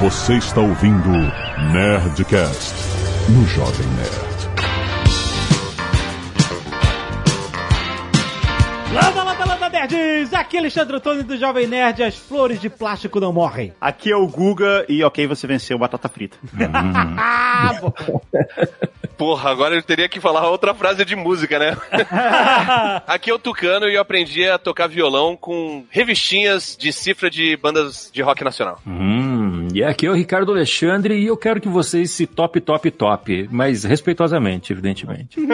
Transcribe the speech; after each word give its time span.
Você 0.00 0.38
está 0.38 0.62
ouvindo 0.62 1.10
Nerdcast 1.74 2.74
no 3.28 3.46
Jovem 3.46 3.86
Nerd. 3.88 4.30
Landa, 8.94 9.22
landa, 9.22 9.44
landa, 9.44 9.68
nerds! 9.68 10.32
Aqui 10.32 10.56
é 10.56 10.60
Alexandre 10.60 10.96
Antônio 10.96 11.22
do 11.22 11.36
Jovem 11.36 11.66
Nerd, 11.66 12.02
as 12.02 12.16
flores 12.16 12.58
de 12.58 12.70
plástico 12.70 13.20
não 13.20 13.30
morrem. 13.30 13.74
Aqui 13.78 14.10
é 14.10 14.16
o 14.16 14.26
Guga 14.26 14.86
e 14.88 15.04
ok, 15.04 15.26
você 15.26 15.46
venceu 15.46 15.78
batata 15.78 16.08
frita. 16.08 16.38
Ah. 17.18 17.72
Porra, 19.20 19.50
agora 19.50 19.74
eu 19.74 19.82
teria 19.82 20.08
que 20.08 20.18
falar 20.18 20.48
outra 20.48 20.72
frase 20.72 21.04
de 21.04 21.14
música, 21.14 21.58
né? 21.58 21.76
Aqui 23.06 23.30
é 23.30 23.34
o 23.34 23.38
Tucano 23.38 23.86
e 23.86 23.96
eu 23.96 24.00
aprendi 24.00 24.48
a 24.48 24.56
tocar 24.58 24.86
violão 24.86 25.36
com 25.36 25.84
revistinhas 25.90 26.74
de 26.74 26.90
cifra 26.90 27.28
de 27.28 27.54
bandas 27.54 28.10
de 28.10 28.22
rock 28.22 28.42
nacional. 28.42 28.80
Hum, 28.86 29.59
e 29.72 29.84
aqui 29.84 30.06
é 30.06 30.10
o 30.10 30.14
Ricardo 30.14 30.52
Alexandre 30.52 31.18
e 31.18 31.26
eu 31.26 31.36
quero 31.36 31.60
que 31.60 31.68
vocês 31.68 32.10
se 32.10 32.26
top, 32.26 32.60
top, 32.60 32.90
top, 32.90 33.48
mas 33.50 33.84
respeitosamente, 33.84 34.72
evidentemente. 34.72 35.38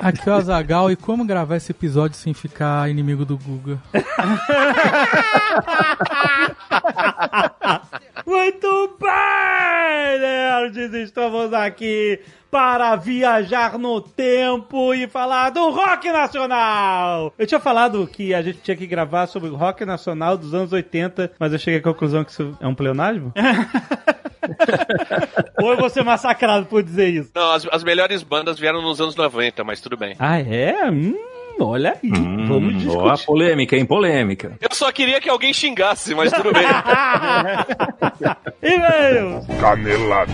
Aqui 0.00 0.28
é 0.28 0.32
o 0.32 0.34
Azagal 0.34 0.90
e 0.90 0.96
como 0.96 1.24
gravar 1.24 1.56
esse 1.56 1.72
episódio 1.72 2.16
sem 2.16 2.34
ficar 2.34 2.90
inimigo 2.90 3.24
do 3.24 3.38
Guga? 3.38 3.80
Muito 8.28 8.94
bem, 9.00 10.20
nerds! 10.20 10.92
Estamos 10.92 11.50
aqui 11.54 12.20
para 12.50 12.94
viajar 12.94 13.78
no 13.78 14.02
tempo 14.02 14.92
e 14.92 15.08
falar 15.08 15.48
do 15.48 15.70
rock 15.70 16.12
nacional! 16.12 17.32
Eu 17.38 17.46
tinha 17.46 17.58
falado 17.58 18.06
que 18.06 18.34
a 18.34 18.42
gente 18.42 18.58
tinha 18.58 18.76
que 18.76 18.86
gravar 18.86 19.28
sobre 19.28 19.48
o 19.48 19.56
rock 19.56 19.82
nacional 19.86 20.36
dos 20.36 20.52
anos 20.52 20.74
80, 20.74 21.32
mas 21.38 21.54
eu 21.54 21.58
cheguei 21.58 21.80
à 21.80 21.82
conclusão 21.82 22.22
que 22.22 22.30
isso 22.30 22.54
é 22.60 22.68
um 22.68 22.74
pleonasmo? 22.74 23.32
Ou 25.62 25.70
eu 25.70 25.78
vou 25.78 25.88
ser 25.88 26.04
massacrado 26.04 26.66
por 26.66 26.82
dizer 26.82 27.08
isso? 27.08 27.30
Não, 27.34 27.50
as, 27.50 27.66
as 27.72 27.82
melhores 27.82 28.22
bandas 28.22 28.58
vieram 28.58 28.82
nos 28.82 29.00
anos 29.00 29.16
90, 29.16 29.64
mas 29.64 29.80
tudo 29.80 29.96
bem. 29.96 30.14
Ah, 30.18 30.38
é? 30.38 30.90
Hum, 30.90 31.16
olha 31.60 31.96
aí. 32.02 32.10
Vamos 32.10 32.74
Hum, 32.74 32.78
discutir. 32.78 32.98
ó, 32.98 33.16
polêmica, 33.26 33.76
hein? 33.76 33.84
Polêmica. 33.84 34.52
Eu 34.60 34.68
só 34.74 34.90
queria 34.92 35.20
que 35.20 35.28
alguém 35.28 35.52
xingasse, 35.52 36.14
mas 36.14 36.32
tudo 36.32 36.52
bem. 36.52 36.62
E-mails! 38.62 39.46
Canelada. 39.60 40.32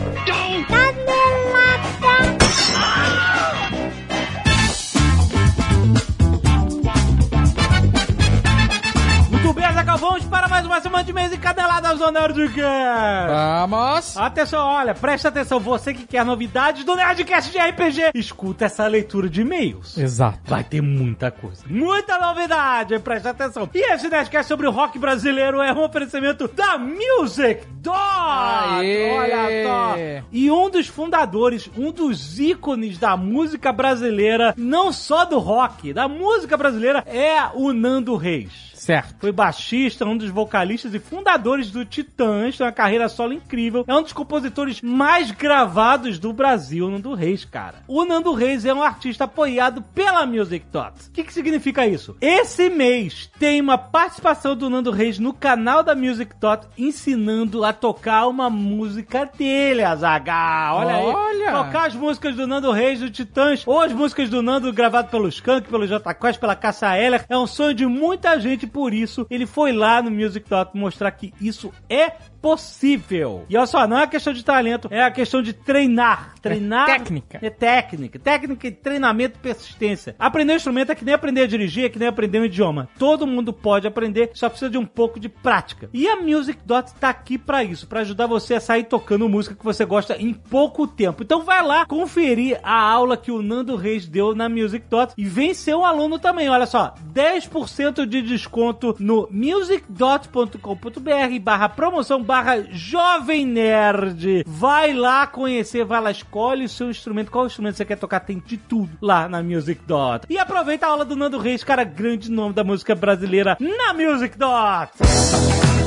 Muito 9.44 9.56
bem, 9.56 9.66
Azaghal, 9.66 9.98
vamos 9.98 10.24
para 10.24 10.48
mais 10.48 10.64
uma 10.64 10.80
semana 10.80 11.04
de 11.04 11.12
mês 11.12 11.30
e 11.30 11.36
caneladas 11.36 11.98
do 11.98 12.10
Nerdcast. 12.10 13.68
Vamos! 13.68 14.16
Atenção, 14.16 14.66
olha, 14.66 14.94
presta 14.94 15.28
atenção, 15.28 15.60
você 15.60 15.92
que 15.92 16.06
quer 16.06 16.24
novidades 16.24 16.82
do 16.82 16.96
Nerdcast 16.96 17.52
de 17.52 17.58
RPG, 17.58 18.12
escuta 18.14 18.64
essa 18.64 18.86
leitura 18.86 19.28
de 19.28 19.42
e-mails. 19.42 19.98
Exato. 19.98 20.38
Vai 20.46 20.64
ter 20.64 20.80
muita 20.80 21.30
coisa, 21.30 21.62
muita 21.68 22.18
novidade, 22.18 22.98
presta 23.00 23.30
atenção. 23.30 23.68
E 23.74 23.92
esse 23.92 24.08
Nerdcast 24.08 24.48
sobre 24.48 24.66
o 24.66 24.70
rock 24.70 24.98
brasileiro 24.98 25.60
é 25.60 25.70
um 25.74 25.84
oferecimento 25.84 26.48
da 26.48 26.78
Music 26.78 27.66
Dot. 27.82 27.98
Aê! 27.98 29.10
Olha 29.12 29.62
só. 29.68 29.94
E 30.32 30.50
um 30.50 30.70
dos 30.70 30.86
fundadores, 30.86 31.70
um 31.76 31.92
dos 31.92 32.40
ícones 32.40 32.96
da 32.96 33.14
música 33.14 33.70
brasileira, 33.74 34.54
não 34.56 34.90
só 34.90 35.26
do 35.26 35.38
rock, 35.38 35.92
da 35.92 36.08
música 36.08 36.56
brasileira, 36.56 37.04
é 37.06 37.50
o 37.52 37.74
Nando 37.74 38.16
Reis. 38.16 38.72
Certo. 38.84 39.14
Foi 39.18 39.32
baixista, 39.32 40.04
um 40.04 40.14
dos 40.14 40.28
vocalistas 40.28 40.92
e 40.92 40.98
fundadores 40.98 41.70
do 41.70 41.86
Titãs, 41.86 42.58
tem 42.58 42.66
uma 42.66 42.72
carreira 42.72 43.08
solo 43.08 43.32
incrível. 43.32 43.82
É 43.88 43.94
um 43.94 44.02
dos 44.02 44.12
compositores 44.12 44.82
mais 44.82 45.30
gravados 45.30 46.18
do 46.18 46.34
Brasil, 46.34 46.90
Nando 46.90 47.14
Reis, 47.14 47.46
cara. 47.46 47.76
O 47.88 48.04
Nando 48.04 48.34
Reis 48.34 48.66
é 48.66 48.74
um 48.74 48.82
artista 48.82 49.24
apoiado 49.24 49.80
pela 49.80 50.26
Music 50.26 50.66
Dot. 50.70 50.92
O 51.08 51.12
que, 51.12 51.24
que 51.24 51.32
significa 51.32 51.86
isso? 51.86 52.14
Esse 52.20 52.68
mês 52.68 53.30
tem 53.38 53.58
uma 53.58 53.78
participação 53.78 54.54
do 54.54 54.68
Nando 54.68 54.90
Reis 54.90 55.18
no 55.18 55.32
canal 55.32 55.82
da 55.82 55.94
Music 55.94 56.34
Dot 56.38 56.66
ensinando 56.76 57.64
a 57.64 57.72
tocar 57.72 58.26
uma 58.26 58.50
música 58.50 59.24
dele, 59.24 59.82
Azaghal. 59.82 60.80
Olha, 60.80 60.98
Olha! 60.98 61.48
aí. 61.48 61.64
Tocar 61.64 61.86
as 61.86 61.94
músicas 61.94 62.36
do 62.36 62.46
Nando 62.46 62.70
Reis, 62.70 63.00
do 63.00 63.08
Titãs, 63.08 63.62
ou 63.66 63.80
as 63.80 63.94
músicas 63.94 64.28
do 64.28 64.42
Nando 64.42 64.70
gravado 64.74 65.08
pelo 65.08 65.28
Skank, 65.28 65.70
pelo 65.70 65.86
J 65.86 66.12
Quest, 66.12 66.38
pela 66.38 66.54
Cassa 66.54 66.94
Heller. 66.94 67.24
É 67.30 67.38
um 67.38 67.46
sonho 67.46 67.72
de 67.72 67.86
muita 67.86 68.38
gente, 68.38 68.73
por 68.74 68.92
isso 68.92 69.24
ele 69.30 69.46
foi 69.46 69.72
lá 69.72 70.02
no 70.02 70.10
Music 70.10 70.50
Dot 70.50 70.72
mostrar 70.74 71.12
que 71.12 71.32
isso 71.40 71.72
é 71.88 72.10
possível. 72.42 73.46
E 73.48 73.56
olha 73.56 73.66
só, 73.66 73.86
não 73.86 73.98
é 73.98 74.06
questão 74.06 74.32
de 74.32 74.44
talento, 74.44 74.88
é 74.90 75.02
a 75.02 75.10
questão 75.10 75.40
de 75.40 75.52
treinar. 75.54 76.34
Treinar. 76.42 76.84
técnica. 76.84 77.38
É 77.40 77.48
técnica. 77.48 78.18
Técnica 78.18 78.66
e 78.66 78.70
treinamento 78.70 79.38
e 79.38 79.42
persistência. 79.42 80.14
Aprender 80.18 80.52
um 80.52 80.56
instrumento 80.56 80.92
é 80.92 80.94
que 80.94 81.04
nem 81.04 81.14
aprender 81.14 81.42
a 81.42 81.46
dirigir, 81.46 81.84
é 81.86 81.88
que 81.88 81.98
nem 81.98 82.08
aprender 82.08 82.40
um 82.40 82.44
idioma. 82.44 82.88
Todo 82.98 83.26
mundo 83.26 83.50
pode 83.50 83.86
aprender, 83.86 84.30
só 84.34 84.50
precisa 84.50 84.70
de 84.70 84.76
um 84.76 84.84
pouco 84.84 85.18
de 85.18 85.28
prática. 85.28 85.88
E 85.94 86.06
a 86.06 86.16
Music 86.16 86.60
Dot 86.66 86.92
tá 87.00 87.08
aqui 87.08 87.38
pra 87.38 87.64
isso, 87.64 87.86
pra 87.86 88.00
ajudar 88.00 88.26
você 88.26 88.54
a 88.54 88.60
sair 88.60 88.84
tocando 88.84 89.26
música 89.26 89.54
que 89.54 89.64
você 89.64 89.86
gosta 89.86 90.16
em 90.20 90.34
pouco 90.34 90.86
tempo. 90.86 91.22
Então 91.22 91.44
vai 91.44 91.62
lá 91.62 91.86
conferir 91.86 92.60
a 92.62 92.78
aula 92.78 93.16
que 93.16 93.30
o 93.30 93.40
Nando 93.40 93.76
Reis 93.76 94.06
deu 94.06 94.34
na 94.34 94.50
Music 94.50 94.84
Dot 94.90 95.14
e 95.16 95.24
vem 95.24 95.54
ser 95.54 95.76
um 95.76 95.84
aluno 95.84 96.18
também. 96.18 96.50
Olha 96.50 96.66
só, 96.66 96.94
10% 97.14 98.04
de 98.04 98.20
desconto 98.20 98.63
no 98.98 99.28
musicdot.com.br 99.30 101.40
barra 101.42 101.68
promoção 101.68 102.22
barra 102.22 102.62
jovem 102.70 103.46
nerd. 103.46 104.44
Vai 104.46 104.92
lá 104.92 105.26
conhecer, 105.26 105.84
vai 105.84 106.00
lá, 106.00 106.10
escolhe 106.10 106.64
o 106.64 106.68
seu 106.68 106.90
instrumento. 106.90 107.30
Qual 107.30 107.46
instrumento 107.46 107.76
você 107.76 107.84
quer 107.84 107.96
tocar? 107.96 108.20
Tem 108.20 108.42
de 108.44 108.56
tudo 108.56 108.90
lá 109.00 109.28
na 109.28 109.42
Music 109.42 109.80
Dot. 109.86 110.26
E 110.28 110.38
aproveita 110.38 110.86
a 110.86 110.90
aula 110.90 111.04
do 111.04 111.16
Nando 111.16 111.38
Reis, 111.38 111.64
cara, 111.64 111.84
grande 111.84 112.30
nome 112.30 112.54
da 112.54 112.64
música 112.64 112.94
brasileira 112.94 113.56
na 113.60 113.92
Music 113.92 114.38
Dot. 114.38 115.83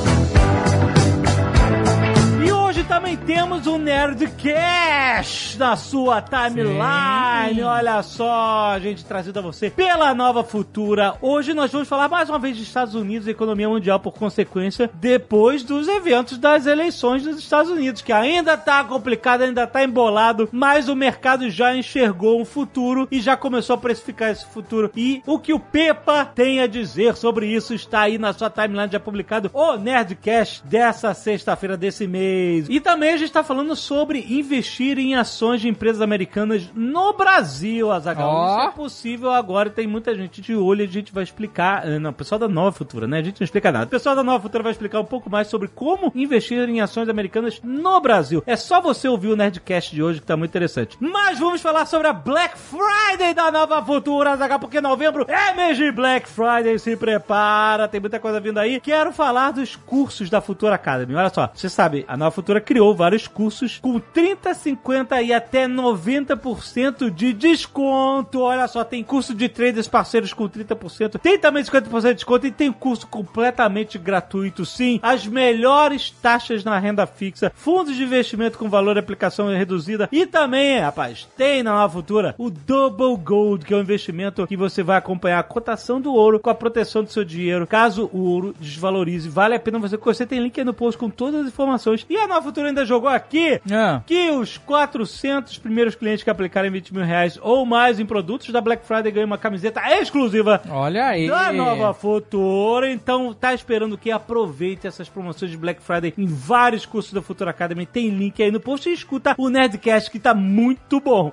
Hoje 2.78 2.88
também 2.88 3.18
temos 3.18 3.66
o 3.66 3.80
Nerdcast 3.80 5.58
na 5.58 5.76
sua 5.76 6.22
timeline. 6.22 7.56
Sim. 7.56 7.64
Olha 7.64 8.04
só, 8.04 8.78
gente, 8.80 9.04
trazido 9.04 9.40
a 9.40 9.42
você 9.42 9.72
pela 9.72 10.14
Nova 10.14 10.44
Futura. 10.44 11.16
Hoje 11.20 11.56
nós 11.56 11.72
vamos 11.72 11.88
falar 11.88 12.08
mais 12.08 12.30
uma 12.30 12.38
vez 12.38 12.56
de 12.56 12.62
Estados 12.62 12.94
Unidos 12.94 13.28
e 13.28 13.32
economia 13.32 13.68
mundial 13.68 14.00
por 14.00 14.14
consequência, 14.14 14.92
depois 14.94 15.64
dos 15.64 15.88
eventos 15.88 16.38
das 16.38 16.68
eleições 16.68 17.24
dos 17.24 17.40
Estados 17.40 17.72
Unidos, 17.72 18.04
que 18.04 18.14
ainda 18.14 18.56
tá 18.56 18.84
complicado, 18.84 19.42
ainda 19.42 19.66
tá 19.66 19.84
embolado, 19.84 20.48
mas 20.52 20.88
o 20.88 20.96
mercado 20.96 21.50
já 21.50 21.76
enxergou 21.76 22.40
um 22.40 22.46
futuro 22.46 23.08
e 23.10 23.20
já 23.20 23.36
começou 23.36 23.74
a 23.74 23.80
precificar 23.80 24.30
esse 24.30 24.46
futuro. 24.46 24.92
E 24.96 25.24
o 25.26 25.40
que 25.40 25.52
o 25.52 25.60
Pepa 25.60 26.26
tem 26.26 26.62
a 26.62 26.68
dizer 26.68 27.16
sobre 27.16 27.48
isso 27.48 27.74
está 27.74 28.02
aí 28.02 28.20
na 28.20 28.34
sua 28.34 28.52
timeline 28.52 28.92
já 28.92 29.00
publicado 29.00 29.50
o 29.52 29.78
Nerdcast 29.78 30.64
dessa 30.64 31.12
sexta-feira 31.16 31.76
desse 31.76 32.06
mês. 32.06 32.67
E 32.70 32.80
também 32.80 33.10
a 33.14 33.18
gente 33.18 33.28
está 33.28 33.44
falando 33.44 33.76
sobre 33.76 34.26
investir 34.30 34.98
em 34.98 35.16
ações 35.16 35.62
de 35.62 35.68
empresas 35.70 36.02
americanas 36.02 36.70
no 36.74 37.14
Brasil, 37.14 37.92
Azaghal. 37.92 38.30
Ó. 38.30 38.60
Isso 38.60 38.68
é 38.68 38.72
possível 38.72 39.32
agora, 39.32 39.70
tem 39.70 39.88
muita 39.88 40.16
gente 40.16 40.42
de 40.42 40.56
olho 40.56 40.84
a 40.84 40.88
gente 40.88 41.14
vai 41.14 41.24
explicar. 41.24 41.88
eh, 41.88 42.00
Não, 42.00 42.10
o 42.12 42.14
pessoal 42.14 42.40
da 42.40 42.48
Nova 42.48 42.72
Futura, 42.72 43.08
né? 43.08 43.20
A 43.20 43.24
gente 43.24 43.40
não 43.42 43.46
explica 43.46 43.72
nada. 43.72 43.86
O 43.86 43.90
pessoal 43.90 44.16
da 44.16 44.24
Nova 44.24 44.42
Futura 44.42 44.64
vai 44.64 44.72
explicar 44.72 45.00
um 45.00 45.06
pouco 45.06 45.30
mais 45.30 45.48
sobre 45.48 45.68
como 45.68 46.12
investir 46.16 46.58
em 46.70 46.82
ações 46.82 47.10
americanas 47.10 47.60
no 47.64 48.00
Brasil. 48.00 48.44
É 48.46 48.56
só 48.56 48.80
você 48.82 49.08
ouvir 49.08 49.28
o 49.30 49.36
Nerdcast 49.36 49.94
de 49.96 50.02
hoje 50.04 50.20
que 50.20 50.26
tá 50.26 50.38
muito 50.38 50.52
interessante. 50.52 50.98
Mas 51.00 51.40
vamos 51.40 51.62
falar 51.62 51.86
sobre 51.86 52.08
a 52.08 52.14
Black 52.14 52.58
Friday 52.58 53.34
da 53.34 53.52
Nova 53.52 53.84
Futura, 53.84 54.32
Azaghal, 54.32 54.60
porque 54.60 54.80
novembro 54.82 55.26
é 55.28 55.54
mês 55.54 55.78
de 55.78 55.92
Black 55.92 56.28
Friday. 56.30 56.78
Se 56.80 56.96
prepara, 56.96 57.88
tem 57.88 58.00
muita 58.00 58.20
coisa 58.20 58.40
vindo 58.40 58.58
aí. 58.60 58.80
Quero 58.80 59.12
falar 59.12 59.52
dos 59.52 59.76
cursos 59.76 60.30
da 60.30 60.42
Futura 60.42 60.76
Academy. 60.76 61.16
Olha 61.16 61.30
só, 61.30 61.50
você 61.54 61.70
sabe, 61.70 62.06
a 62.08 62.16
Nova 62.16 62.32
Futura 62.32 62.57
criou 62.60 62.96
vários 62.96 63.28
cursos 63.28 63.80
com 63.80 64.00
30, 64.00 64.54
50 64.54 65.22
e 65.22 65.34
até 65.34 65.68
90% 65.68 67.10
de 67.10 67.34
desconto. 67.34 68.42
Olha 68.42 68.68
só, 68.68 68.84
tem 68.84 69.04
curso 69.04 69.34
de 69.34 69.50
traders 69.50 69.88
parceiros 69.88 70.34
com 70.34 70.48
30%, 70.48 71.20
tem 71.20 71.38
também 71.38 71.64
50% 71.64 72.02
de 72.02 72.14
desconto 72.16 72.48
e 72.48 72.52
tem 72.52 72.72
curso 72.72 73.08
completamente 73.08 73.98
gratuito, 73.98 74.66
sim. 74.66 75.00
As 75.02 75.26
melhores 75.26 76.12
taxas 76.12 76.64
na 76.64 76.78
renda 76.80 77.06
fixa, 77.06 77.52
fundos 77.56 77.96
de 77.96 78.04
investimento 78.04 78.58
com 78.58 78.70
valor 78.70 78.94
de 78.94 79.00
aplicação 79.00 79.48
reduzida 79.48 80.10
e 80.12 80.26
também, 80.26 80.80
rapaz, 80.80 81.28
tem 81.38 81.64
na 81.64 81.74
Nova 81.74 81.94
Futura 81.94 82.36
o 82.38 82.50
Double 82.50 83.16
Gold, 83.18 83.66
que 83.66 83.74
é 83.74 83.78
um 83.78 83.82
investimento 83.82 84.48
que 84.48 84.58
você 84.58 84.84
vai 84.84 84.98
acompanhar 84.98 85.40
a 85.40 85.44
cotação 85.44 86.00
do 86.00 86.14
ouro 86.14 86.40
com 86.40 86.50
a 86.50 86.56
proteção 86.56 87.04
do 87.04 87.12
seu 87.12 87.24
dinheiro. 87.24 87.68
Caso 87.68 88.10
o 88.14 88.24
ouro 88.24 88.56
desvalorize, 88.60 89.30
vale 89.30 89.56
a 89.56 89.60
pena 89.60 89.80
você. 89.80 89.98
Você 89.98 90.26
tem 90.26 90.40
link 90.40 90.58
aí 90.60 90.66
no 90.66 90.74
post 90.74 90.98
com 90.98 91.10
todas 91.10 91.42
as 91.42 91.48
informações. 91.48 92.06
E 92.10 92.18
a 92.18 92.28
Nova 92.28 92.47
Futura 92.48 92.68
ainda 92.70 92.86
jogou 92.86 93.10
aqui 93.10 93.60
Ah. 93.72 94.02
que 94.06 94.30
os 94.32 94.58
400 94.58 95.58
primeiros 95.58 95.96
clientes 95.96 96.24
que 96.24 96.30
aplicarem 96.30 96.72
20 96.72 96.94
mil 96.94 97.04
reais 97.04 97.38
ou 97.42 97.66
mais 97.66 98.00
em 98.00 98.06
produtos 98.06 98.50
da 98.52 98.62
Black 98.62 98.86
Friday 98.86 99.12
ganham 99.12 99.28
uma 99.28 99.38
camiseta 99.38 99.82
exclusiva 100.00 100.62
Olha 100.70 101.08
aí. 101.08 101.28
da 101.28 101.52
Nova 101.52 101.94
Futura. 101.94 102.90
Então, 102.90 103.34
tá 103.34 103.54
esperando 103.54 103.98
que 103.98 104.10
aproveite 104.12 104.88
essas 104.88 105.10
promoções 105.10 105.52
de 105.52 105.58
Black 105.58 105.82
Friday 105.82 106.14
em 106.18 106.26
vários 106.26 106.86
cursos 106.86 107.12
da 107.12 107.22
Futura 107.22 107.52
Academy. 107.52 107.86
Tem 107.86 108.10
link 108.10 108.42
aí 108.42 108.50
no 108.52 108.60
post 108.60 108.90
e 108.90 108.94
escuta 108.94 109.36
o 109.38 109.50
Nerdcast 109.50 110.10
que 110.10 110.20
tá 110.20 110.34
muito 110.34 111.00
bom. 111.02 111.32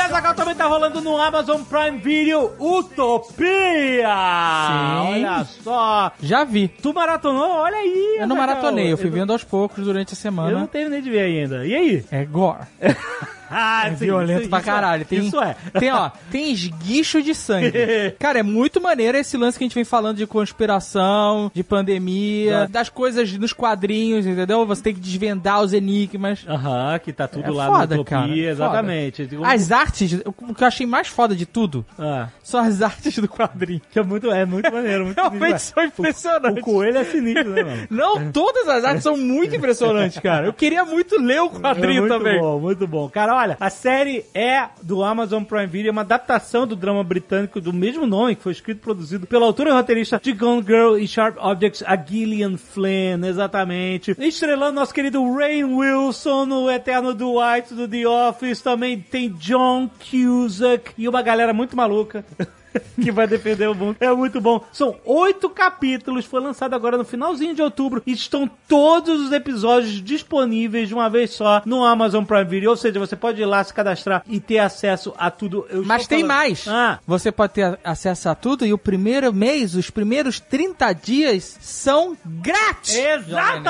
E 0.00 0.02
a 0.02 0.08
Zagal 0.08 0.34
também 0.34 0.54
tá 0.54 0.64
rolando 0.64 1.02
no 1.02 1.20
Amazon 1.20 1.60
Prime 1.62 1.98
Video 1.98 2.52
Utopia! 2.58 4.08
Sim. 4.08 5.12
Olha 5.12 5.44
só! 5.62 6.10
Já 6.22 6.42
vi. 6.42 6.68
Tu 6.68 6.94
maratonou? 6.94 7.50
Olha 7.50 7.76
aí! 7.76 8.16
Eu 8.18 8.26
não 8.26 8.34
maratonei, 8.34 8.90
eu 8.90 8.96
fui 8.96 9.08
Eu- 9.08 9.12
vendo 9.12 9.30
aos 9.30 9.44
poucos 9.44 9.84
durante 9.84 10.14
a 10.14 10.16
Eu 10.16 10.32
não 10.32 10.42
semana. 10.42 10.66
terminei 10.68 11.02
de 11.02 11.10
ver 11.10 11.20
ainda. 11.20 11.66
E 11.66 11.74
aí? 11.74 12.04
É 12.10 12.24
gore. 12.24 12.60
Ah, 13.50 13.88
É 13.88 13.90
sim, 13.90 14.04
violento 14.04 14.40
isso- 14.42 14.50
pra 14.50 14.58
é. 14.60 14.62
caralho. 14.62 15.04
Tem, 15.04 15.18
Isso 15.26 15.40
é. 15.42 15.56
Tem, 15.78 15.90
ó, 15.92 16.10
tem 16.30 16.52
esguicho 16.52 17.20
de 17.20 17.34
sangue. 17.34 17.72
Cara, 18.18 18.38
é 18.38 18.42
muito 18.42 18.80
maneiro 18.80 19.18
esse 19.18 19.36
lance 19.36 19.58
que 19.58 19.64
a 19.64 19.66
gente 19.66 19.74
vem 19.74 19.84
falando 19.84 20.18
de 20.18 20.26
conspiração, 20.26 21.50
de 21.54 21.62
pandemia, 21.64 22.68
das 22.70 22.88
coisas 22.88 23.32
nos 23.36 23.52
quadrinhos, 23.52 24.26
entendeu? 24.26 24.64
Você 24.66 24.82
tem 24.82 24.94
que 24.94 25.00
desvendar 25.00 25.60
os 25.62 25.72
enigmas. 25.72 26.44
Aham, 26.48 26.98
que 26.98 27.12
tá 27.12 27.26
tudo 27.26 27.44
É 27.46 27.50
lá 27.50 27.66
foda, 27.66 27.96
no 27.96 28.02
Utopia, 28.02 28.04
cara, 28.20 28.32
é 28.32 28.50
exatamente. 28.50 29.26
Digo, 29.26 29.44
As 29.44 29.72
artes, 29.72 30.20
o 30.24 30.54
que 30.54 30.62
eu 30.62 30.68
achei 30.68 30.86
mais 30.86 31.08
foda 31.08 31.34
de 31.34 31.46
tudo 31.46 31.84
Ah, 31.98 32.28
são 32.42 32.60
as 32.60 32.80
artes 32.82 33.18
do 33.18 33.28
quadrinho. 33.28 33.80
que 33.90 33.98
é 33.98 34.02
muito, 34.02 34.30
é 34.30 34.44
muito 34.44 34.72
maneiro, 34.72 35.06
muito 35.06 35.16
Realmente 35.20 35.60
são 35.62 35.82
O 35.82 35.86
impressionantes. 35.86 36.62
coelho 36.62 36.98
é 36.98 37.04
sinistro, 37.04 37.50
né, 37.50 37.62
mano? 37.64 37.86
Não, 37.90 38.30
todas 38.32 38.68
as 38.68 38.84
artes 38.84 39.02
são 39.02 39.16
muito 39.16 39.54
impressionantes, 39.56 40.18
cara. 40.20 40.46
Eu 40.46 40.52
queria 40.52 40.84
muito 40.84 41.20
ler 41.20 41.40
o 41.42 41.50
quadrinho 41.50 41.98
é 41.98 42.00
muito 42.00 42.12
também. 42.18 42.38
bom, 42.40 42.60
muito 42.60 42.86
bom. 42.86 43.08
Cara, 43.08 43.39
olha, 43.40 43.56
a 43.58 43.70
série 43.70 44.24
é 44.34 44.68
do 44.82 45.02
Amazon 45.02 45.42
Prime 45.42 45.66
Video, 45.66 45.88
é 45.88 45.92
uma 45.92 46.02
adaptação 46.02 46.66
do 46.66 46.76
drama 46.76 47.02
britânico 47.02 47.60
do 47.60 47.72
mesmo 47.72 48.06
nome, 48.06 48.36
que 48.36 48.42
foi 48.42 48.52
escrito 48.52 48.78
e 48.78 48.80
produzido 48.82 49.26
pela 49.26 49.46
autora 49.46 49.70
e 49.70 49.72
roteirista 49.72 50.20
de 50.22 50.32
Gone 50.32 50.62
Girl 50.62 50.96
e 50.96 51.08
Sharp 51.08 51.36
Objects, 51.38 51.82
a 51.86 51.96
Gillian 51.96 52.56
Flynn, 52.56 53.24
exatamente. 53.24 54.14
Estrelando 54.18 54.74
nosso 54.74 54.92
querido 54.92 55.22
Rain 55.34 55.64
Wilson, 55.64 56.48
o 56.48 56.70
eterno 56.70 57.14
Dwight 57.14 57.74
do 57.74 57.88
The 57.88 58.06
Office, 58.06 58.60
também 58.60 59.00
tem 59.00 59.30
John 59.30 59.88
Cusack 59.88 60.92
e 60.98 61.08
uma 61.08 61.22
galera 61.22 61.52
muito 61.52 61.76
maluca. 61.76 62.24
que 63.00 63.10
vai 63.10 63.26
defender 63.26 63.68
o 63.68 63.74
mundo. 63.74 63.96
É 64.00 64.10
muito 64.12 64.40
bom. 64.40 64.64
São 64.72 64.96
oito 65.04 65.48
capítulos, 65.50 66.24
foi 66.24 66.40
lançado 66.40 66.74
agora 66.74 66.96
no 66.96 67.04
finalzinho 67.04 67.54
de 67.54 67.62
outubro 67.62 68.02
e 68.06 68.12
estão 68.12 68.48
todos 68.68 69.20
os 69.20 69.32
episódios 69.32 70.02
disponíveis 70.02 70.88
de 70.88 70.94
uma 70.94 71.08
vez 71.10 71.30
só 71.32 71.62
no 71.64 71.84
Amazon 71.84 72.24
Prime 72.24 72.44
Video. 72.44 72.70
Ou 72.70 72.76
seja, 72.76 72.98
você 72.98 73.16
pode 73.16 73.40
ir 73.40 73.46
lá 73.46 73.62
se 73.64 73.72
cadastrar 73.74 74.22
e 74.28 74.38
ter 74.40 74.58
acesso 74.58 75.12
a 75.18 75.30
tudo. 75.30 75.66
Eu 75.70 75.84
Mas 75.84 76.06
tem 76.06 76.20
falando- 76.20 76.36
mais. 76.36 76.66
Ah, 76.68 76.98
Você 77.06 77.32
pode 77.32 77.52
ter 77.54 77.78
acesso 77.82 78.28
a 78.28 78.34
tudo 78.34 78.64
e 78.66 78.72
o 78.72 78.78
primeiro 78.78 79.32
mês, 79.32 79.74
os 79.74 79.90
primeiros 79.90 80.38
30 80.40 80.92
dias 80.92 81.58
são 81.60 82.16
grátis. 82.24 82.94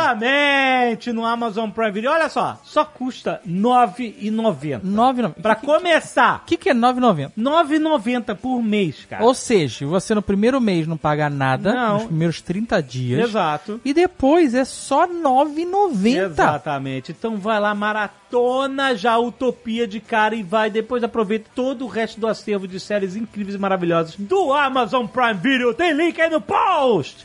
exatamente 0.04 1.12
no 1.12 1.24
Amazon 1.24 1.70
Prime 1.70 1.90
Video. 1.92 2.10
Olha 2.10 2.28
só, 2.28 2.58
só 2.64 2.84
custa 2.84 3.40
R$ 3.44 3.50
9,90. 3.52 4.80
9,90. 4.84 5.34
Pra 5.40 5.54
começar, 5.54 6.42
O 6.42 6.46
que, 6.46 6.56
que 6.56 6.70
é 6.70 6.74
9,90? 6.74 7.32
R$ 7.36 7.42
9,90 7.42 8.34
por 8.34 8.62
mês, 8.62 8.89
cara. 9.08 9.24
Ou 9.24 9.34
seja, 9.34 9.86
você 9.86 10.14
no 10.14 10.22
primeiro 10.22 10.60
mês 10.60 10.86
não 10.86 10.96
paga 10.96 11.28
nada, 11.30 11.72
Não. 11.74 11.94
nos 11.94 12.04
primeiros 12.04 12.40
30 12.40 12.82
dias. 12.82 13.28
Exato. 13.28 13.80
E 13.84 13.92
depois 13.92 14.54
é 14.54 14.64
só 14.64 15.06
9,90. 15.06 16.24
Exatamente. 16.26 17.12
Então 17.12 17.36
vai 17.36 17.58
lá, 17.60 17.74
maratona 17.74 18.94
já 18.96 19.12
a 19.12 19.18
Utopia 19.18 19.86
de 19.86 20.00
cara 20.00 20.34
e 20.34 20.42
vai. 20.42 20.70
Depois 20.70 21.02
aproveita 21.04 21.50
todo 21.54 21.84
o 21.84 21.88
resto 21.88 22.20
do 22.20 22.26
acervo 22.26 22.66
de 22.68 22.78
séries 22.80 23.16
incríveis 23.16 23.54
e 23.54 23.58
maravilhosas 23.58 24.14
do 24.18 24.52
Amazon 24.52 25.06
Prime 25.06 25.34
Video. 25.34 25.74
Tem 25.74 25.92
link 25.92 26.20
aí 26.20 26.30
no 26.30 26.40
post. 26.40 27.24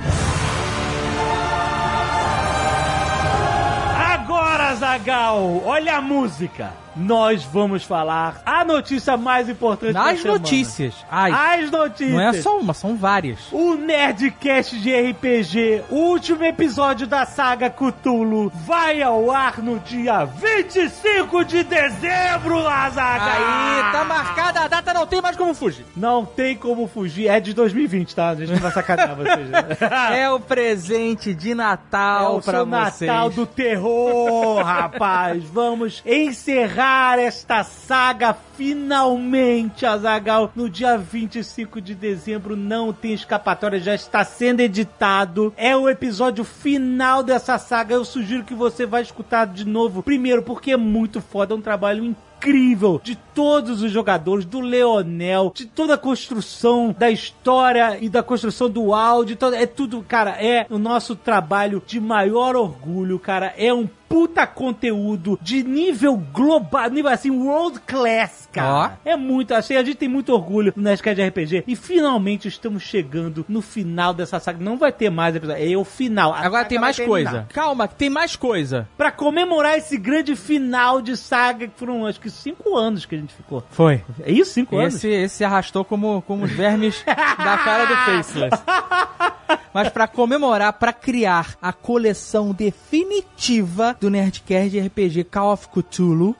Agora, 4.13 4.75
Zagal, 4.75 5.61
olha 5.65 5.97
a 5.97 6.01
música. 6.01 6.84
Nós 6.95 7.43
vamos 7.43 7.83
falar 7.83 8.41
a 8.45 8.63
notícia 8.63 9.17
mais 9.17 9.49
importante 9.49 9.93
da 9.93 10.03
Nas 10.05 10.21
semana. 10.21 10.39
notícias. 10.39 10.93
Ai, 11.11 11.63
As 11.65 11.71
notícias. 11.71 12.11
não 12.11 12.21
é 12.21 12.33
só 12.33 12.57
uma, 12.57 12.73
são 12.73 12.95
várias. 12.95 13.39
O 13.51 13.75
Nerdcast 13.75 14.79
de 14.79 14.93
RPG, 15.11 15.83
o 15.89 15.95
último 15.95 16.43
episódio 16.45 17.05
da 17.05 17.25
saga 17.25 17.69
Cthulhu, 17.69 18.49
vai 18.65 19.01
ao 19.01 19.29
ar 19.29 19.57
no 19.61 19.77
dia 19.79 20.23
25 20.25 21.43
de 21.43 21.63
dezembro, 21.63 22.65
Azaghal! 22.67 23.27
Aí, 23.27 23.91
tá 23.91 24.05
marcada 24.05 24.61
a 24.61 24.67
data, 24.67 24.93
não 24.93 25.05
tem 25.05 25.21
mais 25.21 25.35
como 25.35 25.53
fugir. 25.53 25.85
Não 25.97 26.23
tem 26.25 26.55
como 26.55 26.87
fugir, 26.87 27.27
é 27.27 27.39
de 27.39 27.53
2020, 27.53 28.15
tá? 28.15 28.29
A 28.29 28.35
gente 28.35 28.51
não 28.53 28.59
vai 28.59 28.71
sacanear 28.71 29.15
vocês. 29.17 29.49
né? 29.49 29.65
É 30.13 30.29
o 30.29 30.39
presente 30.39 31.33
de 31.33 31.51
É 31.51 31.55
Natal 31.55 32.37
o 32.37 32.41
pra 32.41 32.63
vocês. 32.63 33.09
Natal 33.11 33.29
do 33.29 33.45
terror, 33.45 34.63
rapaz. 34.63 35.43
Vamos 35.43 36.01
encerrar 36.05 36.84
esta 37.17 37.63
saga 37.63 38.35
finalmente, 38.55 39.85
Azagal. 39.85 40.51
No 40.55 40.69
dia 40.69 40.97
25 40.97 41.81
de 41.81 41.95
dezembro 41.95 42.55
não 42.55 42.93
tem 42.93 43.13
escapatória, 43.13 43.79
já 43.79 43.95
está 43.95 44.23
sendo 44.23 44.59
editado. 44.59 45.53
É 45.57 45.75
o 45.75 45.89
episódio 45.89 46.43
final 46.43 47.23
dessa 47.23 47.57
saga. 47.57 47.95
Eu 47.95 48.05
sugiro 48.05 48.43
que 48.43 48.53
você 48.53 48.85
vá 48.85 49.01
escutar 49.01 49.47
de 49.47 49.65
novo. 49.65 50.03
Primeiro, 50.03 50.43
porque 50.43 50.71
é 50.71 50.77
muito 50.77 51.21
foda, 51.21 51.53
é 51.53 51.57
um 51.57 51.61
trabalho 51.61 52.03
incrível 52.03 53.01
de 53.03 53.15
todos 53.15 53.81
os 53.81 53.91
jogadores, 53.91 54.45
do 54.45 54.59
Leonel, 54.59 55.51
de 55.55 55.65
toda 55.65 55.95
a 55.95 55.97
construção 55.97 56.95
da 56.97 57.09
história 57.09 57.97
e 57.99 58.07
da 58.07 58.21
construção 58.21 58.69
do 58.69 58.93
áudio, 58.93 59.37
é 59.53 59.65
tudo, 59.65 60.05
cara, 60.07 60.31
é 60.31 60.67
o 60.69 60.77
nosso 60.77 61.15
trabalho 61.15 61.81
de 61.85 61.99
maior 61.99 62.55
orgulho, 62.55 63.17
cara, 63.17 63.53
é 63.57 63.73
um 63.73 63.87
puta 64.07 64.45
conteúdo 64.47 65.37
de 65.41 65.63
nível 65.63 66.17
global, 66.31 66.89
nível 66.89 67.11
assim, 67.11 67.29
world 67.29 67.79
class, 67.81 68.47
cara. 68.51 68.97
É 69.03 69.15
muito, 69.15 69.53
assim, 69.53 69.75
a 69.75 69.83
gente 69.83 69.97
tem 69.97 70.09
muito 70.09 70.33
orgulho 70.33 70.73
no 70.75 70.83
Nerdcast 70.83 71.15
de 71.15 71.27
RPG 71.27 71.63
e 71.67 71.75
finalmente 71.75 72.47
estamos 72.47 72.83
chegando 72.83 73.45
no 73.47 73.61
final 73.61 74.13
dessa 74.13 74.39
saga. 74.39 74.63
Não 74.63 74.77
vai 74.77 74.91
ter 74.91 75.09
mais 75.09 75.35
episódio, 75.35 75.73
é 75.73 75.77
o 75.77 75.83
final. 75.83 76.33
A 76.33 76.39
Agora 76.39 76.65
tem 76.65 76.79
mais 76.79 76.99
coisa. 76.99 77.47
Calma, 77.53 77.87
tem 77.87 78.09
mais 78.09 78.35
coisa. 78.35 78.87
Pra 78.97 79.11
comemorar 79.11 79.77
esse 79.77 79.97
grande 79.97 80.35
final 80.35 81.01
de 81.01 81.17
saga, 81.17 81.67
que 81.67 81.77
foram 81.77 82.05
acho 82.05 82.19
que 82.19 82.29
cinco 82.29 82.75
anos 82.77 83.05
que 83.05 83.15
a 83.15 83.17
gente 83.17 83.33
ficou. 83.33 83.63
Foi. 83.71 84.01
É 84.23 84.31
isso? 84.31 84.53
Cinco 84.53 84.77
anos? 84.77 84.95
Esse, 84.95 85.09
esse 85.09 85.35
se 85.37 85.43
arrastou 85.43 85.83
como, 85.83 86.21
como 86.21 86.45
os 86.45 86.51
vermes 86.51 87.03
da 87.05 87.57
cara 87.57 87.85
do 87.85 87.95
Faceless. 87.97 88.61
Mas 89.73 89.89
pra 89.89 90.07
comemorar, 90.07 90.71
pra 90.73 90.93
criar 90.93 91.57
a 91.61 91.73
coleção 91.73 92.53
definitiva 92.53 93.94
do 93.99 94.09
Nerdcast 94.09 94.69
de 94.69 94.79
RPG 94.79 95.23
Call 95.25 95.53
of 95.53 95.67
Cthulhu, 95.69 96.35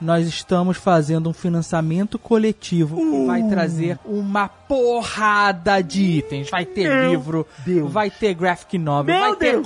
nós 0.00 0.26
estamos 0.26 0.76
fazendo 0.76 1.28
um 1.30 1.32
financiamento 1.32 2.18
coletivo 2.18 2.96
Uh. 2.96 3.10
que 3.22 3.26
vai 3.26 3.42
trazer 3.48 3.98
uma 4.04 4.48
porrada 4.48 5.82
de 5.82 6.02
itens. 6.02 6.50
Vai 6.50 6.64
ter 6.64 6.88
Meu 6.88 7.10
livro, 7.10 7.46
Deus. 7.64 7.90
vai 7.92 8.10
ter 8.10 8.34
graphic 8.34 8.78
novel, 8.78 9.14
Meu 9.14 9.28
vai 9.28 9.36
ter 9.36 9.52
Deus. 9.52 9.64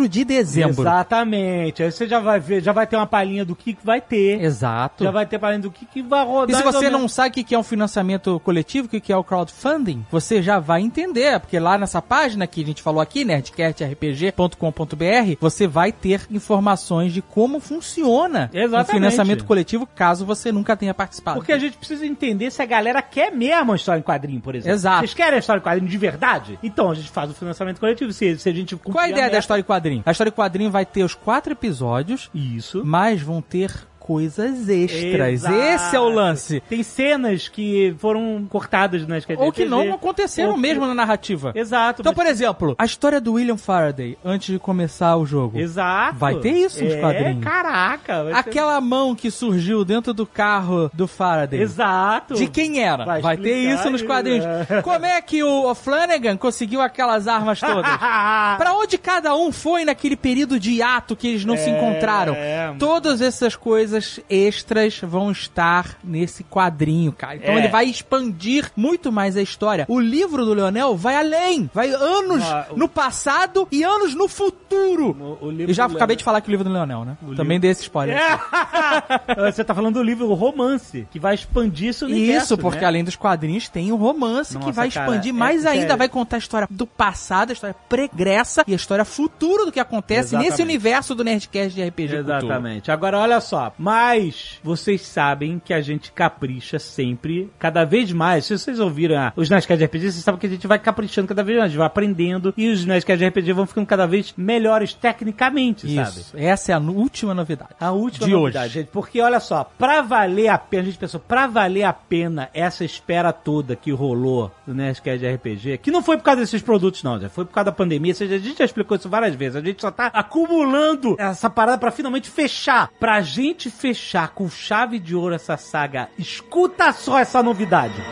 de 0.08 0.24
dezembro. 0.24 0.82
Exatamente. 0.82 1.82
Aí 1.82 1.90
você 1.90 2.06
já 2.06 2.20
vai 2.20 2.38
ver, 2.38 2.62
já 2.62 2.72
vai 2.72 2.86
ter 2.86 2.96
uma 2.96 3.06
palhinha 3.06 3.44
do 3.44 3.56
que 3.56 3.74
que 3.74 3.84
vai 3.84 4.00
ter. 4.00 4.42
Exato. 4.42 5.04
Já 5.04 5.10
vai 5.10 5.26
ter 5.26 5.38
palhinha 5.38 5.62
do 5.62 5.70
que, 5.70 5.86
que 5.86 6.02
vai 6.02 6.24
rodar. 6.24 6.50
E 6.50 6.54
se 6.58 6.62
você 6.62 6.90
não 6.90 7.08
sabe 7.08 7.40
o 7.40 7.44
que 7.44 7.54
é 7.54 7.58
um 7.58 7.62
financiamento 7.62 8.38
coletivo, 8.40 8.86
o 8.86 9.00
que 9.00 9.12
é 9.12 9.16
o 9.16 9.24
crowdfunding, 9.24 10.04
você 10.10 10.42
já 10.42 10.58
vai 10.58 10.82
entender, 10.82 11.38
porque 11.40 11.58
lá 11.58 11.78
nessa 11.78 12.02
página 12.02 12.46
que 12.46 12.62
a 12.62 12.66
gente 12.66 12.82
falou 12.82 13.00
aqui, 13.00 13.24
nerdcastrpg.com.br, 13.24 15.36
você 15.40 15.66
vai 15.66 15.92
ter 15.92 16.26
informações 16.30 17.12
de 17.12 17.22
como 17.22 17.60
funciona 17.60 18.50
o 18.52 18.56
Exatamente. 18.56 18.92
financiamento 18.92 19.44
coletivo, 19.44 19.86
caso 19.86 20.26
você 20.26 20.52
nunca 20.52 20.76
tenha 20.76 20.94
participado. 20.94 21.38
Porque 21.38 21.52
a 21.52 21.58
gente 21.58 21.76
precisa 21.76 22.06
entender 22.06 22.50
se 22.50 22.62
a 22.62 22.66
galera 22.66 23.02
quer 23.02 23.32
mesmo 23.32 23.72
a 23.72 23.76
história 23.76 24.00
em 24.00 24.02
quadrinho, 24.02 24.40
por 24.40 24.54
exemplo. 24.54 24.74
Exato. 24.74 25.00
Vocês 25.00 25.14
querem 25.14 25.36
a 25.36 25.38
história 25.38 25.60
em 25.60 25.62
quadrinho 25.62 25.88
de 25.88 25.98
verdade? 25.98 26.58
Então 26.62 26.90
a 26.90 26.94
gente 26.94 27.10
faz 27.10 27.30
o 27.30 27.34
financiamento 27.34 27.80
coletivo. 27.80 28.12
Se, 28.12 28.38
se 28.38 28.48
a 28.48 28.52
gente 28.52 28.76
Qual 28.76 28.98
a 28.98 29.08
ideia 29.08 29.30
da 29.30 29.38
história 29.46 29.60
em 29.60 29.64
quadrinho? 29.64 30.02
A 30.04 30.10
história 30.10 30.30
em 30.30 30.34
quadrinho 30.34 30.70
vai 30.70 30.84
ter 30.84 31.04
os 31.04 31.14
quatro 31.14 31.52
episódios, 31.52 32.28
Isso. 32.34 32.84
mas 32.84 33.22
vão 33.22 33.40
ter 33.40 33.72
coisas 34.06 34.68
extras. 34.68 35.32
Exato. 35.34 35.54
Esse 35.56 35.96
é 35.96 36.00
o 36.00 36.08
lance. 36.08 36.62
Tem 36.68 36.82
cenas 36.82 37.48
que 37.48 37.94
foram 37.98 38.46
cortadas 38.48 39.06
nas 39.06 39.24
Ou 39.36 39.50
que 39.52 39.64
não 39.64 39.92
aconteceram 39.94 40.50
Ou 40.50 40.54
que- 40.54 40.60
mesmo 40.60 40.86
na 40.86 40.94
narrativa. 40.94 41.52
Exato. 41.54 42.02
Então, 42.02 42.12
mas- 42.14 42.24
por 42.24 42.30
exemplo, 42.30 42.74
a 42.78 42.84
história 42.84 43.20
do 43.20 43.34
William 43.34 43.56
Faraday, 43.56 44.16
antes 44.24 44.52
de 44.52 44.58
começar 44.58 45.16
o 45.16 45.26
jogo. 45.26 45.58
Exato. 45.58 46.16
Vai 46.18 46.36
ter 46.36 46.50
isso 46.52 46.82
nos 46.84 46.92
é, 46.94 47.00
quadrinhos. 47.00 47.44
Caraca. 47.44 48.24
vai 48.24 48.32
ter- 48.34 48.38
Aquela 48.50 48.80
mão 48.80 49.14
que 49.14 49.30
surgiu 49.30 49.84
dentro 49.84 50.14
do 50.14 50.26
carro 50.26 50.90
do 50.94 51.06
Faraday. 51.08 51.60
Exato. 51.60 52.34
De 52.34 52.46
quem 52.46 52.82
era? 52.82 53.04
Vai 53.04 53.20
Vai, 53.20 53.36
ter 53.36 53.56
isso 53.56 53.90
nos 53.90 54.02
quadrinhos. 54.02 54.44
Como 54.84 55.04
é 55.04 55.20
que 55.20 55.42
o 55.42 55.74
Flanagan 55.74 56.36
conseguiu 56.36 56.80
aquelas 56.80 57.26
armas 57.26 57.60
todas? 57.60 57.90
Pra 58.56 58.74
onde 58.74 58.98
cada 58.98 59.34
um 59.34 59.50
foi 59.52 59.84
naquele 59.84 60.16
período 60.16 60.58
de 60.60 60.72
hiato 60.72 61.16
que 61.16 61.28
eles 61.28 61.44
não 61.44 61.56
se 61.56 61.68
É, 61.70 61.76
encontraram? 61.76 62.34
é. 62.34 62.74
Todas 62.78 63.20
essas 63.20 63.56
coisas 63.56 63.95
extras 64.28 65.00
vão 65.00 65.30
estar 65.30 65.98
nesse 66.04 66.44
quadrinho, 66.44 67.12
cara. 67.12 67.36
Então 67.36 67.54
É. 67.54 67.58
ele 67.58 67.68
vai 67.68 67.86
expandir 67.86 68.70
muito 68.76 69.10
mais 69.10 69.36
a 69.36 69.42
história. 69.42 69.84
O 69.88 69.98
livro 70.00 70.44
do 70.44 70.54
Leonel 70.54 70.96
vai 70.96 71.16
além. 71.16 71.70
Vai 71.72 71.90
anos 71.90 72.42
Ah, 72.44 72.66
o- 72.70 72.76
no 72.76 72.88
passado 72.88 73.66
e 73.70 73.82
anos 73.82 74.14
no 74.14 74.28
futuro. 74.28 75.16
O- 75.40 75.46
o 75.46 75.50
livro 75.50 75.70
E 75.70 75.74
já 75.74 75.84
acabei 75.84 75.98
Leonel- 76.00 76.16
de 76.16 76.24
falar 76.24 76.40
que 76.40 76.48
o 76.48 76.50
livro 76.52 76.64
do 76.64 76.72
Leonel, 76.72 77.04
né? 77.04 77.16
O 77.22 77.34
Também 77.34 77.58
dei 77.60 77.70
esse 77.70 77.82
spoiler. 77.82 78.16
É. 78.16 78.38
Você 79.52 79.64
tá 79.64 79.74
falando 79.74 79.94
do 79.94 80.02
livro 80.02 80.32
Romance, 80.34 81.06
que 81.10 81.18
vai 81.18 81.34
expandir 81.34 81.94
universo, 82.06 82.54
Isso, 82.54 82.58
porque 82.58 82.80
né? 82.80 82.86
além 82.86 83.04
dos 83.04 83.16
quadrinhos 83.16 83.68
tem 83.68 83.92
o 83.92 83.96
romance 83.96 84.52
que 84.54 84.58
Nossa, 84.66 84.72
vai 84.72 84.90
cara, 84.90 85.06
expandir 85.06 85.30
é- 85.34 85.36
mais 85.38 85.64
ainda, 85.66 85.80
sério. 85.82 85.96
vai 85.98 86.08
contar 86.08 86.36
a 86.36 86.38
história 86.38 86.66
do 86.70 86.86
passado, 86.86 87.50
a 87.50 87.52
história 87.52 87.76
pregressa 87.88 88.64
e 88.66 88.72
a 88.72 88.76
história 88.76 89.04
futura 89.04 89.64
do 89.64 89.72
que 89.72 89.80
acontece 89.80 90.28
Exatamente. 90.30 90.50
nesse 90.50 90.62
universo 90.62 91.14
do 91.14 91.22
Nerdcast 91.24 91.74
de 91.74 91.82
RPG 91.82 92.16
Cultura. 92.16 92.36
Exatamente. 92.38 92.90
Agora, 92.90 93.18
olha 93.18 93.40
só. 93.40 93.72
Mas 93.86 94.58
vocês 94.64 95.00
sabem 95.02 95.62
que 95.64 95.72
a 95.72 95.80
gente 95.80 96.10
capricha 96.10 96.76
sempre, 96.76 97.48
cada 97.56 97.84
vez 97.84 98.10
mais. 98.10 98.44
Se 98.44 98.58
vocês 98.58 98.80
ouviram 98.80 99.16
ah, 99.16 99.32
os 99.36 99.48
Nerdcast 99.48 99.78
de 99.78 99.84
RPG, 99.84 100.10
vocês 100.10 100.24
sabem 100.24 100.40
que 100.40 100.46
a 100.48 100.50
gente 100.50 100.66
vai 100.66 100.76
caprichando 100.76 101.28
cada 101.28 101.44
vez 101.44 101.56
mais, 101.56 101.66
a 101.66 101.68
gente 101.68 101.78
vai 101.78 101.86
aprendendo 101.86 102.52
e 102.56 102.68
os 102.68 102.84
Nerdcast 102.84 103.16
de 103.16 103.28
RPG 103.28 103.52
vão 103.52 103.64
ficando 103.64 103.86
cada 103.86 104.04
vez 104.04 104.34
melhores 104.36 104.92
tecnicamente, 104.92 105.86
sabe? 105.94 106.18
Isso. 106.18 106.34
Essa 106.36 106.72
é 106.72 106.74
a 106.74 106.80
última 106.80 107.32
novidade. 107.32 107.70
A 107.78 107.92
última 107.92 108.26
De 108.26 108.32
novidade, 108.32 108.66
hoje. 108.66 108.74
gente, 108.74 108.88
porque 108.88 109.20
olha 109.20 109.38
só, 109.38 109.70
pra 109.78 110.02
valer 110.02 110.48
a 110.48 110.58
pena, 110.58 110.82
a 110.82 110.86
gente 110.86 110.98
pensou, 110.98 111.20
pra 111.20 111.46
valer 111.46 111.84
a 111.84 111.92
pena 111.92 112.50
essa 112.52 112.84
espera 112.84 113.32
toda 113.32 113.76
que 113.76 113.92
rolou 113.92 114.50
do 114.66 114.74
Nerdcast 114.74 115.20
de 115.20 115.32
RPG, 115.32 115.78
que 115.78 115.92
não 115.92 116.02
foi 116.02 116.16
por 116.16 116.24
causa 116.24 116.40
desses 116.40 116.60
produtos 116.60 117.04
não, 117.04 117.20
já 117.20 117.28
foi 117.28 117.44
por 117.44 117.52
causa 117.52 117.66
da 117.66 117.72
pandemia, 117.72 118.10
ou 118.10 118.16
seja, 118.16 118.34
a 118.34 118.38
gente 118.38 118.58
já 118.58 118.64
explicou 118.64 118.96
isso 118.96 119.08
várias 119.08 119.36
vezes, 119.36 119.54
a 119.54 119.60
gente 119.60 119.80
só 119.80 119.92
tá 119.92 120.06
acumulando 120.06 121.14
essa 121.20 121.48
parada 121.48 121.78
pra 121.78 121.92
finalmente 121.92 122.28
fechar. 122.28 122.90
Pra 122.98 123.20
gente 123.20 123.75
fechar 123.76 124.30
com 124.30 124.48
chave 124.48 124.98
de 124.98 125.14
ouro 125.14 125.34
essa 125.34 125.56
saga, 125.56 126.08
escuta 126.18 126.92
só 126.92 127.18
essa 127.18 127.42
novidade. 127.42 128.02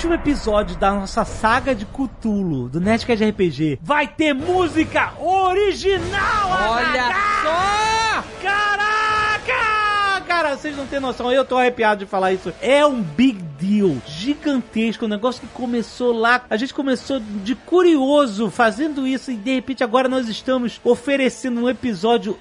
Último 0.00 0.14
episódio 0.14 0.78
da 0.78 0.92
nossa 0.92 1.26
saga 1.26 1.74
de 1.74 1.84
Cthulhu, 1.84 2.70
do 2.70 2.80
Nerdcast 2.80 3.22
RPG, 3.22 3.80
vai 3.82 4.08
ter 4.08 4.32
música 4.32 5.12
original! 5.20 6.48
Olha 6.48 7.10
só! 7.42 8.24
Caraca! 8.40 10.24
Cara, 10.26 10.56
vocês 10.56 10.74
não 10.74 10.86
têm 10.86 11.00
noção, 11.00 11.30
eu 11.30 11.44
tô 11.44 11.58
arrepiado 11.58 12.02
de 12.02 12.10
falar 12.10 12.32
isso. 12.32 12.50
É 12.62 12.84
um 12.86 13.02
big 13.02 13.42
deal, 13.60 13.98
gigantesco, 14.06 15.04
um 15.04 15.08
negócio 15.08 15.42
que 15.42 15.48
começou 15.48 16.14
lá. 16.14 16.46
A 16.48 16.56
gente 16.56 16.72
começou 16.72 17.20
de 17.20 17.54
curioso 17.54 18.50
fazendo 18.50 19.06
isso 19.06 19.30
e 19.30 19.36
de 19.36 19.54
repente 19.54 19.84
agora 19.84 20.08
nós 20.08 20.30
estamos 20.30 20.80
oferecendo 20.82 21.60
um 21.60 21.68
episódio 21.68 22.38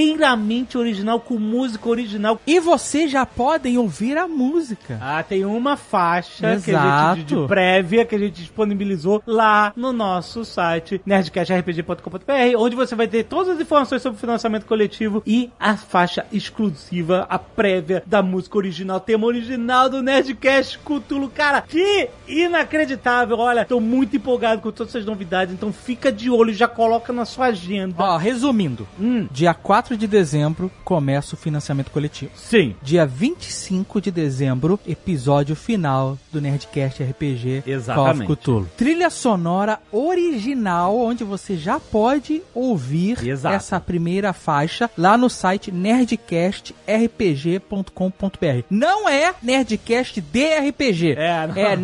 inteiramente 0.00 0.76
original, 0.78 1.20
com 1.20 1.38
música 1.38 1.88
original. 1.88 2.40
E 2.46 2.60
vocês 2.60 3.10
já 3.10 3.24
podem 3.26 3.78
ouvir 3.78 4.16
a 4.16 4.26
música. 4.26 4.98
Ah, 5.00 5.22
tem 5.22 5.44
uma 5.44 5.76
faixa 5.76 6.58
que 6.60 6.70
a 6.70 6.74
Exato. 6.74 7.16
gente, 7.20 7.34
de, 7.34 7.46
prévia 7.46 8.04
que 8.04 8.14
a 8.14 8.18
gente 8.18 8.34
disponibilizou 8.40 9.22
lá 9.26 9.72
no 9.76 9.92
nosso 9.92 10.44
site 10.44 11.00
nerdcastrpg.com.br, 11.04 12.56
onde 12.58 12.76
você 12.76 12.94
vai 12.94 13.06
ter 13.08 13.24
todas 13.24 13.54
as 13.54 13.60
informações 13.60 14.02
sobre 14.02 14.16
o 14.16 14.20
financiamento 14.20 14.66
coletivo 14.66 15.22
e 15.26 15.50
a 15.58 15.76
faixa 15.76 16.24
exclusiva, 16.32 17.26
a 17.28 17.38
prévia 17.38 18.02
da 18.06 18.22
música 18.22 18.56
original, 18.58 19.00
tema 19.00 19.26
original 19.26 19.88
do 19.88 20.02
Nerdcast 20.02 20.78
Cthulhu. 20.78 21.28
Cara, 21.28 21.60
que 21.62 22.08
inacreditável! 22.26 23.38
Olha, 23.38 23.64
tô 23.64 23.80
muito 23.80 24.16
empolgado 24.16 24.60
com 24.62 24.70
todas 24.70 24.94
essas 24.94 25.06
novidades, 25.06 25.52
então 25.52 25.72
fica 25.72 26.10
de 26.10 26.30
olho, 26.30 26.52
já 26.52 26.68
coloca 26.68 27.12
na 27.12 27.24
sua 27.24 27.46
agenda. 27.46 27.94
Ó, 27.98 28.16
resumindo, 28.16 28.86
Hum, 28.98 29.26
dia 29.30 29.52
4 29.54 29.83
de 29.92 30.06
dezembro 30.06 30.70
começa 30.82 31.34
o 31.34 31.38
financiamento 31.38 31.90
coletivo. 31.90 32.30
sim. 32.34 32.74
Dia 32.82 33.04
25 33.06 34.00
de 34.00 34.10
dezembro, 34.10 34.80
episódio 34.86 35.54
final 35.54 36.16
do 36.32 36.40
Nerdcast 36.40 37.02
RPG 37.02 37.62
Exatamente. 37.66 38.26
Call 38.26 38.36
Cthulhu. 38.36 38.70
Trilha 38.76 39.10
sonora 39.10 39.78
original, 39.92 40.96
onde 40.96 41.22
você 41.24 41.56
já 41.56 41.78
pode 41.78 42.40
ouvir 42.54 43.18
Exato. 43.26 43.54
essa 43.56 43.78
primeira 43.80 44.32
faixa 44.32 44.88
lá 44.96 45.18
no 45.18 45.28
site 45.28 45.70
nerdcastrpg.com.br. 45.72 48.64
Não 48.70 49.08
é 49.08 49.34
Nerdcast 49.42 50.20
de 50.20 50.58
RPG. 50.58 51.12
É, 51.18 51.46
não. 51.46 51.56
é 51.56 51.76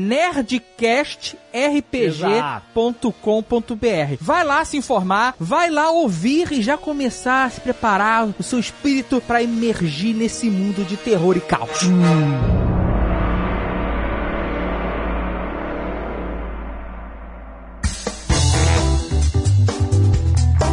nerdcastrpg.com.br. 1.52 4.16
Vai 4.20 4.44
lá 4.44 4.64
se 4.64 4.76
informar, 4.76 5.34
vai 5.38 5.70
lá 5.70 5.90
ouvir 5.90 6.52
e 6.52 6.62
já 6.62 6.76
começar 6.76 7.44
a 7.44 7.50
se 7.50 7.60
preparar 7.60 8.28
o 8.38 8.42
seu 8.42 8.58
espírito 8.58 9.20
para 9.20 9.42
emergir 9.42 10.14
nesse 10.14 10.50
mundo 10.50 10.84
de 10.84 10.96
terror 10.96 11.36
e 11.36 11.40
caos. 11.40 11.80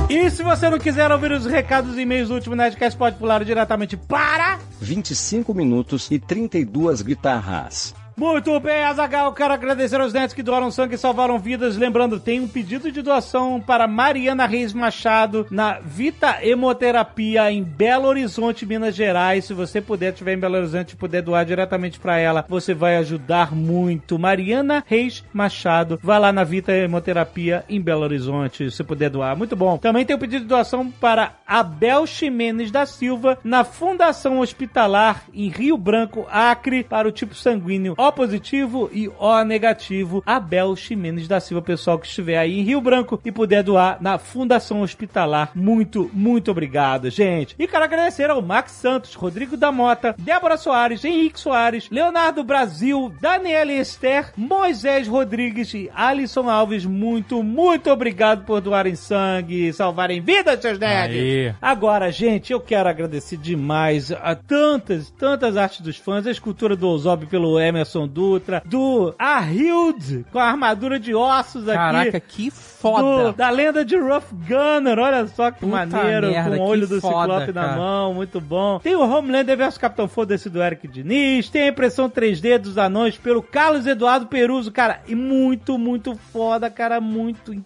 E 0.10 0.29
se 0.29 0.41
você 0.41 0.69
não 0.69 0.79
quiser 0.79 1.12
ouvir 1.12 1.34
os 1.34 1.46
recados 1.46 1.98
e 1.98 2.01
e-mails 2.01 2.29
do 2.29 2.36
último 2.36 2.55
Nerdcast, 2.55 2.98
pode 2.98 3.17
pular 3.17 3.43
diretamente 3.43 3.98
para... 3.98 4.57
25 4.79 5.53
minutos 5.53 6.10
e 6.10 6.17
32 6.17 7.01
guitarras. 7.01 7.93
Muito 8.20 8.60
bem, 8.60 8.84
Azagal, 8.84 9.32
quero 9.32 9.54
agradecer 9.54 10.02
aos 10.02 10.12
netos 10.12 10.34
que 10.34 10.42
doaram 10.42 10.72
sangue 10.72 10.96
e 10.96 10.98
salvaram 10.98 11.38
vidas. 11.38 11.78
Lembrando, 11.78 12.20
tem 12.20 12.40
um 12.40 12.48
pedido 12.48 12.92
de 12.92 13.04
doação 13.04 13.62
para 13.62 13.88
Mariana 13.88 14.48
Reis 14.48 14.74
Machado 14.74 15.46
na 15.52 15.78
Vita 15.80 16.40
Hemoterapia 16.42 17.52
em 17.52 17.62
Belo 17.62 18.08
Horizonte, 18.08 18.66
Minas 18.66 18.96
Gerais. 18.96 19.46
Se 19.46 19.54
você 19.54 19.80
puder, 19.80 20.14
estiver 20.14 20.34
em 20.34 20.40
Belo 20.40 20.58
Horizonte 20.58 20.94
e 20.94 20.96
puder 20.96 21.22
doar 21.22 21.46
diretamente 21.46 22.00
para 22.00 22.18
ela, 22.18 22.44
você 22.50 22.74
vai 22.74 22.98
ajudar 22.98 23.54
muito. 23.54 24.18
Mariana 24.18 24.84
Reis 24.88 25.24
Machado, 25.32 26.00
vai 26.02 26.20
lá 26.20 26.34
na 26.34 26.44
Vita 26.44 26.72
Hemoterapia 26.72 27.66
em 27.70 27.80
Belo 27.80 28.02
Horizonte, 28.02 28.72
se 28.72 28.84
puder 28.84 29.12
doar. 29.12 29.38
Muito 29.38 29.56
bom. 29.56 29.78
Também 29.78 30.04
tem 30.04 30.16
um 30.16 30.20
pedido 30.20 30.42
de 30.42 30.48
doação 30.48 30.90
para 30.90 31.34
Abel 31.46 32.08
Ximenes 32.08 32.72
da 32.72 32.88
Silva 32.88 33.38
na 33.44 33.64
Fundação 33.64 34.40
Hospitalar 34.40 35.26
em 35.32 35.50
Rio 35.50 35.78
Branco, 35.78 36.26
Acre, 36.32 36.84
para 36.84 37.08
o 37.08 37.12
tipo 37.12 37.36
sanguíneo 37.36 37.94
O 38.08 38.12
positivo 38.14 38.90
e 38.94 39.10
O 39.20 39.44
negativo. 39.44 40.24
Abel 40.26 40.74
Ximenes 40.78 41.28
da 41.28 41.42
Silva, 41.42 41.62
pessoal 41.62 42.00
que 42.00 42.08
estiver 42.08 42.38
aí 42.38 42.58
em 42.58 42.64
Rio 42.64 42.80
Branco 42.80 43.20
e 43.26 43.34
puder 43.34 43.62
doar 43.62 43.98
na 44.00 44.18
Fundação 44.18 44.82
Hospitalar. 44.82 45.52
Muito, 45.54 46.10
muito 46.14 46.50
obrigado, 46.50 47.10
gente. 47.10 47.54
E 47.60 47.68
quero 47.68 47.84
agradecer 47.84 48.30
ao 48.30 48.42
Max 48.42 48.72
Santos, 48.72 49.14
Rodrigo 49.14 49.58
da 49.58 49.74
Mota, 49.74 50.16
Débora 50.18 50.56
Soares, 50.56 51.04
Henrique 51.04 51.38
Soares, 51.38 51.90
Leonardo 51.92 52.46
Brasil, 52.46 53.14
Daniela 53.20 53.74
Esther, 53.74 54.32
Moisés 54.38 55.06
Rodrigues 55.06 55.74
e 55.74 55.92
Alisson 55.94 56.50
Alves. 56.50 56.86
Muito, 56.86 57.44
muito 57.44 57.92
obrigado 57.92 58.46
por 58.46 58.62
doarem 58.62 58.96
sangue 58.96 59.68
e 59.68 59.74
salvarem 59.74 60.22
vidas, 60.22 60.62
seus 60.62 60.80
nerds. 60.80 61.56
Agora, 61.62 62.10
gente, 62.10 62.54
eu 62.54 62.62
quero 62.62 62.88
agradecer 62.88 63.36
demais 63.36 64.14
a 64.14 64.34
tantas, 64.34 65.12
tantas 65.12 65.58
artes 65.58 65.82
dos 65.82 65.98
fãs, 65.98 66.26
a 66.26 66.32
escultura 66.32 66.74
do 66.74 66.88
Ozob 66.88 67.26
pelo 67.26 67.60
Emerson 67.60 67.97
Dutra, 68.06 68.62
do 68.66 69.16
Ahild 69.18 70.25
com 70.32 70.38
a 70.39 70.44
armadura 70.44 71.00
de 71.00 71.16
ossos 71.16 71.68
aqui. 71.68 71.77
Caraca, 71.77 72.20
que 72.20 72.50
do- 72.50 72.56
foda. 72.56 73.34
da 73.34 73.50
lenda 73.50 73.84
de 73.84 73.98
Rough 73.98 74.25
Gunner, 74.48 75.00
olha 75.00 75.25
só 75.27 75.50
que 75.50 75.62
Puta 75.62 75.86
maneiro, 75.88 76.27
merda, 76.27 76.58
com 76.58 76.63
o 76.63 76.68
olho 76.68 76.88
do 76.88 77.01
foda, 77.01 77.39
Ciclope 77.39 77.54
na 77.54 77.62
cara. 77.66 77.75
mão, 77.77 78.13
muito 78.13 78.39
bom. 78.39 78.80
Tem 78.80 78.96
o 78.96 79.01
Homelander 79.01 79.58
vs 79.58 79.77
Capitão 79.77 80.08
Foda-se 80.08 80.50
do 80.50 80.62
Eric 80.62 80.88
Diniz, 80.88 81.50
tem 81.50 81.63
a 81.63 81.68
impressão 81.70 82.10
3D 82.10 82.60
dos 82.60 82.77
anões 82.77 83.18
pelo 83.18 83.42
Carlos 83.42 83.88
Eduardo 83.88 84.27
Peruso, 84.27 84.72
cara, 84.72 85.01
e 85.08 85.16
muito, 85.16 85.77
muito 85.77 86.16
foda, 86.32 86.70
cara, 86.70 87.00
muito 87.01 87.51
incrível, 87.54 87.66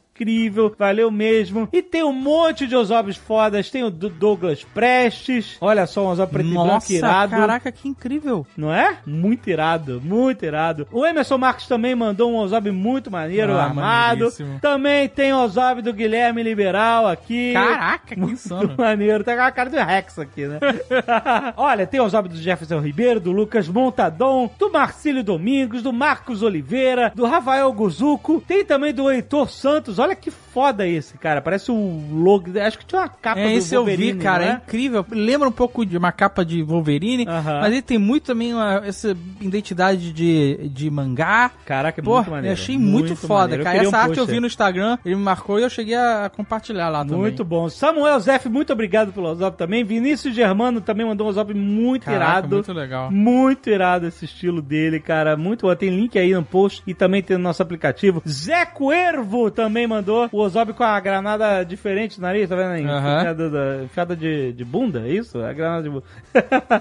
valeu 0.77 1.09
mesmo. 1.11 1.67
E 1.71 1.81
tem 1.81 2.03
um 2.03 2.13
monte 2.13 2.67
de 2.67 2.75
Osobs 2.75 3.17
fodas, 3.17 3.69
tem 3.69 3.83
o 3.83 3.89
do 3.89 4.09
Douglas 4.09 4.63
Prestes, 4.63 5.57
olha 5.61 5.85
só, 5.87 6.05
um 6.05 6.09
Ozob 6.09 6.31
preto 6.31 6.47
e 6.49 6.53
branco 6.53 6.67
Nossa, 6.67 6.93
irado. 6.93 7.31
caraca, 7.35 7.71
que 7.71 7.87
incrível. 7.87 8.45
Não 8.55 8.73
é? 8.73 8.97
Muito 9.05 9.49
irado, 9.49 10.01
muito 10.03 10.45
irado. 10.45 10.87
O 10.91 11.05
Emerson 11.05 11.37
Marques 11.37 11.67
também 11.67 11.95
mandou 11.95 12.31
um 12.31 12.37
Ozob 12.37 12.69
muito 12.71 13.09
maneiro, 13.11 13.53
Ah, 13.53 13.63
armado. 13.65 13.81
maneiríssimo. 14.19 14.59
Também 14.59 15.07
tem 15.09 15.33
o 15.33 15.37
Ozob 15.43 15.81
do 15.81 15.93
Guilherme 15.93 16.43
Liberal 16.43 17.07
aqui. 17.07 17.53
Caraca, 17.53 18.15
que 18.15 18.19
Muito 18.19 18.33
insano. 18.33 18.73
maneiro. 18.77 19.23
Tá 19.23 19.35
com 19.35 19.41
a 19.41 19.51
cara 19.51 19.69
do 19.69 19.77
Rex 19.77 20.19
aqui, 20.19 20.45
né? 20.47 20.59
Olha, 21.57 21.85
tem 21.87 21.99
o 21.99 22.03
Ozob 22.03 22.29
do 22.29 22.35
Jefferson 22.37 22.79
Ribeiro, 22.79 23.19
do 23.19 23.31
Lucas 23.31 23.67
Montadon, 23.67 24.49
do 24.59 24.71
Marcílio 24.71 25.23
Domingos, 25.23 25.81
do 25.81 25.93
Marcos 25.93 26.41
Oliveira, 26.43 27.11
do 27.15 27.25
Rafael 27.25 27.71
Guzuco. 27.73 28.41
Tem 28.47 28.63
também 28.65 28.93
do 28.93 29.09
Heitor 29.09 29.49
Santos. 29.49 29.99
Olha 29.99 30.10
que 30.15 30.31
foda 30.31 30.87
esse, 30.87 31.17
cara. 31.17 31.41
Parece 31.41 31.71
o 31.71 32.01
logo. 32.13 32.59
Acho 32.59 32.77
que 32.77 32.85
tinha 32.85 33.01
uma 33.01 33.09
capa 33.09 33.39
É, 33.39 33.43
do 33.45 33.49
esse 33.57 33.73
eu 33.73 33.81
Wolverine, 33.81 34.13
vi, 34.13 34.19
cara, 34.19 34.43
é 34.45 34.47
é? 34.49 34.53
incrível. 34.53 35.05
Lembra 35.11 35.47
um 35.47 35.51
pouco 35.51 35.85
de 35.85 35.97
uma 35.97 36.11
capa 36.11 36.43
de 36.45 36.61
Wolverine, 36.63 37.25
Aham. 37.27 37.59
mas 37.61 37.71
ele 37.71 37.81
tem 37.81 37.97
muito 37.97 38.23
também 38.25 38.53
uma- 38.53 38.81
essa 38.85 39.15
identidade 39.39 40.11
de, 40.13 40.69
de 40.69 40.89
mangá. 40.89 41.51
Caraca, 41.65 41.99
é 41.99 42.03
Pô, 42.03 42.15
muito 42.15 42.31
maneiro. 42.31 42.47
eu 42.47 42.53
achei 42.53 42.77
muito, 42.77 43.15
foda, 43.15 43.41
maneiro. 43.41 43.61
Eu 43.61 43.65
cara. 43.65 43.77
Essa 43.81 43.97
um 43.97 43.99
arte 43.99 44.17
eu 44.19 44.25
vi 44.25 44.39
no 44.39 44.47
Instagram, 44.47 44.97
ele 45.05 45.15
me 45.15 45.21
marcou 45.21 45.59
e 45.59 45.63
eu 45.63 45.69
cheguei 45.69 45.95
a 45.95 46.29
compartilhar 46.35 46.89
lá 46.89 47.03
também. 47.03 47.19
Muito 47.19 47.43
bom. 47.43 47.69
Samuel 47.69 48.19
Zeff, 48.19 48.47
muito 48.49 48.71
obrigado 48.73 49.11
pelo 49.11 49.27
Ozob 49.29 49.57
também. 49.57 49.83
Vinícius 49.83 50.35
Germano 50.35 50.81
também 50.81 51.05
mandou 51.05 51.27
um 51.27 51.29
Ozob 51.29 51.53
muito 51.53 52.05
Caraca, 52.05 52.23
irado. 52.39 52.55
muito 52.55 52.73
legal. 52.73 53.11
Muito 53.11 53.69
irado 53.69 54.07
esse 54.07 54.25
estilo 54.25 54.61
dele, 54.61 54.99
cara. 54.99 55.35
Muito 55.37 55.65
bom. 55.67 55.75
Tem 55.75 55.89
link 55.89 56.17
aí 56.17 56.33
no 56.33 56.43
post 56.43 56.83
e 56.85 56.93
também 56.93 57.21
tem 57.21 57.37
no 57.37 57.43
nosso 57.43 57.61
aplicativo. 57.61 58.21
Zé 58.27 58.65
Cuervo 58.65 59.49
também 59.51 59.87
mandou 59.87 60.00
o 60.31 60.37
Ozob 60.39 60.73
com 60.73 60.83
a 60.83 60.99
granada 60.99 61.63
diferente 61.63 62.19
no 62.19 62.27
nariz, 62.27 62.47
tá 62.49 62.55
vendo 62.55 62.71
aí? 62.71 62.81
Enfiada, 62.83 63.49
da- 63.49 63.83
enfiada 63.83 64.15
de, 64.15 64.53
de 64.53 64.65
bunda, 64.65 65.01
é 65.01 65.09
isso? 65.11 65.39
A 65.41 65.53
granada 65.53 65.83
de 65.83 65.89
bunda. 65.89 66.03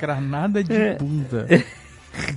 Granada 0.00 0.64
de 0.64 0.72
É. 0.76 0.94
bunda. 0.94 1.46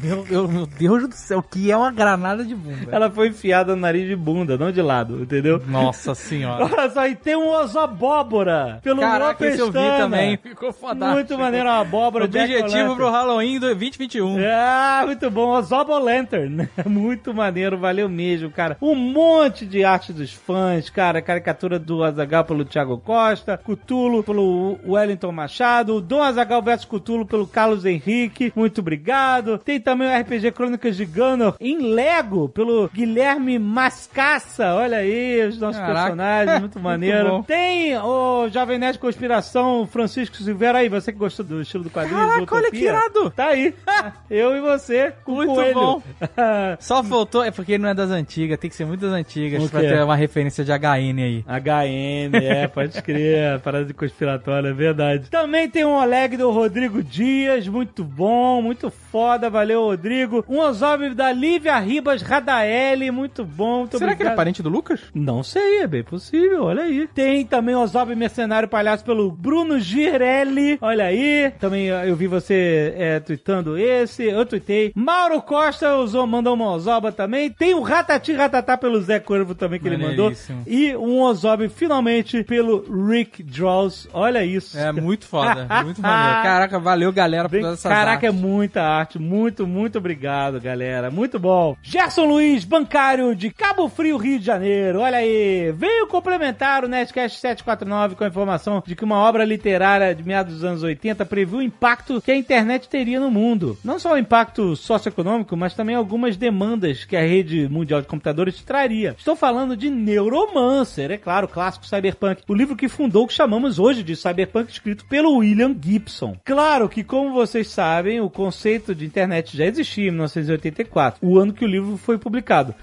Meu, 0.02 0.26
meu- 0.30 0.48
meu 0.48 0.66
Deus 0.68 1.08
do 1.10 1.16
céu, 1.16 1.40
o 1.40 1.44
que 1.44 1.72
é 1.72 1.76
uma 1.78 1.92
granada 1.92 2.44
de 2.44 2.54
bunda? 2.56 2.88
Ela 2.92 3.10
foi 3.10 3.30
enfiada 3.30 3.76
no 3.76 3.82
nariz 3.82 4.08
de 4.08 4.16
bunda, 4.16 4.58
não 4.58 4.72
de 4.72 4.82
lado, 4.82 5.22
entendeu? 5.22 5.62
Nossa 5.68 6.14
senhora. 6.14 6.66
Olha 6.66 6.90
só, 6.90 7.08
e 7.08 7.16
tem 7.16 7.36
um 7.36 7.48
Ozobóbora 7.50 8.80
pelo 8.84 9.02
Caraca, 9.02 9.46
esse 9.46 9.60
eu 9.60 9.68
vi 9.68 9.74
também. 9.98 10.38
Ficou 10.38 10.72
fodástico. 10.74 11.14
Muito 11.14 11.38
maneiro, 11.38 11.68
uma 11.68 11.80
abóbora. 11.80 12.26
Objetivo 12.26 12.96
pro 12.96 13.10
Halloween 13.10 13.56
do 13.60 13.68
2021. 13.68 14.38
Ah, 14.46 15.04
muito 15.06 15.30
bom. 15.32 15.62
Zobo 15.62 15.98
Lantern. 15.98 16.68
Muito 16.86 17.34
maneiro, 17.34 17.78
valeu 17.78 18.08
mesmo, 18.10 18.50
cara. 18.52 18.78
Um 18.82 18.96
monte 18.96 19.66
de 19.66 19.84
arte 19.84 20.12
dos 20.14 20.34
fãs, 20.34 20.90
cara. 20.90 21.22
Caricatura 21.22 21.80
do 21.80 22.04
Azagal 22.04 22.44
pelo 22.46 22.66
Thiago 22.66 22.98
Costa, 22.98 23.58
Cutulo 23.58 24.24
pelo 24.24 24.78
Wellington 24.86 25.32
Machado, 25.32 26.00
Dom 26.02 26.22
Azagal 26.22 26.62
vs 26.62 26.86
Cutulo 26.86 27.26
pelo 27.26 27.48
Carlos 27.48 27.86
Henrique. 27.86 28.52
Muito 28.56 28.82
obrigado. 28.82 29.60
Tem 29.66 29.80
também 29.80 30.08
o 30.08 30.20
RPG 30.22 30.52
Crônicas 30.52 30.96
de 30.98 31.06
Gunner 31.06 31.54
em 31.60 31.94
Lego 31.94 32.50
pelo 32.50 32.90
Guilherme 32.94 33.58
Mascaça. 33.60 34.74
Olha 34.76 34.98
aí 34.98 35.46
os 35.48 35.58
nossos 35.58 35.80
Caraca. 35.80 36.00
personagens, 36.02 36.60
muito 36.62 36.80
maneiro. 36.80 37.30
bom. 37.30 37.44
Tem 37.44 37.98
o 37.98 38.50
Jovem 38.50 38.78
Nerd 38.78 39.00
Conspiração 39.00 39.88
Francisco 39.88 40.36
Silveira 40.38 40.80
aí, 40.80 40.90
você 40.90 41.12
que 41.12 41.18
gostou 41.18 41.46
do 41.46 41.62
estilo 41.62 41.86
do 41.86 41.90
quadrinho. 41.90 42.18
Caraca, 42.20 42.46
do 42.46 42.56
olha 42.56 42.72
que 42.72 42.78
irado. 42.78 43.30
Tá 43.32 43.48
aí. 43.48 43.74
Eu 44.30 44.56
e 44.56 44.62
você 44.62 45.14
com 45.24 45.34
Muito 45.34 45.54
coelho. 45.54 45.74
bom. 45.74 46.02
Só 46.80 47.04
faltou, 47.04 47.44
é 47.44 47.52
porque 47.52 47.74
ele 47.74 47.84
não 47.84 47.90
é 47.90 47.94
das 47.94 48.10
antigas, 48.10 48.58
tem 48.60 48.70
que 48.70 48.76
ser 48.76 48.86
muito 48.86 49.02
das 49.02 49.12
antigas 49.14 49.70
pra 49.70 49.80
ter 49.82 50.04
uma 50.04 50.16
referência 50.16 50.64
de 50.64 50.72
HN 50.72 51.22
aí. 51.22 51.46
HN, 51.48 52.36
é, 52.42 52.68
pode 52.68 53.02
crer, 53.02 53.60
parada 53.60 53.86
de 53.86 53.94
conspiratória, 53.94 54.68
é 54.70 54.74
verdade. 54.74 55.30
Também 55.30 55.70
tem 55.70 55.86
um 55.86 55.94
Oleg 55.96 56.36
do 56.38 56.52
Rodrigo 56.52 57.02
Dias, 57.04 57.68
muito 57.68 58.04
bom, 58.04 58.62
muito 58.62 58.92
foda, 59.14 59.48
valeu, 59.48 59.84
Rodrigo. 59.84 60.44
Um 60.50 60.58
Ozob 60.58 61.14
da 61.14 61.32
Lívia 61.32 61.78
Ribas 61.78 62.24
Radaeli, 62.24 63.12
muito 63.12 63.46
bom, 63.46 63.82
muito 63.82 64.00
Será 64.00 64.16
que 64.16 64.24
ele 64.24 64.30
é 64.30 64.32
obrigado. 64.32 64.36
parente 64.36 64.64
do 64.64 64.70
Lucas? 64.70 65.02
Não 65.14 65.44
sei, 65.44 65.82
é 65.82 65.88
bem 65.88 66.04
possível, 66.04 66.64
olha 66.64 66.82
aí. 66.82 67.08
Tem 67.14 67.46
também 67.46 67.76
o 67.76 67.82
Ozob 67.82 68.16
Mercenário 68.16 68.68
Palhaço 68.68 69.06
pelo 69.06 69.32
Bruno 69.32 69.80
Girelli, 69.80 70.80
olha 70.82 71.06
aí. 71.06 71.52
Também 71.60 71.90
eu 71.90 72.16
vi 72.16 72.26
você 72.26 72.92
é, 72.98 73.20
tweetando 73.20 73.78
esse, 73.78 74.24
eu 74.24 74.48
tuitei. 74.48 74.92
Mauro 74.96 75.40
Costa 75.44 75.96
usou, 75.98 76.26
mandou 76.26 76.56
uma 76.56 76.72
Ozoba 76.72 77.12
também. 77.12 77.52
Tem 77.52 77.76
o 77.76 77.82
Ratati 77.82 78.34
Ratatá 78.34 78.76
pelo 78.80 79.00
Zé 79.00 79.20
Corvo 79.20 79.54
também 79.54 79.80
que 79.80 79.88
ele 79.88 79.98
mandou. 79.98 80.34
E 80.66 80.96
um 80.96 81.22
Ozob 81.22 81.70
finalmente 81.70 82.44
pelo 82.44 82.84
Rick 83.08 83.44
Draws, 83.44 84.10
olha 84.12 84.44
isso. 84.44 84.76
É 84.76 84.92
muito 84.92 85.28
foda, 85.28 85.68
muito 85.86 86.02
maneiro. 86.02 86.42
Caraca, 86.42 86.80
valeu 86.80 87.12
galera 87.14 87.48
por 87.48 87.60
todas 87.60 87.78
essas 87.78 87.92
Caraca, 87.92 88.26
é 88.26 88.30
artes. 88.30 88.42
muita 88.42 88.82
arte. 88.82 89.03
Muito, 89.20 89.68
muito 89.68 89.98
obrigado, 89.98 90.60
galera. 90.60 91.12
Muito 91.12 91.40
bom. 91.40 91.76
Gerson 91.82 92.26
Luiz, 92.26 92.64
bancário 92.66 93.36
de 93.36 93.50
Cabo 93.50 93.88
Frio, 93.88 94.18
Rio 94.18 94.40
de 94.40 94.46
Janeiro. 94.46 95.00
Olha 95.00 95.18
aí. 95.18 95.72
Veio 95.72 96.08
complementar 96.08 96.84
o 96.84 96.88
Nerdcast 96.88 97.40
749 97.40 98.16
com 98.16 98.24
a 98.24 98.28
informação 98.28 98.84
de 98.86 98.96
que 98.96 99.04
uma 99.04 99.18
obra 99.18 99.46
literária 99.46 100.14
de 100.16 100.24
meados 100.24 100.54
dos 100.54 100.64
anos 100.64 100.84
80 100.84 101.26
previu 101.26 101.60
o 101.60 101.62
impacto 101.62 102.22
que 102.22 102.32
a 102.32 102.36
internet 102.36 102.90
teria 102.90 103.20
no 103.20 103.30
mundo. 103.30 103.78
Não 103.84 104.00
só 104.00 104.14
o 104.14 104.18
impacto 104.18 104.76
socioeconômico, 104.76 105.56
mas 105.56 105.74
também 105.74 105.96
algumas 105.96 106.38
demandas 106.38 107.06
que 107.06 107.16
a 107.16 107.22
rede 107.22 107.68
mundial 107.70 108.02
de 108.02 108.08
computadores 108.08 108.62
traria. 108.62 109.16
Estou 109.18 109.36
falando 109.36 109.76
de 109.76 109.90
Neuromancer, 109.90 111.12
é 111.12 111.18
claro, 111.18 111.48
clássico 111.48 111.86
cyberpunk. 111.86 112.44
O 112.48 112.54
livro 112.54 112.76
que 112.76 112.88
fundou 112.88 113.24
o 113.24 113.28
que 113.28 113.34
chamamos 113.34 113.80
hoje 113.80 114.04
de 114.04 114.16
cyberpunk, 114.16 114.72
escrito 114.72 115.06
pelo 115.06 115.38
William 115.38 115.76
Gibson. 115.80 116.38
Claro 116.44 116.90
que, 116.90 117.04
como 117.04 117.34
vocês 117.34 117.68
sabem, 117.68 118.22
o 118.22 118.30
conceito 118.30 118.93
de 118.96 119.06
internet 119.06 119.56
já 119.56 119.66
existia 119.66 120.08
em 120.08 120.12
1984, 120.12 121.20
o 121.22 121.40
ano 121.40 121.54
que 121.54 121.66
o 121.66 121.68
livro 121.68 121.98
foi 121.98 122.18
publicado, 122.18 122.74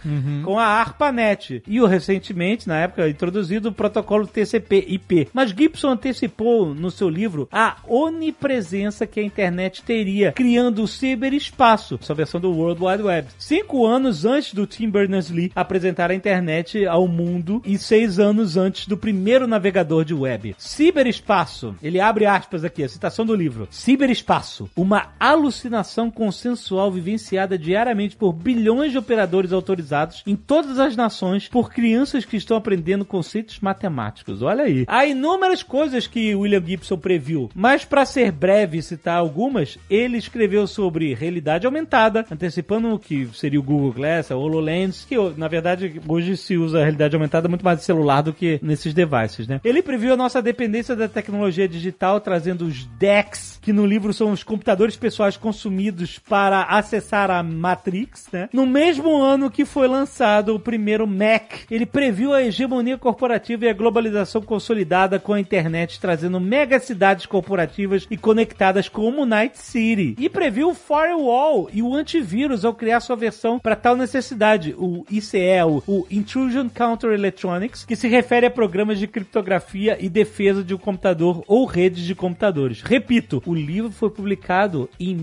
com 0.45 0.59
a 0.59 0.65
ARPANET. 0.65 1.63
E 1.67 1.81
o 1.81 1.87
recentemente, 1.87 2.69
na 2.69 2.79
época, 2.79 3.09
introduzido 3.09 3.69
o 3.69 3.73
protocolo 3.73 4.27
TCP/IP. 4.27 5.29
Mas 5.33 5.51
Gibson 5.51 5.91
antecipou 5.91 6.75
no 6.75 6.91
seu 6.91 7.09
livro 7.09 7.49
a 7.53 7.77
onipresença 7.89 9.07
que 9.07 9.21
a 9.21 9.25
internet 9.25 9.83
teria, 9.83 10.33
criando 10.33 10.83
o 10.83 10.89
ciberespaço, 10.89 11.99
sua 12.01 12.15
versão 12.15 12.41
do 12.41 12.51
World 12.51 12.83
Wide 12.83 13.03
Web. 13.03 13.29
Cinco 13.39 13.87
anos 13.87 14.25
antes 14.25 14.55
do 14.55 14.67
Tim 14.67 14.89
Berners-Lee 14.91 15.53
apresentar 15.55 16.11
a 16.11 16.15
internet 16.15 16.87
ao 16.87 17.07
mundo 17.09 17.63
e 17.65 17.79
seis 17.79 18.19
anos 18.19 18.57
antes 18.57 18.87
do 18.87 18.97
primeiro 18.97 19.47
navegador 19.47 20.05
de 20.05 20.15
web. 20.15 20.55
Ciberespaço, 20.59 21.75
ele 21.83 22.01
abre 22.01 22.27
aspas 22.27 22.65
aqui, 22.65 22.83
a 22.83 22.89
citação 22.89 23.25
do 23.27 23.35
livro. 23.35 23.69
Ciberespaço, 23.71 24.71
uma 24.77 25.09
alucinação 25.19 26.00
consensual 26.09 26.93
vivenciada 26.93 27.59
diariamente 27.59 28.15
por 28.15 28.33
bilhões 28.33 28.93
de 28.93 28.99
operadores 28.99 29.53
autorizados 29.53 30.23
em 30.25 30.37
todas 30.37 30.79
as 30.79 30.95
nações 30.95 31.49
por 31.49 31.73
crianças 31.73 32.25
que 32.25 32.37
estão 32.37 32.57
aprendendo 32.57 33.05
conceitos 33.05 33.59
matemáticos. 33.59 34.43
Olha 34.43 34.63
aí. 34.63 34.85
Há 34.87 35.05
inúmeras 35.05 35.65
coisas 35.65 36.07
que 36.07 36.35
William 36.37 36.65
Gibson 36.65 36.97
previu, 36.97 37.51
mas 37.55 37.85
para 37.85 38.05
ser 38.05 38.31
breve 38.31 38.79
e 38.79 38.83
citar 38.83 39.17
algumas, 39.17 39.77
ele 39.89 40.17
escreveu 40.17 40.67
sobre 40.69 41.15
realidade 41.15 41.67
aumentada, 41.67 42.25
antecipando 42.31 42.95
o 42.95 42.99
que 42.99 43.29
seria 43.35 43.59
o 43.59 43.63
Google 43.63 43.93
Glass, 43.93 44.31
a 44.31 44.37
HoloLens, 44.37 45.05
que 45.05 45.17
na 45.37 45.49
verdade 45.49 46.01
hoje 46.07 46.37
se 46.37 46.57
usa 46.57 46.79
a 46.79 46.83
realidade 46.83 47.17
aumentada 47.17 47.49
muito 47.49 47.65
mais 47.65 47.79
de 47.79 47.85
celular 47.85 48.23
do 48.23 48.33
que 48.33 48.61
nesses 48.63 48.95
devices, 48.95 49.49
né? 49.49 49.61
Ele 49.65 49.83
previu 49.83 50.13
a 50.13 50.17
nossa 50.17 50.41
dependência 50.41 50.95
da 50.95 51.09
tecnologia 51.09 51.67
digital, 51.67 52.21
trazendo 52.21 52.67
os 52.67 52.85
DeX, 52.99 53.59
que 53.61 53.73
no 53.73 53.87
livro 53.87 54.13
são 54.13 54.31
os 54.33 54.43
computadores 54.43 54.97
pessoais 54.97 55.37
consumidos 55.37 55.90
para 56.29 56.63
acessar 56.63 57.31
a 57.31 57.43
Matrix, 57.43 58.29
né? 58.33 58.49
No 58.53 58.67
mesmo 58.67 59.17
ano 59.17 59.51
que 59.51 59.65
foi 59.65 59.89
lançado 59.89 60.55
o 60.55 60.61
primeiro 60.61 61.07
Mac, 61.07 61.53
ele 61.71 61.87
previu 61.87 62.33
a 62.33 62.43
hegemonia 62.43 62.99
corporativa 62.99 63.65
e 63.65 63.69
a 63.69 63.75
globalização 63.75 64.43
consolidada 64.43 65.19
com 65.19 65.33
a 65.33 65.41
internet, 65.41 66.01
trazendo 66.01 66.41
mega 66.41 66.79
cidades 66.79 67.27
corporativas 67.27 68.07
e 68.11 68.17
conectadas 68.17 68.89
como 68.89 69.27
Night 69.27 69.59
City. 69.59 70.15
E 70.19 70.29
previu 70.29 70.71
o 70.71 70.75
Firewall 70.75 71.69
e 71.73 71.83
o 71.83 71.95
antivírus 71.95 72.65
ao 72.65 72.75
criar 72.75 73.01
sua 73.01 73.17
versão 73.17 73.59
para 73.59 73.77
tal 73.77 73.97
necessidade, 73.97 74.75
o 74.79 75.05
ICE, 75.11 75.39
o, 75.87 76.07
Intrusion 76.11 76.69
Counter 76.69 77.13
Electronics, 77.13 77.85
que 77.85 77.97
se 77.97 78.09
refere 78.09 78.47
a 78.47 78.51
programas 78.51 78.99
de 78.99 79.07
criptografia 79.07 79.97
e 80.01 80.09
defesa 80.09 80.63
de 80.63 80.75
um 80.75 80.79
computador 80.79 81.43
ou 81.47 81.65
redes 81.65 82.05
de 82.05 82.15
computadores. 82.15 82.83
Repito, 82.83 83.43
o 83.47 83.55
livro 83.55 83.91
foi 83.91 84.11
publicado 84.11 84.89
em 84.99 85.15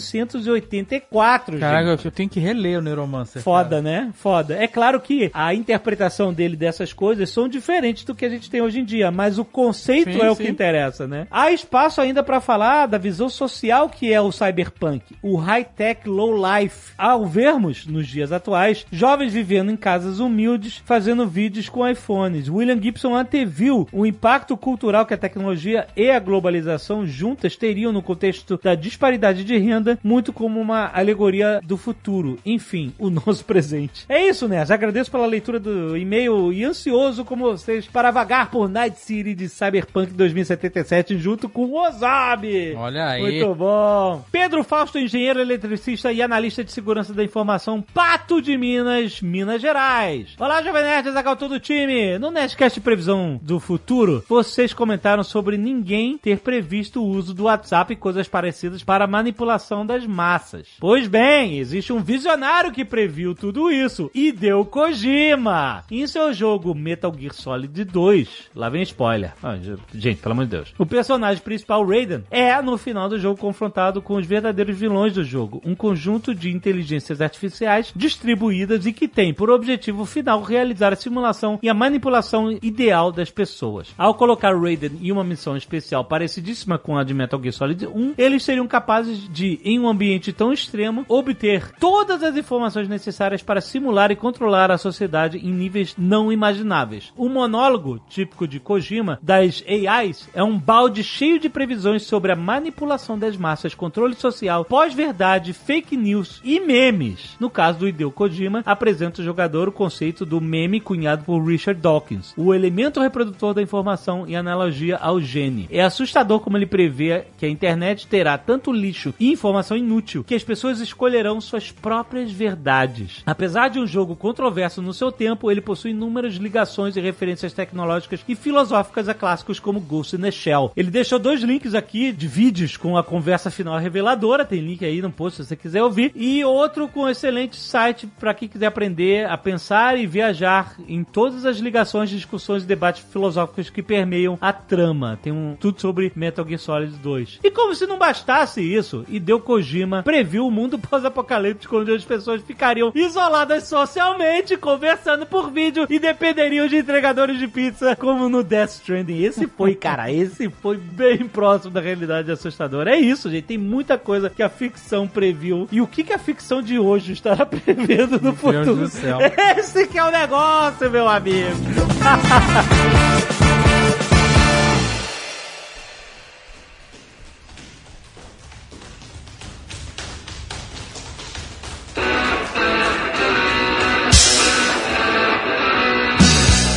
1984. 0.00 1.52
gente. 1.52 1.60
Caraca, 1.60 2.00
eu 2.02 2.10
tenho 2.10 2.28
que 2.28 2.40
reler 2.40 2.78
o 2.78 2.82
Neuromancer. 2.82 3.42
Foda, 3.42 3.80
né? 3.80 4.10
Foda. 4.14 4.54
É 4.54 4.66
claro 4.66 5.00
que 5.00 5.30
a 5.32 5.54
interpretação 5.54 6.32
dele 6.32 6.56
dessas 6.56 6.92
coisas 6.92 7.30
são 7.30 7.48
diferentes 7.48 8.04
do 8.04 8.14
que 8.14 8.24
a 8.24 8.28
gente 8.28 8.50
tem 8.50 8.60
hoje 8.60 8.80
em 8.80 8.84
dia, 8.84 9.10
mas 9.10 9.38
o 9.38 9.44
conceito 9.44 10.12
Sim, 10.12 10.20
é 10.20 10.30
o 10.30 10.34
sim. 10.34 10.44
que 10.44 10.50
interessa, 10.50 11.06
né? 11.06 11.26
Há 11.30 11.52
espaço 11.52 12.00
ainda 12.00 12.22
pra 12.22 12.40
falar 12.40 12.86
da 12.86 12.98
visão 12.98 13.28
social 13.28 13.88
que 13.88 14.12
é 14.12 14.20
o 14.20 14.32
cyberpunk, 14.32 15.16
o 15.22 15.36
high-tech 15.36 16.08
low 16.08 16.34
life. 16.34 16.92
Ao 16.96 17.26
vermos, 17.26 17.86
nos 17.86 18.06
dias 18.06 18.32
atuais, 18.32 18.86
jovens 18.90 19.32
vivendo 19.32 19.70
em 19.70 19.76
casas 19.76 20.18
humildes, 20.20 20.82
fazendo 20.84 21.26
vídeos 21.26 21.68
com 21.68 21.88
iPhones. 21.88 22.48
William 22.48 22.80
Gibson 22.80 23.14
anteviu 23.14 23.88
o 23.92 24.04
impacto 24.04 24.56
cultural 24.56 25.06
que 25.06 25.14
a 25.14 25.18
tecnologia 25.18 25.86
e 25.96 26.10
a 26.10 26.18
globalização 26.18 27.06
juntas 27.06 27.56
teriam 27.56 27.92
no 27.92 28.02
contexto 28.02 28.60
da 28.62 28.74
disparidade 28.74 29.44
de 29.44 29.56
renda, 29.56 29.79
muito 30.02 30.32
como 30.32 30.60
uma 30.60 30.90
alegoria 30.92 31.60
do 31.62 31.76
futuro. 31.76 32.38
Enfim, 32.44 32.92
o 32.98 33.10
nosso 33.10 33.44
presente. 33.46 34.04
É 34.08 34.28
isso, 34.28 34.48
né? 34.48 34.64
Agradeço 34.68 35.10
pela 35.10 35.26
leitura 35.26 35.58
do 35.58 35.96
e-mail 35.96 36.52
e 36.52 36.64
ansioso 36.64 37.24
como 37.24 37.44
vocês 37.44 37.86
para 37.86 38.10
vagar 38.10 38.50
por 38.50 38.68
Night 38.68 38.98
City 38.98 39.34
de 39.34 39.48
Cyberpunk 39.48 40.12
2077 40.12 41.18
junto 41.18 41.48
com 41.48 41.66
o 41.66 41.86
Ozabi. 41.86 42.74
Olha 42.76 43.08
aí. 43.08 43.22
Muito 43.22 43.54
bom. 43.54 44.24
Pedro 44.30 44.62
Fausto, 44.64 44.98
engenheiro 44.98 45.40
eletricista 45.40 46.12
e 46.12 46.22
analista 46.22 46.64
de 46.64 46.72
segurança 46.72 47.12
da 47.12 47.24
informação, 47.24 47.82
Pato 47.94 48.40
de 48.40 48.56
Minas, 48.56 49.20
Minas 49.20 49.60
Gerais. 49.60 50.34
Olá, 50.38 50.62
Jovem 50.62 50.82
Nerd, 50.82 51.10
Zagal 51.10 51.36
todo 51.36 51.52
o 51.52 51.60
time. 51.60 52.18
No 52.18 52.30
Nerdcast 52.30 52.80
Previsão 52.80 53.38
do 53.42 53.60
Futuro, 53.60 54.24
vocês 54.28 54.72
comentaram 54.72 55.22
sobre 55.22 55.56
ninguém 55.56 56.18
ter 56.18 56.38
previsto 56.38 57.02
o 57.02 57.06
uso 57.06 57.34
do 57.34 57.44
WhatsApp 57.44 57.92
e 57.92 57.96
coisas 57.96 58.28
parecidas 58.28 58.82
para 58.82 59.06
manipulação 59.06 59.69
das 59.86 60.06
massas. 60.06 60.66
Pois 60.80 61.06
bem, 61.06 61.58
existe 61.58 61.92
um 61.92 62.02
visionário 62.02 62.72
que 62.72 62.84
previu 62.84 63.34
tudo 63.34 63.70
isso, 63.70 64.10
Hideo 64.14 64.64
Kojima. 64.64 65.84
Em 65.90 66.06
seu 66.06 66.32
jogo 66.32 66.74
Metal 66.74 67.14
Gear 67.16 67.32
Solid 67.32 67.84
2, 67.84 68.50
lá 68.54 68.68
vem 68.68 68.82
spoiler. 68.82 69.32
Ah, 69.42 69.56
gente, 69.94 70.20
pelo 70.20 70.32
amor 70.32 70.44
de 70.44 70.50
Deus. 70.50 70.74
O 70.78 70.84
personagem 70.84 71.42
principal, 71.42 71.86
Raiden, 71.86 72.24
é, 72.30 72.60
no 72.60 72.76
final 72.76 73.08
do 73.08 73.18
jogo, 73.18 73.38
confrontado 73.38 74.02
com 74.02 74.14
os 74.14 74.26
verdadeiros 74.26 74.76
vilões 74.76 75.12
do 75.12 75.22
jogo. 75.22 75.60
Um 75.64 75.74
conjunto 75.74 76.34
de 76.34 76.50
inteligências 76.50 77.20
artificiais 77.20 77.92
distribuídas 77.94 78.86
e 78.86 78.92
que 78.92 79.06
tem 79.06 79.32
por 79.32 79.50
objetivo 79.50 80.04
final 80.04 80.42
realizar 80.42 80.92
a 80.92 80.96
simulação 80.96 81.58
e 81.62 81.68
a 81.68 81.74
manipulação 81.74 82.50
ideal 82.62 83.12
das 83.12 83.30
pessoas. 83.30 83.94
Ao 83.96 84.14
colocar 84.14 84.58
Raiden 84.58 84.98
em 85.00 85.12
uma 85.12 85.24
missão 85.24 85.56
especial 85.56 86.04
parecidíssima 86.04 86.78
com 86.78 86.96
a 86.96 87.04
de 87.04 87.14
Metal 87.14 87.40
Gear 87.40 87.52
Solid 87.52 87.86
1, 87.86 88.14
eles 88.18 88.42
seriam 88.42 88.66
capazes 88.66 89.28
de, 89.28 89.59
em 89.64 89.78
um 89.78 89.88
ambiente 89.88 90.32
tão 90.32 90.52
extremo, 90.52 91.04
obter 91.08 91.70
todas 91.78 92.22
as 92.22 92.36
informações 92.36 92.88
necessárias 92.88 93.42
para 93.42 93.60
simular 93.60 94.10
e 94.10 94.16
controlar 94.16 94.70
a 94.70 94.78
sociedade 94.78 95.38
em 95.38 95.52
níveis 95.52 95.94
não 95.98 96.32
imagináveis. 96.32 97.12
O 97.16 97.28
monólogo, 97.28 98.00
típico 98.08 98.46
de 98.46 98.58
Kojima, 98.58 99.18
das 99.22 99.62
AIs, 99.66 100.28
é 100.34 100.42
um 100.42 100.58
balde 100.58 101.02
cheio 101.04 101.38
de 101.38 101.48
previsões 101.48 102.02
sobre 102.02 102.32
a 102.32 102.36
manipulação 102.36 103.18
das 103.18 103.36
massas, 103.36 103.74
controle 103.74 104.14
social, 104.14 104.64
pós-verdade, 104.64 105.52
fake 105.52 105.96
news 105.96 106.40
e 106.44 106.58
memes. 106.60 107.36
No 107.38 107.50
caso 107.50 107.80
do 107.80 107.88
Hideo 107.88 108.10
Kojima, 108.10 108.62
apresenta 108.64 109.20
o 109.20 109.24
jogador 109.24 109.68
o 109.68 109.72
conceito 109.72 110.24
do 110.24 110.40
meme 110.40 110.80
cunhado 110.80 111.24
por 111.24 111.44
Richard 111.44 111.80
Dawkins, 111.80 112.34
o 112.36 112.54
elemento 112.54 113.00
reprodutor 113.00 113.54
da 113.54 113.62
informação 113.62 114.26
em 114.26 114.36
analogia 114.36 114.96
ao 114.96 115.20
gene. 115.20 115.68
É 115.70 115.82
assustador 115.82 116.40
como 116.40 116.56
ele 116.56 116.66
prevê 116.66 117.24
que 117.38 117.46
a 117.46 117.48
internet 117.48 118.06
terá 118.06 118.38
tanto 118.38 118.72
lixo 118.72 119.14
e 119.18 119.30
informação 119.30 119.49
inútil 119.76 120.24
que 120.24 120.34
as 120.34 120.44
pessoas 120.44 120.80
escolherão 120.80 121.40
suas 121.40 121.70
próprias 121.70 122.30
verdades. 122.30 123.22
Apesar 123.26 123.68
de 123.68 123.78
um 123.78 123.86
jogo 123.86 124.16
controverso 124.16 124.82
no 124.82 124.94
seu 124.94 125.10
tempo, 125.10 125.50
ele 125.50 125.60
possui 125.60 125.90
inúmeras 125.90 126.34
ligações 126.34 126.96
e 126.96 127.00
referências 127.00 127.52
tecnológicas 127.52 128.24
e 128.28 128.34
filosóficas 128.34 129.08
a 129.08 129.14
clássicos 129.14 129.58
como 129.58 129.80
Ghost 129.80 130.16
in 130.16 130.20
the 130.20 130.30
Shell. 130.30 130.72
Ele 130.76 130.90
deixou 130.90 131.18
dois 131.18 131.42
links 131.42 131.74
aqui 131.74 132.12
de 132.12 132.26
vídeos 132.26 132.76
com 132.76 132.96
a 132.96 133.04
conversa 133.04 133.50
final 133.50 133.78
reveladora, 133.78 134.44
tem 134.44 134.60
link 134.60 134.84
aí 134.84 135.02
no 135.02 135.10
post 135.10 135.38
se 135.38 135.48
você 135.48 135.56
quiser 135.56 135.82
ouvir, 135.82 136.12
e 136.14 136.44
outro 136.44 136.88
com 136.88 137.02
um 137.02 137.08
excelente 137.08 137.56
site 137.56 138.06
para 138.06 138.34
quem 138.34 138.48
quiser 138.48 138.66
aprender 138.66 139.28
a 139.28 139.36
pensar 139.36 139.98
e 139.98 140.06
viajar 140.06 140.74
em 140.88 141.04
todas 141.04 141.44
as 141.44 141.58
ligações, 141.58 142.10
discussões 142.10 142.62
e 142.62 142.66
debates 142.66 143.04
filosóficos 143.10 143.70
que 143.70 143.82
permeiam 143.82 144.38
a 144.40 144.52
trama. 144.52 145.18
Tem 145.22 145.32
um 145.32 145.56
tudo 145.58 145.80
sobre 145.80 146.12
Metal 146.14 146.46
Gear 146.46 146.58
Solid 146.58 146.96
2. 146.96 147.40
E 147.42 147.50
como 147.50 147.74
se 147.74 147.86
não 147.86 147.98
bastasse 147.98 148.60
isso, 148.60 149.04
Hideo 149.40 149.42
Kojima 149.42 150.02
previu 150.02 150.46
o 150.46 150.50
mundo 150.50 150.78
pós-apocalíptico 150.78 151.78
onde 151.78 151.92
as 151.92 152.04
pessoas 152.04 152.42
ficariam 152.42 152.92
isoladas 152.94 153.64
socialmente, 153.64 154.56
conversando 154.56 155.26
por 155.26 155.50
vídeo 155.50 155.86
e 155.88 155.98
dependeriam 155.98 156.68
de 156.68 156.76
entregadores 156.76 157.38
de 157.38 157.48
pizza, 157.48 157.96
como 157.96 158.28
no 158.28 158.42
Death 158.44 158.70
Stranding. 158.70 159.22
Esse 159.22 159.46
foi, 159.46 159.74
cara, 159.80 160.12
esse 160.12 160.48
foi 160.48 160.76
bem 160.76 161.26
próximo 161.26 161.72
da 161.72 161.80
realidade 161.80 162.30
assustadora. 162.30 162.94
É 162.94 162.98
isso, 163.00 163.30
gente. 163.30 163.44
Tem 163.44 163.58
muita 163.58 163.96
coisa 163.98 164.30
que 164.30 164.42
a 164.42 164.48
ficção 164.48 165.08
previu. 165.08 165.66
E 165.72 165.80
o 165.80 165.86
que, 165.86 166.04
que 166.04 166.12
a 166.12 166.18
ficção 166.18 166.62
de 166.62 166.78
hoje 166.78 167.12
estará 167.12 167.46
prevendo 167.46 168.20
no 168.20 168.32
Meu 168.32 168.32
Deus 168.32 168.66
futuro? 168.66 168.76
do 168.76 168.88
céu. 168.88 169.18
Esse 169.56 169.86
que 169.86 169.98
é 169.98 170.04
o 170.04 170.10
negócio, 170.10 170.90
meu 170.90 171.08
amigo. 171.08 171.56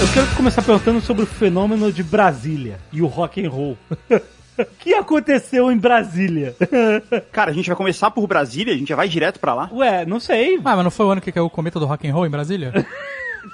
Eu 0.03 0.11
quero 0.13 0.35
começar 0.35 0.61
perguntando 0.61 0.99
sobre 0.99 1.23
o 1.23 1.25
fenômeno 1.25 1.89
de 1.89 2.03
Brasília 2.03 2.77
e 2.91 3.01
o 3.01 3.07
rock 3.07 3.43
and 3.43 3.49
roll. 3.49 3.77
O 4.55 4.65
que 4.77 4.93
aconteceu 4.93 5.71
em 5.71 5.77
Brasília? 5.77 6.55
Cara, 7.33 7.49
a 7.49 7.53
gente 7.53 7.65
vai 7.65 7.75
começar 7.75 8.11
por 8.11 8.27
Brasília, 8.27 8.71
a 8.71 8.77
gente 8.77 8.89
já 8.89 8.95
vai 8.95 9.09
direto 9.09 9.39
pra 9.39 9.55
lá. 9.55 9.67
Ué, 9.73 10.05
não 10.05 10.19
sei. 10.19 10.57
Ah, 10.57 10.75
mas 10.75 10.83
não 10.83 10.91
foi 10.91 11.07
o 11.07 11.09
ano 11.09 11.21
que 11.21 11.31
caiu 11.31 11.45
o 11.45 11.49
cometa 11.49 11.79
do 11.79 11.87
rock 11.87 12.07
and 12.07 12.13
roll 12.13 12.27
em 12.27 12.29
Brasília? 12.29 12.71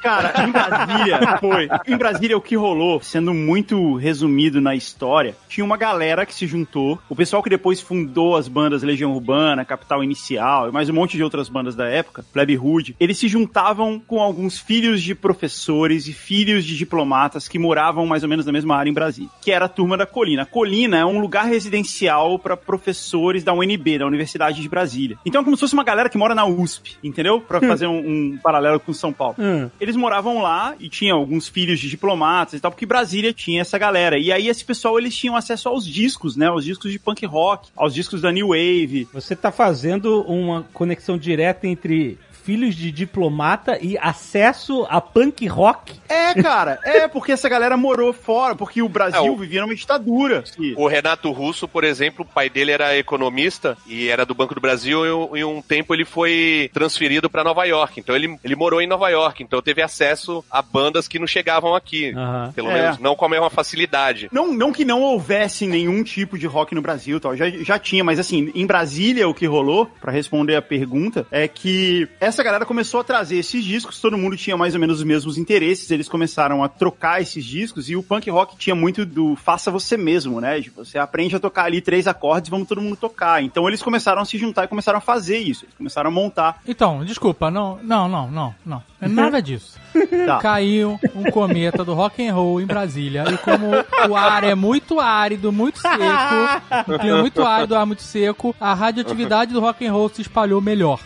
Cara, 0.02 0.34
em 0.46 0.52
Brasília, 0.52 1.38
foi. 1.40 1.70
Em 1.88 1.98
Brasília, 1.98 2.38
o 2.38 2.42
que 2.42 2.56
rolou, 2.56 3.02
sendo 3.02 3.34
muito 3.34 3.96
resumido 3.96 4.62
na 4.62 4.76
história, 4.76 5.36
tinha 5.48 5.66
uma 5.66 5.78
galera 5.78 6.26
que 6.26 6.34
se 6.34 6.48
juntou. 6.48 7.00
O 7.10 7.16
pessoal 7.16 7.44
que 7.44 7.50
depois 7.50 7.82
fundou 7.82 8.36
as 8.36 8.48
bandas 8.48 8.84
Legião 8.84 9.12
Urbana, 9.12 9.66
Capital 9.66 10.04
Inicial 10.04 10.70
e 10.70 10.72
mais 10.72 10.90
um 10.90 10.94
monte 10.94 11.18
de 11.18 11.24
outras 11.24 11.50
bandas 11.50 11.76
da 11.76 11.88
época, 11.88 12.24
Plebe 12.34 12.58
Hood, 12.58 12.96
eles 13.00 13.18
se 13.18 13.28
juntavam 13.28 14.00
com 14.00 14.22
alguns 14.22 14.60
filhos 14.60 15.02
de 15.02 15.16
professores 15.16 16.08
e 16.08 16.14
filhos 16.14 16.66
de 16.66 16.78
diplomatas 16.78 17.48
que 17.48 17.60
moravam 17.60 18.06
mais 18.06 18.24
ou 18.24 18.30
menos 18.30 18.46
na 18.46 18.52
mesma 18.52 18.76
área 18.76 18.90
em 18.90 18.94
Brasília, 18.94 19.30
que 19.42 19.52
era 19.52 19.66
a 19.66 19.70
turma 19.70 19.98
da 19.98 20.06
Colina. 20.06 20.44
A 20.44 20.46
Colina 20.46 20.98
é 20.98 21.06
um 21.06 21.20
lugar 21.20 21.46
residencial 21.46 22.38
para 22.40 22.56
professores 22.56 23.44
da 23.44 23.54
UNB, 23.54 24.00
da 24.00 24.06
Universidade 24.06 24.62
de 24.62 24.70
Brasília. 24.70 25.18
Então 25.26 25.42
é 25.42 25.44
como 25.44 25.56
se 25.56 25.62
fosse 25.62 25.74
uma 25.74 25.84
galera 25.84 26.10
que 26.10 26.18
mora 26.18 26.36
na 26.36 26.46
USP, 26.46 26.98
entendeu? 27.04 27.42
Pra 27.42 27.60
fazer 27.60 27.88
um, 27.88 27.98
um 27.98 28.38
paralelo 28.42 28.80
com 28.80 28.94
São 28.94 29.12
Paulo. 29.12 29.36
Hum. 29.38 29.70
Eles 29.80 29.96
moravam 29.96 30.42
lá 30.42 30.76
e 30.80 30.90
tinham 30.90 31.18
alguns 31.18 31.48
filhos 31.48 31.80
de 31.80 31.90
diplomatas 31.90 32.56
e 32.56 32.60
tal, 32.60 32.72
porque 32.72 32.86
Brasília 32.86 33.34
tinha 33.34 33.62
essa 33.62 33.78
galera. 33.78 34.18
E 34.18 34.32
aí 34.32 34.48
esse 34.48 34.64
pessoal, 34.64 35.00
eles 35.00 35.16
tinham 35.16 35.36
acesso 35.36 35.70
aos 35.70 35.86
discos, 35.86 36.36
né? 36.36 36.48
Aos 36.48 36.66
discos 36.66 36.92
de 36.92 37.00
punk 37.00 37.26
rock, 37.26 37.70
aos 37.76 37.94
discos 37.94 38.22
da 38.22 38.32
New 38.32 38.50
Wave. 38.50 39.08
Você 39.14 39.36
tá 39.36 39.52
fazendo 39.52 40.22
uma 40.24 40.64
conexão 40.74 41.18
direta 41.18 41.68
entre 41.68 42.18
filhos 42.50 42.74
de 42.76 42.92
diplomata 42.92 43.78
e 43.80 43.96
acesso 44.00 44.84
a 44.90 45.00
punk 45.00 45.46
rock. 45.46 45.94
É, 46.10 46.34
cara, 46.42 46.80
é 46.84 47.08
porque 47.08 47.32
essa 47.32 47.48
galera 47.48 47.78
morou 47.78 48.12
fora, 48.12 48.56
porque 48.56 48.82
o 48.82 48.90
Brasil 48.90 49.24
É, 49.24 49.30
o- 49.30 49.38
vivia 49.38 49.62
numa 49.62 49.76
ditadura. 49.76 50.44
E- 50.58 50.74
O 50.76 50.88
Renato 50.88 51.32
Russo, 51.32 51.68
por 51.68 51.84
exemplo, 51.84 52.26
o 52.28 52.34
pai 52.34 52.50
dele 52.50 52.72
era 52.72 52.98
economista 52.98 53.78
e 53.86 54.08
era 54.10 54.26
do 54.26 54.34
Banco 54.34 54.56
do 54.56 54.62
Brasil 54.62 55.06
e, 55.36 55.40
e 55.42 55.46
um 55.46 55.62
tempo 55.62 55.94
ele 55.94 56.06
foi 56.06 56.72
transferido 56.74 57.30
para 57.30 57.44
Nova 57.44 57.66
York. 57.66 58.00
Então 58.00 58.16
ele, 58.16 58.36
ele 58.44 58.56
morou 58.56 58.82
em 58.82 58.88
Nova 58.88 59.10
York, 59.10 59.44
então 59.44 59.62
teve 59.62 59.84
acesso 59.84 60.44
a 60.50 60.60
bandas 60.64 61.08
que 61.08 61.20
não 61.20 61.28
chegavam 61.28 61.76
aqui. 61.76 62.12
Aham. 62.16 62.52
Pelo 62.56 62.72
É. 62.72 62.82
menos 62.82 62.98
não 62.98 63.16
com 63.16 63.26
a 63.26 63.30
mesma 63.30 63.52
facilidade. 63.52 64.28
Não, 64.32 64.52
não 64.52 64.72
que 64.74 64.84
não 64.84 65.02
houvesse 65.04 65.68
nenhum 65.68 66.04
tipo 66.04 66.36
de 66.36 66.48
rock 66.48 66.74
no 66.74 66.82
Brasil, 66.82 67.20
tal, 67.20 67.36
já, 67.38 67.48
já 67.48 67.78
tinha, 67.78 68.04
mas 68.04 68.18
assim, 68.18 68.52
em 68.56 68.66
Brasília 68.66 69.30
o 69.30 69.36
que 69.36 69.46
rolou, 69.46 69.86
pra 70.02 70.12
responder 70.12 70.56
a 70.56 70.62
pergunta, 70.64 71.28
é 71.30 71.48
que 71.48 72.08
essa 72.20 72.39
galera 72.44 72.66
começou 72.66 73.00
a 73.00 73.04
trazer 73.04 73.38
esses 73.38 73.64
discos, 73.64 74.00
todo 74.00 74.18
mundo 74.18 74.38
tinha 74.38 74.58
mais 74.58 74.74
ou 74.74 74.80
menos 74.80 75.00
os 75.00 75.04
mesmos 75.04 75.38
interesses, 75.38 75.90
eles 75.92 76.10
começaram 76.10 76.64
a 76.64 76.70
trocar 76.70 77.22
esses 77.22 77.44
discos 77.44 77.90
e 77.90 77.96
o 77.96 78.04
punk 78.04 78.30
rock 78.30 78.58
tinha 78.58 78.76
muito 78.76 79.06
do 79.06 79.36
faça 79.36 79.72
você 79.72 79.98
mesmo, 79.98 80.40
né? 80.40 80.62
Tipo, 80.62 80.84
você 80.84 80.98
aprende 80.98 81.36
a 81.36 81.40
tocar 81.40 81.66
ali 81.66 81.82
três 81.82 82.08
acordes, 82.08 82.50
vamos 82.50 82.68
todo 82.68 82.82
mundo 82.82 82.96
tocar. 82.96 83.44
Então 83.44 83.68
eles 83.68 83.82
começaram 83.82 84.22
a 84.22 84.26
se 84.26 84.38
juntar 84.38 84.66
e 84.66 84.68
começaram 84.68 84.98
a 84.98 85.02
fazer 85.02 85.38
isso, 85.38 85.66
eles 85.66 85.76
começaram 85.76 86.10
a 86.10 86.12
montar. 86.12 86.62
Então, 86.68 87.04
desculpa, 87.04 87.50
não, 87.50 87.80
não, 87.84 88.08
não, 88.08 88.30
não, 88.30 88.56
não. 88.66 88.84
É 89.02 89.08
nada 89.08 89.42
disso. 89.42 89.80
Tá. 90.26 90.38
Caiu 90.40 91.00
um 91.16 91.32
cometa 91.32 91.84
do 91.84 91.94
rock 91.94 92.26
and 92.26 92.34
roll 92.34 92.62
em 92.62 92.66
Brasília 92.66 93.24
e 93.32 93.38
como 93.38 93.68
o 94.08 94.16
ar 94.16 94.44
é 94.44 94.54
muito 94.54 95.00
árido, 95.00 95.52
muito 95.52 95.80
seco, 95.80 97.00
clima 97.00 97.18
muito 97.22 97.42
árido, 97.44 97.76
ar 97.76 97.86
muito 97.86 98.02
seco, 98.02 98.56
a 98.60 98.74
radioatividade 98.74 99.54
do 99.54 99.60
rock 99.60 99.86
and 99.86 99.92
roll 99.92 100.10
se 100.10 100.22
espalhou 100.22 100.62
melhor. 100.62 101.00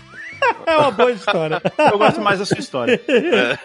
É 0.65 0.77
uma 0.77 0.91
boa 0.91 1.11
história. 1.11 1.61
Eu 1.91 1.97
gosto 1.97 2.21
mais 2.21 2.39
da 2.39 2.45
sua 2.45 2.59
história. 2.59 2.99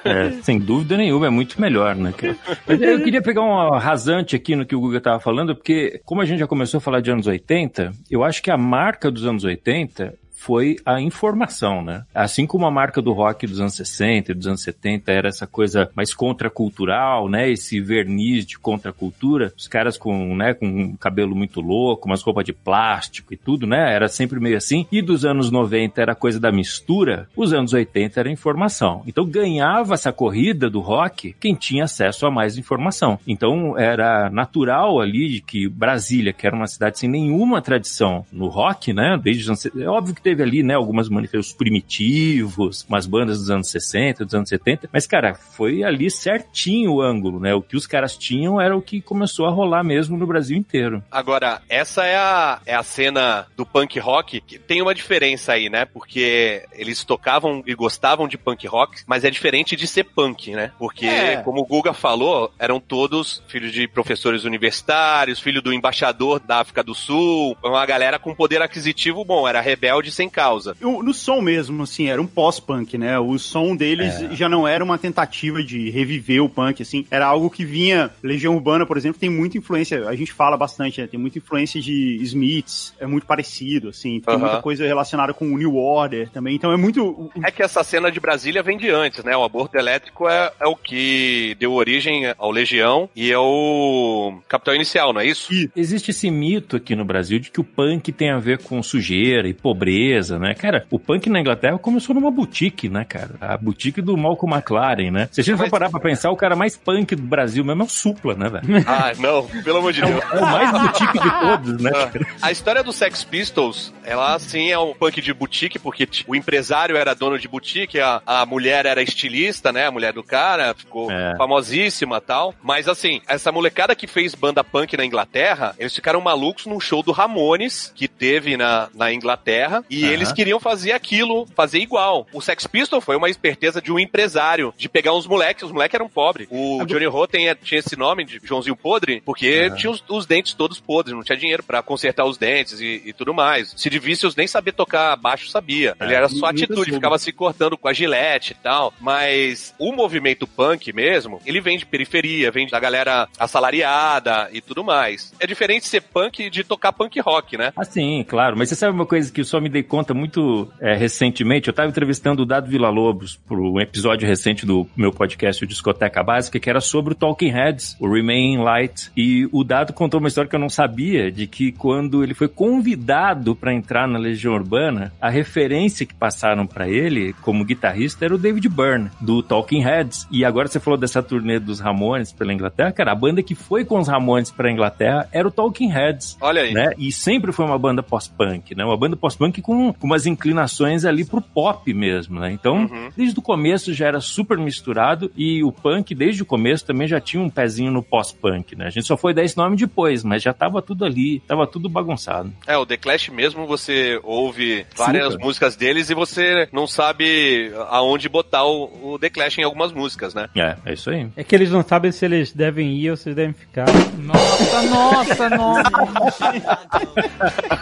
É, 0.05 0.33
sem 0.43 0.59
dúvida 0.59 0.97
nenhuma, 0.97 1.27
é 1.27 1.31
muito 1.31 1.61
melhor, 1.61 1.95
né, 1.95 2.13
cara? 2.17 2.37
Mas 2.67 2.81
eu 2.81 3.03
queria 3.03 3.23
pegar 3.23 3.43
um 3.43 3.79
rasante 3.79 4.37
aqui 4.37 4.55
no 4.57 4.67
que 4.67 4.75
o 4.75 4.81
Guga 4.81 5.01
tava 5.01 5.21
falando, 5.21 5.55
porque 5.55 6.01
como 6.05 6.21
a 6.21 6.25
gente 6.25 6.41
já 6.41 6.47
começou 6.47 6.79
a 6.79 6.81
falar 6.81 7.01
de 7.01 7.11
anos 7.11 7.27
80, 7.27 7.93
eu 8.11 8.25
acho 8.25 8.43
que 8.43 8.51
a 8.51 8.57
marca 8.57 9.11
dos 9.11 9.25
anos 9.27 9.45
80 9.45 10.15
foi 10.39 10.77
a 10.87 11.01
informação, 11.01 11.83
né? 11.83 12.05
Assim 12.15 12.47
como 12.47 12.65
a 12.65 12.71
marca 12.71 13.03
do 13.03 13.13
rock 13.13 13.45
dos 13.47 13.61
anos 13.61 13.75
60 13.75 14.31
e 14.31 14.35
dos 14.35 14.47
anos 14.47 14.63
70 14.63 15.11
era 15.11 15.29
essa 15.29 15.49
coisa 15.49 15.91
mais 15.97 16.15
contracultural, 16.15 17.29
né? 17.29 17.51
Esse 17.51 17.81
verniz 17.81 18.47
de 18.47 18.57
contracultura, 18.57 19.53
os 19.57 19.67
caras 19.67 19.99
com, 19.99 20.37
né, 20.37 20.55
com 20.55 20.67
um 20.67 20.97
cabelo 20.97 21.35
muito 21.35 21.61
louco, 21.61 22.07
umas 22.07 22.23
roupas 22.23 22.45
de 22.45 22.53
plástico 22.53 23.35
e 23.35 23.37
tudo, 23.37 23.67
né? 23.67 23.93
Era 23.93 24.07
sempre 24.07 24.39
meio 24.39 24.57
assim. 24.57 24.87
E 24.93 25.03
dos 25.03 25.25
anos 25.25 25.51
90 25.51 26.01
era 26.01 26.15
coisa 26.15 26.39
da 26.39 26.53
mistura, 26.53 27.29
os 27.37 27.53
anos 27.53 27.73
80 27.73 28.21
era 28.21 28.31
informação. 28.31 29.03
Então 29.07 29.27
ganhava 29.27 29.95
essa 29.95 30.13
corrida 30.13 30.71
do 30.71 30.81
rock 30.81 31.35
quem 31.41 31.55
tinha 31.55 31.85
acesso 31.85 32.27
a 32.27 32.31
mais 32.31 32.57
informação. 32.57 33.19
Então 33.27 33.77
era 33.77 34.31
natural 34.31 35.01
ali 35.01 35.41
que 35.41 35.69
Brasília, 35.69 36.33
que 36.33 36.47
era 36.47 36.55
uma 36.55 36.69
cidade 36.69 37.01
sem 37.01 37.11
nenhuma 37.11 37.61
tradição 37.61 38.25
no 38.33 38.47
rock, 38.47 38.93
né? 38.93 39.19
Desde 39.21 39.43
os 39.43 39.49
anos, 39.49 39.77
é 39.77 39.89
óbvio 39.89 40.15
que 40.15 40.28
teve 40.29 40.43
ali, 40.43 40.63
né, 40.63 40.75
algumas 40.75 41.09
manifestações 41.09 41.57
primitivos, 41.57 42.85
umas 42.87 43.07
bandas 43.07 43.39
dos 43.39 43.51
anos 43.51 43.71
60, 43.71 44.27
dos 44.27 44.35
anos 44.35 44.49
70, 44.51 44.91
mas 44.93 45.07
cara, 45.07 45.35
foi 45.35 45.83
ali 45.83 46.11
certinho 46.11 46.93
o 46.93 47.01
ângulo, 47.03 47.41
né? 47.41 47.55
O 47.55 47.63
que 47.63 47.77
os 47.77 47.87
caras 47.87 48.15
tinham 48.17 48.61
era 48.61 48.77
o 48.77 48.83
que 48.83 49.01
começou 49.01 49.47
a 49.47 49.51
rolar 49.51 49.83
mesmo 49.83 50.19
no 50.19 50.27
Brasil 50.27 50.57
inteiro. 50.57 51.03
Agora, 51.11 51.63
essa 51.69 52.05
é 52.05 52.17
a, 52.17 52.61
é 52.67 52.75
a 52.75 52.83
cena 52.83 53.47
do 53.57 53.65
punk 53.65 53.99
rock 53.99 54.41
que 54.43 54.59
tem 54.59 54.83
uma 54.83 54.95
diferença 54.95 55.53
aí, 55.53 55.71
né? 55.71 55.87
Porque 55.87 56.63
eles 56.73 57.05
tocavam 57.05 57.63
e 57.67 57.75
gostavam 57.75 58.29
de 58.29 58.37
punk 58.37 58.67
rock, 58.67 59.03
mas 59.07 59.25
é 59.25 59.31
diferente 59.31 59.77
de 59.77 59.87
ser 59.87 60.05
punk, 60.05 60.53
né? 60.53 60.73
Porque, 60.79 61.07
É. 61.07 61.37
como 61.39 61.63
o 61.63 61.67
Guga 61.67 61.95
falou, 61.95 62.53
eram 62.59 62.79
todos 62.81 63.43
filhos 63.49 63.73
de 63.73 63.89
professores 63.89 64.45
universitários, 64.45 65.41
filho 65.41 65.63
do 65.63 65.73
embaixador 65.73 66.39
da 66.41 66.61
África 66.61 66.83
do 66.83 66.95
Sul, 66.95 67.57
uma 67.65 67.87
galera 67.87 68.19
com 68.19 68.35
poder 68.35 68.61
aquisitivo 68.61 69.25
bom, 69.25 69.49
era 69.49 69.61
rebelde 69.61 70.11
sem 70.19 70.29
causa. 70.29 70.77
O- 70.83 71.03
no 71.03 71.15
som 71.15 71.41
mesmo, 71.41 71.83
assim, 71.85 72.09
era 72.09 72.21
um 72.21 72.27
pós-punk, 72.27 72.99
né? 72.99 73.19
O 73.21 73.39
som 73.39 73.77
deles 73.77 74.15
já 74.33 74.49
não 74.49 74.67
era 74.67 74.83
uma 74.83 74.99
tentativa 74.99 75.63
de 75.63 75.91
reviver 75.91 76.43
o 76.43 76.49
punk, 76.49 76.83
assim. 76.83 77.07
Era 77.11 77.27
algo 77.27 77.49
que 77.49 77.65
vinha. 77.65 78.11
Legião 78.23 78.55
Urbana, 78.57 78.85
por 78.85 78.97
exemplo, 78.97 79.21
tem 79.21 79.31
muita 79.31 79.57
influência. 79.59 80.09
A 80.09 80.17
gente 80.17 80.33
fala 80.33 80.57
bastante, 80.57 81.01
né? 81.01 81.07
Tem 81.07 81.21
muita 81.21 81.39
influência 81.39 81.81
de 81.81 82.19
Smiths. 82.23 82.93
É 82.99 83.07
muito 83.07 83.27
parecido, 83.27 83.91
assim. 83.91 84.21
Tem 84.21 84.35
Aham. 84.35 84.39
muita 84.45 84.61
coisa 84.63 84.85
relacionada 84.85 85.33
com 85.33 85.47
o 85.53 85.57
New 85.57 85.77
Order 85.77 86.29
também. 86.31 86.57
Então 86.57 86.73
é 86.73 86.77
muito. 86.77 87.05
o- 87.07 87.31
É 87.45 87.51
que 87.53 87.63
essa 87.63 87.85
cena 87.85 88.11
de 88.11 88.19
Brasília 88.19 88.63
vem 88.63 88.77
de 88.77 88.91
antes, 88.91 89.23
né? 89.23 89.37
O 89.37 89.45
aborto 89.45 89.77
elétrico 89.79 90.29
é, 90.29 90.51
é 90.61 90.67
o 90.67 90.75
que 90.75 91.57
deu 91.61 91.73
origem 91.75 92.25
ao 92.37 92.51
Legião 92.51 93.09
e 93.15 93.33
ao 93.33 94.43
Capital 94.49 94.75
Inicial, 94.75 95.13
não 95.13 95.21
é 95.21 95.27
isso? 95.27 95.53
E- 95.53 95.71
Existe 95.77 96.11
esse 96.11 96.31
mito 96.31 96.77
aqui 96.77 96.97
no 96.97 97.05
Brasil 97.05 97.39
de 97.39 97.51
que 97.51 97.61
o 97.61 97.65
punk 97.65 98.11
tem 98.13 98.31
a 98.31 98.39
ver 98.39 98.59
com 98.59 98.83
sujeira 98.83 99.47
e 99.49 99.55
pobreza, 99.55 100.08
né? 100.39 100.55
Cara, 100.55 100.87
o 100.91 100.99
punk 100.99 101.29
na 101.29 101.41
Inglaterra 101.41 101.79
começou 101.79 102.15
numa 102.15 102.31
boutique, 102.31 102.89
né, 102.89 103.05
cara? 103.05 103.31
A 103.41 103.57
boutique 103.57 104.01
do 104.01 104.17
Malcolm 104.17 104.55
McLaren, 104.55 105.11
né? 105.11 105.29
Se 105.33 105.41
a 105.41 105.45
gente 105.45 105.57
for 105.57 105.63
Mas- 105.63 105.71
parar 105.71 105.91
pra 105.91 106.01
pensar, 106.01 106.31
o 106.31 106.37
cara 106.37 106.57
mais 106.57 106.77
punk 106.77 107.15
do 107.15 107.23
Brasil 107.23 107.65
mesmo 107.65 107.83
é 107.83 107.87
o 107.87 107.89
Supla, 107.89 108.35
né, 108.35 108.49
velho? 108.49 108.65
Ah, 108.89 109.13
não, 109.19 109.47
pelo 109.63 109.79
amor 109.79 109.93
de 109.93 110.01
Deus. 110.01 110.21
É 110.33 110.37
o 110.37 110.41
mais 110.43 110.71
boutique 110.71 111.19
de 111.19 111.41
todos, 111.41 111.83
né? 111.83 111.91
Ah, 111.95 112.49
A 112.49 112.53
história 112.53 112.83
do 112.83 112.93
Sex 112.93 113.23
Pistols, 113.25 113.93
ela 114.05 114.39
sim 114.39 114.71
é 114.71 114.79
um 114.79 114.95
punk 114.95 115.21
de 115.21 115.33
boutique, 115.35 115.79
porque 115.79 116.07
t- 116.07 116.25
o 116.27 116.35
empresário 116.35 116.97
era 116.97 117.15
dono 117.15 117.39
de 117.39 117.47
boutique, 117.49 118.01
a, 118.01 118.23
a 118.27 118.47
mulher 118.47 118.87
era 118.87 119.03
estilista, 119.03 119.73
né? 119.73 119.87
A 119.87 119.91
mulher 119.91 120.13
do 120.13 120.23
cara 120.23 120.75
ficou 120.75 121.11
É. 121.11 121.37
famosíssima 121.37 122.21
tal. 122.21 122.55
Mas 122.63 122.89
assim, 122.89 123.21
essa 123.29 123.51
molecada 123.53 123.95
que 123.95 124.07
fez 124.07 124.35
banda 124.35 124.63
punk 124.65 124.97
na 124.97 125.05
Inglaterra, 125.05 125.75
eles 125.79 125.95
ficaram 125.95 126.21
malucos 126.21 126.67
num 126.67 126.81
show 126.81 127.03
do 127.03 127.13
Ramones, 127.13 127.93
que 127.95 128.09
teve 128.09 128.57
na, 128.57 128.89
na 128.95 129.13
Inglaterra, 129.13 129.85
e 129.91 129.98
Aham. 130.05 130.13
eles 130.13 130.33
queriam 130.33 130.61
fazer 130.61 130.93
aquilo, 130.93 131.47
fazer 131.55 131.79
igual. 131.79 132.27
O 132.33 132.41
Sex 132.41 132.67
Pistols 132.67 133.05
foi 133.05 133.17
uma 133.17 133.29
esperteza 133.31 133.81
de 133.81 133.93
um 133.93 133.99
empresário, 133.99 134.73
de 134.77 134.89
pegar 134.89 135.15
uns 135.15 135.27
moleques, 135.27 135.65
os 135.65 135.73
moleques 135.73 135.95
eram 135.95 136.09
pobres. 136.09 136.49
O 136.51 136.85
Johnny 136.85 137.07
Rotten 137.07 137.55
tinha 137.63 137.79
esse 137.79 137.97
nome 137.97 138.25
de 138.25 138.41
Joãozinho 138.43 138.77
Podre, 138.77 139.23
porque 139.25 139.71
tinha 139.73 139.91
os, 139.91 140.03
os 140.09 140.27
dentes 140.27 140.55
todos 140.55 140.81
podres, 140.81 141.15
não 141.15 141.23
tinha 141.23 141.37
dinheiro 141.37 141.63
pra 141.63 141.83
consertar 141.83 142.25
os 142.25 142.37
dentes 142.37 142.81
e, 142.81 143.03
e 143.05 143.13
tudo 143.13 143.35
mais. 143.35 143.73
Sid 143.77 143.99
Vicious 143.99 144.37
nem 144.37 144.47
sabia 144.47 144.73
tocar 144.73 145.17
baixo, 145.17 145.49
sabia. 145.49 145.97
Ele 146.01 146.15
era 146.15 146.29
só 146.29 146.47
atitude, 146.47 146.93
ficava 146.93 147.19
se 147.19 147.33
cortando 147.33 147.77
com 147.77 147.89
a 147.89 147.93
gilete 147.93 148.53
e 148.53 148.63
tal. 148.63 148.93
Mas 149.01 149.75
o 149.79 149.93
movimento 149.93 150.47
punk 150.47 150.93
mesmo, 150.93 151.41
ele 151.45 151.61
vem 151.61 151.79
de 151.79 151.87
periferia, 151.87 152.51
vem 152.51 152.67
da 152.67 152.79
galera 152.79 153.29
assalariada 153.39 154.49
e 154.53 154.61
tudo 154.61 154.85
mais. 154.85 155.33
É 155.41 155.47
diferente 155.47 155.87
ser 155.87 156.03
punk 156.03 156.51
de 156.51 156.65
tocar 156.65 156.93
punk 156.93 157.19
rock, 157.21 157.57
né? 157.57 157.73
Ah, 157.77 157.85
sim, 157.85 158.25
claro. 158.27 158.57
Mas 158.57 158.69
você 158.69 158.75
sabe 158.75 158.93
uma 158.93 159.07
coisa 159.07 159.33
que 159.33 159.41
eu 159.41 159.45
só 159.45 159.61
me 159.61 159.69
dei 159.69 159.83
conta 159.89 160.15
muito 160.15 160.69
é, 160.81 160.95
recentemente? 160.95 161.69
Eu 161.69 161.73
estava 161.73 161.89
entrevistando 161.89 162.43
o 162.43 162.47
Dado 162.47 162.69
Villa-Lobos 162.69 163.37
para 163.37 163.57
um 163.57 163.81
episódio 163.81 164.29
recente 164.29 164.65
do 164.65 164.87
meu 164.97 165.11
podcast, 165.11 165.65
o 165.65 165.67
Discoteca 165.67 166.23
Básica, 166.23 166.61
que 166.61 166.71
era 166.71 166.81
sobre 166.81 167.13
o 167.13 167.17
Talking 167.17 167.51
Heads, 167.51 167.97
o 167.99 168.09
Remain 168.09 168.59
Light. 168.59 169.11
E 169.17 169.49
o 169.53 169.65
Dado 169.65 169.93
contou 169.93 170.21
uma 170.21 170.29
história 170.29 170.49
que 170.49 170.55
eu 170.55 170.61
não 170.61 170.69
sabia, 170.69 171.33
de 171.33 171.47
que 171.47 171.73
quando 171.73 172.23
ele 172.23 172.35
foi 172.35 172.49
convidado 172.49 173.57
para 173.57 173.75
entrar 173.75 174.07
na 174.07 174.19
Legião 174.19 174.55
Urbana, 174.55 175.13
a 175.21 175.29
referência 175.29 176.07
que 176.07 176.15
passaram 176.15 176.67
para 176.67 176.89
ele 176.89 177.33
como 177.43 177.65
guitarrista 177.65 178.25
era 178.25 178.35
o 178.35 178.39
David 178.39 178.69
Byrne, 178.69 179.11
do 179.21 179.43
Talking 179.43 179.83
Heads. 179.83 180.29
E 180.31 180.45
agora 180.45 180.69
você 180.69 180.79
falou 180.79 180.99
dessa 180.99 181.23
turnê 181.23 181.59
dos 181.59 181.81
Ramones 181.81 182.33
pela 182.33 182.53
Inglaterra, 182.53 182.93
cara, 182.93 183.13
a 183.13 183.15
banda 183.15 183.43
que 183.43 183.55
foi 183.55 183.85
com 183.85 183.99
os 183.99 184.09
Ramones 184.09 184.51
para 184.51 184.71
Inglaterra 184.71 185.29
era 185.33 185.49
o 185.49 185.51
Talking 185.51 185.89
Heads 185.89 186.37
Olha 186.41 186.63
aí. 186.63 186.75
né? 186.75 186.91
E 186.99 187.11
sempre 187.11 187.53
foi 187.53 187.65
uma 187.65 187.79
banda 187.79 188.03
pós-punk, 188.03 188.75
né? 188.75 188.85
Uma 188.85 188.97
banda 188.97 189.17
pós-punk 189.17 189.61
com 189.63 189.78
com 189.99 190.07
umas 190.07 190.27
inclinações 190.27 191.05
ali 191.05 191.25
pro 191.25 191.41
pop 191.41 191.93
mesmo, 191.95 192.41
né? 192.41 192.51
Então, 192.53 192.77
Uhum. 192.79 193.11
desde 193.17 193.39
o 193.39 193.43
começo 193.43 193.93
já 193.95 194.07
era 194.07 194.21
super 194.21 194.59
misturado 194.59 195.31
e 195.37 195.63
o 195.65 195.71
punk, 195.73 196.15
desde 196.15 196.43
o 196.43 196.47
começo, 196.47 196.85
também 196.85 197.07
já 197.09 197.21
tinha 197.21 197.43
um 197.43 197.49
pezinho 197.51 197.91
no 197.91 198.03
pós-punk, 198.03 198.77
né? 198.77 198.87
A 198.87 198.91
gente 198.91 199.07
só 199.07 199.17
foi 199.17 199.33
dar 199.35 199.43
esse 199.45 199.57
nome 199.57 199.77
depois, 199.77 200.23
mas 200.25 200.43
já 200.43 200.53
tava 200.53 200.81
tudo 200.83 201.05
ali, 201.05 201.41
tava 201.41 201.67
tudo 201.67 201.89
bagunçado. 201.89 202.53
É, 202.67 202.77
o 202.77 202.85
The 202.87 202.97
Clash 202.97 203.29
mesmo, 203.31 203.67
você 203.67 204.19
ouve 204.23 204.87
várias 204.97 205.33
Super. 205.33 205.45
músicas 205.45 205.77
deles 205.77 206.11
e 206.11 206.15
você 206.15 206.69
não 206.73 206.87
sabe 206.87 207.73
aonde 207.91 208.29
botar 208.29 208.65
o, 208.65 209.13
o 209.15 209.19
The 209.19 209.31
Clash 209.31 209.59
em 209.59 209.63
algumas 209.65 209.93
músicas, 209.93 210.35
né? 210.35 210.49
É, 210.57 210.77
é 210.85 210.93
isso 210.95 211.11
aí. 211.11 211.27
É 211.37 211.45
que 211.45 211.55
eles 211.55 211.71
não 211.71 211.83
sabem 211.83 212.11
se 212.13 212.25
eles 212.25 212.53
devem 212.53 212.95
ir 212.97 213.11
ou 213.11 213.17
se 213.17 213.29
eles 213.29 213.37
devem 213.37 213.53
ficar. 213.55 213.87
Nossa, 214.19 214.83
nossa, 214.89 215.51
nossa. 215.51 216.45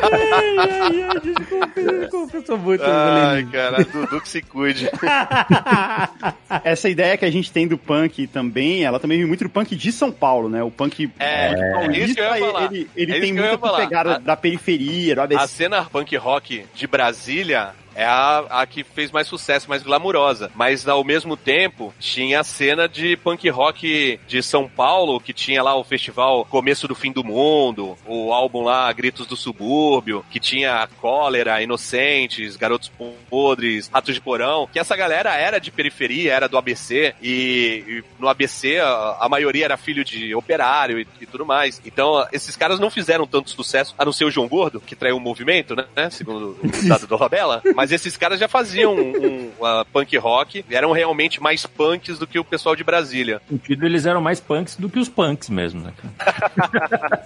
ai, 0.03 0.59
ai, 0.71 1.03
ai, 1.03 1.21
desculpa, 1.21 1.67
desculpa, 2.01 2.37
eu 2.37 2.47
sou 2.47 2.59
muito 2.59 2.83
Ai, 2.85 3.45
cara, 3.51 3.85
Dudu 3.85 4.21
que 4.21 4.29
se 4.29 4.43
cuide. 4.43 4.91
Essa 6.65 6.89
ideia 6.89 7.17
que 7.17 7.25
a 7.25 7.31
gente 7.31 7.51
tem 7.53 7.67
do 7.67 7.77
punk 7.79 8.27
também, 8.27 8.85
ela 8.85 8.99
também 9.01 9.19
vem 9.19 9.27
muito 9.27 9.45
do 9.45 9.51
punk 9.51 9.75
de 9.75 9.93
São 9.93 10.11
Paulo, 10.13 10.49
né? 10.49 10.63
O 10.63 10.71
punk 10.71 11.11
É, 11.19 11.53
é 11.53 11.99
isso 11.99 12.15
que 12.15 12.21
eu 12.21 12.25
ia 12.25 12.31
paulista, 12.31 12.53
falar. 12.53 12.65
ele, 12.73 12.91
ele 12.97 13.17
É 13.17 13.21
tem 13.21 13.33
muita 13.33 13.59
falar. 13.59 13.79
pegada 13.79 14.15
A- 14.17 14.19
da 14.19 14.37
periferia, 14.37 15.15
do 15.15 15.21
ABC. 15.23 15.43
A 15.45 15.49
cena 15.49 15.85
punk 15.85 16.17
rock 16.17 16.65
de 16.75 16.87
Brasília 16.87 17.71
é 17.97 18.05
a, 18.05 18.45
a 18.51 18.67
que 18.67 18.85
fez 18.85 19.11
mais 19.11 19.27
sucesso, 19.27 19.69
mais 19.69 19.83
glamurosa. 19.83 20.51
Mas 20.55 20.87
ao 20.87 21.03
mesmo 21.03 21.37
tempo, 21.37 21.93
tinha 21.99 22.41
a 22.41 22.45
cena 22.45 22.87
de 22.87 23.17
punk 23.17 23.49
rock 23.49 24.21
de 24.29 24.43
São 24.43 24.69
Paulo, 24.69 25.19
que 25.19 25.33
tinha 25.33 25.63
lá 25.63 25.75
o 25.75 25.83
festival 25.83 26.45
Começo 26.45 26.87
do 26.87 26.95
Fim 26.95 27.11
do 27.11 27.25
Mundo, 27.25 27.97
o 28.07 28.33
álbum 28.33 28.63
lá 28.63 28.93
Gritos 28.93 29.27
do 29.27 29.37
Subúrbio, 29.37 30.25
que 30.31 30.39
tinha 30.39 30.89
Cólera, 31.01 31.63
Inocentes, 31.63 32.57
Garotos 32.57 32.93
Podres, 33.31 33.89
Ratos 33.89 34.15
de 34.15 34.21
Porão, 34.21 34.69
que 34.71 34.79
essa 34.79 34.95
galera 34.95 35.35
era 35.35 35.59
de 35.59 35.71
periferia, 35.71 36.35
era 36.35 36.49
do 36.49 36.59
ABC, 36.59 37.15
e, 37.23 37.85
e 37.87 38.05
no 38.19 38.29
ABC 38.29 38.79
a, 38.79 39.17
a 39.21 39.29
maioria 39.29 39.65
era 39.65 39.77
filho 39.77 40.05
de 40.05 40.35
operário 40.35 41.01
e, 41.01 41.07
e 41.21 41.27
tudo 41.27 41.47
mais. 41.47 41.81
Então, 41.85 42.27
esses 42.31 42.57
caras 42.57 42.79
não 42.79 42.91
fizeram 42.91 43.27
tanto 43.27 43.51
sucesso, 43.51 43.95
a 43.97 44.05
não 44.05 44.13
ser 44.13 44.27
o 44.27 44.31
João 44.31 44.49
Gordo, 44.49 44.81
que 44.81 44.95
traiu 44.95 45.17
o 45.17 45.21
movimento, 45.21 45.75
né? 45.75 46.11
Segundo 46.11 46.59
o 46.63 46.69
dado 46.89 47.07
do 47.07 47.17
Labella. 47.17 47.63
Mas 47.75 47.86
esses 47.93 48.17
caras 48.17 48.39
já 48.39 48.49
faziam 48.49 48.95
um, 48.95 49.01
um, 49.01 49.51
uh, 49.61 49.85
punk 49.93 50.17
rock, 50.17 50.65
eram 50.71 50.93
realmente 50.93 51.43
mais 51.43 51.67
punks 51.67 52.19
do 52.19 52.27
que 52.27 52.39
o 52.39 52.45
pessoal 52.45 52.77
de 52.77 52.85
Brasília. 52.85 53.41
No 53.51 53.59
sentido, 53.59 53.87
eles 53.87 54.07
eram 54.07 54.21
mais 54.21 54.41
punks 54.41 54.77
do 54.77 54.89
que 54.89 54.99
os 54.99 55.09
punks 55.09 55.49
mesmo, 55.49 55.83
né? 55.83 55.93
cara? 55.97 57.17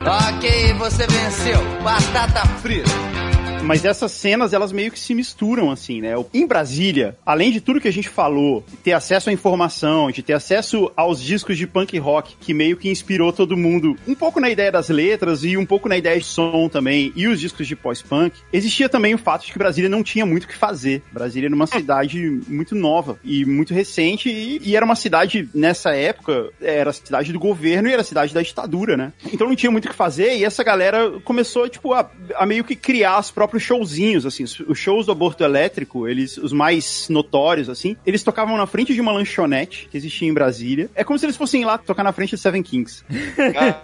Ok, 0.00 0.72
você 0.74 1.06
venceu. 1.06 1.58
Batata 1.82 2.46
frita. 2.60 3.29
Mas 3.62 3.84
essas 3.84 4.12
cenas, 4.12 4.52
elas 4.52 4.72
meio 4.72 4.90
que 4.90 4.98
se 4.98 5.14
misturam, 5.14 5.70
assim, 5.70 6.00
né? 6.00 6.14
Em 6.32 6.46
Brasília, 6.46 7.16
além 7.24 7.52
de 7.52 7.60
tudo 7.60 7.80
que 7.80 7.88
a 7.88 7.92
gente 7.92 8.08
falou, 8.08 8.64
de 8.68 8.76
ter 8.78 8.92
acesso 8.92 9.30
à 9.30 9.32
informação, 9.32 10.10
de 10.10 10.22
ter 10.22 10.32
acesso 10.32 10.90
aos 10.96 11.22
discos 11.22 11.56
de 11.56 11.66
punk 11.66 11.96
rock, 11.98 12.36
que 12.40 12.54
meio 12.54 12.76
que 12.76 12.88
inspirou 12.88 13.32
todo 13.32 13.56
mundo, 13.56 13.96
um 14.08 14.14
pouco 14.14 14.40
na 14.40 14.50
ideia 14.50 14.72
das 14.72 14.88
letras 14.88 15.44
e 15.44 15.56
um 15.56 15.66
pouco 15.66 15.88
na 15.88 15.96
ideia 15.96 16.18
de 16.18 16.24
som 16.24 16.68
também, 16.68 17.12
e 17.14 17.28
os 17.28 17.38
discos 17.38 17.66
de 17.66 17.76
pós-punk, 17.76 18.36
existia 18.52 18.88
também 18.88 19.14
o 19.14 19.18
fato 19.18 19.46
de 19.46 19.52
que 19.52 19.58
Brasília 19.58 19.88
não 19.88 20.02
tinha 20.02 20.26
muito 20.26 20.44
o 20.44 20.48
que 20.48 20.56
fazer. 20.56 21.02
Brasília 21.12 21.46
era 21.46 21.54
uma 21.54 21.66
cidade 21.66 22.40
muito 22.48 22.74
nova 22.74 23.18
e 23.22 23.44
muito 23.44 23.74
recente, 23.74 24.28
e, 24.28 24.60
e 24.64 24.74
era 24.74 24.84
uma 24.84 24.96
cidade, 24.96 25.48
nessa 25.54 25.94
época, 25.94 26.50
era 26.60 26.90
a 26.90 26.94
cidade 26.94 27.32
do 27.32 27.38
governo 27.38 27.88
e 27.88 27.92
era 27.92 28.02
a 28.02 28.04
cidade 28.04 28.34
da 28.34 28.42
ditadura, 28.42 28.96
né? 28.96 29.12
Então 29.32 29.46
não 29.46 29.54
tinha 29.54 29.70
muito 29.70 29.84
o 29.84 29.90
que 29.90 29.94
fazer, 29.94 30.36
e 30.36 30.44
essa 30.44 30.64
galera 30.64 31.20
começou, 31.24 31.68
tipo, 31.68 31.92
a, 31.92 32.10
a 32.34 32.46
meio 32.46 32.64
que 32.64 32.74
criar 32.74 33.20
os 33.20 33.30
próprios 33.50 33.64
showzinhos, 33.64 34.24
assim, 34.24 34.44
os 34.44 34.78
shows 34.78 35.06
do 35.06 35.12
aborto 35.12 35.42
elétrico, 35.42 36.06
eles, 36.06 36.36
os 36.36 36.52
mais 36.52 37.08
notórios, 37.08 37.68
assim, 37.68 37.96
eles 38.06 38.22
tocavam 38.22 38.56
na 38.56 38.66
frente 38.66 38.94
de 38.94 39.00
uma 39.00 39.10
lanchonete 39.10 39.88
que 39.90 39.96
existia 39.96 40.28
em 40.28 40.32
Brasília. 40.32 40.88
É 40.94 41.02
como 41.02 41.18
se 41.18 41.26
eles 41.26 41.36
fossem 41.36 41.64
lá 41.64 41.76
tocar 41.76 42.04
na 42.04 42.12
frente 42.12 42.30
de 42.30 42.38
Seven 42.38 42.62
Kings. 42.62 43.02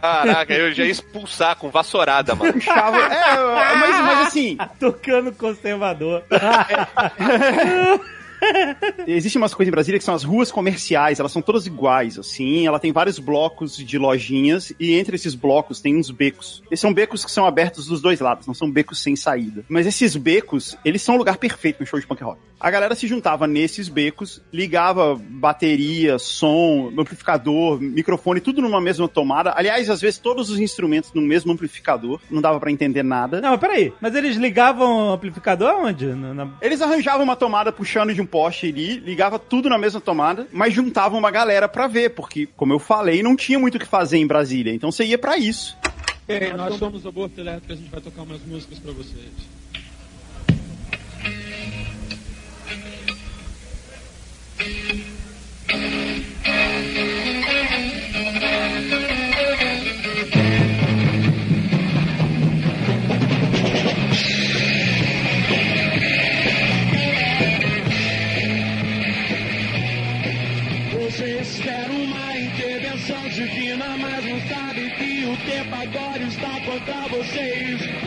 Caraca, 0.01 0.55
eu 0.55 0.73
já 0.73 0.85
ia 0.85 0.91
expulsar 0.91 1.57
com 1.57 1.69
vassourada, 1.69 2.35
mano. 2.35 2.53
Puxava, 2.53 2.99
é, 2.99 3.75
mas, 3.75 4.01
mas 4.01 4.27
assim, 4.29 4.57
Tocando 4.79 5.33
conservador. 5.33 6.23
Existem 9.07 9.41
umas 9.41 9.55
coisas 9.55 9.69
em 9.69 9.73
Brasília 9.73 9.99
que 9.99 10.05
são 10.05 10.15
as 10.15 10.23
ruas 10.25 10.51
comerciais, 10.51 11.19
elas 11.21 11.33
são 11.33 11.43
todas 11.43 11.67
iguais, 11.67 12.19
assim. 12.19 12.67
Ela 12.67 12.79
tem 12.79 12.93
vários 12.93 13.19
blocos 13.19 13.77
de 13.77 13.99
lojinhas 13.99 14.73
e 14.79 14.95
entre 14.95 15.17
esses 15.17 15.35
blocos 15.35 15.81
tem 15.81 15.97
uns 15.97 16.11
becos. 16.11 16.63
Esses 16.71 16.81
são 16.81 16.93
becos 16.93 17.25
que 17.25 17.31
são 17.31 17.47
abertos 17.47 17.87
dos 17.87 18.01
dois 18.01 18.21
lados, 18.21 18.47
não 18.47 18.55
são 18.55 18.71
becos 18.71 19.01
sem 19.03 19.15
saída. 19.17 19.65
Mas 19.69 19.87
esses 19.87 20.17
becos, 20.17 20.77
eles 20.85 21.03
são 21.03 21.15
o 21.15 21.19
lugar 21.19 21.37
perfeito 21.39 21.81
no 21.81 21.87
show 21.87 21.99
de 22.01 22.07
punk 22.07 22.23
rock. 22.23 22.41
A 22.59 22.71
galera 22.71 22.95
se 22.95 23.07
juntava 23.07 23.47
nesses 23.47 23.89
becos, 23.89 24.43
ligava 24.53 25.15
bateria, 25.15 26.19
som, 26.19 26.91
amplificador, 26.99 27.81
microfone, 27.81 28.41
tudo 28.41 28.63
numa 28.63 28.81
mesma 28.81 29.07
tomada. 29.09 29.53
Aliás, 29.55 29.91
às 29.91 30.01
vezes 30.01 30.19
todos 30.19 30.49
os 30.51 30.59
instrumentos 30.59 31.13
no 31.13 31.21
mesmo 31.21 31.53
amplificador, 31.53 32.21
não 32.31 32.41
dava 32.41 32.59
pra 32.59 32.71
entender 32.71 33.03
nada. 33.03 33.41
Não, 33.41 33.51
mas 33.51 33.61
peraí. 33.61 33.93
Mas 34.01 34.15
eles 34.15 34.37
ligavam 34.37 35.11
o 35.11 35.13
amplificador 35.13 35.69
aonde? 35.69 36.07
Na- 36.07 36.49
Eles 36.63 36.81
arranjavam 36.81 37.25
uma 37.25 37.37
tomada 37.37 37.71
puxando 37.71 38.15
de 38.15 38.21
um 38.23 38.27
poste 38.37 38.67
ali, 38.67 38.99
ligava 38.99 39.39
tudo 39.39 39.67
na 39.67 39.79
mesma 39.79 39.99
tomada, 39.99 40.47
mas 40.53 40.75
juntavam 40.75 41.19
uma 41.19 41.31
galera 41.31 41.67
pra 41.67 41.87
ver, 41.87 42.11
porque, 42.11 42.47
como 42.55 42.71
eu 42.71 42.79
falei, 42.79 43.23
não 43.23 43.35
tinha 43.35 43.59
muito 43.59 43.77
o 43.77 43.79
que 43.79 43.87
fazer 43.87 44.19
em 44.19 44.27
Brasília, 44.27 44.75
então 44.75 44.93
você 44.93 45.07
ia 45.07 45.17
pra 45.17 45.39
isso. 45.39 45.75
Ok, 46.29 46.53
nós 46.53 46.75
somos 46.75 47.07
o 47.07 47.09
Aborto 47.09 47.41
Elétrico, 47.41 47.73
a 47.73 47.77
gente 47.77 47.89
vai 47.89 47.99
tocar 47.99 48.21
umas 48.25 48.43
músicas 48.45 48.79
pra 48.79 48.93
vocês. 48.93 49.33
Você 55.67 55.96
o 75.37 75.45
tempo 75.45 75.75
agora 75.75 76.23
está 76.23 76.61
contra 76.61 77.09
vocês. 77.09 78.06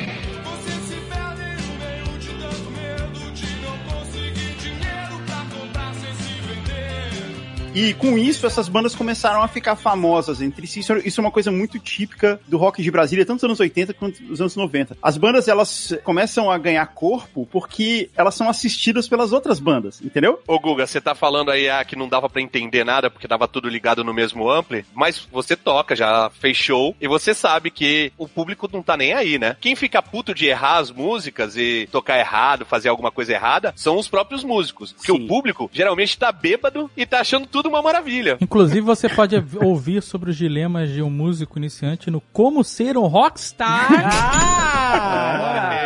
E 7.73 7.93
com 7.93 8.17
isso, 8.17 8.47
essas 8.47 8.67
bandas 8.67 8.95
começaram 8.95 9.41
a 9.41 9.47
ficar 9.47 9.75
famosas 9.75 10.41
entre 10.41 10.65
si. 10.65 10.79
Isso, 10.79 10.97
isso 10.97 11.21
é 11.21 11.23
uma 11.23 11.31
coisa 11.31 11.51
muito 11.51 11.77
típica 11.79 12.39
do 12.47 12.57
rock 12.57 12.81
de 12.81 12.91
Brasília, 12.91 13.25
tanto 13.25 13.35
nos 13.35 13.43
anos 13.43 13.59
80 13.59 13.93
quanto 13.93 14.23
nos 14.23 14.41
anos 14.41 14.55
90. 14.55 14.97
As 15.01 15.17
bandas, 15.17 15.47
elas 15.47 15.95
começam 16.03 16.49
a 16.49 16.57
ganhar 16.57 16.85
corpo 16.87 17.47
porque 17.51 18.09
elas 18.15 18.35
são 18.35 18.49
assistidas 18.49 19.07
pelas 19.07 19.31
outras 19.31 19.59
bandas, 19.59 20.01
entendeu? 20.01 20.41
Ô 20.47 20.59
Guga, 20.59 20.87
você 20.87 20.99
tá 20.99 21.13
falando 21.13 21.51
aí 21.51 21.69
ah, 21.69 21.83
que 21.83 21.95
não 21.95 22.07
dava 22.07 22.29
pra 22.29 22.41
entender 22.41 22.83
nada 22.83 23.09
porque 23.09 23.27
tava 23.27 23.47
tudo 23.47 23.69
ligado 23.69 24.03
no 24.03 24.13
mesmo 24.13 24.49
ampli, 24.49 24.85
mas 24.93 25.27
você 25.31 25.55
toca, 25.55 25.95
já 25.95 26.29
fez 26.39 26.57
show, 26.57 26.95
e 26.99 27.07
você 27.07 27.33
sabe 27.33 27.69
que 27.71 28.11
o 28.17 28.27
público 28.27 28.69
não 28.71 28.81
tá 28.81 28.97
nem 28.97 29.13
aí, 29.13 29.37
né? 29.37 29.55
Quem 29.59 29.75
fica 29.75 30.01
puto 30.01 30.33
de 30.33 30.47
errar 30.47 30.77
as 30.77 30.91
músicas 30.91 31.55
e 31.55 31.87
tocar 31.91 32.17
errado, 32.17 32.65
fazer 32.65 32.89
alguma 32.89 33.11
coisa 33.11 33.33
errada, 33.33 33.73
são 33.75 33.97
os 33.97 34.07
próprios 34.07 34.43
músicos. 34.43 34.93
Porque 34.93 35.11
Sim. 35.11 35.23
o 35.23 35.27
público 35.27 35.69
geralmente 35.71 36.17
tá 36.17 36.31
bêbado 36.31 36.89
e 36.95 37.05
tá 37.05 37.19
achando 37.19 37.47
tudo 37.47 37.58
uma 37.67 37.81
maravilha. 37.81 38.37
Inclusive, 38.39 38.81
você 38.81 39.09
pode 39.09 39.35
ouvir 39.61 40.01
sobre 40.01 40.29
os 40.29 40.37
dilemas 40.37 40.89
de 40.89 41.01
um 41.01 41.09
músico 41.09 41.57
iniciante 41.57 42.09
no 42.09 42.21
Como 42.21 42.63
Ser 42.63 42.97
um 42.97 43.07
Rockstar. 43.07 43.87
Ah! 44.05 45.78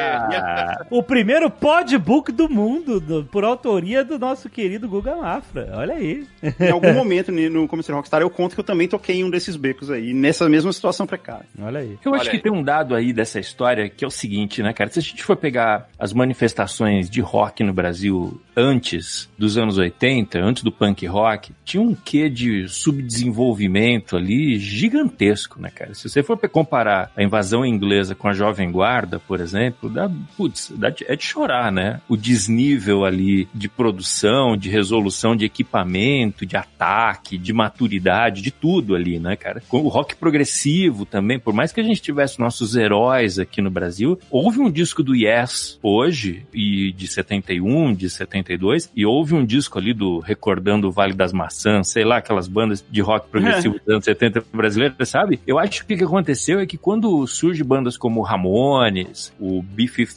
O 0.89 1.01
primeiro 1.03 1.49
podbook 1.49 2.31
do 2.31 2.49
mundo, 2.49 2.99
do- 2.99 3.23
por 3.25 3.43
autoria 3.43 4.03
do 4.03 4.17
nosso 4.19 4.49
querido 4.49 4.87
Guga 4.87 5.15
Mafra. 5.15 5.69
Olha 5.75 5.95
aí. 5.95 6.25
Em 6.59 6.69
algum 6.71 6.93
momento 6.93 7.31
ne- 7.31 7.49
no 7.49 7.67
Começar 7.67 7.93
Rockstar 7.93 8.21
eu 8.21 8.29
conto 8.29 8.53
que 8.55 8.59
eu 8.59 8.63
também 8.63 8.87
toquei 8.87 9.17
em 9.17 9.23
um 9.23 9.29
desses 9.29 9.55
becos 9.55 9.89
aí, 9.89 10.13
nessa 10.13 10.47
mesma 10.49 10.71
situação 10.73 11.05
precária. 11.07 11.45
Olha 11.61 11.79
aí. 11.79 11.97
Eu 12.03 12.13
acho 12.13 12.21
Olha 12.23 12.29
que 12.31 12.37
aí. 12.37 12.41
tem 12.43 12.51
um 12.51 12.63
dado 12.63 12.95
aí 12.95 13.11
dessa 13.13 13.39
história 13.39 13.89
que 13.89 14.03
é 14.03 14.07
o 14.07 14.11
seguinte, 14.11 14.61
né, 14.63 14.73
cara? 14.73 14.89
Se 14.89 14.99
a 14.99 15.01
gente 15.01 15.23
for 15.23 15.35
pegar 15.35 15.87
as 15.97 16.13
manifestações 16.13 17.09
de 17.09 17.21
rock 17.21 17.63
no 17.63 17.73
Brasil 17.73 18.39
antes 18.55 19.29
dos 19.37 19.57
anos 19.57 19.77
80, 19.77 20.39
antes 20.39 20.63
do 20.63 20.71
punk 20.71 21.05
rock, 21.07 21.51
tinha 21.65 21.81
um 21.81 21.95
quê 21.95 22.29
de 22.29 22.67
subdesenvolvimento 22.67 24.15
ali 24.15 24.57
gigantesco, 24.59 25.59
né, 25.61 25.69
cara? 25.73 25.93
Se 25.93 26.07
você 26.09 26.21
for 26.21 26.37
comparar 26.49 27.11
a 27.15 27.23
invasão 27.23 27.65
inglesa 27.65 28.13
com 28.15 28.27
a 28.27 28.33
Jovem 28.33 28.71
Guarda, 28.71 29.19
por 29.19 29.39
exemplo, 29.39 29.89
dá 29.89 30.09
putz, 30.37 30.73
é 31.07 31.15
de 31.15 31.23
chorar, 31.23 31.71
né? 31.71 32.01
O 32.07 32.17
desnível 32.17 33.05
ali 33.05 33.47
de 33.53 33.67
produção, 33.69 34.57
de 34.57 34.69
resolução 34.69 35.35
de 35.35 35.45
equipamento, 35.45 36.45
de 36.45 36.57
ataque, 36.57 37.37
de 37.37 37.53
maturidade, 37.53 38.41
de 38.41 38.51
tudo 38.51 38.95
ali, 38.95 39.19
né, 39.19 39.35
cara? 39.35 39.61
Com 39.67 39.81
o 39.81 39.87
rock 39.87 40.15
progressivo 40.15 41.05
também, 41.05 41.39
por 41.39 41.53
mais 41.53 41.71
que 41.71 41.79
a 41.79 41.83
gente 41.83 42.01
tivesse 42.01 42.39
nossos 42.39 42.75
heróis 42.75 43.39
aqui 43.39 43.61
no 43.61 43.69
Brasil, 43.69 44.19
houve 44.29 44.59
um 44.59 44.71
disco 44.71 45.03
do 45.03 45.15
Yes 45.15 45.79
hoje, 45.81 46.45
e 46.53 46.91
de 46.91 47.07
71, 47.07 47.93
de 47.93 48.09
72, 48.09 48.91
e 48.95 49.05
houve 49.05 49.33
um 49.33 49.45
disco 49.45 49.77
ali 49.77 49.93
do 49.93 50.19
Recordando 50.19 50.87
o 50.87 50.91
Vale 50.91 51.13
das 51.13 51.33
Maçãs, 51.33 51.89
sei 51.89 52.03
lá, 52.03 52.17
aquelas 52.17 52.47
bandas 52.47 52.83
de 52.89 53.01
rock 53.01 53.29
progressivo 53.29 53.79
dos 53.79 53.87
anos 53.87 54.05
70 54.05 54.43
brasileiras, 54.53 55.09
sabe? 55.09 55.39
Eu 55.45 55.59
acho 55.59 55.85
que 55.85 55.93
o 55.93 55.97
que 55.97 56.03
aconteceu 56.03 56.59
é 56.59 56.65
que 56.65 56.77
quando 56.77 57.25
surge 57.27 57.63
bandas 57.63 57.97
como 57.97 58.19
o 58.19 58.23
Ramones, 58.23 59.33
o 59.39 59.61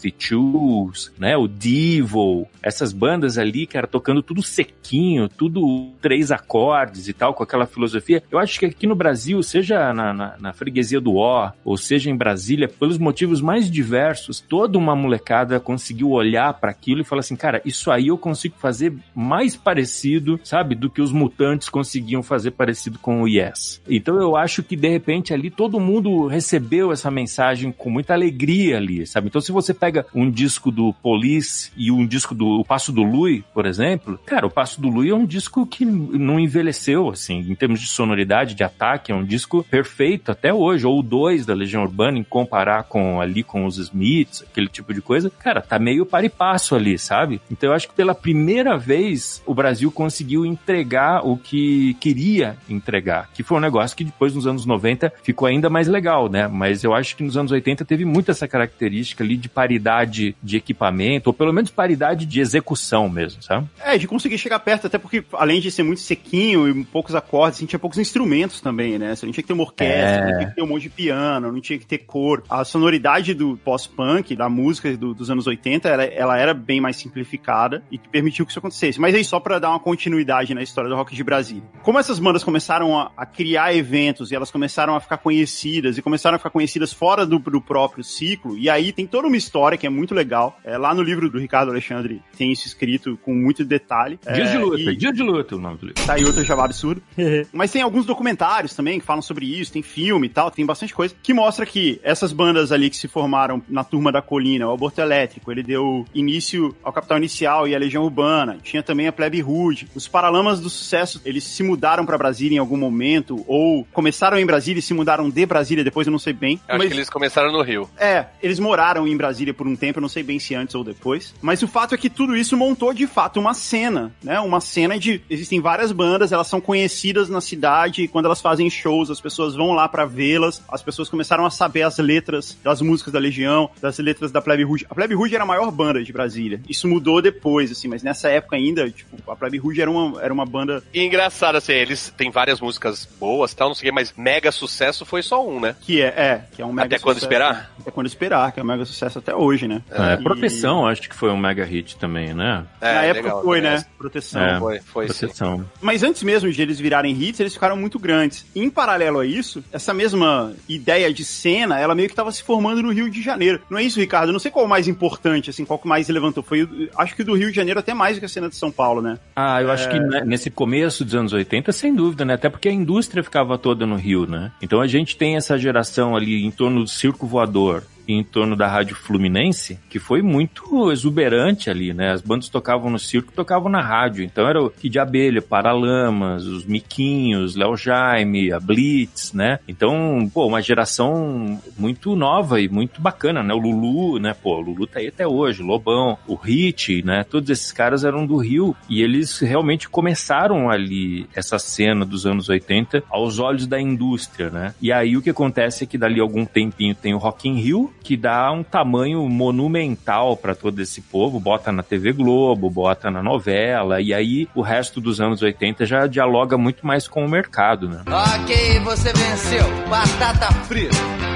B-52s, 0.03 1.11
né, 1.19 1.37
o 1.37 1.47
Devil, 1.47 2.47
essas 2.63 2.93
bandas 2.93 3.39
ali, 3.39 3.67
cara, 3.67 3.87
tocando 3.87 4.23
tudo 4.23 4.42
sequinho, 4.42 5.29
tudo 5.29 5.90
três 6.01 6.31
acordes 6.31 7.09
e 7.09 7.13
tal, 7.13 7.35
com 7.35 7.42
aquela 7.42 7.67
filosofia, 7.67 8.23
eu 8.31 8.38
acho 8.38 8.59
que 8.59 8.67
aqui 8.67 8.87
no 8.87 8.94
Brasil, 8.94 9.42
seja 9.42 9.92
na, 9.92 10.13
na, 10.13 10.37
na 10.38 10.53
freguesia 10.53 11.01
do 11.01 11.17
Ó, 11.17 11.51
ou 11.65 11.77
seja 11.77 12.11
em 12.11 12.17
Brasília, 12.17 12.69
pelos 12.69 12.99
motivos 12.99 13.40
mais 13.40 13.71
diversos, 13.71 14.40
toda 14.40 14.79
uma 14.79 14.97
molecada 14.97 15.61
conseguiu 15.61 16.11
olhar 16.11 16.53
para 16.55 16.71
aquilo 16.71 17.01
e 17.01 17.05
falar 17.05 17.21
assim, 17.21 17.37
cara, 17.37 17.61
isso 17.65 17.90
aí 17.90 18.09
eu 18.09 18.19
consigo 18.19 18.57
fazer 18.59 18.92
mais 19.15 19.57
parecido, 19.57 20.38
sabe, 20.42 20.75
do 20.75 20.90
que 20.90 21.01
os 21.01 21.13
mutantes 21.13 21.69
conseguiam 21.69 22.23
fazer 22.23 22.53
parecido 22.53 22.99
com 22.99 23.23
o 23.23 23.29
Yes. 23.29 23.81
Então 23.88 24.21
eu 24.21 24.37
acho 24.37 24.63
que 24.63 24.77
de 24.77 24.88
repente 24.88 25.33
ali 25.33 25.51
todo 25.51 25.81
mundo 25.81 26.27
recebeu 26.27 26.92
essa 26.92 27.11
mensagem 27.11 27.73
com 27.73 27.90
muita 27.90 28.15
alegria 28.15 28.77
ali, 28.77 29.07
sabe? 29.07 29.29
Então 29.29 29.40
se 29.40 29.53
você 29.53 29.73
pega 29.73 29.86
um 30.15 30.31
disco 30.31 30.71
do 30.71 30.93
Police 30.93 31.71
e 31.77 31.91
um 31.91 32.07
disco 32.07 32.35
do 32.35 32.61
o 32.61 32.65
Passo 32.65 32.93
do 32.93 33.03
Lui, 33.03 33.45
por 33.53 33.67
exemplo, 33.67 34.19
cara, 34.25 34.47
o 34.47 34.51
Passo 34.51 34.81
do 34.81 34.89
Lui 34.89 35.11
é 35.11 35.15
um 35.15 35.27
disco 35.27 35.67
que 35.67 35.85
não 35.85 36.39
envelheceu, 36.39 37.09
assim, 37.09 37.39
em 37.41 37.55
termos 37.55 37.81
de 37.81 37.89
sonoridade, 37.89 38.55
de 38.55 38.65
ataque, 38.65 39.13
é 39.13 39.15
um 39.15 39.25
disco 39.25 39.65
perfeito 39.65 40.31
até 40.31 40.53
hoje, 40.53 40.87
ou 40.87 41.03
2 41.03 41.47
da 41.47 41.55
Legião 41.55 41.83
Urbana, 41.83 42.19
em 42.19 42.25
comparar 42.25 42.85
com 42.85 43.21
ali 43.21 43.43
com 43.43 43.65
os 43.65 43.79
Smiths, 43.79 44.43
aquele 44.43 44.69
tipo 44.69 44.93
de 44.95 45.01
coisa, 45.01 45.31
cara, 45.31 45.61
tá 45.61 45.79
meio 45.79 46.07
par 46.07 46.25
e 46.25 46.29
passo 46.29 46.75
ali, 46.75 46.99
sabe? 46.99 47.41
Então 47.51 47.71
eu 47.71 47.75
acho 47.75 47.89
que 47.89 47.95
pela 47.95 48.15
primeira 48.15 48.77
vez 48.77 49.43
o 49.47 49.55
Brasil 49.55 49.91
conseguiu 49.91 50.45
entregar 50.45 51.27
o 51.27 51.37
que 51.37 51.95
queria 51.95 52.57
entregar, 52.69 53.31
que 53.33 53.43
foi 53.43 53.59
um 53.59 53.61
negócio 53.61 53.97
que 53.97 54.05
depois 54.05 54.35
nos 54.35 54.47
anos 54.47 54.67
90 54.67 55.13
ficou 55.23 55.47
ainda 55.47 55.69
mais 55.69 55.89
legal, 55.89 56.29
né? 56.29 56.49
Mas 56.49 56.85
eu 56.85 56.95
acho 56.95 57.17
que 57.17 57.23
nos 57.23 57.37
anos 57.37 57.53
80 57.53 57.85
teve 57.85 58.05
muito 58.05 58.31
essa 58.31 58.49
característica 58.49 59.23
ali 59.23 59.37
de 59.37 59.49
paridade 59.67 60.37
de 60.42 60.56
equipamento, 60.56 61.29
ou 61.31 61.35
pelo 61.35 61.52
menos 61.52 61.71
paridade 61.71 62.25
de 62.25 62.40
execução 62.40 63.08
mesmo, 63.08 63.42
sabe? 63.42 63.67
É, 63.85 63.98
de 63.98 64.06
conseguir 64.06 64.38
chegar 64.38 64.58
perto, 64.60 64.87
até 64.87 64.96
porque 64.96 65.25
além 65.33 65.60
de 65.60 65.71
ser 65.71 65.83
muito 65.83 66.00
sequinho 66.00 66.69
e 66.69 66.85
poucos 66.85 67.14
acordes, 67.14 67.58
a 67.58 67.60
gente 67.60 67.71
tinha 67.71 67.81
poucos 67.81 67.98
instrumentos 67.98 68.60
também, 68.60 68.98
né? 68.98 69.14
Você 69.14 69.27
não 69.27 69.33
tinha 69.33 69.42
que 69.42 69.48
ter 69.48 69.52
uma 69.54 69.64
orquestra, 69.64 69.96
É. 69.98 70.25
não 70.31 70.38
tinha 70.38 70.48
que 70.50 70.54
ter 70.54 70.62
um 70.62 70.67
monte 70.67 70.83
de 70.83 70.90
piano, 70.90 71.50
não 71.52 71.60
tinha 71.60 71.79
que 71.79 71.85
ter 71.87 71.98
cor. 71.98 72.42
A 72.48 72.64
sonoridade 72.64 73.35
do 73.35 73.56
pós-punk, 73.64 74.35
da 74.37 74.48
música 74.48 74.96
do- 74.96 75.12
dos 75.14 75.31
anos 75.31 75.46
80, 75.46 75.88
ela, 75.88 76.04
ela 76.04 76.38
era 76.38 76.54
bem 76.54 76.81
mais 76.81 76.96
simplificada 76.96 77.83
e 77.90 77.98
que 77.98 78.08
permitiu 78.08 78.44
que 78.46 78.52
isso 78.52 78.58
acontecesse. 78.60 79.00
Mas 79.00 79.14
aí, 79.14 79.25
só 79.25 79.40
pra 79.40 79.58
dar 79.58 79.71
uma 79.71 79.81
continuidade 79.81 80.54
na 80.54 80.62
história 80.62 80.88
do 80.88 80.96
rock 80.96 81.14
de 81.14 81.25
Brasília. 81.25 81.62
Como 81.83 81.98
essas 81.98 82.19
bandas 82.19 82.44
começaram 82.44 82.96
a, 82.98 83.10
a 83.17 83.27
criar 83.27 83.75
eventos 83.75 84.31
e 84.31 84.35
elas 84.37 84.50
começaram 84.50 84.94
a 84.94 85.00
ficar 85.00 85.19
conhecidas 85.19 85.98
e 85.98 86.02
começaram 86.02 86.37
a 86.37 86.38
ficar 86.38 86.50
conhecidas 86.50 86.92
fora 86.92 87.27
do, 87.27 87.38
do 87.38 87.60
próprio 87.60 88.04
ciclo, 88.04 88.56
e 88.56 88.69
aí 88.71 88.92
tem 88.92 89.06
toda 89.06 89.27
uma 89.27 89.37
história 89.37 89.56
que 89.79 89.87
é 89.87 89.90
muito 89.90 90.15
legal. 90.15 90.59
É, 90.65 90.77
lá 90.77 90.94
no 90.94 91.02
livro 91.02 91.31
do 91.31 91.38
Ricardo 91.38 91.71
Alexandre 91.71 92.23
tem 92.37 92.52
isso 92.52 92.67
escrito 92.67 93.19
com 93.23 93.35
muito 93.35 93.65
detalhe. 93.65 94.19
Dias 94.35 94.50
de 94.50 94.57
É, 94.57 94.59
luta, 94.61 94.81
e- 94.81 94.96
Dia 94.96 95.13
de 95.13 95.23
luta 95.23 95.57
o 95.57 95.59
nome 95.59 95.77
do 95.79 95.87
livro. 95.87 96.04
Tá 96.07 96.15
aí 96.15 96.25
outro 96.25 96.42
jabá 96.44 96.65
absurdo. 96.65 97.02
Mas 97.52 97.71
tem 97.71 97.83
alguns 97.83 98.04
documentários 98.07 98.75
também 98.75 98.98
que 99.00 99.07
falam 99.07 99.23
sobre 99.23 99.46
isso, 99.46 99.73
tem 99.73 99.83
filme 99.83 100.27
e 100.27 100.31
tal, 100.31 100.50
tem 100.50 100.65
bastante 100.67 100.94
coisa, 100.94 101.15
que 101.23 101.33
mostra 101.33 101.65
que 101.67 102.00
essas 102.02 102.33
bandas 102.33 102.73
ali 102.73 102.90
que 102.90 102.96
se 102.96 103.09
formaram 103.09 103.63
na 103.69 103.85
Turma 103.85 104.11
da 104.13 104.21
Colina, 104.23 104.67
o 104.69 104.73
Aborto 104.73 105.00
Elétrico, 105.00 105.50
ele 105.50 105.63
deu 105.63 106.04
início 106.15 106.75
ao 106.83 106.92
Capital 106.92 107.19
Inicial 107.19 107.69
e 107.69 107.75
à 107.75 107.79
Legião 107.79 108.02
Urbana, 108.04 108.59
tinha 108.63 108.83
também 108.83 109.07
a 109.07 109.13
Plebe 109.13 109.40
Rude. 109.40 109.88
Os 109.94 110.09
Paralamas 110.09 110.61
do 110.61 110.69
Sucesso, 110.71 111.21
eles 111.25 111.44
se 111.44 111.63
mudaram 111.63 112.04
pra 112.04 112.19
Brasília 112.19 112.57
em 112.57 112.59
algum 112.61 112.77
momento, 112.77 113.44
ou 113.46 113.87
começaram 113.92 114.38
em 114.38 114.46
Brasília 114.46 114.79
e 114.81 114.83
se 114.83 114.94
mudaram 114.94 115.29
de 115.31 115.46
Brasília, 115.46 115.85
depois 115.85 116.07
eu 116.07 116.11
não 116.11 116.19
sei 116.19 116.33
bem. 116.33 116.61
Acho 116.69 116.79
mas... 116.79 116.88
que 116.88 116.94
eles 116.94 117.11
começaram 117.11 117.52
no 117.52 117.63
Rio. 117.63 117.88
É, 117.96 118.27
eles 118.42 118.59
moraram 118.59 119.07
em 119.07 119.17
Brasília 119.17 119.46
por 119.53 119.67
um 119.67 119.77
tempo, 119.77 119.99
eu 119.99 120.03
não 120.03 120.09
sei 120.09 120.23
bem 120.23 120.38
se 120.38 120.55
antes 120.55 120.75
ou 120.75 120.85
depois. 120.85 121.35
Mas 121.40 121.63
o 121.63 121.69
fato 121.69 121.94
é 121.94 121.99
que 121.99 122.11
tudo 122.11 122.37
isso 122.37 122.57
montou 122.57 122.92
de 122.92 123.07
fato 123.07 123.40
uma 123.40 123.55
cena, 123.55 124.13
né? 124.23 124.40
Uma 124.40 124.61
cena 124.61 124.99
de. 124.99 125.21
Existem 125.29 125.61
várias 125.61 125.92
bandas, 125.92 126.33
elas 126.33 126.47
são 126.47 126.61
conhecidas 126.61 127.29
na 127.29 127.40
cidade 127.40 128.03
e 128.03 128.09
quando 128.09 128.27
elas 128.27 128.40
fazem 128.40 128.69
shows, 128.69 129.11
as 129.11 129.21
pessoas 129.21 129.55
vão 129.55 129.73
lá 129.73 129.88
pra 129.88 130.05
vê-las. 130.05 130.63
As 130.69 130.83
pessoas 130.83 131.09
começaram 131.09 131.47
a 131.47 131.51
saber 131.51 131.83
as 131.83 131.99
letras 131.99 132.57
das 132.63 132.81
músicas 132.81 133.13
da 133.13 133.19
Legião, 133.19 133.71
das 133.81 133.99
letras 133.99 134.31
da 134.31 134.40
Plebe 134.40 134.65
Rouge. 134.65 134.87
A 134.88 134.94
Plebe 134.94 135.15
Rouge 135.15 135.35
era 135.35 135.44
a 135.44 135.47
maior 135.47 135.71
banda 135.71 136.03
de 136.03 136.13
Brasília. 136.13 136.61
Isso 136.69 136.88
mudou 136.88 137.23
depois, 137.23 137.71
assim, 137.71 137.88
mas 137.88 138.03
nessa 138.03 138.29
época 138.29 138.57
ainda, 138.57 138.90
tipo, 138.90 139.31
a 139.31 139.37
Plebe 139.37 139.59
Rouge 139.59 139.81
era 139.81 139.90
uma, 139.90 140.23
era 140.23 140.33
uma 140.33 140.47
banda 140.47 140.83
E 140.92 141.03
engraçado, 141.05 141.57
assim, 141.57 141.73
eles 141.73 142.13
têm 142.17 142.31
várias 142.31 142.61
músicas 142.61 143.09
boas 143.19 143.53
e 143.53 143.57
tal, 143.57 143.69
não 143.69 143.75
sei 143.75 143.88
o 143.88 143.92
quê, 143.92 143.92
mas 143.92 144.13
mega 144.17 144.51
sucesso 144.51 145.05
foi 145.05 145.23
só 145.23 145.47
um, 145.47 145.61
né? 145.61 145.77
que 145.81 146.03
é, 146.03 146.07
é, 146.07 146.44
que 146.55 146.61
é 146.61 146.67
um 146.67 146.73
mega 146.73 146.87
Até 146.87 146.99
quando 146.99 147.17
sucesso. 147.17 147.27
esperar? 147.27 147.73
Até 147.81 147.90
quando 147.90 148.07
esperar, 148.07 148.53
que 148.53 148.61
é 148.61 148.63
um 148.63 148.67
mega 148.67 148.85
sucesso 148.85 149.19
até 149.19 149.35
hoje, 149.37 149.67
né? 149.69 149.83
É, 149.91 150.15
E- 150.15 150.23
Proteção, 150.23 150.87
acho 150.87 151.03
que 151.09 151.15
foi 151.15 151.31
um 151.31 151.37
mega 151.37 151.65
hit 151.65 151.97
também, 151.97 152.35
né? 152.35 152.65
É, 152.81 152.95
Na 152.95 153.03
época 153.03 153.23
legal, 153.27 153.43
foi, 153.43 153.61
né? 153.61 153.77
né? 153.77 153.85
Proteção. 153.99 154.43
É. 154.43 154.59
Foi, 154.59 154.81
foi 154.81 155.09
sim. 155.09 155.19
Proteção. 155.21 155.65
Mas 155.81 156.03
antes 156.03 156.23
mesmo 156.23 156.51
de 156.51 156.61
eles 156.63 156.79
virarem 156.79 157.13
hits, 157.21 157.41
eles 157.41 157.55
ficaram 157.55 157.77
muito 157.77 157.99
grandes. 157.99 158.47
Em 158.55 158.69
paralelo 158.71 159.19
a 159.21 159.27
isso, 159.27 159.63
essa 159.73 159.93
mesma 159.95 160.53
ideia 160.69 161.13
de 161.13 161.25
cena, 161.25 161.79
ela 161.79 161.95
meio 161.95 162.09
que 162.09 162.13
estava 162.13 162.31
se 162.33 162.43
formando 162.43 162.83
no 162.83 162.93
Rio 162.93 163.11
de 163.11 163.23
Janeiro. 163.23 163.61
Não 163.71 163.79
é 163.79 163.83
isso, 163.83 164.01
Ricardo? 164.01 164.29
Eu 164.29 164.33
não 164.33 164.41
sei 164.41 164.51
qual 164.51 164.65
o 164.65 164.69
mais 164.69 164.89
importante, 164.89 165.51
assim, 165.51 165.65
qual 165.65 165.79
que 165.79 165.87
mais 165.89 166.09
levantou. 166.09 166.43
Foi, 166.43 166.89
acho 166.97 167.15
que 167.15 167.23
o 167.23 167.25
do 167.25 167.35
Rio 167.35 167.51
de 167.51 167.57
Janeiro 167.57 167.81
até 167.81 167.95
mais 167.95 168.17
do 168.17 168.21
que 168.21 168.27
a 168.27 168.29
cena 168.29 168.49
de 168.49 168.57
São 168.57 168.71
Paulo, 168.71 169.01
né? 169.03 169.19
Ah, 169.35 169.61
eu 169.63 169.71
acho 169.71 169.89
que 169.89 169.99
né, 169.99 170.23
nesse 170.25 170.51
começo 170.51 171.05
dos 171.05 171.15
anos 171.15 171.33
80, 171.33 171.73
sem 171.73 171.95
dúvida, 171.95 172.25
né? 172.25 172.35
Até 172.35 172.49
porque 172.49 172.69
a 172.69 172.73
indústria 172.73 173.23
ficava 173.23 173.59
toda 173.59 173.87
no 173.87 173.97
Rio, 173.97 174.27
né? 174.27 174.53
Então 174.63 174.81
a 174.81 174.87
gente 174.87 175.17
tem 175.17 175.37
essa 175.37 175.59
geração 175.59 176.17
ali 176.17 176.45
em 176.45 176.51
torno 176.51 176.83
do 176.83 176.89
circo 176.89 177.27
voador 177.27 177.83
e 177.96 177.96
em 178.09 178.23
torno 178.23 178.57
da 178.57 178.67
Rádio 178.67 178.96
Fluminense, 178.96 179.79
que 179.88 179.98
foi 179.98 180.23
muito 180.23 180.90
exuberante 180.90 181.71
ali, 181.71 181.92
né? 181.92 182.13
As 182.13 182.23
bandas 182.23 182.48
tocavam 182.48 182.90
no 182.90 182.98
circo, 182.98 183.33
tocavam 183.33 183.71
na 183.71 183.81
rádio. 183.81 184.25
Então 184.25 184.46
era 184.46 184.63
o 184.63 184.71
Kid 184.71 184.98
Abelha, 184.98 185.42
Paralamas, 185.42 186.46
os 186.46 186.65
Miquinhos, 186.65 187.57
Léo 187.57 187.77
Jaime, 187.77 188.52
a 188.52 188.61
Blitz, 188.61 189.33
né? 189.33 189.59
Então, 189.69 190.31
pô, 190.33 190.46
uma 190.46 190.63
geração 190.63 191.61
muito 191.79 192.15
nova 192.17 192.61
e 192.61 192.69
muito 192.69 193.00
bacana, 193.00 193.42
né? 193.42 193.54
O 193.54 193.59
Lulu, 193.59 194.19
né? 194.19 194.35
Pô, 194.35 194.57
o 194.57 194.61
Lulu 194.61 194.87
tá 194.87 195.00
aí 195.00 195.09
até 195.09 195.27
hoje, 195.27 195.63
o 195.63 195.67
Lobão, 195.67 196.19
o 196.27 196.35
Hit, 196.35 197.02
né? 197.04 197.25
Todos 197.25 197.50
esses 197.50 197.73
caras 197.73 198.04
eram 198.04 198.27
do 198.27 198.37
Rio 198.37 198.75
e 198.88 199.02
eles 199.02 199.38
realmente 199.38 199.88
começaram 199.88 200.71
ali 200.71 201.29
essa 201.35 201.59
cena 201.59 202.04
dos 202.04 202.27
anos 202.27 202.48
80 202.48 203.04
aos 203.11 203.38
olhos 203.38 203.67
da 203.67 203.81
indústria, 203.81 204.50
né? 204.50 204.75
E 204.81 204.92
aí 204.92 205.17
o 205.17 205.23
que 205.23 205.31
acontece 205.31 205.85
é 205.85 205.87
que 205.87 205.98
dali 205.98 206.21
algum 206.21 206.44
tempinho 206.44 206.94
tem 206.94 207.15
o 207.15 207.19
Rock 207.19 207.48
in 207.48 207.54
Rio, 207.54 207.92
que 208.03 208.17
dá 208.17 208.51
um 208.53 208.63
tamanho 208.63 209.29
monumental 209.29 210.37
para 210.37 210.55
todo 210.55 210.81
esse 210.81 211.01
povo, 211.01 211.40
bota 211.40 211.73
na 211.73 211.83
TV 211.83 212.13
Globo, 212.13 212.71
bota 212.71 213.11
na 213.11 213.23
novela, 213.23 214.01
e 214.01 214.15
aí 214.15 214.49
o 214.55 214.63
resto 214.63 215.01
dos 215.01 215.21
anos 215.21 215.42
80 215.42 215.85
já 215.85 216.07
dialoga 216.07 216.57
muito 216.57 216.87
mais 216.87 217.09
com 217.09 217.25
o 217.25 217.29
mercado, 217.29 217.88
né? 217.88 218.03
Ok, 218.07 218.81
você 218.81 219.13
venceu. 219.13 219.65
Batata 219.88 220.53
frita. 220.65 221.36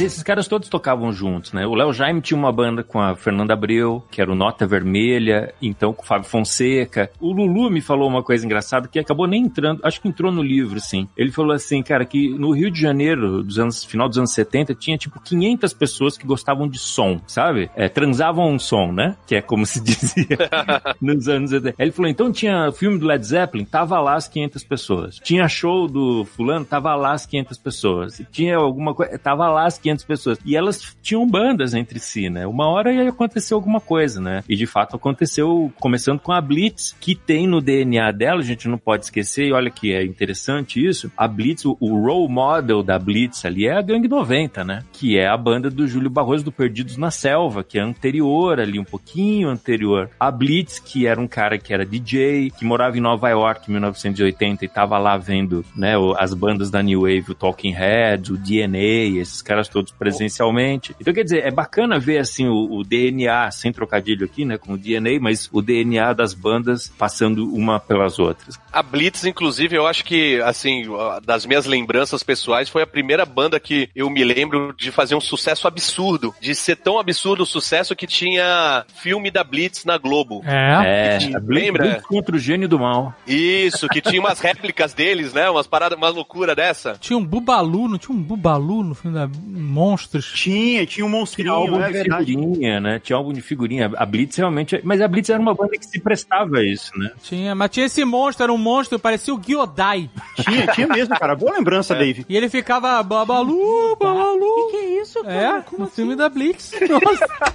Esses 0.00 0.22
caras 0.22 0.48
todos 0.48 0.68
tocavam 0.68 1.12
juntos, 1.12 1.52
né? 1.52 1.66
O 1.66 1.74
Léo 1.74 1.92
Jaime 1.92 2.20
tinha 2.20 2.38
uma 2.38 2.52
banda 2.52 2.82
com 2.82 3.00
a 3.00 3.14
Fernanda 3.14 3.52
Abreu, 3.52 4.02
que 4.10 4.20
era 4.20 4.30
o 4.30 4.34
Nota 4.34 4.66
Vermelha, 4.66 5.52
então 5.60 5.92
com 5.92 6.02
o 6.02 6.06
Fábio 6.06 6.28
Fonseca. 6.28 7.10
O 7.20 7.32
Lulu 7.32 7.70
me 7.70 7.80
falou 7.80 8.08
uma 8.08 8.22
coisa 8.22 8.44
engraçada 8.44 8.88
que 8.88 8.98
acabou 8.98 9.26
nem 9.26 9.44
entrando, 9.44 9.80
acho 9.84 10.00
que 10.00 10.08
entrou 10.08 10.32
no 10.32 10.42
livro, 10.42 10.80
sim. 10.80 11.08
Ele 11.16 11.30
falou 11.30 11.52
assim, 11.52 11.82
cara, 11.82 12.04
que 12.04 12.30
no 12.30 12.52
Rio 12.52 12.70
de 12.70 12.80
Janeiro, 12.80 13.42
dos 13.42 13.58
anos, 13.58 13.84
final 13.84 14.08
dos 14.08 14.16
anos 14.16 14.32
70, 14.32 14.74
tinha 14.74 14.96
tipo 14.96 15.20
500 15.20 15.72
pessoas 15.74 16.16
que 16.16 16.26
gostavam 16.26 16.68
de 16.68 16.78
som, 16.78 17.20
sabe? 17.26 17.70
É, 17.76 17.88
transavam 17.88 18.50
um 18.50 18.58
som, 18.58 18.92
né? 18.92 19.16
Que 19.26 19.36
é 19.36 19.42
como 19.42 19.66
se 19.66 19.82
dizia 19.82 20.38
nos 21.00 21.28
anos 21.28 21.50
70. 21.50 21.76
Aí 21.78 21.86
ele 21.86 21.92
falou, 21.92 22.10
então 22.10 22.32
tinha 22.32 22.72
filme 22.72 22.98
do 22.98 23.06
Led 23.06 23.24
Zeppelin, 23.24 23.64
tava 23.64 24.00
lá 24.00 24.14
as 24.14 24.28
500 24.28 24.64
pessoas. 24.64 25.16
Tinha 25.22 25.48
show 25.48 25.86
do 25.86 26.24
fulano, 26.24 26.64
tava 26.64 26.94
lá 26.94 27.12
as 27.12 27.26
500 27.26 27.58
pessoas. 27.58 28.22
Tinha 28.30 28.56
alguma 28.56 28.94
coisa, 28.94 29.18
tava 29.18 29.48
lá 29.48 29.66
as 29.66 29.78
500 29.78 29.89
500 29.90 30.04
pessoas. 30.04 30.38
E 30.44 30.56
elas 30.56 30.96
tinham 31.02 31.26
bandas 31.26 31.74
entre 31.74 31.98
si, 31.98 32.30
né? 32.30 32.46
Uma 32.46 32.68
hora 32.68 32.92
ia 32.92 33.08
acontecer 33.08 33.54
alguma 33.54 33.80
coisa, 33.80 34.20
né? 34.20 34.42
E 34.48 34.56
de 34.56 34.66
fato 34.66 34.96
aconteceu, 34.96 35.72
começando 35.78 36.20
com 36.20 36.32
a 36.32 36.40
Blitz, 36.40 36.96
que 37.00 37.14
tem 37.14 37.46
no 37.46 37.60
DNA 37.60 38.12
dela, 38.12 38.40
a 38.40 38.44
gente 38.44 38.68
não 38.68 38.78
pode 38.78 39.04
esquecer, 39.04 39.46
e 39.46 39.52
olha 39.52 39.70
que 39.70 39.92
é 39.92 40.04
interessante 40.04 40.84
isso, 40.84 41.10
a 41.16 41.26
Blitz, 41.26 41.64
o, 41.64 41.76
role 41.80 42.28
model 42.28 42.82
da 42.82 42.98
Blitz 42.98 43.44
ali 43.44 43.66
é 43.66 43.76
a 43.76 43.82
Gangue 43.82 44.08
90, 44.08 44.64
né? 44.64 44.84
Que 44.92 45.18
é 45.18 45.26
a 45.26 45.36
banda 45.36 45.70
do 45.70 45.86
Júlio 45.86 46.10
Barroso 46.10 46.44
do 46.44 46.52
Perdidos 46.52 46.96
na 46.96 47.10
Selva, 47.10 47.64
que 47.64 47.78
é 47.78 47.82
anterior 47.82 48.60
ali, 48.60 48.78
um 48.78 48.84
pouquinho 48.84 49.48
anterior. 49.48 50.10
A 50.18 50.30
Blitz, 50.30 50.78
que 50.78 51.06
era 51.06 51.20
um 51.20 51.28
cara 51.28 51.58
que 51.58 51.72
era 51.72 51.84
DJ, 51.84 52.50
que 52.50 52.64
morava 52.64 52.96
em 52.96 53.00
Nova 53.00 53.28
York 53.28 53.68
em 53.68 53.72
1980 53.72 54.64
e 54.64 54.68
tava 54.68 54.98
lá 54.98 55.16
vendo, 55.16 55.64
né, 55.76 55.94
as 56.18 56.34
bandas 56.34 56.70
da 56.70 56.82
New 56.82 57.02
Wave, 57.02 57.30
o 57.30 57.34
Talking 57.34 57.72
Heads, 57.72 58.30
o 58.30 58.36
DNA, 58.36 59.20
esses 59.20 59.42
caras 59.42 59.68
todos 59.68 59.79
presencialmente. 59.98 60.94
Então, 61.00 61.12
quer 61.12 61.24
dizer, 61.24 61.44
é 61.44 61.50
bacana 61.50 61.98
ver, 61.98 62.18
assim, 62.18 62.46
o, 62.46 62.78
o 62.78 62.84
DNA, 62.84 63.50
sem 63.50 63.72
trocadilho 63.72 64.24
aqui, 64.24 64.44
né, 64.44 64.58
com 64.58 64.74
o 64.74 64.78
DNA, 64.78 65.18
mas 65.20 65.48
o 65.52 65.62
DNA 65.62 66.12
das 66.12 66.34
bandas 66.34 66.92
passando 66.98 67.52
uma 67.54 67.80
pelas 67.80 68.18
outras. 68.18 68.58
A 68.72 68.82
Blitz, 68.82 69.24
inclusive, 69.24 69.76
eu 69.76 69.86
acho 69.86 70.04
que, 70.04 70.40
assim, 70.42 70.84
das 71.24 71.46
minhas 71.46 71.66
lembranças 71.66 72.22
pessoais, 72.22 72.68
foi 72.68 72.82
a 72.82 72.86
primeira 72.86 73.24
banda 73.24 73.58
que 73.58 73.88
eu 73.94 74.08
me 74.10 74.24
lembro 74.24 74.74
de 74.76 74.90
fazer 74.90 75.14
um 75.14 75.20
sucesso 75.20 75.66
absurdo. 75.66 76.34
De 76.40 76.54
ser 76.54 76.76
tão 76.76 76.98
absurdo 76.98 77.42
o 77.42 77.46
sucesso 77.46 77.96
que 77.96 78.06
tinha 78.06 78.84
filme 78.94 79.30
da 79.30 79.42
Blitz 79.42 79.84
na 79.84 79.98
Globo. 79.98 80.42
É. 80.44 80.70
É, 80.84 81.16
a 81.34 81.40
Blitz, 81.40 81.64
Lembra? 81.64 81.84
Blitz 81.84 82.06
contra 82.06 82.36
o 82.36 82.38
gênio 82.38 82.68
do 82.68 82.78
mal. 82.78 83.14
Isso, 83.26 83.88
que 83.88 84.00
tinha 84.00 84.20
umas 84.20 84.40
réplicas 84.40 84.94
deles, 84.94 85.32
né? 85.32 85.48
Umas 85.48 85.66
paradas, 85.66 85.96
uma 85.96 86.08
loucura 86.08 86.54
dessa. 86.54 86.96
Tinha 87.00 87.16
um 87.16 87.24
Bubalu, 87.24 87.88
não 87.88 87.98
tinha 87.98 88.16
um 88.16 88.22
Bubalu 88.22 88.82
no 88.82 88.94
filme 88.94 89.16
da 89.16 89.26
Monstros? 89.70 90.32
Tinha, 90.34 90.84
tinha 90.84 91.06
um 91.06 91.08
Tinha 91.08 91.18
monstrinho, 91.20 91.52
álbum 91.52 91.80
é 91.80 91.86
de 91.86 91.92
verdade. 91.92 92.26
figurinha, 92.26 92.80
né? 92.80 92.98
Tinha 92.98 93.16
álbum 93.16 93.32
de 93.32 93.40
figurinha. 93.40 93.90
A 93.96 94.04
Blitz 94.04 94.36
realmente. 94.36 94.80
Mas 94.84 95.00
a 95.00 95.08
Blitz 95.08 95.30
era 95.30 95.40
uma 95.40 95.54
banda 95.54 95.78
que 95.78 95.86
se 95.86 96.00
prestava 96.00 96.58
a 96.58 96.64
isso, 96.64 96.90
né? 96.98 97.12
Tinha, 97.22 97.54
mas 97.54 97.70
tinha 97.70 97.86
esse 97.86 98.04
monstro, 98.04 98.42
era 98.44 98.52
um 98.52 98.58
monstro, 98.58 98.98
parecia 98.98 99.32
o 99.34 99.38
Gyodai. 99.40 100.10
Tinha, 100.42 100.66
tinha 100.68 100.86
mesmo, 100.88 101.18
cara. 101.18 101.34
Boa 101.36 101.52
lembrança, 101.56 101.94
Dave. 101.94 102.26
E 102.28 102.36
ele 102.36 102.48
ficava 102.48 103.02
Babalu, 103.02 103.96
Babalu. 103.96 104.70
Que 104.70 104.76
é 104.76 105.02
isso, 105.02 105.22
cara? 105.22 105.58
É, 105.58 105.62
Como 105.62 105.78
no 105.82 105.84
assim? 105.86 105.94
filme 105.94 106.16
da 106.16 106.28
Blitz. 106.28 106.72
Nossa. 106.90 107.54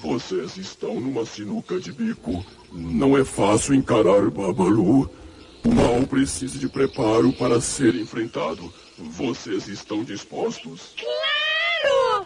Vocês 0.00 0.56
estão 0.56 0.94
numa 1.00 1.24
sinuca 1.26 1.80
de 1.80 1.92
bico. 1.92 2.44
Não 2.72 3.16
é 3.18 3.24
fácil 3.24 3.74
encarar 3.74 4.30
Babalu. 4.30 5.10
O 5.64 5.74
mal 5.74 6.00
precisa 6.08 6.56
de 6.58 6.68
preparo 6.68 7.32
para 7.32 7.60
ser 7.60 7.94
enfrentado. 7.96 8.72
Vocês 9.00 9.68
estão 9.68 10.02
dispostos? 10.02 10.94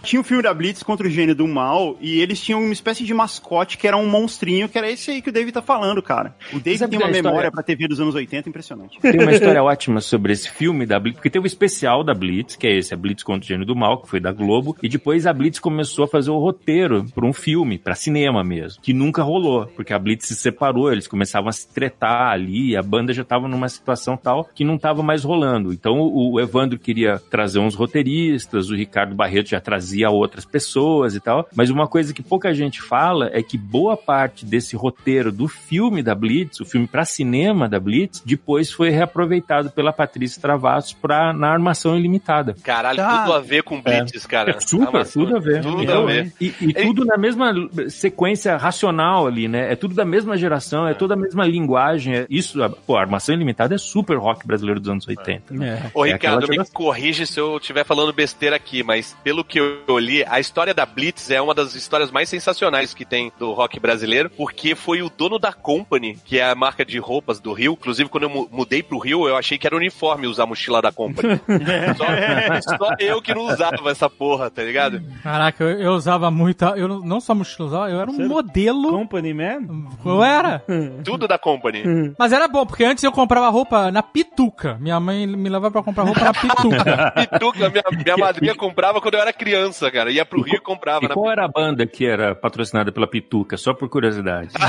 Tinha 0.03 0.21
o 0.21 0.25
filme 0.25 0.43
da 0.43 0.53
Blitz 0.53 0.83
contra 0.83 1.07
o 1.07 1.11
gênio 1.11 1.35
do 1.35 1.47
mal 1.47 1.97
e 2.01 2.21
eles 2.21 2.41
tinham 2.41 2.61
uma 2.61 2.73
espécie 2.73 3.05
de 3.05 3.15
mascote 3.15 3.79
que 3.79 3.87
era 3.87 3.97
um 3.97 4.09
monstrinho, 4.09 4.69
que 4.69 4.77
era 4.77 4.91
esse 4.91 5.11
aí 5.13 5.23
que 5.23 5.31
o 5.31 5.33
David 5.33 5.53
tá 5.53 5.63
falando, 5.63 6.03
cara. 6.03 6.35
O 6.53 6.59
David 6.59 6.79
Sabe 6.79 6.91
tem 6.91 6.99
uma 6.99 7.07
da 7.07 7.11
história? 7.13 7.31
memória 7.31 7.53
pra 7.53 7.63
TV 7.63 7.87
dos 7.87 8.01
anos 8.01 8.15
80 8.15 8.49
impressionante. 8.49 8.99
Tem 9.01 9.21
uma 9.21 9.33
história 9.33 9.63
ótima 9.63 10.01
sobre 10.01 10.33
esse 10.33 10.51
filme 10.51 10.85
da 10.85 10.99
Blitz, 10.99 11.17
porque 11.17 11.31
teve 11.31 11.45
o 11.45 11.47
especial 11.47 12.03
da 12.03 12.15
Blitz, 12.15 12.57
que 12.57 12.67
é 12.67 12.77
esse, 12.77 12.93
a 12.93 12.97
Blitz 12.97 13.23
contra 13.23 13.45
o 13.45 13.49
Gênio 13.49 13.65
do 13.67 13.77
Mal, 13.77 14.03
que 14.03 14.09
foi 14.09 14.19
da 14.19 14.33
Globo, 14.33 14.77
e 14.83 14.89
depois 14.89 15.27
a 15.27 15.33
Blitz 15.33 15.61
começou 15.61 16.05
a 16.05 16.09
fazer 16.09 16.31
o 16.31 16.39
roteiro 16.39 17.07
para 17.15 17.25
um 17.25 17.33
filme, 17.33 17.79
para 17.79 17.95
cinema 17.95 18.43
mesmo, 18.43 18.83
que 18.83 18.93
nunca 18.93 19.23
rolou, 19.23 19.67
porque 19.67 19.93
a 19.93 19.99
Blitz 19.99 20.27
se 20.27 20.35
separou, 20.35 20.91
eles 20.91 21.07
começavam 21.07 21.49
a 21.49 21.53
se 21.53 21.73
tretar 21.73 22.33
ali, 22.33 22.71
e 22.71 22.77
a 22.77 22.83
banda 22.83 23.13
já 23.13 23.23
tava 23.23 23.47
numa 23.47 23.69
situação 23.69 24.17
tal 24.17 24.49
que 24.53 24.65
não 24.65 24.77
tava 24.77 25.03
mais 25.03 25.23
rolando. 25.23 25.73
Então 25.73 26.01
o 26.01 26.33
o 26.33 26.41
Evandro 26.41 26.79
queria 26.79 27.19
trazer 27.31 27.59
uns 27.59 27.75
roteiristas, 27.75 28.71
o 28.71 28.75
Ricardo 28.75 29.15
Barreto 29.15 29.42
já 29.51 29.61
trazia 29.61 30.11
outras 30.11 30.45
pessoas 30.45 31.15
e 31.15 31.21
tal, 31.21 31.49
mas 31.55 31.71
uma 31.71 31.87
coisa 31.87 32.13
que 32.15 32.23
pouca 32.23 32.53
gente 32.55 32.81
fala 32.81 33.31
é 33.33 33.43
que 33.43 33.57
boa 33.59 33.97
parte 33.97 34.45
desse 34.45 34.77
roteiro 34.77 35.31
do 35.33 35.49
filme 35.49 36.03
da 36.03 36.15
Blitz, 36.15 36.61
o 36.61 36.65
filme 36.65 36.87
para 36.87 37.05
cinema 37.05 37.69
da 37.69 37.79
Blitz, 37.81 38.21
depois 38.25 38.71
foi 38.73 38.91
reaproveitado 38.91 39.71
pela 39.71 39.93
Patrícia 39.93 40.41
Travassos 40.41 40.93
para 40.93 41.33
na 41.33 41.49
Armação 41.53 41.97
Ilimitada. 41.97 42.55
Caralho, 42.63 43.01
Ah, 43.03 43.23
tudo 43.25 43.33
a 43.35 43.41
ver 43.41 43.63
com 43.63 43.81
Blitz, 43.81 44.27
cara. 44.27 44.51
É 44.53 44.61
super, 44.61 44.87
Armação- 44.87 45.25
tudo 45.25 45.37
a 45.37 45.41
ver. 45.41 45.63
Tudo 45.63 45.83
Então, 45.83 46.03
a 46.03 46.07
ver. 46.07 46.33
E, 46.41 46.55
e 46.61 46.73
tudo 46.75 47.05
na 47.05 47.17
mesma 47.17 47.53
sequência 47.89 48.57
racional 48.57 49.27
ali, 49.27 49.49
né? 49.49 49.73
É 49.73 49.77
tudo 49.77 49.95
da 49.95 50.05
mesma 50.05 50.37
geração, 50.37 50.87
é 50.87 50.95
toda 50.95 51.15
a 51.15 51.17
mesma 51.17 51.47
linguagem. 51.47 52.15
É 52.15 52.27
isso, 52.29 52.63
a- 52.63 52.69
pô, 52.71 52.97
Armação 52.97 53.35
Ilimitada 53.35 53.75
é 53.75 53.79
super 53.79 54.17
rock 54.19 54.47
brasileiro 54.47 54.81
dos 54.81 54.89
anos 54.89 55.07
80. 55.07 55.55
É. 55.65 55.91
Ô, 55.95 56.05
É 56.05 56.13
Ricardo, 56.13 56.47
me 56.49 56.59
corrige 56.73 57.27
se 57.27 57.39
eu 57.41 57.57
estiver 57.57 57.85
falando 57.85 58.13
besteira 58.13 58.57
aqui, 58.57 58.83
mas 58.83 59.17
pelo 59.25 59.32
que 59.43 59.59
eu 59.59 59.99
li, 59.99 60.23
a 60.29 60.39
história 60.39 60.75
da 60.75 60.85
Blitz 60.85 61.31
é 61.31 61.41
uma 61.41 61.55
das 61.55 61.75
histórias 61.75 62.11
mais 62.11 62.29
sensacionais 62.29 62.93
que 62.93 63.05
tem 63.05 63.33
do 63.39 63.53
rock 63.53 63.81
brasileiro, 63.81 64.29
porque 64.29 64.75
foi 64.75 65.01
o 65.03 65.09
dono 65.09 65.39
da 65.39 65.53
Company, 65.53 66.19
que 66.25 66.39
é 66.39 66.51
a 66.51 66.55
marca 66.55 66.85
de 66.85 66.99
roupas 66.99 67.41
do 67.41 67.53
Rio. 67.55 67.73
Inclusive, 67.73 68.09
quando 68.11 68.25
eu 68.25 68.31
mu- 68.31 68.49
mudei 68.53 68.83
pro 68.83 68.99
Rio, 68.99 69.27
eu 69.27 69.37
achei 69.37 69.57
que 69.57 69.67
era 69.67 69.75
uniforme 69.77 70.27
usar 70.27 70.43
a 70.43 70.47
mochila 70.47 70.83
da 70.83 70.93
Company. 70.93 71.41
só, 71.97 72.77
só 72.77 72.95
eu 72.99 73.23
que 73.23 73.35
não 73.35 73.47
usava 73.47 73.91
essa 73.91 74.11
porra, 74.11 74.51
tá 74.51 74.63
ligado? 74.63 75.03
Caraca, 75.23 75.65
eu, 75.65 75.81
eu 75.81 75.93
usava 75.93 76.31
muito. 76.31 76.65
Eu 76.65 76.89
não- 76.89 77.01
não 77.01 77.21
só 77.21 77.35
mochila, 77.35 77.61
eu 77.61 77.67
usava- 77.67 77.91
eu 77.91 78.01
era 78.01 78.11
um 78.11 78.15
Sério? 78.15 78.29
modelo. 78.31 78.91
Company 78.91 79.33
Man? 79.35 79.87
Eu 80.05 80.23
era. 80.23 80.63
Tudo 81.05 81.27
da 81.29 81.39
Company. 81.39 81.83
Mas 82.19 82.33
era 82.33 82.49
bom, 82.49 82.67
porque 82.67 82.85
antes 82.85 83.03
eu 83.05 83.13
comprava 83.13 83.49
roupa 83.49 83.91
na 83.91 84.03
Pituca. 84.03 84.77
Minha 84.81 84.99
mãe 85.01 85.27
me 85.27 85.49
levava 85.49 85.71
pra 85.71 85.83
comprar 85.83 86.05
roupa 86.05 86.21
na 86.21 86.33
Pituca. 86.35 87.13
Pituca, 87.13 87.71
minha, 87.71 87.85
minha 88.05 88.17
madrinha 88.17 88.55
comprava 88.55 89.01
quando 89.01 89.15
eu 89.15 89.21
era 89.23 89.33
criança, 89.33 89.91
cara. 89.91 90.11
Ia 90.11 90.25
pro 90.25 90.43
Rio 90.43 90.57
e 90.57 90.61
comprava. 90.61 91.05
E 91.05 91.09
na 91.09 91.15
qual 91.15 91.31
era 91.31 91.45
a 91.45 91.49
banda 91.49 91.87
que 91.87 92.07
era 92.07 92.35
patrocinada 92.35 92.93
pela 92.93 93.07
Pituca? 93.07 93.57
Só 93.57 93.73
por 93.73 93.89
curiosidade. 93.89 94.53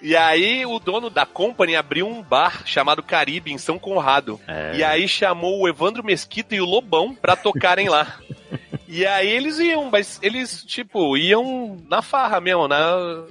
E 0.00 0.16
aí 0.16 0.64
o 0.64 0.78
dono 0.78 1.10
da 1.10 1.26
Company 1.26 1.76
abriu 1.76 2.06
um 2.06 2.22
bar 2.22 2.62
chamado 2.64 3.02
Caribe 3.02 3.52
em 3.52 3.58
São 3.58 3.78
Conrado. 3.78 4.40
É. 4.46 4.76
E 4.76 4.84
aí 4.84 5.06
chamou 5.08 5.60
o 5.60 5.68
Evandro 5.68 6.04
Mesquita 6.04 6.54
e 6.54 6.60
o 6.60 6.64
Lobão 6.64 7.14
pra 7.14 7.36
tocarem 7.36 7.88
lá. 7.88 8.16
E 8.88 9.06
aí 9.06 9.28
eles 9.28 9.58
iam, 9.58 9.88
mas 9.90 10.18
eles, 10.22 10.64
tipo, 10.64 11.16
iam 11.16 11.78
na 11.88 12.02
farra 12.02 12.40
mesmo, 12.40 12.68
né? 12.68 12.76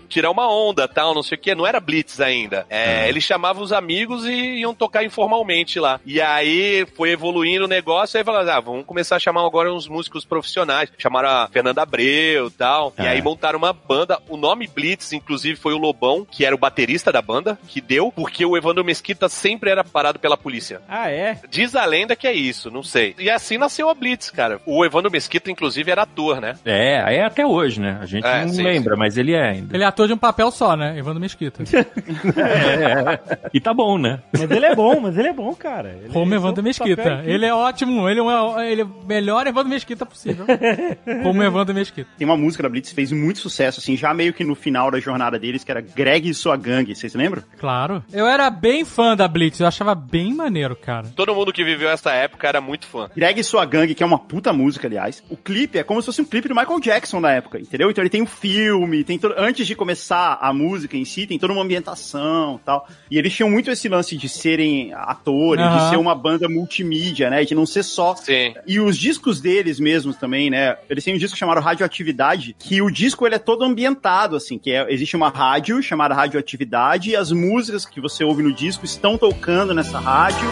Tirar 0.10 0.32
uma 0.32 0.48
onda, 0.52 0.88
tal, 0.88 1.14
não 1.14 1.24
sei 1.24 1.38
o 1.38 1.42
que. 1.42 1.56
Não 1.56 1.66
era 1.66 1.80
Blitz 1.80 2.20
ainda. 2.20 2.66
É, 2.70 3.08
Eles 3.10 3.24
chamavam 3.24 3.64
os 3.64 3.72
amigos 3.74 4.26
e 4.26 4.32
iam 4.60 4.74
tocar 4.74 5.04
informalmente 5.04 5.80
lá. 5.80 6.00
E 6.06 6.22
aí 6.22 6.86
foi 6.96 7.12
evoluindo 7.12 7.66
o 7.66 7.68
negócio, 7.68 8.18
aí 8.18 8.24
falaram, 8.24 8.52
ah, 8.52 8.60
vamos 8.60 8.86
começar 8.86 9.16
a 9.16 9.20
chamar 9.20 9.46
agora 9.46 9.74
uns 9.74 9.88
músicos 9.88 10.26
profissionais. 10.26 10.92
Chamaram 10.98 11.30
a 11.30 11.48
Fernanda 11.48 11.82
Abreu 11.82 12.48
e 12.48 12.52
tal. 12.52 12.94
E 13.00 13.02
É. 13.04 13.10
aí 13.10 13.22
montaram 13.22 13.58
uma 13.58 13.74
banda. 13.74 14.20
O 14.30 14.38
nome 14.38 14.68
Blitz, 14.68 15.14
inclusive, 15.14 15.56
foi 15.58 15.74
o 15.74 15.78
Lobão, 15.78 16.26
que 16.30 16.46
era 16.46 16.56
o 16.56 16.58
baterista 16.58 17.12
da 17.12 17.22
banda, 17.22 17.58
que 17.68 17.80
deu, 17.82 18.12
porque 18.12 18.46
o 18.46 18.58
Evandro 18.58 18.84
Mesquita 18.84 19.30
sempre 19.30 19.70
era 19.70 19.84
parado 19.84 20.20
pela 20.20 20.38
polícia. 20.38 20.82
Ah, 20.88 21.10
é? 21.10 21.40
Diz 21.50 21.76
a 21.76 21.86
lenda 21.86 22.16
que 22.16 22.28
é 22.28 22.34
isso, 22.34 22.70
não 22.72 22.84
sei. 22.84 23.16
E 23.18 23.30
assim 23.30 23.58
nasceu 23.58 23.90
a 23.90 23.94
Blitz, 23.94 24.30
cara. 24.30 24.60
O 24.66 24.84
Evandro 24.86 25.12
Mesquita, 25.12 25.45
inclusive, 25.50 25.90
era 25.92 26.04
ator, 26.04 26.40
né? 26.42 26.56
É, 26.66 27.16
é 27.18 27.26
até 27.26 27.46
hoje, 27.46 27.80
né? 27.80 27.98
A 28.02 28.06
gente 28.06 28.26
É, 28.26 28.42
não 28.46 28.50
sim, 28.54 28.64
lembra, 28.64 28.96
mas 28.96 29.18
ele 29.18 29.34
é 29.34 29.50
ainda. 29.50 29.76
Ele 29.76 29.84
é 29.84 29.88
ator 29.88 30.08
de 30.08 30.14
um 30.14 30.18
papel 30.18 30.50
só, 30.52 30.76
né? 30.76 30.98
Evandro 30.98 31.20
Mesquita. 31.20 31.64
É, 32.36 33.48
e 33.54 33.60
tá 33.60 33.74
bom, 33.74 33.98
né? 33.98 34.20
Mas 34.32 34.50
ele 34.50 34.66
é 34.66 34.76
bom, 34.76 35.00
mas 35.00 35.18
ele 35.18 35.28
é 35.30 35.34
bom, 35.34 35.54
cara. 35.56 35.98
Ele 36.02 36.12
Como 36.14 36.34
é 36.34 36.38
Evandro 36.38 36.64
Mesquita. 36.64 37.22
Ele 37.26 37.46
é 37.46 37.54
ótimo, 37.54 38.10
ele 38.10 38.20
é, 38.20 38.24
o- 38.24 38.60
ele 38.62 38.82
é 38.82 38.88
melhor 39.08 39.48
Evandro 39.48 39.70
Mesquita 39.70 40.06
possível. 40.06 40.46
Como 41.24 41.44
Evandro 41.44 41.74
Mesquita. 41.74 42.10
Tem 42.18 42.26
uma 42.28 42.38
música 42.38 42.64
da 42.64 42.70
Blitz 42.70 42.90
que 42.90 42.96
fez 42.96 43.12
muito 43.12 43.40
sucesso, 43.40 43.80
assim, 43.80 43.96
já 43.96 44.14
meio 44.14 44.34
que 44.34 44.44
no 44.44 44.56
final 44.56 44.90
da 44.92 45.00
jornada 45.00 45.38
deles, 45.40 45.64
que 45.64 45.72
era 45.72 45.82
Greg 45.82 46.30
e 46.30 46.34
sua 46.34 46.56
gangue, 46.58 46.96
vocês 46.96 47.14
lembram? 47.16 47.44
Claro. 47.60 48.04
Eu 48.12 48.28
era 48.28 48.50
bem 48.50 48.84
fã 48.86 49.16
da 49.16 49.28
Blitz, 49.28 49.60
eu 49.60 49.68
achava 49.68 49.96
bem 49.96 50.34
maneiro, 50.34 50.76
cara. 50.76 51.08
Todo 51.16 51.34
mundo 51.36 51.54
que 51.54 51.64
viveu 51.64 51.90
essa 51.90 52.12
época 52.12 52.48
era 52.48 52.60
muito 52.62 52.86
fã. 52.88 53.10
Greg 53.16 53.40
e 53.40 53.44
sua 53.44 53.66
gangue, 53.66 53.96
que 53.96 54.04
é 54.04 54.06
uma 54.06 54.20
puta 54.20 54.52
música, 54.54 54.88
aliás. 54.88 55.24
O 55.30 55.35
clipe 55.36 55.78
é 55.78 55.84
como 55.84 56.02
se 56.02 56.06
fosse 56.06 56.22
um 56.22 56.26
clipe 56.26 56.48
do 56.48 56.56
Michael 56.56 56.80
Jackson 56.80 57.20
na 57.20 57.32
época, 57.32 57.60
entendeu? 57.60 57.90
Então 57.90 58.02
ele 58.02 58.10
tem 58.10 58.22
um 58.22 58.28
filme, 58.28 59.04
tem 59.04 59.18
todo... 59.18 59.36
antes 59.38 59.66
de 59.68 59.76
começar 59.76 60.38
a 60.42 60.54
música 60.54 60.98
em 60.98 61.06
si, 61.06 61.28
tem 61.28 61.40
toda 61.40 61.54
uma 61.54 61.64
ambientação 61.64 62.60
e 62.62 62.66
tal. 62.66 62.88
E 63.10 63.18
eles 63.18 63.34
tinham 63.34 63.50
muito 63.50 63.70
esse 63.70 63.88
lance 63.88 64.16
de 64.18 64.30
serem 64.30 64.94
atores, 64.94 65.64
Aham. 65.64 65.78
de 65.78 65.90
ser 65.90 65.98
uma 65.98 66.16
banda 66.16 66.48
multimídia, 66.48 67.30
né? 67.30 67.44
De 67.44 67.56
não 67.56 67.66
ser 67.66 67.84
só 67.84 68.16
Sim. 68.16 68.54
E 68.66 68.80
os 68.80 68.98
discos 68.98 69.42
deles 69.42 69.80
mesmos 69.80 70.16
também, 70.16 70.50
né? 70.50 70.78
Eles 70.90 71.04
têm 71.04 71.16
um 71.16 71.18
disco 71.18 71.38
chamado 71.38 71.62
Radioatividade, 71.62 72.56
que 72.58 72.82
o 72.82 72.90
disco 72.90 73.26
ele 73.26 73.36
é 73.36 73.40
todo 73.40 73.64
ambientado, 73.64 74.36
assim, 74.36 74.58
que 74.58 74.72
é, 74.72 74.92
existe 74.92 75.16
uma 75.16 75.30
rádio 75.30 75.82
chamada 75.82 76.14
Radioatividade 76.14 77.12
e 77.12 77.16
as 77.16 77.32
músicas 77.32 77.86
que 77.86 78.02
você 78.02 78.24
ouve 78.24 78.44
no 78.44 78.54
disco 78.54 78.86
estão 78.86 79.18
tocando 79.18 79.74
nessa 79.74 80.00
rádio. 80.00 80.48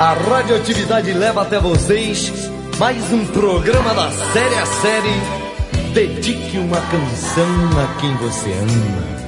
A 0.00 0.12
radioatividade 0.12 1.12
leva 1.12 1.42
até 1.42 1.58
vocês 1.58 2.47
mais 2.78 3.12
um 3.12 3.26
programa 3.26 3.92
da 3.92 4.10
série 4.10 4.54
a 4.54 4.66
série. 4.66 5.92
Dedique 5.92 6.58
uma 6.58 6.80
canção 6.80 7.48
a 7.76 8.00
quem 8.00 8.14
você 8.16 8.52
ama. 8.52 9.27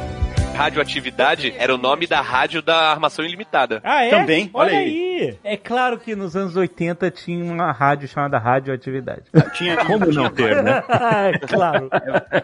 Radioatividade 0.60 1.54
era 1.56 1.74
o 1.74 1.78
nome 1.78 2.06
da 2.06 2.20
rádio 2.20 2.60
da 2.60 2.90
Armação 2.90 3.24
Ilimitada. 3.24 3.80
Ah, 3.82 4.04
é? 4.04 4.10
Também, 4.10 4.50
Olha, 4.52 4.72
olha 4.72 4.78
aí. 4.78 5.38
É 5.42 5.56
claro 5.56 5.98
que 5.98 6.14
nos 6.14 6.36
anos 6.36 6.54
80 6.54 7.10
tinha 7.12 7.42
uma 7.42 7.72
rádio 7.72 8.06
chamada 8.06 8.36
Radioatividade. 8.38 9.22
Tinha, 9.54 9.78
Como 9.86 10.04
não 10.12 10.28
ter, 10.28 10.62
né? 10.62 10.84
é 11.32 11.38
claro. 11.38 11.88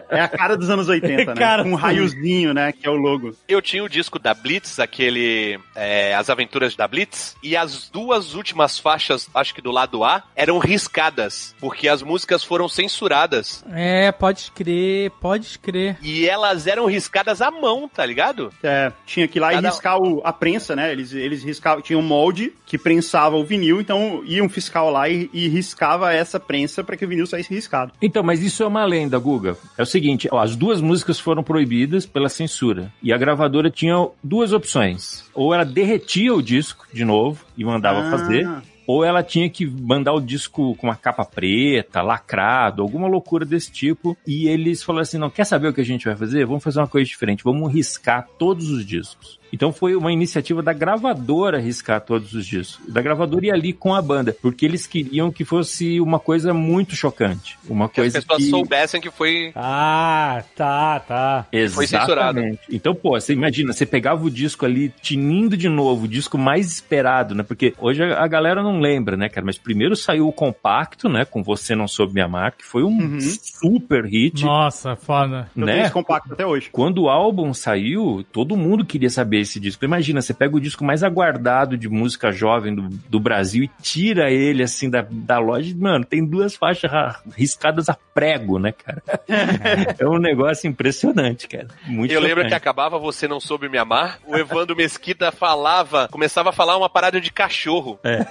É 0.09 0.19
a 0.19 0.27
cara 0.27 0.57
dos 0.57 0.67
anos 0.67 0.89
80, 0.89 1.35
né? 1.35 1.39
Cara, 1.39 1.63
Com 1.63 1.73
um 1.73 1.75
raiozinho, 1.75 2.55
né? 2.55 2.71
Que 2.71 2.87
é 2.87 2.89
o 2.89 2.95
logo. 2.95 3.35
Eu 3.47 3.61
tinha 3.61 3.83
o 3.83 3.89
disco 3.89 4.17
da 4.17 4.33
Blitz, 4.33 4.79
aquele 4.79 5.59
é, 5.75 6.15
As 6.15 6.27
Aventuras 6.27 6.75
da 6.75 6.87
Blitz, 6.87 7.37
e 7.43 7.55
as 7.55 7.87
duas 7.87 8.33
últimas 8.33 8.79
faixas, 8.79 9.29
acho 9.31 9.53
que 9.53 9.61
do 9.61 9.69
lado 9.69 10.03
A, 10.03 10.23
eram 10.35 10.57
riscadas, 10.57 11.55
porque 11.59 11.87
as 11.87 12.01
músicas 12.01 12.43
foram 12.43 12.67
censuradas. 12.67 13.63
É, 13.71 14.11
pode 14.11 14.51
crer, 14.53 15.11
pode 15.21 15.59
crer. 15.59 15.97
E 16.01 16.27
elas 16.27 16.65
eram 16.65 16.87
riscadas 16.87 17.43
à 17.43 17.51
mão, 17.51 17.87
tá 17.87 18.06
ligado? 18.07 18.51
É, 18.63 18.91
tinha 19.05 19.27
que 19.27 19.37
ir 19.37 19.41
lá 19.41 19.51
Cada- 19.51 19.67
e 19.67 19.71
riscar 19.71 19.97
o- 19.99 20.21
a 20.23 20.33
prensa, 20.33 20.75
né? 20.75 20.91
Eles, 20.91 21.13
eles 21.13 21.43
riscavam, 21.43 21.81
tinha 21.81 21.99
um 21.99 22.01
molde 22.01 22.53
que 22.65 22.77
prensava 22.77 23.35
o 23.35 23.43
vinil, 23.43 23.79
então 23.81 24.21
ia 24.25 24.43
um 24.43 24.49
fiscal 24.49 24.89
lá 24.89 25.07
e, 25.09 25.29
e 25.33 25.47
riscava 25.47 26.11
essa 26.13 26.39
prensa 26.39 26.83
para 26.83 26.95
que 26.97 27.05
o 27.05 27.07
vinil 27.07 27.27
saísse 27.27 27.53
riscado. 27.53 27.91
Então, 28.01 28.23
mas 28.23 28.41
isso 28.41 28.63
é 28.63 28.67
uma 28.67 28.85
lenda, 28.85 29.19
Guga. 29.19 29.57
É 29.77 29.83
o 29.83 29.85
seguinte, 29.85 30.27
ó, 30.31 30.39
as 30.39 30.55
duas 30.55 30.81
músicas 30.81 31.19
foram 31.19 31.43
proibidas 31.43 32.05
pela 32.05 32.29
censura. 32.29 32.91
E 33.03 33.11
a 33.13 33.17
gravadora 33.17 33.69
tinha 33.69 33.95
duas 34.23 34.53
opções. 34.53 35.25
Ou 35.33 35.53
ela 35.53 35.65
derretia 35.65 36.33
o 36.33 36.41
disco 36.41 36.85
de 36.93 37.03
novo 37.05 37.43
e 37.57 37.63
mandava 37.63 37.99
Ah. 38.07 38.11
fazer, 38.11 38.47
ou 38.87 39.03
ela 39.03 39.21
tinha 39.21 39.49
que 39.49 39.67
mandar 39.67 40.13
o 40.13 40.21
disco 40.21 40.73
com 40.75 40.87
uma 40.87 40.95
capa 40.95 41.25
preta, 41.25 42.01
lacrado, 42.01 42.81
alguma 42.81 43.07
loucura 43.07 43.45
desse 43.45 43.69
tipo. 43.69 44.17
E 44.25 44.47
eles 44.47 44.81
falaram 44.81 45.01
assim: 45.01 45.17
não, 45.17 45.29
quer 45.29 45.43
saber 45.43 45.67
o 45.67 45.73
que 45.73 45.81
a 45.81 45.85
gente 45.85 46.05
vai 46.05 46.15
fazer? 46.15 46.45
Vamos 46.45 46.63
fazer 46.63 46.79
uma 46.79 46.87
coisa 46.87 47.05
diferente, 47.05 47.43
vamos 47.43 47.71
riscar 47.71 48.25
todos 48.39 48.69
os 48.69 48.85
discos. 48.85 49.36
Então 49.51 49.71
foi 49.71 49.95
uma 49.95 50.11
iniciativa 50.11 50.61
da 50.61 50.73
gravadora 50.73 51.59
riscar 51.59 52.01
todos 52.01 52.33
os 52.33 52.45
discos. 52.45 52.79
Da 52.87 53.01
gravadora 53.01 53.45
ir 53.47 53.51
ali 53.51 53.73
com 53.73 53.93
a 53.93 54.01
banda, 54.01 54.35
porque 54.41 54.65
eles 54.65 54.85
queriam 54.87 55.31
que 55.31 55.45
fosse 55.45 55.99
uma 55.99 56.19
coisa 56.19 56.53
muito 56.53 56.95
chocante. 56.95 57.57
Uma 57.69 57.87
Que 57.89 58.01
as 58.01 58.05
coisa 58.13 58.21
pessoas 58.21 58.43
que... 58.43 58.49
soubessem 58.49 59.01
que 59.01 59.09
foi. 59.11 59.51
Ah, 59.55 60.43
tá, 60.55 60.99
tá. 60.99 61.45
Foi 61.71 61.87
censurado. 61.87 62.39
Exatamente. 62.39 62.59
Então, 62.71 62.93
pô, 62.95 63.11
você 63.19 63.33
imagina, 63.33 63.73
você 63.73 63.85
pegava 63.85 64.23
o 64.25 64.29
disco 64.29 64.65
ali, 64.65 64.93
tinindo 65.01 65.55
de 65.57 65.69
novo, 65.69 66.05
o 66.05 66.07
disco 66.07 66.37
mais 66.37 66.71
esperado, 66.71 67.33
né? 67.35 67.43
Porque 67.43 67.73
hoje 67.79 68.03
a 68.03 68.27
galera 68.27 68.61
não 68.63 68.79
lembra, 68.79 69.15
né, 69.17 69.29
cara? 69.29 69.45
Mas 69.45 69.57
primeiro 69.57 69.95
saiu 69.95 70.27
o 70.27 70.33
compacto, 70.33 71.07
né? 71.09 71.25
Com 71.25 71.43
Você 71.43 71.75
Não 71.75 71.87
Soube 71.87 72.13
Me 72.13 72.21
Amar, 72.21 72.53
que 72.57 72.65
foi 72.65 72.83
um 72.83 72.97
Uhum. 72.97 73.19
super 73.21 74.05
hit, 74.05 74.43
Nossa, 74.43 74.95
foda. 74.95 75.49
Eu 75.55 75.65
tenho 75.65 75.77
né? 75.77 75.83
esse 75.83 75.91
compacto 75.93 76.33
até 76.33 76.45
hoje. 76.45 76.69
Quando 76.71 77.03
o 77.03 77.09
álbum 77.09 77.53
saiu, 77.53 78.25
todo 78.31 78.57
mundo 78.57 78.85
queria 78.85 79.09
saber 79.09 79.36
esse 79.39 79.59
disco. 79.59 79.83
Imagina, 79.85 80.21
você 80.21 80.33
pega 80.33 80.55
o 80.55 80.59
disco 80.59 80.83
mais 80.83 81.03
aguardado 81.03 81.77
de 81.77 81.89
música 81.89 82.31
jovem 82.31 82.73
do, 82.73 82.89
do 83.09 83.19
Brasil 83.19 83.63
e 83.63 83.71
tira 83.81 84.31
ele, 84.31 84.63
assim, 84.63 84.89
da, 84.89 85.05
da 85.09 85.39
loja. 85.39 85.71
e, 85.71 85.75
Mano, 85.75 86.05
tem 86.05 86.25
duas 86.25 86.55
faixas 86.55 86.91
riscadas 87.35 87.89
a 87.89 87.97
prego, 88.13 88.57
né, 88.57 88.71
cara? 88.71 89.01
é 89.97 90.07
um 90.07 90.17
negócio 90.17 90.67
impressionante, 90.67 91.47
cara. 91.47 91.67
Muito 91.85 92.13
Eu 92.13 92.19
lembro 92.19 92.47
que 92.47 92.53
acabava 92.53 92.97
Você 92.97 93.27
Não 93.27 93.39
Soube 93.39 93.69
Me 93.69 93.77
Amar, 93.77 94.19
o 94.25 94.35
Evandro 94.35 94.75
Mesquita 94.75 95.31
falava, 95.31 96.07
começava 96.11 96.49
a 96.49 96.53
falar 96.53 96.77
uma 96.77 96.89
parada 96.89 97.21
de 97.21 97.31
cachorro. 97.31 97.99
É. 98.03 98.25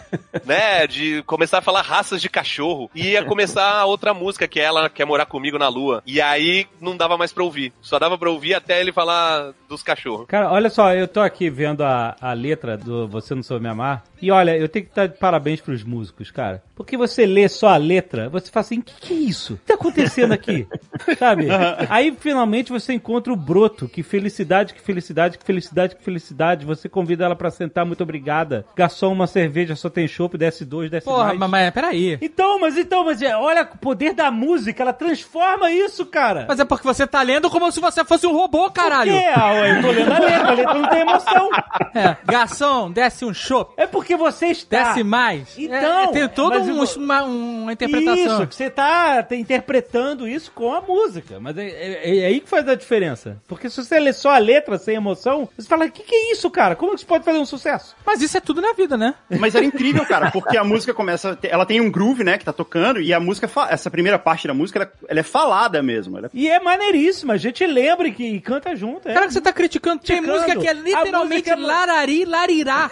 Né? 0.45 0.87
De 0.87 1.23
começar 1.23 1.59
a 1.59 1.63
falar 1.63 1.83
raças 1.83 2.21
de 2.21 2.29
cachorro. 2.29 2.91
E 2.95 3.11
ia 3.11 3.25
começar 3.25 3.79
a 3.79 3.85
outra 3.85 4.13
música, 4.13 4.49
que 4.49 4.61
é 4.61 4.65
Ela 4.65 4.89
Quer 4.89 5.05
Morar 5.05 5.27
Comigo 5.27 5.59
na 5.59 5.69
Lua. 5.69 6.03
E 6.07 6.21
aí 6.21 6.67
não 6.81 6.97
dava 6.97 7.17
mais 7.17 7.33
pra 7.33 7.45
ouvir. 7.45 7.73
Só 7.81 7.99
dava 7.99 8.19
pra 8.19 8.31
ouvir 8.31 8.55
até 8.55 8.81
ele 8.81 8.93
falar 8.93 9.53
dos 9.69 9.83
cachorros. 9.83 10.27
Cara, 10.27 10.51
olha 10.51 10.71
só, 10.71 10.93
eu 11.01 11.09
tô 11.09 11.21
aqui 11.21 11.51
vendo 11.51 11.83
a, 11.83 12.17
a 12.21 12.33
letra 12.33 12.77
do 12.77 13.07
Você 13.09 13.35
Não 13.35 13.43
Soube 13.43 13.63
Me 13.63 13.69
Amar. 13.69 14.05
E 14.21 14.31
olha, 14.31 14.57
eu 14.57 14.69
tenho 14.69 14.87
que 14.87 14.95
dar 14.95 15.07
de 15.07 15.19
parabéns 15.19 15.61
pros 15.61 15.85
músicos, 15.85 16.31
cara. 16.31 16.63
Porque 16.77 16.95
você 16.97 17.25
lê 17.25 17.49
só 17.49 17.69
a 17.69 17.77
letra, 17.79 18.29
você 18.29 18.51
fala 18.51 18.61
assim, 18.61 18.79
o 18.81 18.83
que, 18.83 18.95
que 19.01 19.15
é 19.15 19.17
isso? 19.17 19.55
O 19.55 19.57
que 19.57 19.65
tá 19.65 19.75
acontecendo 19.75 20.33
aqui? 20.33 20.67
Sabe? 21.19 21.47
Aí 21.89 22.15
finalmente 22.21 22.71
você 22.71 22.93
encontra 22.93 23.33
o 23.33 23.37
broto. 23.37 23.89
Que 23.89 24.03
felicidade, 24.03 24.75
que 24.75 24.81
felicidade, 24.83 25.39
que 25.39 25.45
felicidade, 25.45 25.97
que 25.97 26.05
felicidade. 26.05 26.67
Você 26.67 26.87
convida 26.87 27.25
ela 27.25 27.35
pra 27.35 27.51
sentar, 27.51 27.87
muito 27.87 28.03
obrigada. 28.03 28.67
Garçom, 28.77 29.11
uma 29.13 29.27
cerveja, 29.27 29.75
só 29.75 29.89
tem 29.89 30.07
chopp, 30.07 30.37
desce 30.37 30.67
dois, 30.67 30.91
desce 30.91 31.07
Porra, 31.07 31.29
mais. 31.29 31.39
mas, 31.39 31.51
mas 31.51 31.71
peraí. 31.71 32.19
Então, 32.21 32.61
mas 32.61 32.77
então, 32.77 33.05
mas 33.07 33.23
é, 33.23 33.35
olha 33.35 33.63
o 33.63 33.79
poder 33.79 34.13
da 34.13 34.31
música, 34.31 34.83
ela 34.83 34.93
transforma 34.93 35.71
isso, 35.71 36.05
cara. 36.05 36.45
Mas 36.47 36.61
é 36.61 36.65
porque 36.67 36.85
você 36.87 37.07
tá 37.07 37.23
lendo 37.23 37.49
como 37.49 37.73
se 37.73 37.81
você 37.81 38.05
fosse 38.05 38.27
um 38.27 38.33
robô, 38.33 38.71
caralho. 38.71 39.13
Por 39.13 39.19
quê? 39.19 39.27
Ah, 39.35 39.55
eu 39.55 39.81
tô 39.83 39.91
lendo 39.93 40.13
a 40.13 40.19
letra, 40.19 40.49
a 40.49 40.53
letra 40.53 40.75
não 40.75 40.89
tem 40.91 41.01
emoção. 41.01 41.51
É, 41.95 42.17
garçom, 42.27 42.91
desce 42.91 43.25
um 43.25 43.33
chopp. 43.33 43.73
É 43.79 43.87
porque 43.87 44.15
você 44.15 44.49
está. 44.49 44.89
Desce 44.89 45.03
mais. 45.03 45.57
Então, 45.57 46.01
É, 46.05 46.07
tem 46.09 46.29
todo 46.29 46.66
mas 46.75 46.97
um, 46.97 47.03
uma, 47.05 47.23
uma 47.25 47.73
interpretação. 47.73 48.39
Isso, 48.39 48.47
que 48.47 48.55
você 48.55 48.71
tá, 48.71 49.23
tá 49.23 49.35
interpretando 49.37 50.27
isso 50.29 50.51
com 50.53 50.73
a 50.73 50.81
música. 50.81 51.39
Mas 51.41 51.57
é, 51.59 51.67
é- 51.69 52.19
é 52.19 52.27
aí 52.27 52.41
que 52.41 52.49
faz 52.49 52.69
a 52.69 52.75
diferença. 52.75 53.37
Porque 53.49 53.69
se 53.71 53.83
você 53.83 53.99
lê 53.99 54.13
só 54.13 54.31
a 54.31 54.39
letra 54.39 54.79
sem 54.79 54.95
emoção, 54.97 55.49
você 55.57 55.69
fala, 55.69 55.87
o 55.87 55.91
que, 55.91 56.03
que 56.03 56.15
é 56.15 56.33
isso, 56.33 56.51
cara? 56.51 56.75
Como 56.77 56.93
que 56.93 56.99
isso 56.99 57.07
pode 57.07 57.25
fazer 57.25 57.39
um 57.39 57.47
sucesso? 57.47 57.95
Mas 58.05 58.21
isso 58.23 58.37
é 58.37 58.41
tudo 58.41 58.61
na 58.61 58.73
vida, 58.73 58.97
né? 58.97 59.15
Mas 59.39 59.55
era 59.55 59.65
incrível, 59.65 60.05
cara, 60.07 60.31
porque 60.31 60.57
a 60.57 60.65
música 60.65 60.93
começa. 60.95 61.39
Ela 61.43 61.67
tem 61.67 61.81
um 61.81 61.91
groove, 61.91 62.25
né, 62.25 62.39
que 62.39 62.45
tá 62.45 62.53
tocando, 62.53 63.01
e 63.01 63.13
a 63.13 63.21
música, 63.21 63.49
essa 63.69 63.91
primeira 63.91 64.19
parte 64.19 64.47
da 64.47 64.55
música, 64.55 64.79
ela, 64.81 64.93
ela 65.09 65.21
é 65.21 65.23
falada 65.23 65.83
mesmo. 65.83 66.19
Ela 66.19 66.31
E 66.33 66.49
é 66.49 66.59
maneiríssima, 66.61 67.35
a 67.35 67.37
gente 67.37 67.65
lembra 67.67 68.11
que 68.11 68.25
e 68.27 68.41
canta 68.41 68.75
junto. 68.75 69.09
É. 69.09 69.15
Cara, 69.15 69.27
que 69.27 69.33
você 69.33 69.41
tá 69.41 69.53
criticando. 69.53 70.03
Tem 70.03 70.17
Criticando. 70.23 70.41
música 70.43 70.61
que 70.61 70.69
é 70.69 70.73
literalmente 70.73 71.51
música 71.51 71.53
é- 71.53 71.57
larari, 71.67 72.25
larirá. 72.25 72.91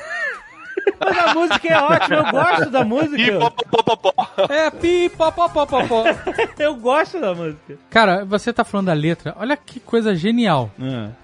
Mas 1.00 1.18
a 1.18 1.34
música 1.34 1.68
é 1.68 1.78
ótima, 1.78 2.16
eu 2.16 2.30
gosto 2.30 2.70
da 2.70 2.84
música. 2.84 3.20
E 3.20 3.38
pó, 3.38 3.50
pó, 3.50 3.82
pó, 3.82 3.96
pó, 3.96 4.12
pó. 4.12 4.52
É 4.52 4.70
pi, 4.70 5.08
pó, 5.16 5.30
pó, 5.30 5.48
pó, 5.48 5.66
pó, 5.66 5.86
pó. 5.86 6.04
Eu 6.58 6.74
gosto 6.76 7.20
da 7.20 7.34
música. 7.34 7.76
Cara, 7.90 8.24
você 8.24 8.52
tá 8.52 8.64
falando 8.64 8.86
da 8.86 8.92
letra. 8.92 9.34
Olha 9.38 9.56
que 9.56 9.80
coisa 9.80 10.14
genial. 10.14 10.70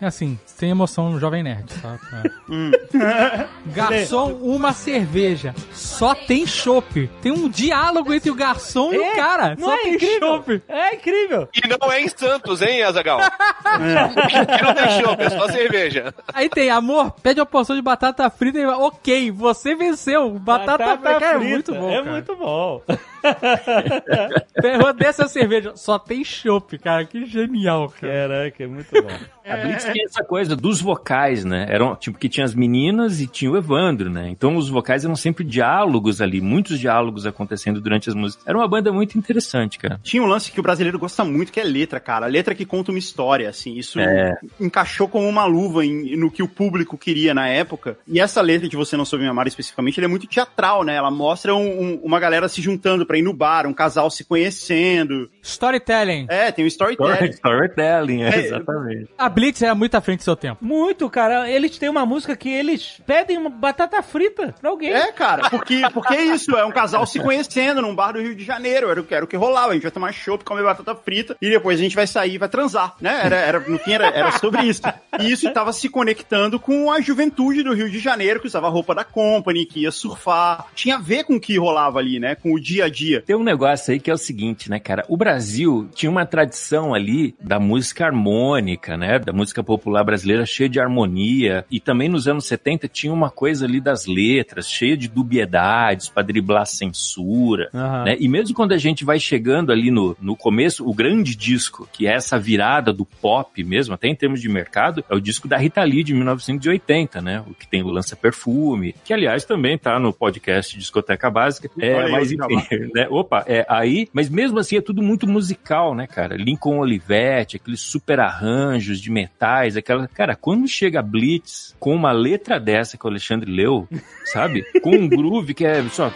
É 0.00 0.06
assim, 0.06 0.38
sem 0.46 0.70
emoção 0.70 1.10
no 1.10 1.18
Jovem 1.20 1.42
Nerd, 1.42 1.72
tá? 1.80 1.98
É. 2.12 3.46
Garçom, 3.74 4.32
uma 4.42 4.72
cerveja. 4.72 5.54
Só 5.72 6.14
tem 6.14 6.46
chopp. 6.46 7.08
Tem 7.22 7.32
um 7.32 7.48
diálogo 7.48 8.12
entre 8.12 8.30
o 8.30 8.34
garçom 8.34 8.92
e 8.92 8.98
o 8.98 9.16
cara. 9.16 9.54
Não 9.58 9.68
Só 9.68 9.74
é 9.74 9.78
tem 9.78 9.94
incrível? 9.94 10.28
chopp. 10.28 10.62
É 10.68 10.94
incrível. 10.94 11.48
E 11.54 11.68
não 11.68 11.92
é 11.92 12.02
em 12.02 12.08
Santos, 12.08 12.60
hein, 12.62 12.82
Azagal? 12.82 13.20
Aqui 13.20 14.62
não 14.62 14.74
tem 14.74 15.00
chopp, 15.02 15.22
é 15.22 15.30
só 15.30 15.48
cerveja. 15.48 16.14
Aí 16.32 16.48
tem, 16.48 16.70
amor, 16.70 17.12
pede 17.22 17.40
uma 17.40 17.46
porção 17.46 17.76
de 17.76 17.82
batata 17.82 18.28
frita 18.30 18.58
e 18.58 18.66
ok, 18.66 19.30
você 19.40 19.74
venceu. 19.74 20.30
Batata, 20.30 20.98
frita. 20.98 21.20
Cara, 21.20 21.34
é 21.34 21.38
muito 21.38 21.74
bom. 21.74 21.90
É 21.90 21.98
cara. 21.98 22.12
muito 22.12 22.36
bom. 22.36 22.82
Pergunta 24.60 24.92
dessa 24.94 25.28
cerveja. 25.28 25.72
Só 25.76 25.98
tem 25.98 26.24
chopp, 26.24 26.78
cara. 26.78 27.04
Que 27.04 27.24
genial, 27.26 27.92
cara. 28.00 28.12
Caraca, 28.28 28.64
é 28.64 28.66
muito 28.66 28.90
bom. 28.90 29.08
A 29.46 29.56
Blitz 29.56 29.84
tinha 29.84 30.04
essa 30.04 30.22
coisa 30.22 30.54
dos 30.54 30.80
vocais, 30.80 31.44
né? 31.44 31.66
Eram, 31.68 31.96
tipo, 31.96 32.18
que 32.18 32.28
tinha 32.28 32.44
as 32.44 32.54
meninas 32.54 33.20
e 33.20 33.26
tinha 33.26 33.50
o 33.50 33.56
Evandro, 33.56 34.08
né? 34.10 34.28
Então 34.28 34.56
os 34.56 34.68
vocais 34.68 35.04
eram 35.04 35.16
sempre 35.16 35.42
diálogos 35.42 36.20
ali, 36.20 36.40
muitos 36.40 36.78
diálogos 36.78 37.26
acontecendo 37.26 37.80
durante 37.80 38.08
as 38.08 38.14
músicas. 38.14 38.46
Era 38.46 38.56
uma 38.56 38.68
banda 38.68 38.92
muito 38.92 39.18
interessante, 39.18 39.78
cara. 39.78 39.98
Tinha 40.02 40.22
um 40.22 40.26
lance 40.26 40.52
que 40.52 40.60
o 40.60 40.62
brasileiro 40.62 40.98
gosta 40.98 41.24
muito, 41.24 41.50
que 41.52 41.58
é 41.58 41.64
letra, 41.64 41.98
cara. 41.98 42.26
A 42.26 42.28
letra 42.28 42.54
que 42.54 42.64
conta 42.64 42.92
uma 42.92 42.98
história, 42.98 43.48
assim. 43.48 43.74
Isso 43.76 43.98
É. 43.98 44.36
encaixou 44.60 45.08
como 45.08 45.28
uma 45.28 45.44
luva 45.44 45.84
em- 45.84 46.16
no 46.16 46.30
que 46.30 46.42
o 46.42 46.48
público 46.48 46.96
queria 46.96 47.34
na 47.34 47.48
época. 47.48 47.96
E 48.06 48.20
essa 48.20 48.40
letra 48.40 48.68
de 48.68 48.76
Você 48.76 48.96
Não 48.96 49.04
Soube 49.04 49.24
Me 49.24 49.30
Amar 49.30 49.46
especificamente, 49.48 49.98
ela 49.98 50.06
é 50.06 50.08
muito 50.08 50.26
teatral, 50.26 50.84
né? 50.84 50.94
Ela 50.94 51.10
mostra 51.10 51.54
um- 51.54 51.82
um- 51.82 52.00
uma 52.04 52.20
galera 52.20 52.48
se 52.48 52.62
juntando 52.62 53.04
pra 53.10 53.18
ir 53.18 53.22
no 53.22 53.32
bar, 53.32 53.66
um 53.66 53.72
casal 53.74 54.08
se 54.08 54.22
conhecendo. 54.24 55.28
Storytelling. 55.42 56.26
É, 56.28 56.52
tem 56.52 56.64
um 56.64 56.68
storytelling. 56.68 57.30
Storytelling, 57.34 58.22
é, 58.22 58.36
exatamente. 58.38 59.08
A 59.18 59.28
Blitz 59.28 59.60
é 59.62 59.74
muito 59.74 59.96
à 59.96 60.00
frente 60.00 60.18
do 60.20 60.22
seu 60.22 60.36
tempo. 60.36 60.64
Muito, 60.64 61.10
cara. 61.10 61.50
Eles 61.50 61.76
têm 61.76 61.88
uma 61.88 62.06
música 62.06 62.36
que 62.36 62.48
eles 62.48 63.00
pedem 63.04 63.36
uma 63.36 63.50
batata 63.50 64.00
frita 64.00 64.54
pra 64.60 64.70
alguém. 64.70 64.92
É, 64.92 65.10
cara, 65.10 65.50
porque, 65.50 65.82
porque 65.92 66.14
é 66.14 66.24
isso, 66.26 66.56
é 66.56 66.64
um 66.64 66.70
casal 66.70 67.04
se 67.04 67.18
conhecendo 67.18 67.82
num 67.82 67.96
bar 67.96 68.12
do 68.12 68.20
Rio 68.20 68.34
de 68.36 68.44
Janeiro, 68.44 68.88
era, 68.88 69.00
o 69.00 69.04
que- 69.04 69.14
era 69.14 69.24
o 69.24 69.28
que 69.28 69.36
rolava, 69.36 69.70
a 69.70 69.74
gente 69.74 69.82
vai 69.82 69.90
tomar 69.90 70.12
chopp, 70.12 70.44
comer 70.44 70.62
batata 70.62 70.94
frita, 70.94 71.36
e 71.42 71.50
depois 71.50 71.80
a 71.80 71.82
gente 71.82 71.96
vai 71.96 72.06
sair 72.06 72.34
e 72.34 72.38
vai 72.38 72.48
transar, 72.48 72.94
né? 73.00 73.22
Era, 73.24 73.36
era, 73.36 73.58
no 73.58 73.76
fim 73.80 73.92
era, 73.94 74.06
era 74.06 74.30
sobre 74.38 74.62
isso. 74.66 74.82
E 75.18 75.32
isso 75.32 75.52
tava 75.52 75.72
se 75.72 75.88
conectando 75.88 76.60
com 76.60 76.92
a 76.92 77.00
juventude 77.00 77.64
do 77.64 77.74
Rio 77.74 77.90
de 77.90 77.98
Janeiro, 77.98 78.38
que 78.40 78.46
usava 78.46 78.68
roupa 78.68 78.94
da 78.94 79.02
Company, 79.02 79.66
que 79.66 79.80
ia 79.80 79.90
surfar, 79.90 80.66
tinha 80.76 80.94
a 80.94 81.00
ver 81.00 81.24
com 81.24 81.34
o 81.34 81.40
que 81.40 81.58
rolava 81.58 81.98
ali, 81.98 82.20
né? 82.20 82.36
Com 82.36 82.52
o 82.52 82.60
dia 82.60 82.84
a 82.84 82.88
dia. 82.88 82.99
Tem 83.20 83.36
um 83.36 83.42
negócio 83.42 83.92
aí 83.92 84.00
que 84.00 84.10
é 84.10 84.14
o 84.14 84.18
seguinte, 84.18 84.70
né, 84.70 84.78
cara? 84.78 85.04
O 85.08 85.16
Brasil 85.16 85.88
tinha 85.94 86.10
uma 86.10 86.26
tradição 86.26 86.94
ali 86.94 87.34
da 87.40 87.58
música 87.58 88.06
harmônica, 88.06 88.96
né? 88.96 89.18
Da 89.18 89.32
música 89.32 89.62
popular 89.62 90.04
brasileira 90.04 90.44
cheia 90.44 90.68
de 90.68 90.80
harmonia. 90.80 91.64
E 91.70 91.80
também 91.80 92.08
nos 92.08 92.28
anos 92.28 92.46
70 92.46 92.88
tinha 92.88 93.12
uma 93.12 93.30
coisa 93.30 93.64
ali 93.64 93.80
das 93.80 94.06
letras, 94.06 94.68
cheia 94.68 94.96
de 94.96 95.08
dubiedades 95.08 96.08
pra 96.08 96.22
driblar 96.22 96.62
a 96.62 96.66
censura, 96.66 97.70
Aham. 97.74 98.04
né? 98.04 98.16
E 98.18 98.28
mesmo 98.28 98.54
quando 98.54 98.72
a 98.72 98.78
gente 98.78 99.04
vai 99.04 99.18
chegando 99.18 99.72
ali 99.72 99.90
no, 99.90 100.16
no 100.20 100.36
começo, 100.36 100.88
o 100.88 100.94
grande 100.94 101.34
disco, 101.34 101.88
que 101.92 102.06
é 102.06 102.14
essa 102.14 102.38
virada 102.38 102.92
do 102.92 103.04
pop 103.04 103.62
mesmo, 103.64 103.94
até 103.94 104.08
em 104.08 104.14
termos 104.14 104.40
de 104.40 104.48
mercado, 104.48 105.04
é 105.08 105.14
o 105.14 105.20
disco 105.20 105.48
da 105.48 105.56
Rita 105.56 105.82
Lee 105.82 106.04
de 106.04 106.14
1980, 106.14 107.20
né? 107.20 107.44
O 107.46 107.54
que 107.54 107.66
tem 107.66 107.82
o 107.82 107.88
Lança 107.88 108.16
Perfume, 108.16 108.94
que 109.04 109.12
aliás 109.12 109.44
também 109.44 109.78
tá 109.78 109.98
no 109.98 110.12
podcast 110.12 110.76
Discoteca 110.76 111.30
Básica. 111.30 111.70
É, 111.78 112.08
mas 112.08 112.32
enfim, 112.32 112.89
né? 112.94 113.06
Opa, 113.10 113.44
é 113.46 113.64
aí, 113.68 114.08
mas 114.12 114.28
mesmo 114.28 114.58
assim 114.58 114.76
é 114.76 114.80
tudo 114.80 115.02
muito 115.02 115.28
musical, 115.28 115.94
né, 115.94 116.06
cara? 116.06 116.36
Lincoln 116.36 116.78
Olivetti, 116.78 117.56
aqueles 117.56 117.80
super 117.80 118.20
arranjos 118.20 119.00
de 119.00 119.10
metais, 119.10 119.76
aquela. 119.76 120.06
Cara, 120.08 120.34
quando 120.34 120.66
chega 120.68 121.02
Blitz 121.02 121.74
com 121.78 121.94
uma 121.94 122.12
letra 122.12 122.58
dessa 122.58 122.96
que 122.96 123.04
o 123.04 123.08
Alexandre 123.08 123.50
leu, 123.50 123.88
sabe? 124.24 124.64
Com 124.82 124.90
um 124.90 125.08
groove 125.08 125.54
que 125.54 125.64
é 125.64 125.82
só. 125.88 126.10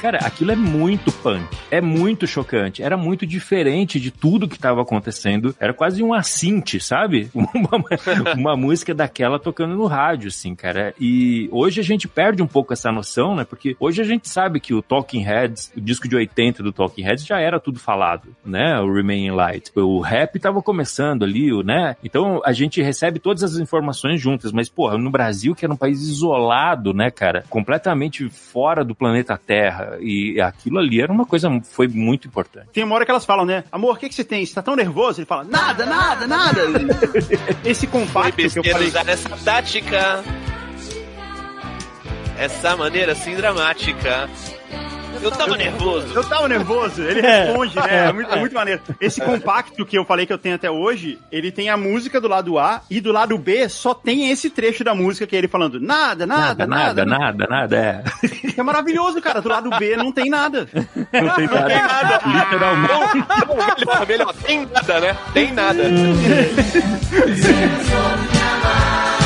Cara, 0.00 0.18
aquilo 0.18 0.52
é 0.52 0.56
muito 0.56 1.12
punk. 1.12 1.44
É 1.70 1.80
muito 1.80 2.26
chocante. 2.26 2.82
Era 2.82 2.96
muito 2.96 3.26
diferente 3.26 4.00
de 4.00 4.10
tudo 4.10 4.48
que 4.48 4.58
tava 4.58 4.82
acontecendo. 4.82 5.54
Era 5.58 5.72
quase 5.72 6.02
um 6.02 6.12
assinte, 6.12 6.80
sabe? 6.80 7.30
Uma, 7.60 7.84
uma 8.36 8.56
música 8.56 8.94
daquela 8.94 9.38
tocando 9.38 9.74
no 9.74 9.86
rádio, 9.86 10.28
assim, 10.28 10.54
cara. 10.54 10.94
E 11.00 11.48
hoje 11.52 11.80
a 11.80 11.84
gente 11.84 12.08
perde 12.08 12.42
um 12.42 12.46
pouco 12.46 12.72
essa 12.72 12.90
noção, 12.90 13.34
né? 13.34 13.44
Porque 13.44 13.69
hoje 13.78 14.00
a 14.00 14.04
gente 14.04 14.28
sabe 14.28 14.60
que 14.60 14.74
o 14.74 14.82
Talking 14.82 15.22
Heads, 15.22 15.72
o 15.76 15.80
disco 15.80 16.08
de 16.08 16.16
80 16.16 16.62
do 16.62 16.72
Talking 16.72 17.02
Heads 17.02 17.24
já 17.24 17.40
era 17.40 17.60
tudo 17.60 17.78
falado, 17.78 18.34
né? 18.44 18.78
O 18.80 18.92
Remain 18.92 19.30
Light. 19.30 19.70
O 19.76 20.00
rap 20.00 20.38
tava 20.38 20.62
começando 20.62 21.24
ali, 21.24 21.52
o, 21.52 21.62
né? 21.62 21.96
Então 22.02 22.40
a 22.44 22.52
gente 22.52 22.82
recebe 22.82 23.18
todas 23.18 23.42
as 23.42 23.56
informações 23.56 24.20
juntas, 24.20 24.52
mas, 24.52 24.68
porra, 24.68 24.96
no 24.98 25.10
Brasil, 25.10 25.54
que 25.54 25.64
era 25.64 25.72
um 25.72 25.76
país 25.76 26.00
isolado, 26.00 26.92
né, 26.92 27.10
cara? 27.10 27.44
Completamente 27.48 28.28
fora 28.28 28.84
do 28.84 28.94
planeta 28.94 29.38
Terra. 29.38 29.98
E 30.00 30.40
aquilo 30.40 30.78
ali 30.78 31.00
era 31.00 31.12
uma 31.12 31.26
coisa, 31.26 31.48
foi 31.62 31.88
muito 31.88 32.28
importante. 32.28 32.68
Tem 32.72 32.84
uma 32.84 32.94
hora 32.94 33.04
que 33.04 33.10
elas 33.10 33.24
falam, 33.24 33.44
né? 33.44 33.64
Amor, 33.70 33.96
o 33.96 33.98
que, 33.98 34.08
que 34.08 34.14
você 34.14 34.24
tem? 34.24 34.44
Você 34.44 34.54
tá 34.54 34.62
tão 34.62 34.76
nervoso? 34.76 35.20
Ele 35.20 35.26
fala, 35.26 35.44
nada, 35.44 35.86
nada, 35.86 36.26
nada. 36.26 36.60
Esse 37.64 37.86
compacto 37.86 38.36
que 38.36 38.58
eu 38.58 38.64
falei. 38.64 38.88
usar 38.88 39.08
essa 39.08 39.36
tática. 39.44 40.24
Essa 42.40 42.74
maneira 42.74 43.12
assim 43.12 43.36
dramática. 43.36 44.26
Eu 45.22 45.30
tava 45.30 45.58
nervoso. 45.58 46.06
Eu 46.14 46.24
tava 46.24 46.48
nervoso, 46.48 47.02
ele 47.02 47.20
É. 47.26 47.44
responde, 47.44 47.76
né? 47.76 48.06
É 48.08 48.12
muito, 48.12 48.32
é 48.32 48.40
muito 48.40 48.54
maneiro. 48.54 48.80
Esse 48.98 49.20
compacto 49.20 49.84
que 49.84 49.98
eu 49.98 50.06
falei 50.06 50.24
que 50.24 50.32
eu 50.32 50.38
tenho 50.38 50.54
até 50.54 50.70
hoje, 50.70 51.18
ele 51.30 51.52
tem 51.52 51.68
a 51.68 51.76
música 51.76 52.18
do 52.18 52.26
lado 52.28 52.58
A 52.58 52.80
e 52.88 52.98
do 52.98 53.12
lado 53.12 53.36
B 53.36 53.68
só 53.68 53.92
tem 53.92 54.30
esse 54.30 54.48
trecho 54.48 54.82
da 54.82 54.94
música 54.94 55.26
que 55.26 55.36
é 55.36 55.38
ele 55.38 55.48
falando 55.48 55.78
nada, 55.78 56.26
nada, 56.26 56.66
nada, 56.66 57.04
nada, 57.04 57.06
nada, 57.18 57.46
nada, 57.46 57.76
é. 57.76 58.02
É 58.56 58.62
maravilhoso, 58.62 59.20
cara. 59.20 59.42
Do 59.42 59.50
lado 59.50 59.68
B 59.78 59.96
não 59.96 60.10
tem 60.10 60.30
nada. 60.30 60.66
Não 60.72 61.34
tem 61.34 61.46
nada. 61.46 62.20
Literalmente. 62.24 62.94
Não, 63.46 63.76
melhor, 63.76 64.06
melhor. 64.06 64.34
Tem 64.46 64.64
nada, 64.66 65.00
né? 65.00 65.14
Tem 65.34 65.52
nada. 65.52 65.82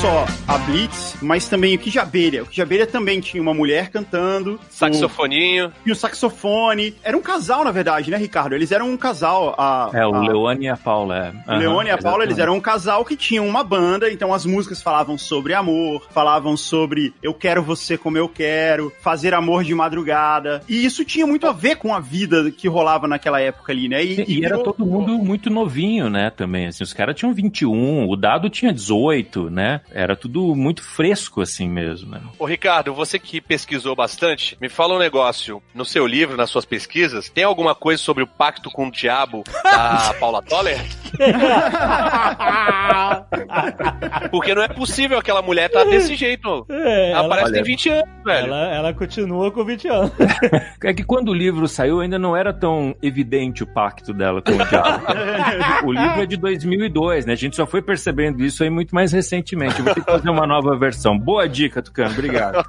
só 0.00 0.24
a 0.48 0.56
Blitz, 0.58 1.16
mas 1.20 1.46
também 1.48 1.74
o 1.74 1.78
Kijabelha. 1.78 2.42
O 2.42 2.46
Kijabelha 2.46 2.86
também 2.86 3.20
tinha 3.20 3.42
uma 3.42 3.52
mulher 3.52 3.90
cantando. 3.90 4.58
Saxofoninho. 4.70 5.70
E 5.84 5.92
o 5.92 5.94
saxofone. 5.96 6.94
Era 7.02 7.16
um 7.16 7.20
casal, 7.20 7.64
na 7.64 7.70
verdade, 7.70 8.10
né, 8.10 8.16
Ricardo? 8.16 8.54
Eles 8.54 8.72
eram 8.72 8.88
um 8.90 8.96
casal. 8.96 9.54
A, 9.58 9.90
É, 9.92 10.06
o 10.06 10.14
a- 10.14 10.20
Leone 10.20 10.64
e 10.64 10.68
a 10.68 10.76
Paula, 10.76 11.34
é. 11.46 11.52
O 11.54 11.58
Leone 11.58 11.88
e 11.88 11.92
a 11.92 11.98
Paula, 11.98 12.24
eles 12.24 12.38
eram 12.38 12.56
um 12.56 12.60
casal 12.60 13.04
que 13.04 13.14
tinham 13.16 13.46
uma 13.46 13.62
banda, 13.62 14.10
então 14.10 14.32
as 14.32 14.46
músicas 14.46 14.80
falavam 14.80 15.18
sobre 15.18 15.52
amor, 15.52 16.06
falavam 16.10 16.56
sobre 16.56 17.12
eu 17.22 17.34
quero 17.34 17.62
você 17.62 17.98
como 17.98 18.16
eu 18.16 18.28
quero, 18.28 18.90
fazer 19.00 19.34
amor 19.34 19.64
de 19.64 19.74
madrugada. 19.74 20.62
E 20.68 20.82
isso 20.84 21.04
tinha 21.04 21.26
muito 21.26 21.46
a 21.46 21.52
ver 21.52 21.76
com 21.76 21.94
a 21.94 22.00
vida 22.00 22.50
que 22.50 22.66
rolava 22.68 23.06
naquela 23.06 23.40
época 23.40 23.72
ali, 23.72 23.88
né? 23.88 24.02
E, 24.04 24.24
e 24.26 24.44
era 24.44 24.56
virou- 24.56 24.72
todo 24.72 24.86
mundo 24.86 25.18
muito 25.18 25.50
novinho, 25.50 26.08
né, 26.08 26.30
também, 26.30 26.66
assim, 26.68 26.82
os 26.82 26.92
caras 26.94 27.14
tinham 27.14 27.34
21, 27.34 28.08
o 28.08 28.16
Dado 28.16 28.48
tinha 28.48 28.72
18, 28.72 29.50
né, 29.50 29.80
era 29.92 30.16
tudo 30.16 30.54
muito 30.54 30.82
fresco, 30.82 31.40
assim 31.40 31.68
mesmo, 31.68 32.10
né. 32.10 32.20
Ô 32.38 32.44
Ricardo, 32.44 32.94
você 32.94 33.18
que 33.18 33.40
pesquisou 33.40 33.96
bastante, 33.96 34.56
me 34.60 34.68
fala 34.68 34.94
um 34.94 34.98
negócio. 34.98 35.62
No 35.74 35.84
seu 35.84 36.06
livro, 36.06 36.36
nas 36.36 36.50
suas 36.50 36.64
pesquisas, 36.64 37.28
tem 37.30 37.44
alguma 37.44 37.74
coisa 37.74 38.02
sobre 38.02 38.22
o 38.22 38.26
pacto 38.26 38.70
com 38.70 38.88
o 38.88 38.90
diabo 38.90 39.42
da 39.62 40.14
Paula 40.20 40.42
Toller? 40.42 40.80
Porque 44.30 44.54
não 44.54 44.62
é 44.62 44.68
possível 44.68 45.18
aquela 45.18 45.42
mulher 45.42 45.70
tá 45.70 45.84
desse 45.84 46.14
jeito. 46.14 46.66
É, 46.68 47.12
ela 47.12 47.20
ela, 47.20 47.28
parece 47.28 47.46
que 47.46 47.52
tem 47.52 47.60
olha, 47.60 47.66
20 47.66 47.88
anos, 47.90 48.08
velho. 48.24 48.46
ela, 48.46 48.74
ela 48.74 48.94
continua 48.94 49.50
com 49.50 49.64
20 49.64 49.88
anos. 49.88 50.12
É 50.82 50.94
que 50.94 51.04
quando 51.04 51.28
o 51.28 51.34
livro 51.34 51.68
saiu 51.68 52.00
ainda 52.00 52.18
não 52.18 52.36
era 52.36 52.52
tão 52.52 52.96
evidente 53.02 53.62
o 53.62 53.66
pacto 53.66 54.12
dela 54.12 54.42
com 54.42 54.52
o 54.52 54.66
diabo. 54.66 55.04
o 55.84 55.92
livro 55.92 56.22
é 56.22 56.26
de 56.26 56.36
2002, 56.36 57.26
né, 57.26 57.34
a 57.34 57.36
gente 57.36 57.54
só 57.54 57.66
foi 57.66 57.82
percebendo 57.82 58.42
isso 58.42 58.64
aí 58.64 58.70
muito 58.70 58.94
mais 58.94 59.12
recentemente. 59.12 59.79
Vou 59.82 59.94
ter 59.94 60.04
que 60.04 60.10
fazer 60.10 60.30
uma 60.30 60.46
nova 60.46 60.76
versão. 60.76 61.18
Boa 61.18 61.48
dica, 61.48 61.82
Tucano, 61.82 62.12
obrigado. 62.12 62.64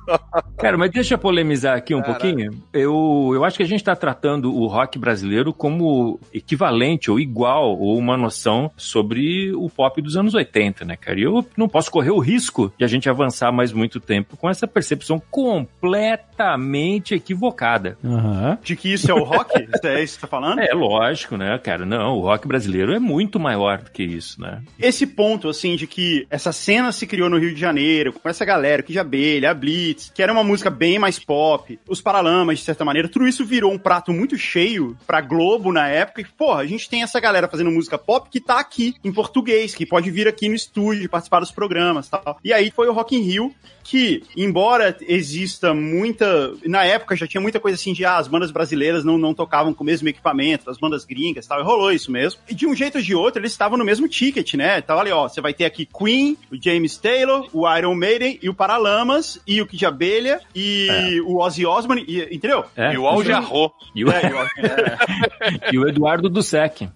Cara, 0.57 0.77
mas 0.77 0.91
deixa 0.91 1.15
eu 1.15 1.17
polemizar 1.17 1.75
aqui 1.75 1.95
um 1.95 2.01
pouquinho. 2.01 2.51
Eu, 2.73 3.31
eu 3.33 3.43
acho 3.43 3.57
que 3.57 3.63
a 3.63 3.67
gente 3.67 3.83
tá 3.83 3.95
tratando 3.95 4.53
o 4.53 4.67
rock 4.67 4.97
brasileiro 4.99 5.53
como 5.53 6.19
equivalente 6.33 7.09
ou 7.09 7.19
igual 7.19 7.77
ou 7.77 7.97
uma 7.97 8.17
noção 8.17 8.71
sobre 8.77 9.53
o 9.53 9.69
pop 9.69 10.01
dos 10.01 10.15
anos 10.15 10.33
80, 10.33 10.85
né, 10.85 10.95
cara? 10.95 11.19
E 11.19 11.23
eu 11.23 11.45
não 11.57 11.67
posso 11.67 11.91
correr 11.91 12.11
o 12.11 12.19
risco 12.19 12.71
de 12.77 12.85
a 12.85 12.87
gente 12.87 13.09
avançar 13.09 13.51
mais 13.51 13.73
muito 13.73 13.99
tempo 13.99 14.37
com 14.37 14.49
essa 14.49 14.67
percepção 14.67 15.21
completamente 15.29 17.15
equivocada. 17.15 17.97
Aham. 18.03 18.57
De 18.63 18.75
que 18.75 18.93
isso 18.93 19.09
é 19.09 19.13
o 19.13 19.23
rock? 19.23 19.51
Isso 19.61 19.85
é 19.87 20.03
isso 20.03 20.13
que 20.15 20.21
você 20.21 20.21
tá 20.21 20.27
falando? 20.27 20.59
É 20.59 20.73
lógico, 20.73 21.37
né, 21.37 21.57
cara? 21.57 21.85
Não, 21.85 22.17
o 22.17 22.21
rock 22.21 22.47
brasileiro 22.47 22.93
é 22.93 22.99
muito 22.99 23.39
maior 23.39 23.79
do 23.79 23.91
que 23.91 24.03
isso, 24.03 24.39
né? 24.41 24.61
Esse 24.79 25.07
ponto, 25.07 25.49
assim, 25.49 25.75
de 25.75 25.87
que 25.87 26.25
essa 26.29 26.51
cena 26.51 26.91
se 27.01 27.07
criou 27.07 27.31
no 27.31 27.39
Rio 27.39 27.51
de 27.53 27.59
Janeiro, 27.59 28.13
com 28.13 28.29
essa 28.29 28.45
galera, 28.45 28.83
que 28.83 28.93
de 28.93 28.99
abelha, 28.99 29.49
a 29.49 29.53
Blitz, 29.55 30.11
que 30.13 30.21
era 30.21 30.31
uma 30.31 30.43
música 30.43 30.69
bem 30.69 30.99
mais 30.99 31.17
pop, 31.17 31.79
os 31.87 31.99
Paralamas, 31.99 32.59
de 32.59 32.65
certa 32.65 32.85
maneira, 32.85 33.09
tudo 33.09 33.27
isso 33.27 33.43
virou 33.43 33.71
um 33.71 33.77
prato 33.77 34.13
muito 34.13 34.37
cheio 34.37 34.95
pra 35.07 35.19
Globo 35.19 35.71
na 35.71 35.87
época, 35.87 36.21
e, 36.21 36.25
porra, 36.25 36.61
a 36.61 36.65
gente 36.67 36.87
tem 36.87 37.01
essa 37.01 37.19
galera 37.19 37.47
fazendo 37.47 37.71
música 37.71 37.97
pop 37.97 38.29
que 38.29 38.39
tá 38.39 38.59
aqui, 38.59 38.93
em 39.03 39.11
português, 39.11 39.73
que 39.73 39.83
pode 39.83 40.11
vir 40.11 40.27
aqui 40.27 40.47
no 40.47 40.53
estúdio, 40.53 41.09
participar 41.09 41.39
dos 41.39 41.51
programas 41.51 42.05
e 42.05 42.11
tal. 42.11 42.39
E 42.43 42.53
aí 42.53 42.69
foi 42.69 42.87
o 42.87 42.93
Rock 42.93 43.15
in 43.15 43.21
Rio, 43.21 43.51
que, 43.83 44.23
embora 44.35 44.95
exista 45.01 45.73
muita. 45.73 46.53
Na 46.65 46.83
época 46.85 47.15
já 47.15 47.27
tinha 47.27 47.41
muita 47.41 47.59
coisa 47.59 47.75
assim 47.75 47.93
de 47.93 48.05
ah, 48.05 48.17
as 48.17 48.27
bandas 48.27 48.51
brasileiras 48.51 49.03
não, 49.03 49.17
não 49.17 49.33
tocavam 49.33 49.73
com 49.73 49.83
o 49.83 49.85
mesmo 49.85 50.07
equipamento, 50.07 50.69
as 50.69 50.77
bandas 50.77 51.03
gringas 51.05 51.45
e 51.45 51.47
tal, 51.49 51.59
e 51.59 51.63
rolou 51.63 51.91
isso 51.91 52.11
mesmo. 52.11 52.39
E 52.49 52.53
de 52.53 52.65
um 52.67 52.75
jeito 52.75 52.97
ou 52.97 53.01
de 53.03 53.15
outro, 53.15 53.41
eles 53.41 53.51
estavam 53.51 53.77
no 53.77 53.85
mesmo 53.85 54.07
ticket, 54.07 54.53
né? 54.55 54.81
Tava 54.81 55.01
ali, 55.01 55.11
ó, 55.11 55.27
você 55.27 55.41
vai 55.41 55.53
ter 55.53 55.65
aqui 55.65 55.85
Queen, 55.85 56.37
o 56.51 56.55
James 56.61 56.97
Taylor, 56.97 57.47
o 57.53 57.69
Iron 57.77 57.95
Maiden 57.95 58.39
e 58.41 58.49
o 58.49 58.53
Paralamas, 58.53 59.39
e 59.47 59.61
o 59.61 59.65
Kid 59.67 59.85
Abelha, 59.85 60.39
e 60.55 61.21
o 61.25 61.37
Ozzy 61.39 61.65
Osbourne, 61.65 62.03
e- 62.07 62.35
entendeu? 62.35 62.65
É, 62.75 62.93
E 62.93 62.97
o 62.97 63.07
Al 63.07 63.23
Jarro. 63.23 63.71
E 63.95 64.05
o, 64.05 64.11
É, 64.11 64.21
e 64.29 64.33
o- 64.33 64.39
é, 64.39 65.73
e 65.73 65.79
o 65.79 65.87
Eduardo 65.87 66.29
Dussek. 66.29 66.89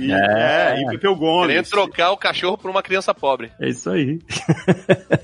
e, 0.00 0.12
é, 0.12 0.80
e 0.82 0.86
Pepeu 0.90 1.14
Querendo 1.16 1.18
Gomes. 1.18 1.70
trocar 1.70 2.10
o 2.12 2.16
cachorro 2.16 2.58
por 2.58 2.70
uma 2.70 2.82
criança 2.82 3.14
pobre. 3.14 3.50
É 3.60 3.68
isso 3.68 3.88
aí. 3.90 4.18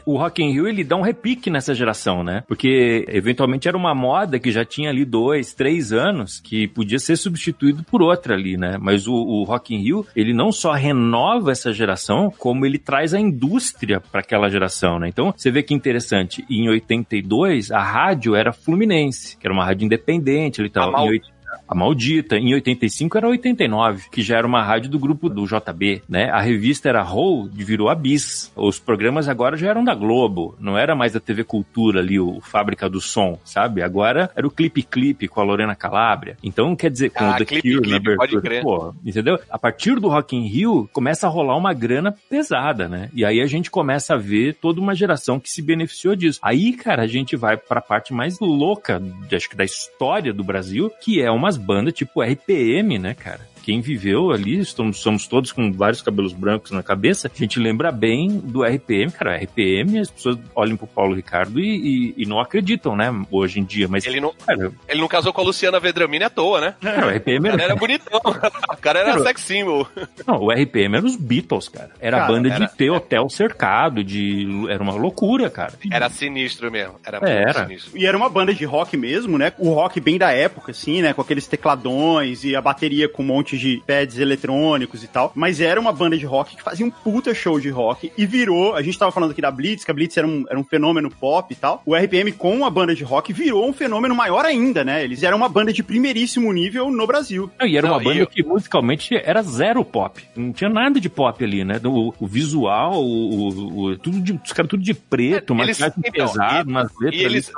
o 0.06 0.16
Rock 0.16 0.42
in 0.42 0.52
Rio, 0.52 0.66
ele 0.68 0.84
dá 0.92 0.96
um 0.96 1.02
repique 1.02 1.48
nessa 1.50 1.74
geração, 1.74 2.22
né? 2.22 2.42
Porque, 2.46 3.04
eventualmente, 3.08 3.66
era 3.66 3.76
uma 3.76 3.94
moda 3.94 4.38
que 4.38 4.50
já 4.52 4.64
tinha 4.64 4.90
ali 4.90 5.04
dois, 5.04 5.54
três 5.54 5.92
anos, 5.92 6.38
que 6.40 6.68
podia 6.68 6.98
ser 6.98 7.16
substituído 7.16 7.82
por 7.82 8.02
outra 8.02 8.34
ali, 8.34 8.56
né? 8.56 8.76
Mas 8.80 9.06
o, 9.08 9.12
o 9.14 9.42
Rock 9.44 9.74
in 9.74 9.78
Rio, 9.82 10.06
ele 10.14 10.32
não 10.34 10.52
só 10.52 10.72
renova 10.72 11.50
essa 11.52 11.72
geração, 11.72 12.30
como 12.38 12.66
ele 12.66 12.78
traz 12.78 13.14
a 13.14 13.20
indústria 13.20 14.00
para 14.00 14.20
aquela 14.20 14.48
geração, 14.48 14.98
né? 14.98 15.08
Então, 15.08 15.32
você 15.36 15.50
vê 15.50 15.62
que 15.62 15.74
interessante, 15.74 16.44
em 16.50 16.68
82, 16.68 17.70
a 17.70 17.80
rádio 17.82 18.34
era 18.34 18.52
Fluminense, 18.52 19.36
que 19.38 19.46
era 19.46 19.52
uma 19.54 19.64
rádio 19.64 19.86
independente 19.86 20.62
e 20.62 20.68
tal. 20.70 20.88
A 20.88 20.92
Mal- 20.92 21.06
Em 21.06 21.10
oit- 21.10 21.32
A 21.68 21.74
Maldita. 21.74 22.36
Em 22.36 22.54
85 22.54 23.18
era 23.18 23.28
89, 23.28 24.08
que 24.10 24.22
já 24.22 24.36
era 24.36 24.46
uma 24.46 24.62
rádio 24.62 24.90
do 24.90 24.98
grupo 24.98 25.28
do 25.28 25.46
JB, 25.46 26.02
né? 26.08 26.30
A 26.30 26.40
revista 26.40 26.88
era 26.88 27.02
Roll, 27.02 27.48
virou 27.52 27.88
a 27.88 27.94
Bis. 27.94 28.52
Os 28.56 28.78
programas 28.78 29.28
agora 29.28 29.56
já 29.56 29.68
eram 29.68 29.84
da 29.84 29.94
Globo, 29.94 30.54
não 30.60 30.76
era 30.76 30.94
mais 30.94 31.12
da 31.12 31.20
TV 31.20 31.44
Cultura 31.44 32.00
ali, 32.00 32.18
o 32.18 32.40
Fábrica 32.40 32.88
do 32.88 33.00
Som, 33.00 33.38
sabe? 33.44 33.82
Agora 33.82 34.30
era 34.34 34.46
o 34.46 34.50
Clipe 34.50 34.82
Clipe 34.82 35.28
com 35.28 35.40
a 35.40 35.44
Lorena 35.44 35.74
Calabria. 35.74 36.36
Então, 36.42 36.74
quer 36.76 36.90
dizer, 36.90 37.10
com 37.10 37.24
Ah, 37.24 37.34
o 37.34 37.36
The 37.38 37.44
Clipe 37.44 37.74
Cure 37.76 37.90
na 37.90 37.96
abertura, 37.96 38.60
pô, 38.62 38.94
entendeu? 39.04 39.38
A 39.50 39.58
partir 39.58 39.98
do 39.98 40.08
Rock 40.08 40.36
in 40.36 40.46
Rio, 40.46 40.88
começa 40.92 41.26
a 41.26 41.30
rolar 41.30 41.56
uma 41.56 41.72
grana 41.72 42.14
pesada, 42.28 42.88
né? 42.88 43.08
E 43.14 43.24
aí 43.24 43.40
a 43.40 43.46
gente 43.46 43.70
começa 43.70 44.14
a 44.14 44.18
ver 44.18 44.54
toda 44.60 44.80
uma 44.80 44.94
geração 44.94 45.38
que 45.40 45.50
se 45.50 45.62
beneficiou 45.62 46.14
disso. 46.14 46.40
Aí, 46.42 46.72
cara, 46.72 47.02
a 47.02 47.06
gente 47.06 47.36
vai 47.36 47.56
pra 47.56 47.80
parte 47.80 48.12
mais 48.12 48.38
louca, 48.40 49.02
acho 49.34 49.48
que 49.48 49.56
da 49.56 49.64
história 49.64 50.32
do 50.32 50.44
Brasil, 50.44 50.90
que 51.02 51.20
é 51.20 51.30
umas 51.42 51.56
bandas 51.56 51.92
tipo 51.92 52.22
RPM, 52.22 52.98
né, 52.98 53.14
cara? 53.14 53.51
Quem 53.62 53.80
viveu 53.80 54.30
ali, 54.32 54.58
estamos, 54.58 54.98
somos 54.98 55.26
todos 55.26 55.52
com 55.52 55.72
vários 55.72 56.02
cabelos 56.02 56.32
brancos 56.32 56.70
na 56.72 56.82
cabeça, 56.82 57.30
a 57.32 57.38
gente 57.38 57.58
lembra 57.58 57.92
bem 57.92 58.28
do 58.28 58.64
RPM, 58.64 59.10
cara. 59.12 59.36
RPM, 59.36 59.98
as 60.00 60.10
pessoas 60.10 60.38
olham 60.54 60.76
pro 60.76 60.86
Paulo 60.86 61.14
Ricardo 61.14 61.60
e, 61.60 61.64
e- 61.76 62.14
e 62.22 62.26
não 62.26 62.40
acreditam, 62.40 62.96
né, 62.96 63.10
hoje 63.30 63.60
em 63.60 63.64
dia. 63.64 63.86
Mas, 63.88 64.04
Ele 64.06 64.20
não, 64.20 64.32
cara, 64.46 64.72
ele 64.88 65.00
não 65.00 65.08
casou 65.08 65.32
com 65.32 65.40
a 65.40 65.44
Luciana 65.44 65.78
Vedramini 65.80 66.24
à 66.24 66.30
toa, 66.30 66.60
né? 66.60 66.74
cara, 66.80 67.06
o 67.06 67.10
RPM 67.10 67.38
O 67.48 67.50
cara 67.50 67.54
era, 67.54 67.72
era 67.72 67.76
bonitão. 67.76 68.20
O 68.24 68.76
cara 68.76 68.98
era 69.00 69.12
Cara, 69.12 69.22
sex 69.24 69.40
symbol. 69.42 69.86
Não, 70.26 70.36
o 70.42 70.50
RPM 70.50 70.96
era 70.96 71.06
os 71.06 71.16
Beatles, 71.16 71.68
cara. 71.68 71.90
Era 72.00 72.18
Cara, 72.18 72.28
a 72.30 72.34
banda 72.34 72.48
era- 72.48 72.66
de 72.66 72.76
ter 72.76 72.90
hotel 72.90 73.28
cercado, 73.28 74.02
de. 74.02 74.46
Era 74.68 74.82
uma 74.82 74.94
loucura, 74.94 75.48
cara. 75.50 75.72
Era 75.90 76.08
sinistro 76.10 76.70
mesmo. 76.70 76.94
Era 77.04 77.18
Era. 77.18 77.44
muito 77.60 77.68
sinistro. 77.68 77.98
E 77.98 78.06
era 78.06 78.16
uma 78.16 78.28
banda 78.28 78.52
de 78.52 78.64
rock 78.64 78.96
mesmo, 78.96 79.38
né? 79.38 79.52
O 79.58 79.70
rock 79.72 80.00
bem 80.00 80.18
da 80.18 80.32
época, 80.32 80.72
assim, 80.72 81.00
né? 81.02 81.12
Com 81.12 81.20
aqueles 81.22 81.46
tecladões 81.46 82.44
e 82.44 82.56
a 82.56 82.60
bateria 82.60 83.08
com 83.08 83.22
um 83.22 83.26
monte 83.26 83.51
de 83.58 83.82
pads 83.86 84.18
eletrônicos 84.18 85.02
e 85.04 85.08
tal. 85.08 85.32
Mas 85.34 85.60
era 85.60 85.80
uma 85.80 85.92
banda 85.92 86.16
de 86.16 86.26
rock 86.26 86.56
que 86.56 86.62
fazia 86.62 86.84
um 86.86 86.90
puta 86.90 87.34
show 87.34 87.58
de 87.60 87.70
rock 87.70 88.12
e 88.16 88.26
virou. 88.26 88.74
A 88.74 88.82
gente 88.82 88.98
tava 88.98 89.12
falando 89.12 89.30
aqui 89.32 89.40
da 89.42 89.50
Blitz, 89.50 89.84
que 89.84 89.90
a 89.90 89.94
Blitz 89.94 90.16
era 90.16 90.26
um, 90.26 90.44
era 90.48 90.58
um 90.58 90.64
fenômeno 90.64 91.10
pop 91.10 91.52
e 91.52 91.56
tal. 91.56 91.82
O 91.86 91.94
RPM 91.94 92.32
com 92.32 92.64
a 92.64 92.70
banda 92.70 92.94
de 92.94 93.04
rock 93.04 93.32
virou 93.32 93.68
um 93.68 93.72
fenômeno 93.72 94.14
maior 94.14 94.44
ainda, 94.44 94.84
né? 94.84 95.02
Eles 95.04 95.22
eram 95.22 95.36
uma 95.36 95.48
banda 95.48 95.72
de 95.72 95.82
primeiríssimo 95.82 96.52
nível 96.52 96.90
no 96.90 97.06
Brasil. 97.06 97.50
Não, 97.58 97.66
e 97.66 97.76
era 97.76 97.86
uma 97.86 97.98
banda 98.00 98.20
eu- 98.20 98.26
que 98.26 98.42
musicalmente 98.42 99.14
era 99.16 99.42
zero 99.42 99.84
pop. 99.84 100.22
Não 100.36 100.52
tinha 100.52 100.70
nada 100.70 101.00
de 101.00 101.08
pop 101.08 101.42
ali, 101.44 101.64
né? 101.64 101.80
O, 101.84 102.12
o 102.18 102.26
visual, 102.26 102.94
o, 103.02 103.48
o- 103.48 103.82
o- 103.84 103.98
tudo 103.98 104.20
de, 104.20 104.32
os 104.44 104.52
caras 104.52 104.68
tudo 104.70 104.82
de 104.82 104.94
preto, 104.94 105.52
uma 105.52 105.64
Eles- 105.64 105.78
maquiagem 105.78 106.02
então, 106.06 106.26
pesada, 106.26 106.68
umas 106.70 106.90
letras 107.00 107.20
e 107.20 107.24
eles-. 107.24 107.52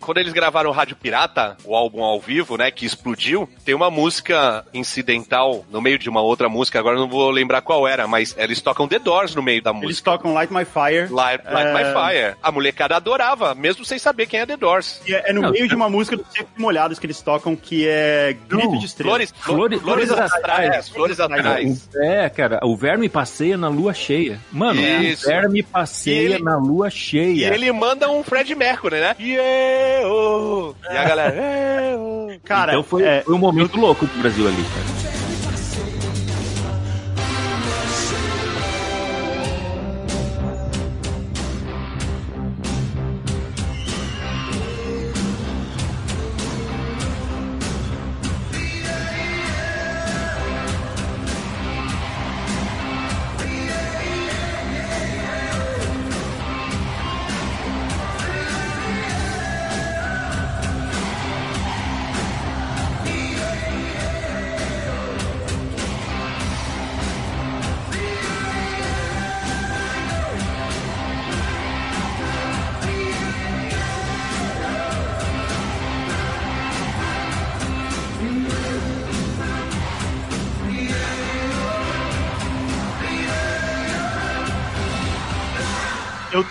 Quando 0.00 0.18
eles 0.18 0.32
gravaram 0.32 0.70
Rádio 0.70 0.96
Pirata, 0.96 1.56
o 1.64 1.74
álbum 1.74 2.02
ao 2.02 2.20
vivo, 2.20 2.56
né, 2.56 2.70
que 2.70 2.84
explodiu, 2.86 3.48
tem 3.64 3.74
uma 3.74 3.90
música 3.90 4.64
incidental 4.72 5.35
no 5.70 5.80
meio 5.80 5.98
de 5.98 6.08
uma 6.08 6.20
outra 6.20 6.48
música, 6.48 6.78
agora 6.78 6.96
eu 6.96 7.00
não 7.00 7.08
vou 7.08 7.30
lembrar 7.30 7.60
qual 7.62 7.86
era, 7.86 8.06
mas 8.06 8.34
eles 8.38 8.60
tocam 8.60 8.86
The 8.88 8.98
Doors 8.98 9.34
no 9.34 9.42
meio 9.42 9.62
da 9.62 9.70
Eles 9.70 9.82
música. 9.82 10.10
tocam 10.12 10.32
Light 10.34 10.52
My 10.52 10.64
Fire. 10.64 11.08
Light, 11.12 11.42
Light 11.44 11.72
My 11.72 11.82
É. 11.82 11.92
Fire. 11.92 12.36
A 12.42 12.50
molecada 12.52 12.96
adorava, 12.96 13.54
mesmo 13.54 13.84
sem 13.84 13.98
saber 13.98 14.26
quem 14.26 14.40
é 14.40 14.46
The 14.46 14.56
Doors. 14.56 15.00
E 15.06 15.14
é 15.14 15.24
é 15.26 15.32
no 15.32 15.42
Não, 15.42 15.50
meio 15.50 15.66
de 15.68 15.74
uma 15.74 15.88
música 15.88 16.16
dos 16.16 16.26
Secos 16.32 16.52
e 16.56 16.60
Molhados 16.60 16.98
que 16.98 17.06
eles 17.06 17.20
tocam, 17.20 17.56
que 17.56 17.86
é 17.88 18.36
Grito 18.48 18.68
Não, 18.70 18.78
de 18.78 18.86
Estrela. 18.86 19.10
Flores, 19.10 19.34
Flores- 19.36 19.80
flores, 19.80 20.08
flores 20.08 20.10
atrás, 20.10 20.32
atrás. 20.66 20.88
flores 20.88 21.20
atrás. 21.20 21.88
É, 21.96 22.28
cara, 22.28 22.60
o 22.62 22.76
verme 22.76 23.08
passeia 23.08 23.56
na 23.56 23.68
lua 23.68 23.92
cheia. 23.94 24.38
Mano, 24.52 24.80
Isso. 24.80 25.26
o 25.26 25.28
verme 25.28 25.60
E 25.60 25.62
passeia 25.62 26.34
ele- 26.34 26.44
na 26.44 26.56
lua 26.56 26.88
E 26.88 26.90
cheia. 26.90 27.54
ele 27.54 27.70
manda 27.72 28.10
um 28.10 28.22
Fred 28.22 28.54
Mercury, 28.54 29.00
né? 29.00 29.16
Yeah, 29.18 30.08
oh. 30.08 30.74
E 30.90 30.96
a 30.96 31.04
galera. 31.04 31.34
"Yeah, 31.34 31.98
oh." 31.98 32.26
Cara, 32.44 32.72
então 32.72 32.82
foi, 32.82 33.02
é, 33.02 33.22
foi 33.22 33.34
um 33.34 33.38
momento 33.38 33.76
louco 33.78 34.06
do 34.06 34.20
Brasil 34.20 34.46
ali, 34.46 34.56
cara. 34.62 35.05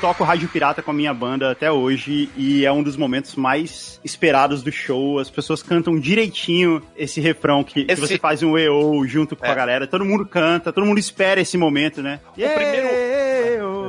Toco 0.06 0.24
Rádio 0.24 0.48
Pirata 0.50 0.84
com 0.84 0.92
a 0.92 0.94
minha 0.94 1.12
banda 1.12 1.50
até 1.50 1.72
hoje 1.72 2.30
e 2.38 2.64
é 2.64 2.72
um 2.72 2.84
dos 2.84 2.96
momentos 2.96 3.34
mais 3.36 4.00
esperados 4.04 4.62
do 4.62 4.72
show. 4.72 5.18
As 5.18 5.32
pessoas 5.32 5.64
cantam 5.64 6.00
direitinho 6.00 6.80
esse 6.96 7.20
refrão 7.20 7.64
que, 7.64 7.86
que 7.86 7.92
Esse- 7.92 8.00
você 8.02 8.18
faz 8.20 8.44
um 8.44 8.56
EO 8.56 9.04
junto 9.08 9.36
com 9.36 9.44
É. 9.48 9.50
a 9.50 9.56
galera. 9.56 9.88
Todo 9.88 10.06
mundo 10.06 10.24
canta, 10.24 10.72
todo 10.72 10.86
mundo 10.86 11.00
espera 11.00 11.42
esse 11.42 11.58
momento, 11.58 12.04
né? 12.04 12.20
O 12.30 12.34
primeiro- 12.36 12.88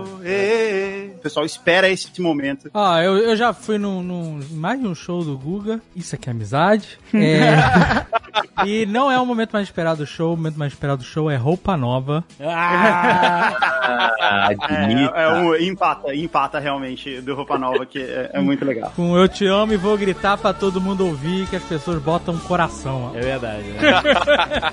O 0.07 1.19
pessoal 1.21 1.45
espera 1.47 1.89
esse 1.89 2.21
momento. 2.21 2.71
Ó, 2.73 2.99
eu, 2.99 3.17
eu 3.19 3.37
já 3.37 3.53
fui 3.53 3.79
num, 3.79 4.03
num- 4.03 4.41
mais 4.53 4.81
de 4.81 4.87
um 4.87 4.95
show 4.95 5.25
do 5.25 5.37
Guga. 5.37 5.81
Isso 5.95 6.15
aqui 6.15 6.29
é 6.29 6.33
amizade. 6.33 6.99
É. 7.17 8.67
e 8.67 8.85
não 8.85 9.11
é 9.11 9.19
o 9.19 9.25
momento 9.25 9.53
mais 9.53 9.67
esperado 9.67 9.99
do 10.05 10.07
show. 10.07 10.35
O 10.35 10.37
momento 10.37 10.59
mais 10.59 10.73
esperado 10.73 10.99
do 11.03 11.07
show 11.07 11.31
é 11.31 11.37
roupa 11.37 11.77
nova. 11.77 12.23
Ah, 12.41 14.49
admita. 14.49 15.07
É, 15.17 15.23
é 15.25 15.29
um, 15.33 15.55
empata, 15.57 16.15
empata 16.15 16.59
realmente 16.59 17.21
do 17.21 17.35
Roupa 17.35 17.57
Nova, 17.59 17.87
que 17.87 17.99
é, 18.01 18.31
é 18.35 18.41
muito 18.41 18.65
legal. 18.65 18.93
Com 18.95 19.17
Eu 19.17 19.29
Te 19.29 19.47
Amo 19.47 19.73
e 19.73 19.77
vou 19.77 19.97
gritar 19.97 20.37
pra 20.37 20.53
todo 20.53 20.81
mundo 20.81 21.07
ouvir 21.07 21.47
que 21.47 21.57
as 21.57 21.63
pessoas 21.63 22.01
botam 22.03 22.37
coração. 22.39 23.13
ó. 23.15 23.17
É 23.17 23.21
verdade, 23.21 23.63
né? 23.69 23.81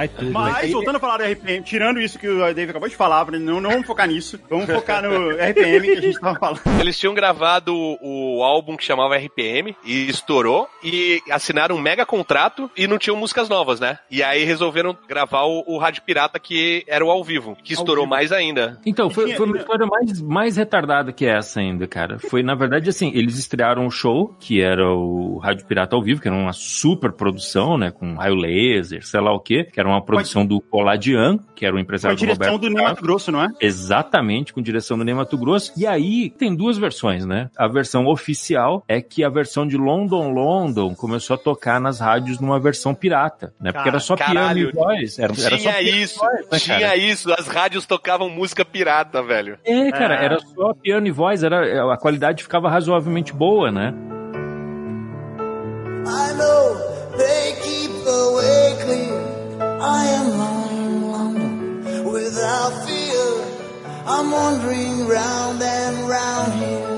Sai 0.00 0.08
tudo. 0.08 0.30
Mas, 0.32 0.70
voltando 0.72 0.96
a 0.96 1.00
falar 1.00 1.18
do 1.18 1.24
RPM, 1.24 1.62
tirando 1.62 2.00
isso 2.00 2.18
que 2.18 2.26
o 2.28 2.38
Dave 2.54 2.70
acabou 2.70 2.88
de 2.88 2.96
falar, 2.96 3.24
pra- 3.26 3.38
não, 3.38 3.60
não 3.60 3.70
vamos 3.70 3.86
focar 3.86 4.08
nisso. 4.08 4.40
Vamos 4.48 4.66
focar 4.66 5.02
no 5.02 5.30
RPM 5.36 5.80
que 5.86 5.98
a 5.98 6.00
gente 6.00 6.18
tava 6.20 6.38
falando. 6.38 6.60
Eles 6.80 6.98
tinham 6.98 7.12
gravado 7.14 7.74
o 7.74 8.42
álbum 8.42 8.76
que 8.76 8.84
chamava 8.84 9.16
RPM 9.16 9.76
e 9.84 10.08
estourou 10.08 10.68
e 10.82 11.20
assinaram 11.30 11.76
um 11.76 11.80
mega 11.80 12.06
contrato 12.06 12.70
e 12.76 12.86
não 12.86 12.96
tinham 12.98 13.16
músicas 13.16 13.48
novas, 13.48 13.78
né? 13.80 13.98
E 14.10 14.22
aí 14.22 14.44
resolveram 14.44 14.96
gravar 15.08 15.44
o, 15.44 15.64
o 15.66 15.78
Rádio 15.78 16.02
Pirata 16.02 16.38
que 16.38 16.82
era 16.86 17.04
o 17.04 17.10
ao 17.10 17.22
vivo, 17.22 17.56
que 17.62 17.74
estourou 17.74 18.06
mais 18.06 18.32
ainda. 18.32 18.78
Então, 18.86 19.10
foi, 19.10 19.34
foi 19.34 19.46
uma 19.46 19.58
história 19.58 19.86
mais, 19.86 20.22
mais 20.22 20.56
retardada 20.56 21.12
que 21.12 21.26
essa 21.26 21.60
ainda, 21.60 21.86
cara. 21.86 22.18
Foi, 22.18 22.42
na 22.42 22.54
verdade, 22.54 22.88
assim, 22.88 23.10
eles 23.14 23.38
estrearam 23.38 23.84
um 23.84 23.90
show, 23.90 24.34
que 24.40 24.62
era 24.62 24.88
o 24.90 25.38
Rádio 25.38 25.66
Pirata 25.66 25.94
ao 25.94 26.02
vivo, 26.02 26.20
que 26.22 26.28
era 26.28 26.36
uma 26.36 26.52
super 26.54 27.12
produção, 27.12 27.76
né, 27.76 27.90
com 27.90 28.14
raio 28.14 28.34
laser, 28.34 29.04
sei 29.06 29.20
lá 29.20 29.32
o 29.32 29.40
quê, 29.40 29.64
que 29.64 29.78
era 29.78 29.89
uma 29.90 30.02
produção 30.04 30.44
do 30.46 30.60
Coladian, 30.60 31.38
que 31.54 31.64
era 31.66 31.72
o 31.74 31.76
Com 31.76 31.78
a 31.78 31.82
empresário 31.82 32.16
do 32.16 32.20
direção 32.20 32.52
Roberto 32.52 32.60
do 32.60 32.70
Ney 32.74 32.84
Mato 32.84 33.02
Grosso, 33.02 33.30
não 33.32 33.42
é? 33.42 33.48
Exatamente, 33.60 34.52
com 34.52 34.62
direção 34.62 34.96
do 34.98 35.04
Ney 35.04 35.14
Mato 35.14 35.36
Grosso. 35.36 35.72
E 35.76 35.86
aí 35.86 36.30
tem 36.30 36.54
duas 36.54 36.78
versões, 36.78 37.24
né? 37.26 37.50
A 37.56 37.66
versão 37.68 38.06
oficial 38.06 38.84
é 38.88 39.00
que 39.00 39.24
a 39.24 39.28
versão 39.28 39.66
de 39.66 39.76
London 39.76 40.30
London 40.30 40.94
começou 40.94 41.34
a 41.34 41.38
tocar 41.38 41.80
nas 41.80 42.00
rádios 42.00 42.38
numa 42.40 42.58
versão 42.60 42.94
pirata, 42.94 43.52
né? 43.60 43.70
Porque 43.72 43.78
Cara, 43.84 43.88
era 43.90 44.00
só 44.00 44.16
caralho. 44.16 44.70
piano 44.72 44.90
e 44.90 44.96
voz. 44.96 45.18
Era, 45.18 45.32
era 45.32 45.34
só 45.34 45.56
Tinha 45.56 45.72
piano 45.72 45.88
e 45.88 46.02
isso, 46.02 46.18
voz, 46.18 46.32
né, 46.50 46.58
tinha 46.58 46.80
cara? 46.80 46.96
isso. 46.96 47.32
As 47.32 47.46
rádios 47.48 47.86
tocavam 47.86 48.28
música 48.30 48.64
pirata, 48.64 49.22
velho. 49.22 49.58
É, 49.64 49.90
cara, 49.90 50.14
É. 50.14 50.24
era 50.24 50.38
só 50.40 50.72
piano 50.74 51.06
e 51.06 51.10
voz, 51.10 51.42
era, 51.42 51.92
a 51.92 51.96
qualidade 51.96 52.42
ficava 52.42 52.68
razoavelmente 52.70 53.32
boa, 53.32 53.70
né? 53.70 53.94
I 56.06 56.32
know 56.36 56.76
they 57.16 57.52
keep 57.62 57.92
the 58.04 58.32
way 58.34 58.74
clear. 58.84 59.29
I 59.82 60.06
am 60.08 60.38
lying 60.38 61.10
London 61.10 62.04
without 62.12 62.84
fear. 62.86 63.44
I'm 64.04 64.30
wandering 64.30 65.06
round 65.08 65.62
and 65.62 66.06
round 66.06 66.52
here. 66.52 66.89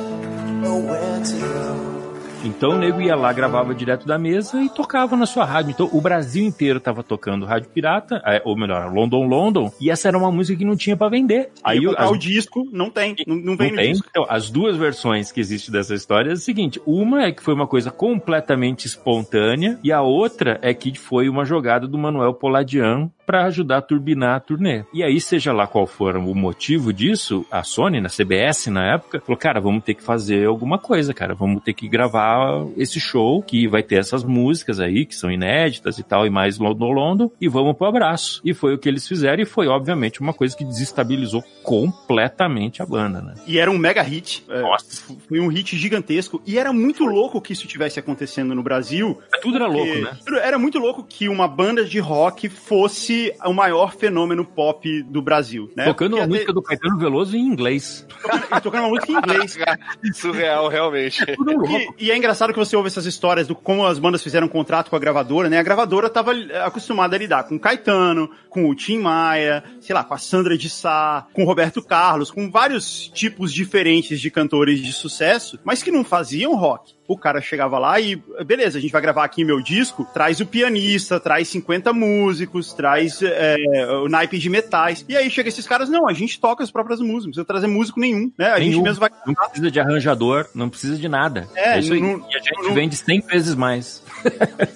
Então 2.45 2.71
o 2.71 2.79
nego 2.79 3.01
ia 3.01 3.15
lá, 3.15 3.33
gravava 3.33 3.75
direto 3.75 4.07
da 4.07 4.19
mesa 4.19 4.61
e 4.61 4.69
tocava 4.69 5.17
na 5.17 5.27
sua 5.27 5.45
rádio. 5.45 5.71
Então 5.71 5.89
o 5.93 6.01
Brasil 6.01 6.45
inteiro 6.45 6.81
tava 6.81 7.03
tocando 7.03 7.47
rádio 7.47 7.71
pirata, 7.71 8.21
é, 8.27 8.43
ou 8.45 8.57
melhor, 8.57 8.93
London 8.93 9.27
London, 9.27 9.73
e 9.81 9.91
essa 9.91 10.09
era 10.09 10.19
uma 10.19 10.31
música 10.31 10.59
que 10.59 10.65
não 10.65 10.77
tinha 10.77 10.97
pra 10.97 11.09
vender. 11.09 11.51
Aí 11.63 11.81
as 11.97 12.11
o 12.11 12.17
disco, 12.17 12.69
não 12.73 12.91
tem, 12.91 13.15
não, 13.27 13.37
não 13.37 13.57
vem 13.57 13.71
não 13.71 13.77
tem? 13.77 13.93
disco. 13.93 14.07
Então, 14.11 14.27
as 14.29 14.51
duas 14.51 14.77
versões 14.77 15.31
que 15.31 15.41
existem 15.41 15.73
dessa 15.73 15.95
história 15.95 16.31
é 16.31 16.35
o 16.35 16.37
seguinte: 16.37 16.81
uma 16.85 17.25
é 17.25 17.33
que 17.33 17.43
foi 17.43 17.55
uma 17.55 17.67
coisa 17.67 17.91
completamente 17.91 18.87
espontânea, 18.87 19.79
e 19.83 19.93
a 19.93 20.03
outra 20.03 20.59
é 20.63 20.75
que 20.75 20.99
foi 20.99 21.29
uma 21.29 21.45
jogada 21.45 21.87
do 21.87 21.99
Manuel 21.99 22.35
Poladian 22.35 23.11
para 23.33 23.47
ajudar 23.47 23.79
a 23.79 23.83
turbinar 23.83 24.37
a 24.37 24.41
turnê. 24.41 24.85
E 24.93 25.03
aí, 25.03 25.19
seja 25.19 25.55
lá 25.55 25.67
qual 25.67 25.87
for 25.87 26.19
o 26.19 26.35
motivo 26.35 26.93
disso, 26.93 27.47
a 27.51 27.63
Sony, 27.63 27.99
na 27.99 28.11
CBS 28.11 28.67
na 28.67 28.93
época, 28.93 29.23
falou: 29.25 29.39
cara, 29.39 29.59
vamos 29.59 29.83
ter 29.83 29.95
que 29.95 30.03
fazer 30.03 30.47
alguma 30.47 30.79
coisa, 30.79 31.15
cara, 31.15 31.35
vamos 31.35 31.63
ter 31.63 31.73
que 31.73 31.89
gravar 31.89 32.67
esse 32.77 33.01
show 33.01 33.43
que 33.43 33.67
vai 33.67 33.83
ter 33.83 33.97
essas 33.97 34.23
músicas 34.23 34.79
aí 34.79 35.07
que 35.07 35.15
são 35.15 35.31
inéditas 35.31 35.99
e 35.99 36.03
tal, 36.03 36.27
e 36.27 36.31
mais 36.31 36.59
London 36.59 36.93
London, 36.93 37.31
e 37.41 37.49
vamos 37.49 37.75
pro 37.75 37.87
abraço. 37.87 38.43
E 38.45 38.53
foi 38.53 38.75
o 38.75 38.79
que 38.79 38.87
eles 38.87 39.09
fizeram, 39.09 39.43
e 39.43 39.47
foi 39.47 39.67
obviamente 39.67 40.21
uma 40.21 40.35
coisa 40.35 40.55
que 40.55 40.63
desestabilizou 40.63 41.43
completamente 41.63 42.83
a 42.83 42.87
banda, 42.87 43.23
né? 43.23 43.35
E 43.47 43.59
era 43.59 43.71
um 43.71 43.79
mega 43.79 44.03
hit. 44.03 44.45
É, 44.47 44.61
Nossa. 44.61 45.17
Foi 45.27 45.41
um 45.41 45.49
hit 45.49 45.75
gigantesco. 45.75 46.43
E 46.47 46.59
era 46.59 46.71
muito 46.71 47.07
louco 47.07 47.41
que 47.41 47.55
isso 47.55 47.67
tivesse 47.67 47.99
acontecendo 47.99 48.55
no 48.55 48.63
Brasil. 48.63 49.19
Tudo 49.41 49.57
era 49.57 49.67
louco, 49.67 49.95
né? 49.95 50.19
Era 50.43 50.59
muito 50.59 50.79
louco 50.79 51.03
que 51.03 51.31
uma 51.31 51.49
banda 51.49 51.83
de 51.83 51.99
rock 51.99 52.51
fosse 52.51 53.22
o 53.45 53.53
maior 53.53 53.95
fenômeno 53.95 54.45
pop 54.45 55.03
do 55.05 55.21
Brasil, 55.23 55.71
né? 55.77 55.85
Tocando 55.85 56.11
Porque 56.11 56.21
uma 56.21 56.25
até- 56.25 56.33
música 56.35 56.53
do 56.53 56.63
Caetano 56.63 56.99
Veloso 56.99 57.37
em 57.37 57.41
inglês. 57.41 58.07
tocando, 58.09 58.61
tocando 58.63 58.81
uma 58.85 58.89
música 58.91 59.13
em 59.13 59.17
inglês. 59.17 59.59
Surreal, 60.15 60.69
realmente. 60.69 61.25
Louco. 61.39 61.69
E, 61.99 62.07
e 62.07 62.11
é 62.11 62.17
engraçado 62.17 62.53
que 62.53 62.59
você 62.59 62.77
ouve 62.77 62.89
essas 62.89 63.07
histórias 63.07 63.47
do 63.47 63.55
como 63.55 63.87
as 63.87 63.99
bandas 63.99 64.23
fizeram 64.23 64.49
contrato 64.49 64.91
com 64.91 64.97
a 64.97 64.99
gravadora, 64.99 65.49
né? 65.49 65.59
A 65.59 65.63
gravadora 65.63 66.09
tava 66.11 66.35
eh, 66.35 66.63
acostumada 66.65 67.17
a 67.17 67.19
lidar 67.19 67.45
com 67.45 67.57
o 67.57 67.61
Caetano, 67.61 68.31
com 68.49 68.69
o 68.69 68.75
Tim 68.75 68.99
Maia, 68.99 69.63
sei 69.81 69.95
lá, 69.95 70.05
com 70.05 70.15
a 70.15 70.19
Sandra 70.19 70.57
de 70.57 70.69
Sá, 70.69 71.27
com 71.33 71.43
o 71.43 71.47
Roberto 71.47 71.83
Carlos, 71.83 72.31
com 72.31 72.51
vários 72.51 73.09
tipos 73.09 73.53
diferentes 73.53 74.21
de 74.21 74.31
cantores 74.31 74.81
de 74.81 74.93
sucesso, 74.93 75.59
mas 75.65 75.83
que 75.83 75.91
não 75.91 76.05
faziam 76.05 76.55
rock. 76.55 76.93
O 77.09 77.19
cara 77.19 77.41
chegava 77.41 77.79
lá 77.79 78.01
e, 78.01 78.17
beleza, 78.47 78.79
a 78.79 78.81
gente 78.81 78.93
vai 78.93 79.03
gravar 79.03 79.25
aqui 79.25 79.45
meu 79.45 79.61
disco, 79.61 80.07
traz 80.15 80.41
o 80.41 80.47
pianista, 80.47 81.19
traz 81.19 81.49
50 81.49 81.93
músicos, 81.93 82.73
traz 82.73 83.21
é, 83.23 83.57
o 84.05 84.09
naipe 84.09 84.39
de 84.39 84.49
metais. 84.49 85.05
E 85.09 85.17
aí 85.17 85.29
chega 85.29 85.49
esses 85.49 85.67
caras, 85.67 85.89
não, 85.91 86.09
a 86.09 86.13
gente 86.13 86.41
toca 86.41 86.63
as 86.63 86.71
próprias 86.71 87.01
músicas, 87.01 87.25
não 87.25 87.31
precisa 87.31 87.45
trazer 87.45 87.67
músico 87.67 87.99
nenhum, 88.01 88.31
né? 88.39 88.47
A 88.53 88.59
gente 88.61 88.71
Nenhum. 88.71 88.83
mesmo 88.85 89.01
vai 89.01 89.11
Não 89.27 89.35
precisa 89.35 89.71
de 89.71 89.81
arranjador, 89.81 90.47
não 90.55 90.69
precisa 90.69 90.97
de 90.97 91.09
nada. 91.09 91.49
É, 91.55 91.75
É, 91.75 91.81
isso 91.81 91.93
aí. 91.93 92.01
não- 92.01 92.19
e 92.31 92.37
a 92.37 92.39
gente 92.39 92.63
não- 92.63 92.75
vende 92.75 92.97
100 92.97 93.21
vezes 93.21 93.55
mais. 93.55 94.03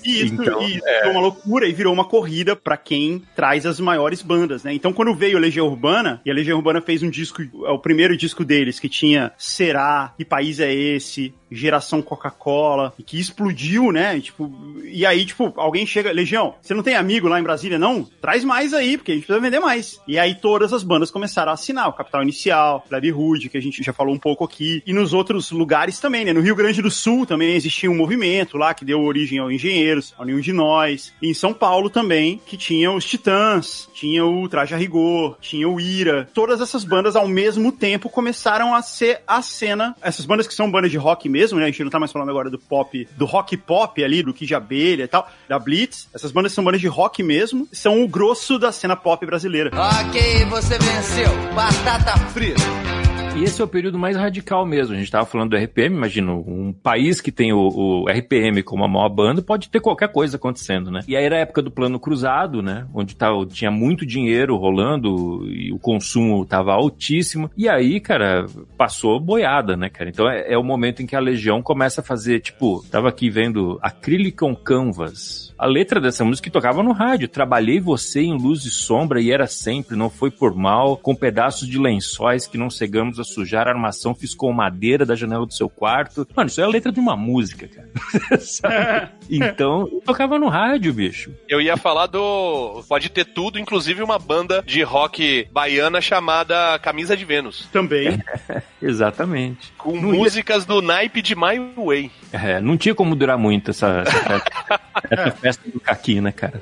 E 0.05 0.25
isso, 0.25 0.35
Então, 0.35 0.63
e 0.63 0.77
isso 0.77 0.85
virou 0.85 1.13
uma 1.13 1.21
loucura 1.21 1.69
e 1.69 1.73
virou 1.73 1.93
uma 1.93 2.05
corrida 2.05 2.55
pra 2.55 2.77
quem 2.77 3.23
traz 3.35 3.67
as 3.67 3.81
maiores 3.81 4.23
bandas, 4.23 4.65
né? 4.65 4.73
Então, 4.73 4.93
quando 4.93 5.15
veio 5.15 5.37
a 5.37 5.41
Legião 5.41 5.67
Urbana, 5.67 6.21
e 6.25 6.31
a 6.31 6.35
Legião 6.35 6.57
Urbana 6.59 6.81
fez 6.81 7.03
um 7.03 7.11
disco, 7.11 7.43
é 7.43 7.71
o 7.71 7.79
primeiro 7.79 8.17
disco 8.17 8.45
deles, 8.45 8.79
que 8.79 8.89
tinha 8.89 9.33
Será, 9.37 10.13
Que 10.17 10.25
País 10.25 10.61
é 10.61 10.73
Esse, 10.73 11.35
Geração 11.51 12.03
Coca-Cola, 12.03 12.93
e 12.99 13.03
que 13.03 13.19
explodiu, 13.19 13.93
né? 13.93 14.17
E, 14.17 14.21
tipo, 14.21 14.53
e 14.85 15.07
aí, 15.07 15.25
tipo, 15.25 15.53
alguém 15.57 15.87
chega, 15.87 16.13
Legião, 16.13 16.55
você 16.61 16.75
não 16.75 16.83
tem 16.83 16.97
amigo 16.97 17.29
lá 17.29 17.39
em 17.39 17.43
Brasília, 17.43 17.79
não? 17.79 18.05
Traz 18.21 18.45
mais 18.45 18.75
aí, 18.75 18.97
porque 18.97 19.13
a 19.13 19.15
gente 19.15 19.27
precisa 19.27 19.45
vender 19.45 19.61
mais. 19.61 20.01
E 20.07 20.19
aí 20.19 20.35
todas 20.35 20.73
as 20.73 20.83
bandas 20.83 21.11
começaram 21.11 21.51
a 21.51 21.55
assinar, 21.55 21.89
o 21.89 21.93
Capital 21.93 22.23
Inicial, 22.23 22.85
Larry 22.91 23.13
Hood, 23.13 23.49
que 23.49 23.59
a 23.59 23.63
gente 23.63 23.83
já 23.83 23.93
falou 23.93 24.15
um 24.15 24.19
pouco 24.19 24.45
aqui, 24.45 24.83
e 24.87 24.93
nos 24.93 25.13
outros 25.13 25.51
lugares 25.51 25.99
também, 26.01 26.25
né? 26.25 26.33
No 26.33 26.41
Rio 26.41 26.57
Grande 26.57 26.83
do 26.83 26.91
Sul 26.91 27.27
também 27.27 27.55
existia 27.55 27.91
um 27.91 27.97
movimento 27.97 28.57
lá 28.59 28.75
que 28.75 28.85
deu 28.85 29.01
origem 29.03 29.36
ao 29.39 29.51
Engenheiros, 29.51 30.15
ao 30.19 30.25
Nenhum 30.25 30.41
de 30.41 30.53
Nós. 30.53 31.13
E 31.21 31.29
em 31.29 31.35
São 31.35 31.53
Paulo 31.53 31.91
também, 31.91 32.41
que 32.47 32.57
tinha 32.57 32.91
os 32.91 33.05
Titãs, 33.05 33.89
tinha 33.95 34.25
o 34.25 34.49
Traje 34.49 34.75
a 34.75 34.77
Rigor, 34.77 35.37
tinha 35.41 35.69
o 35.69 35.81
Ira. 35.81 36.29
Todas 36.33 36.61
essas 36.61 36.85
bandas 36.85 37.17
ao 37.17 37.29
mesmo 37.29 37.73
tempo 37.73 38.09
começaram 38.09 38.75
a 38.75 38.83
ser 38.83 39.21
a 39.27 39.43
cena. 39.43 39.95
Essas 40.03 40.27
bandas 40.27 40.47
que 40.47 40.55
são 40.55 40.71
bandas 40.71 40.91
de 40.91 40.97
rock 40.97 41.29
mesmo, 41.29 41.59
né? 41.59 41.65
A 41.65 41.69
gente 41.69 41.85
não 41.85 41.91
tá 41.91 41.99
mais 41.99 42.13
falando 42.13 42.31
agora 42.31 42.51
do 42.51 42.59
pop, 42.59 43.09
do 43.17 43.25
rock 43.25 43.57
pop 43.57 44.03
ali, 44.03 44.23
do 44.23 44.35
Kid 44.35 44.55
Abelha 44.55 45.05
e 45.05 45.09
tal, 45.09 45.29
da 45.49 45.59
Blitz. 45.59 46.09
Essas 46.15 46.33
bandas 46.33 46.53
são 46.53 46.65
bandas 46.65 46.81
de 46.81 46.89
rock 46.89 47.23
mesmo, 47.23 47.69
são 47.73 48.03
o 48.03 48.09
grosso 48.09 48.59
da 48.59 48.73
cena 48.73 48.97
pop 48.97 49.25
brasileira. 49.25 49.71
Ok, 49.75 50.45
você 50.47 50.79
venceu. 50.79 51.31
Batata 51.55 52.17
frita. 52.29 53.06
E 53.37 53.45
esse 53.45 53.61
é 53.61 53.65
o 53.65 53.69
período 53.69 53.99
mais 53.99 54.17
radical 54.17 54.65
mesmo. 54.65 54.95
A 54.95 54.99
gente 54.99 55.11
tava 55.11 55.27
falando 55.27 55.51
do 55.51 55.57
RPM, 55.59 55.95
imagina, 55.95 56.33
um 56.33 56.73
país 56.73 57.21
que 57.21 57.31
tem 57.31 57.53
o, 57.53 57.69
o 57.69 58.09
RPM 58.09 58.63
como 58.63 58.83
a 58.83 58.89
maior 58.89 59.11
banda, 59.11 59.43
pode 59.43 59.69
ter 59.69 59.79
qualquer 59.79 60.09
coisa 60.11 60.39
acontecendo, 60.39 60.91
né? 60.91 61.01
E 61.07 61.15
aí 61.15 61.23
era 61.23 61.37
a 61.37 61.41
época 61.41 61.61
do 61.61 61.71
plano 61.71 62.01
cruzado, 62.01 62.63
né? 62.63 62.87
Onde 62.95 63.15
tava, 63.15 63.45
tinha 63.45 63.71
muito 63.71 64.07
dinheiro 64.07 64.57
rolando 64.57 65.47
e 65.51 65.71
o 65.71 65.79
consumo 65.79 66.47
tava 66.47 66.73
altíssimo. 66.73 67.51
E 67.55 67.69
aí, 67.69 68.01
cara, 68.01 68.47
passou 68.79 69.21
boiada, 69.21 69.77
né, 69.77 69.91
cara? 69.91 70.09
Então 70.09 70.31
é, 70.31 70.55
é 70.55 70.57
o 70.57 70.65
momento 70.65 71.03
em 71.03 71.07
que 71.07 71.15
a 71.15 71.21
Legião 71.21 71.61
começa 71.61 72.01
a 72.01 72.05
fazer, 72.05 72.41
tipo, 72.41 72.83
tava 72.91 73.11
aqui 73.11 73.29
vendo 73.29 73.79
Acrylic 73.83 74.39
Canvas. 74.65 75.46
A 75.59 75.67
letra 75.67 76.01
dessa 76.01 76.25
música 76.25 76.45
que 76.45 76.53
tocava 76.53 76.83
no 76.83 76.93
rádio. 76.93 77.29
Trabalhei 77.29 77.81
você 77.81 78.21
em 78.21 78.37
luz 78.37 78.65
e 78.65 78.71
sombra 78.71 79.21
e 79.21 79.31
era 79.31 79.47
sempre, 79.47 79.97
não 79.97 80.11
foi 80.11 80.31
por 80.31 80.55
mal, 80.55 80.97
com 80.97 81.15
pedaços 81.15 81.69
de 81.69 81.79
lençóis 81.79 82.47
que 82.47 82.59
não 82.59 82.69
cegamos 82.71 83.19
a 83.19 83.25
sujar, 83.25 83.67
a 83.67 83.71
armação 83.71 84.15
fiz 84.15 84.35
com 84.35 84.53
madeira 84.53 85.07
da 85.07 85.15
janela 85.15 85.47
do 85.47 85.53
seu 85.55 85.69
quarto. 85.69 86.27
Mano, 86.37 86.49
isso 86.49 86.61
é 86.61 86.65
a 86.65 86.69
letra 86.69 86.93
de 86.93 87.01
uma 87.01 87.17
música, 87.17 87.69
cara. 87.69 89.11
Então, 89.29 89.89
tocava 90.05 90.39
no 90.39 90.49
rádio, 90.49 90.93
bicho. 90.93 91.33
Eu 91.49 91.61
ia 91.61 91.77
falar 91.77 92.07
do. 92.07 92.85
Pode 92.89 93.09
ter 93.09 93.25
tudo, 93.25 93.59
inclusive 93.59 94.03
uma 94.03 94.19
banda 94.21 94.63
de 94.65 94.83
rock 94.83 95.49
baiana 95.53 96.01
chamada 96.01 96.79
Camisa 96.79 97.17
de 97.17 97.25
Vênus. 97.25 97.69
Também. 97.73 98.23
Exatamente. 98.81 99.73
Com 99.77 100.01
Não 100.01 100.13
ia- 100.15 100.19
músicas 100.21 100.65
do 100.65 100.81
naipe 100.81 101.21
de 101.23 101.35
My 101.35 101.59
Way. 101.77 102.11
É, 102.33 102.61
não 102.61 102.77
tinha 102.77 102.95
como 102.95 103.17
durar 103.17 103.37
muito 103.39 103.71
essa, 103.71 104.05
essa, 104.07 105.37
essa 105.43 105.46
festa 105.47 105.71
do 105.71 105.79
caqui, 105.79 106.21
né, 106.21 106.33
cara? 106.33 106.61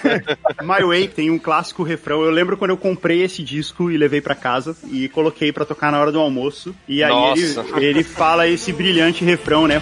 My 0.62 0.84
Way 0.84 1.08
tem 1.08 1.30
um 1.30 1.38
clássico 1.38 1.82
refrão. 1.82 2.22
Eu 2.22 2.30
lembro 2.30 2.56
quando 2.58 2.70
eu 2.70 2.76
comprei 2.76 3.22
esse 3.22 3.42
disco 3.42 3.90
e 3.90 3.96
levei 3.96 4.20
pra 4.20 4.34
casa 4.34 4.76
e 4.90 5.08
coloquei 5.08 5.50
pra 5.50 5.64
tocar 5.64 5.90
na 5.90 5.98
hora 5.98 6.12
do 6.12 6.20
almoço. 6.20 6.74
E 6.86 7.02
aí 7.02 7.10
ele, 7.10 7.54
Nossa. 7.54 7.80
ele 7.80 8.04
fala 8.04 8.46
esse 8.46 8.72
brilhante 8.72 9.24
refrão, 9.24 9.66
né? 9.66 9.80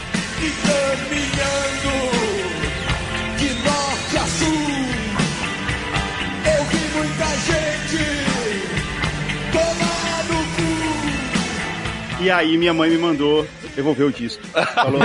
E 12.20 12.30
aí 12.30 12.58
minha 12.58 12.74
mãe 12.74 12.90
me 12.90 12.98
mandou 12.98 13.46
devolver 13.76 14.06
o 14.06 14.12
disco. 14.12 14.42
Falou, 14.74 15.00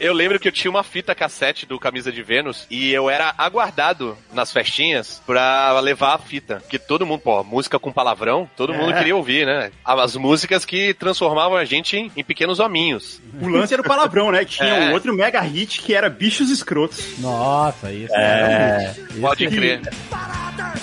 Eu 0.00 0.12
lembro 0.12 0.40
que 0.40 0.48
eu 0.48 0.52
tinha 0.52 0.70
uma 0.70 0.82
fita 0.82 1.14
cassete 1.14 1.66
do 1.66 1.78
Camisa 1.78 2.10
de 2.10 2.22
Vênus 2.22 2.66
e 2.70 2.90
eu 2.92 3.08
era 3.08 3.32
aguardado 3.38 4.16
nas 4.32 4.50
festinhas 4.52 5.22
pra 5.26 5.78
levar 5.80 6.14
a 6.14 6.18
fita. 6.18 6.56
Porque 6.56 6.78
todo 6.78 7.06
mundo, 7.06 7.20
pô, 7.20 7.44
música 7.44 7.78
com 7.78 7.92
palavrão, 7.92 8.48
todo 8.56 8.74
mundo 8.74 8.92
É. 8.92 8.98
queria 8.98 9.14
ouvir, 9.16 9.46
né? 9.46 9.70
As 9.84 10.16
músicas 10.16 10.64
que 10.64 10.94
transformavam 10.94 11.56
a 11.56 11.64
gente 11.64 11.96
em, 11.96 12.10
em 12.16 12.24
pequenos 12.24 12.58
hominhos. 12.58 13.20
o 13.40 13.48
lance 13.48 13.72
era 13.72 13.82
o 13.82 13.86
palavrão, 13.86 14.32
né? 14.32 14.44
Tinha 14.44 14.68
É. 14.68 14.88
um 14.88 14.92
outro 14.92 15.12
mega 15.14 15.40
hit 15.40 15.80
que 15.82 15.94
era 15.94 16.08
Bichos 16.08 16.50
Escrotos. 16.50 17.18
Nossa, 17.18 17.92
isso. 17.92 18.14
É. 18.14 18.94
Pode 19.20 19.46
crer. 19.48 19.80
Paradas, 20.10 20.80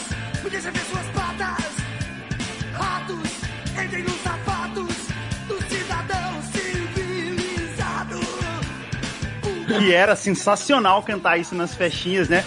Que 9.79 9.93
era 9.93 10.15
sensacional 10.15 11.01
cantar 11.03 11.37
isso 11.37 11.55
nas 11.55 11.73
festinhas, 11.75 12.29
né? 12.29 12.43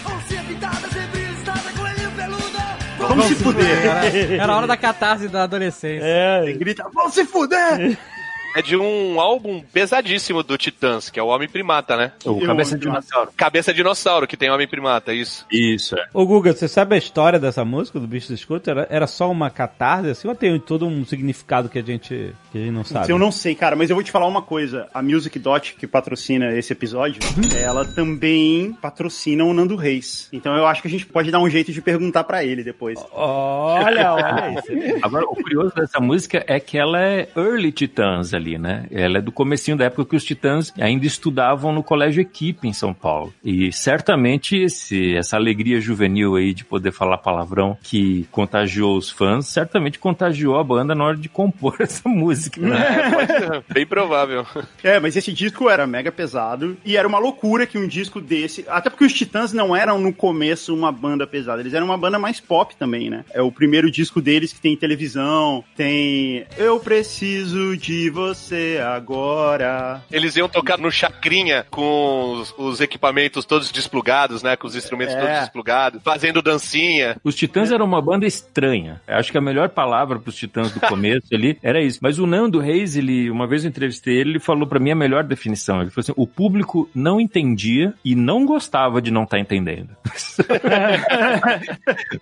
Vamos 2.98 3.26
se 3.26 3.34
fuder. 3.34 3.86
Era, 3.86 4.16
era 4.42 4.52
a 4.52 4.56
hora 4.56 4.66
da 4.66 4.76
catarse 4.76 5.28
da 5.28 5.42
adolescência. 5.44 6.04
É, 6.04 6.52
Grita, 6.52 6.86
vamos 6.92 7.14
se 7.14 7.24
fuder! 7.24 7.98
É 8.54 8.62
de 8.62 8.76
um 8.76 9.18
álbum 9.20 9.60
pesadíssimo 9.72 10.42
do 10.42 10.56
Titãs, 10.56 11.10
que 11.10 11.18
é 11.18 11.22
o 11.22 11.26
Homem 11.26 11.48
Primata, 11.48 11.96
né? 11.96 12.12
O 12.24 12.40
Eu- 12.40 12.46
Cabeça 12.46 12.76
de 12.78 12.82
Dinossauro. 12.86 13.30
Cabeça 13.36 13.72
de 13.72 13.76
Dinossauro, 13.78 14.26
que 14.28 14.36
tem 14.36 14.50
Homem 14.50 14.68
Primata, 14.68 15.12
isso. 15.12 15.44
Isso, 15.50 15.96
é. 15.98 16.06
Ô 16.14 16.24
Guga, 16.24 16.52
você 16.52 16.68
sabe 16.68 16.94
a 16.94 16.98
história 16.98 17.38
dessa 17.38 17.64
música 17.64 17.98
do 17.98 18.06
Bicho 18.06 18.28
do 18.28 18.34
Escuto? 18.34 18.70
Era, 18.70 18.86
era 18.88 19.06
só 19.08 19.28
uma 19.30 19.50
catarse 19.50 20.10
assim 20.10 20.28
ou 20.28 20.34
tem 20.36 20.58
todo 20.60 20.86
um 20.86 21.04
significado 21.04 21.68
que 21.68 21.78
a 21.78 21.82
gente, 21.82 22.32
que 22.52 22.58
a 22.58 22.60
gente 22.60 22.70
não 22.70 22.84
sabe? 22.84 23.10
Eu 23.10 23.18
não 23.18 23.32
sei, 23.32 23.54
cara, 23.56 23.74
mas 23.74 23.90
eu 23.90 23.96
vou 23.96 24.04
te 24.04 24.12
falar 24.12 24.26
uma 24.26 24.42
coisa. 24.42 24.88
A 24.94 25.02
Music 25.02 25.36
Dot, 25.38 25.74
que 25.74 25.86
patrocina 25.86 26.52
esse 26.56 26.72
episódio, 26.72 27.18
ela 27.60 27.84
também 27.84 28.72
patrocina 28.80 29.44
o 29.44 29.52
Nando 29.52 29.74
Reis. 29.74 30.28
Então 30.32 30.54
eu 30.56 30.66
acho 30.66 30.80
que 30.80 30.86
a 30.88 30.90
gente 30.90 31.06
pode 31.06 31.30
dar 31.30 31.40
um 31.40 31.50
jeito 31.50 31.72
de 31.72 31.82
perguntar 31.82 32.22
pra 32.22 32.44
ele 32.44 32.62
depois. 32.62 32.98
Olha, 33.12 34.12
olha 34.14 34.54
isso. 34.60 34.98
Agora, 35.02 35.24
o 35.24 35.34
curioso 35.34 35.74
dessa 35.74 35.98
música 35.98 36.44
é 36.46 36.60
que 36.60 36.78
ela 36.78 37.00
é 37.02 37.28
early 37.36 37.72
Titãs 37.72 38.32
ali. 38.32 38.43
Ali, 38.44 38.58
né? 38.58 38.86
Ela 38.90 39.18
é 39.18 39.20
do 39.22 39.32
comecinho 39.32 39.76
da 39.76 39.86
época 39.86 40.04
que 40.04 40.16
os 40.16 40.24
Titãs 40.24 40.72
ainda 40.78 41.06
estudavam 41.06 41.72
no 41.72 41.82
Colégio 41.82 42.20
Equipe 42.20 42.68
em 42.68 42.72
São 42.72 42.92
Paulo. 42.92 43.32
E 43.42 43.72
certamente 43.72 44.56
esse, 44.56 45.14
essa 45.16 45.36
alegria 45.36 45.80
juvenil 45.80 46.36
aí 46.36 46.52
de 46.52 46.64
poder 46.64 46.92
falar 46.92 47.18
palavrão 47.18 47.76
que 47.82 48.26
contagiou 48.30 48.96
os 48.96 49.10
fãs, 49.10 49.46
certamente 49.46 49.98
contagiou 49.98 50.58
a 50.58 50.64
banda 50.64 50.94
na 50.94 51.04
hora 51.04 51.16
de 51.16 51.28
compor 51.28 51.76
essa 51.80 52.08
música. 52.08 52.60
Né? 52.60 52.76
É, 52.76 53.10
pode 53.10 53.32
ser. 53.32 53.64
Bem 53.72 53.86
provável. 53.86 54.46
É, 54.82 55.00
mas 55.00 55.16
esse 55.16 55.32
disco 55.32 55.70
era 55.70 55.86
mega 55.86 56.12
pesado 56.12 56.76
e 56.84 56.96
era 56.96 57.08
uma 57.08 57.18
loucura 57.18 57.66
que 57.66 57.78
um 57.78 57.88
disco 57.88 58.20
desse. 58.20 58.64
Até 58.68 58.90
porque 58.90 59.04
os 59.04 59.12
Titãs 59.12 59.52
não 59.52 59.74
eram 59.74 59.98
no 59.98 60.12
começo 60.12 60.74
uma 60.74 60.92
banda 60.92 61.26
pesada, 61.26 61.60
eles 61.60 61.72
eram 61.72 61.86
uma 61.86 61.96
banda 61.96 62.18
mais 62.18 62.40
pop 62.40 62.76
também, 62.76 63.08
né? 63.08 63.24
É 63.32 63.40
o 63.40 63.50
primeiro 63.50 63.90
disco 63.90 64.20
deles 64.20 64.52
que 64.52 64.60
tem 64.60 64.76
televisão, 64.76 65.64
tem 65.76 66.44
Eu 66.58 66.78
Preciso 66.78 67.76
de 67.76 68.10
Você 68.10 68.33
Agora. 68.82 70.02
Eles 70.10 70.36
iam 70.36 70.48
tocar 70.48 70.78
no 70.78 70.90
Chacrinha 70.90 71.66
com 71.70 72.32
os, 72.40 72.54
os 72.56 72.80
equipamentos 72.80 73.44
todos 73.44 73.70
desplugados, 73.70 74.42
né? 74.42 74.56
Com 74.56 74.66
os 74.66 74.76
instrumentos 74.76 75.14
É. 75.14 75.20
todos 75.20 75.38
desplugados, 75.40 76.02
fazendo 76.02 76.42
dancinha. 76.42 77.16
Os 77.22 77.34
Titãs 77.34 77.70
eram 77.70 77.84
uma 77.84 78.00
banda 78.02 78.26
estranha. 78.26 79.00
Eu 79.06 79.16
acho 79.16 79.30
que 79.30 79.38
a 79.38 79.40
melhor 79.40 79.68
palavra 79.68 80.18
pros 80.18 80.36
Titãs 80.36 80.72
do 80.72 80.80
começo 80.80 81.26
ali 81.32 81.58
era 81.62 81.80
isso. 81.82 81.98
Mas 82.02 82.18
o 82.18 82.26
Nando 82.26 82.58
Reis, 82.58 82.96
ele, 82.96 83.30
uma 83.30 83.46
vez 83.46 83.64
eu 83.64 83.70
entrevistei 83.70 84.16
ele, 84.16 84.30
ele 84.30 84.40
falou 84.40 84.66
pra 84.66 84.80
mim 84.80 84.90
a 84.90 84.94
melhor 84.96 85.24
definição. 85.24 85.80
Ele 85.80 85.90
falou 85.90 86.02
assim: 86.02 86.12
o 86.16 86.26
público 86.26 86.88
não 86.94 87.20
entendia 87.20 87.94
e 88.04 88.14
não 88.14 88.44
gostava 88.44 89.00
de 89.00 89.10
não 89.10 89.24
estar 89.24 89.38
entendendo. 89.38 89.90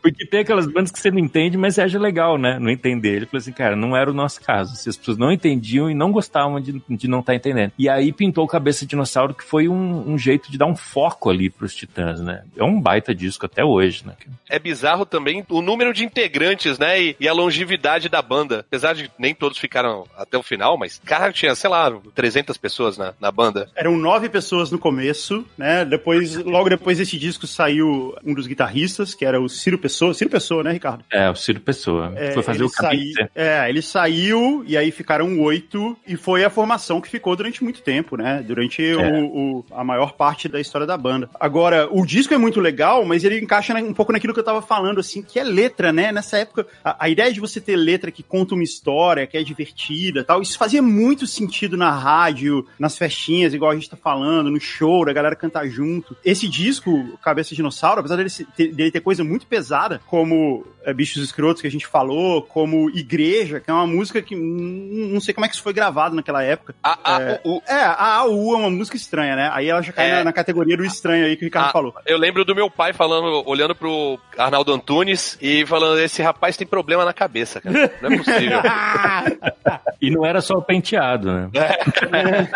Porque 0.02 0.26
tem 0.26 0.40
aquelas 0.40 0.66
bandas 0.66 0.90
que 0.90 0.98
você 0.98 1.10
não 1.10 1.18
entende, 1.18 1.56
mas 1.56 1.74
você 1.74 1.82
acha 1.82 1.98
legal, 1.98 2.38
né? 2.38 2.58
Não 2.58 2.70
entender. 2.70 3.16
Ele 3.16 3.26
falou 3.26 3.38
assim, 3.40 3.52
cara, 3.52 3.76
não 3.76 3.96
era 3.96 4.10
o 4.10 4.14
nosso 4.14 4.40
caso. 4.40 4.74
Se 4.76 4.88
as 4.88 4.96
pessoas 4.96 5.18
não 5.18 5.32
entendiam 5.32 5.90
e 5.90 5.94
não 5.94 6.01
gostavam 6.10 6.60
de, 6.60 6.82
de 6.88 7.06
não 7.06 7.20
estar 7.20 7.34
entendendo. 7.34 7.72
E 7.78 7.88
aí 7.88 8.12
pintou 8.12 8.44
o 8.44 8.48
Cabeça 8.48 8.80
de 8.84 8.90
Dinossauro, 8.90 9.34
que 9.34 9.44
foi 9.44 9.68
um, 9.68 10.10
um 10.12 10.18
jeito 10.18 10.50
de 10.50 10.58
dar 10.58 10.66
um 10.66 10.74
foco 10.74 11.30
ali 11.30 11.50
pros 11.50 11.74
Titãs, 11.74 12.20
né? 12.20 12.42
É 12.56 12.64
um 12.64 12.80
baita 12.80 13.14
disco 13.14 13.46
até 13.46 13.64
hoje, 13.64 14.04
né? 14.06 14.14
É 14.48 14.58
bizarro 14.58 15.04
também 15.06 15.44
o 15.48 15.60
número 15.62 15.92
de 15.92 16.04
integrantes, 16.04 16.78
né? 16.78 17.00
E, 17.00 17.16
e 17.20 17.28
a 17.28 17.32
longevidade 17.32 18.08
da 18.08 18.22
banda. 18.22 18.60
Apesar 18.60 18.94
de 18.94 19.10
nem 19.18 19.34
todos 19.34 19.58
ficaram 19.58 20.06
até 20.16 20.36
o 20.38 20.42
final, 20.42 20.76
mas, 20.78 21.00
cara, 21.04 21.32
tinha, 21.32 21.54
sei 21.54 21.68
lá, 21.70 21.92
300 22.14 22.56
pessoas 22.56 22.96
na, 22.98 23.12
na 23.20 23.30
banda. 23.30 23.68
Eram 23.76 23.96
nove 23.96 24.28
pessoas 24.28 24.70
no 24.70 24.78
começo, 24.78 25.44
né? 25.56 25.84
Depois, 25.84 26.36
logo 26.36 26.68
depois 26.68 26.98
desse 26.98 27.18
disco 27.18 27.46
saiu 27.46 28.14
um 28.24 28.34
dos 28.34 28.46
guitarristas, 28.46 29.14
que 29.14 29.24
era 29.24 29.40
o 29.40 29.48
Ciro 29.48 29.78
Pessoa. 29.78 30.14
Ciro 30.14 30.30
Pessoa, 30.30 30.62
né, 30.62 30.72
Ricardo? 30.72 31.04
É, 31.10 31.28
o 31.30 31.34
Ciro 31.34 31.60
Pessoa. 31.60 32.12
É, 32.16 32.32
foi 32.32 32.42
fazer 32.42 32.58
ele 32.58 32.64
o 32.64 32.68
saí- 32.68 33.12
É, 33.34 33.68
ele 33.68 33.82
saiu 33.82 34.64
e 34.66 34.76
aí 34.76 34.90
ficaram 34.90 35.40
oito 35.40 35.81
e 36.06 36.16
foi 36.16 36.44
a 36.44 36.50
formação 36.50 37.00
que 37.00 37.08
ficou 37.08 37.34
durante 37.36 37.62
muito 37.62 37.82
tempo, 37.82 38.16
né? 38.16 38.42
Durante 38.46 38.82
É. 38.84 38.96
o, 38.96 39.24
o- 39.26 39.64
a 39.70 39.82
maior 39.84 40.12
parte 40.12 40.48
da 40.48 40.60
história 40.60 40.86
da 40.86 40.96
banda. 40.96 41.28
Agora, 41.38 41.88
o 41.90 42.04
disco 42.06 42.34
é 42.34 42.38
muito 42.38 42.60
legal, 42.60 43.04
mas 43.04 43.24
ele 43.24 43.40
encaixa 43.40 43.74
um 43.74 43.94
pouco 43.94 44.12
naquilo 44.12 44.32
que 44.34 44.40
eu 44.40 44.44
tava 44.44 44.60
falando, 44.62 45.00
assim, 45.00 45.22
que 45.22 45.38
é 45.38 45.44
letra, 45.44 45.92
né? 45.92 46.10
Nessa 46.12 46.38
época, 46.38 46.66
a, 46.84 47.04
a 47.04 47.08
ideia 47.08 47.32
de 47.32 47.40
você 47.40 47.60
ter 47.60 47.76
letra 47.76 48.10
que 48.10 48.22
conta 48.22 48.54
uma 48.54 48.64
história, 48.64 49.26
que 49.26 49.36
é 49.36 49.42
divertida 49.42 50.24
tal, 50.24 50.42
isso 50.42 50.58
fazia 50.58 50.82
muito 50.82 51.26
sentido 51.26 51.76
na 51.76 51.90
rádio, 51.90 52.66
nas 52.78 52.96
festinhas, 52.98 53.54
igual 53.54 53.70
a 53.70 53.74
gente 53.74 53.88
tá 53.90 53.96
falando, 53.96 54.50
no 54.50 54.60
show, 54.60 55.04
da 55.04 55.12
galera 55.12 55.34
cantar 55.36 55.66
junto. 55.68 56.16
Esse 56.24 56.48
disco, 56.48 57.18
Cabeça 57.22 57.50
de 57.50 57.56
Dinossauro, 57.56 58.00
apesar 58.00 58.16
dele, 58.16 58.30
ter, 58.56 58.72
dele 58.72 58.90
ter 58.90 59.00
coisa 59.00 59.22
muito 59.24 59.46
pesada, 59.46 60.00
como 60.06 60.64
é, 60.84 60.92
Bichos 60.92 61.22
Escrotos 61.22 61.62
que 61.62 61.68
a 61.68 61.70
gente 61.70 61.86
falou, 61.86 62.42
como 62.42 62.90
Igreja, 62.90 63.60
que 63.60 63.70
é 63.70 63.74
uma 63.74 63.86
música 63.86 64.20
que 64.22 64.34
hum, 64.36 65.10
não 65.12 65.20
sei 65.20 65.32
como 65.34 65.44
é 65.44 65.48
que 65.48 65.54
isso 65.54 65.62
foi 65.62 65.71
gravado 65.72 66.14
naquela 66.16 66.42
época. 66.42 66.74
A, 66.82 66.98
a, 67.16 67.22
É. 67.22 67.40
o, 67.44 67.56
o- 67.58 67.62
É, 67.68 67.74
a 67.82 68.16
AU 68.18 68.54
é 68.54 68.58
uma 68.58 68.70
música 68.70 68.96
estranha, 68.96 69.36
né? 69.36 69.50
Aí 69.52 69.68
ela 69.68 69.82
já 69.82 69.92
cai 69.92 70.10
É. 70.10 70.14
na, 70.16 70.24
na 70.24 70.32
categoria 70.32 70.76
do 70.76 70.84
estranho 70.84 71.26
aí 71.26 71.36
que 71.36 71.44
o 71.44 71.46
Ricardo 71.46 71.68
Ah, 71.68 71.72
falou. 71.72 71.94
Eu 72.06 72.18
lembro 72.18 72.44
do 72.44 72.54
meu 72.54 72.70
pai 72.70 72.92
falando, 72.92 73.42
olhando 73.46 73.74
pro 73.74 74.18
Arnaldo 74.38 74.72
Antunes 74.72 75.36
e 75.40 75.64
falando: 75.66 76.00
esse 76.00 76.22
rapaz 76.22 76.56
tem 76.56 76.66
problema 76.66 77.04
na 77.04 77.12
cabeça, 77.12 77.60
cara. 77.60 77.92
Não 78.00 78.12
é 78.12 78.16
possível. 78.16 78.60
E 80.00 80.10
não 80.10 80.26
era 80.26 80.40
só 80.40 80.54
o 80.54 80.62
penteado, 80.62 81.32
né? 81.32 81.48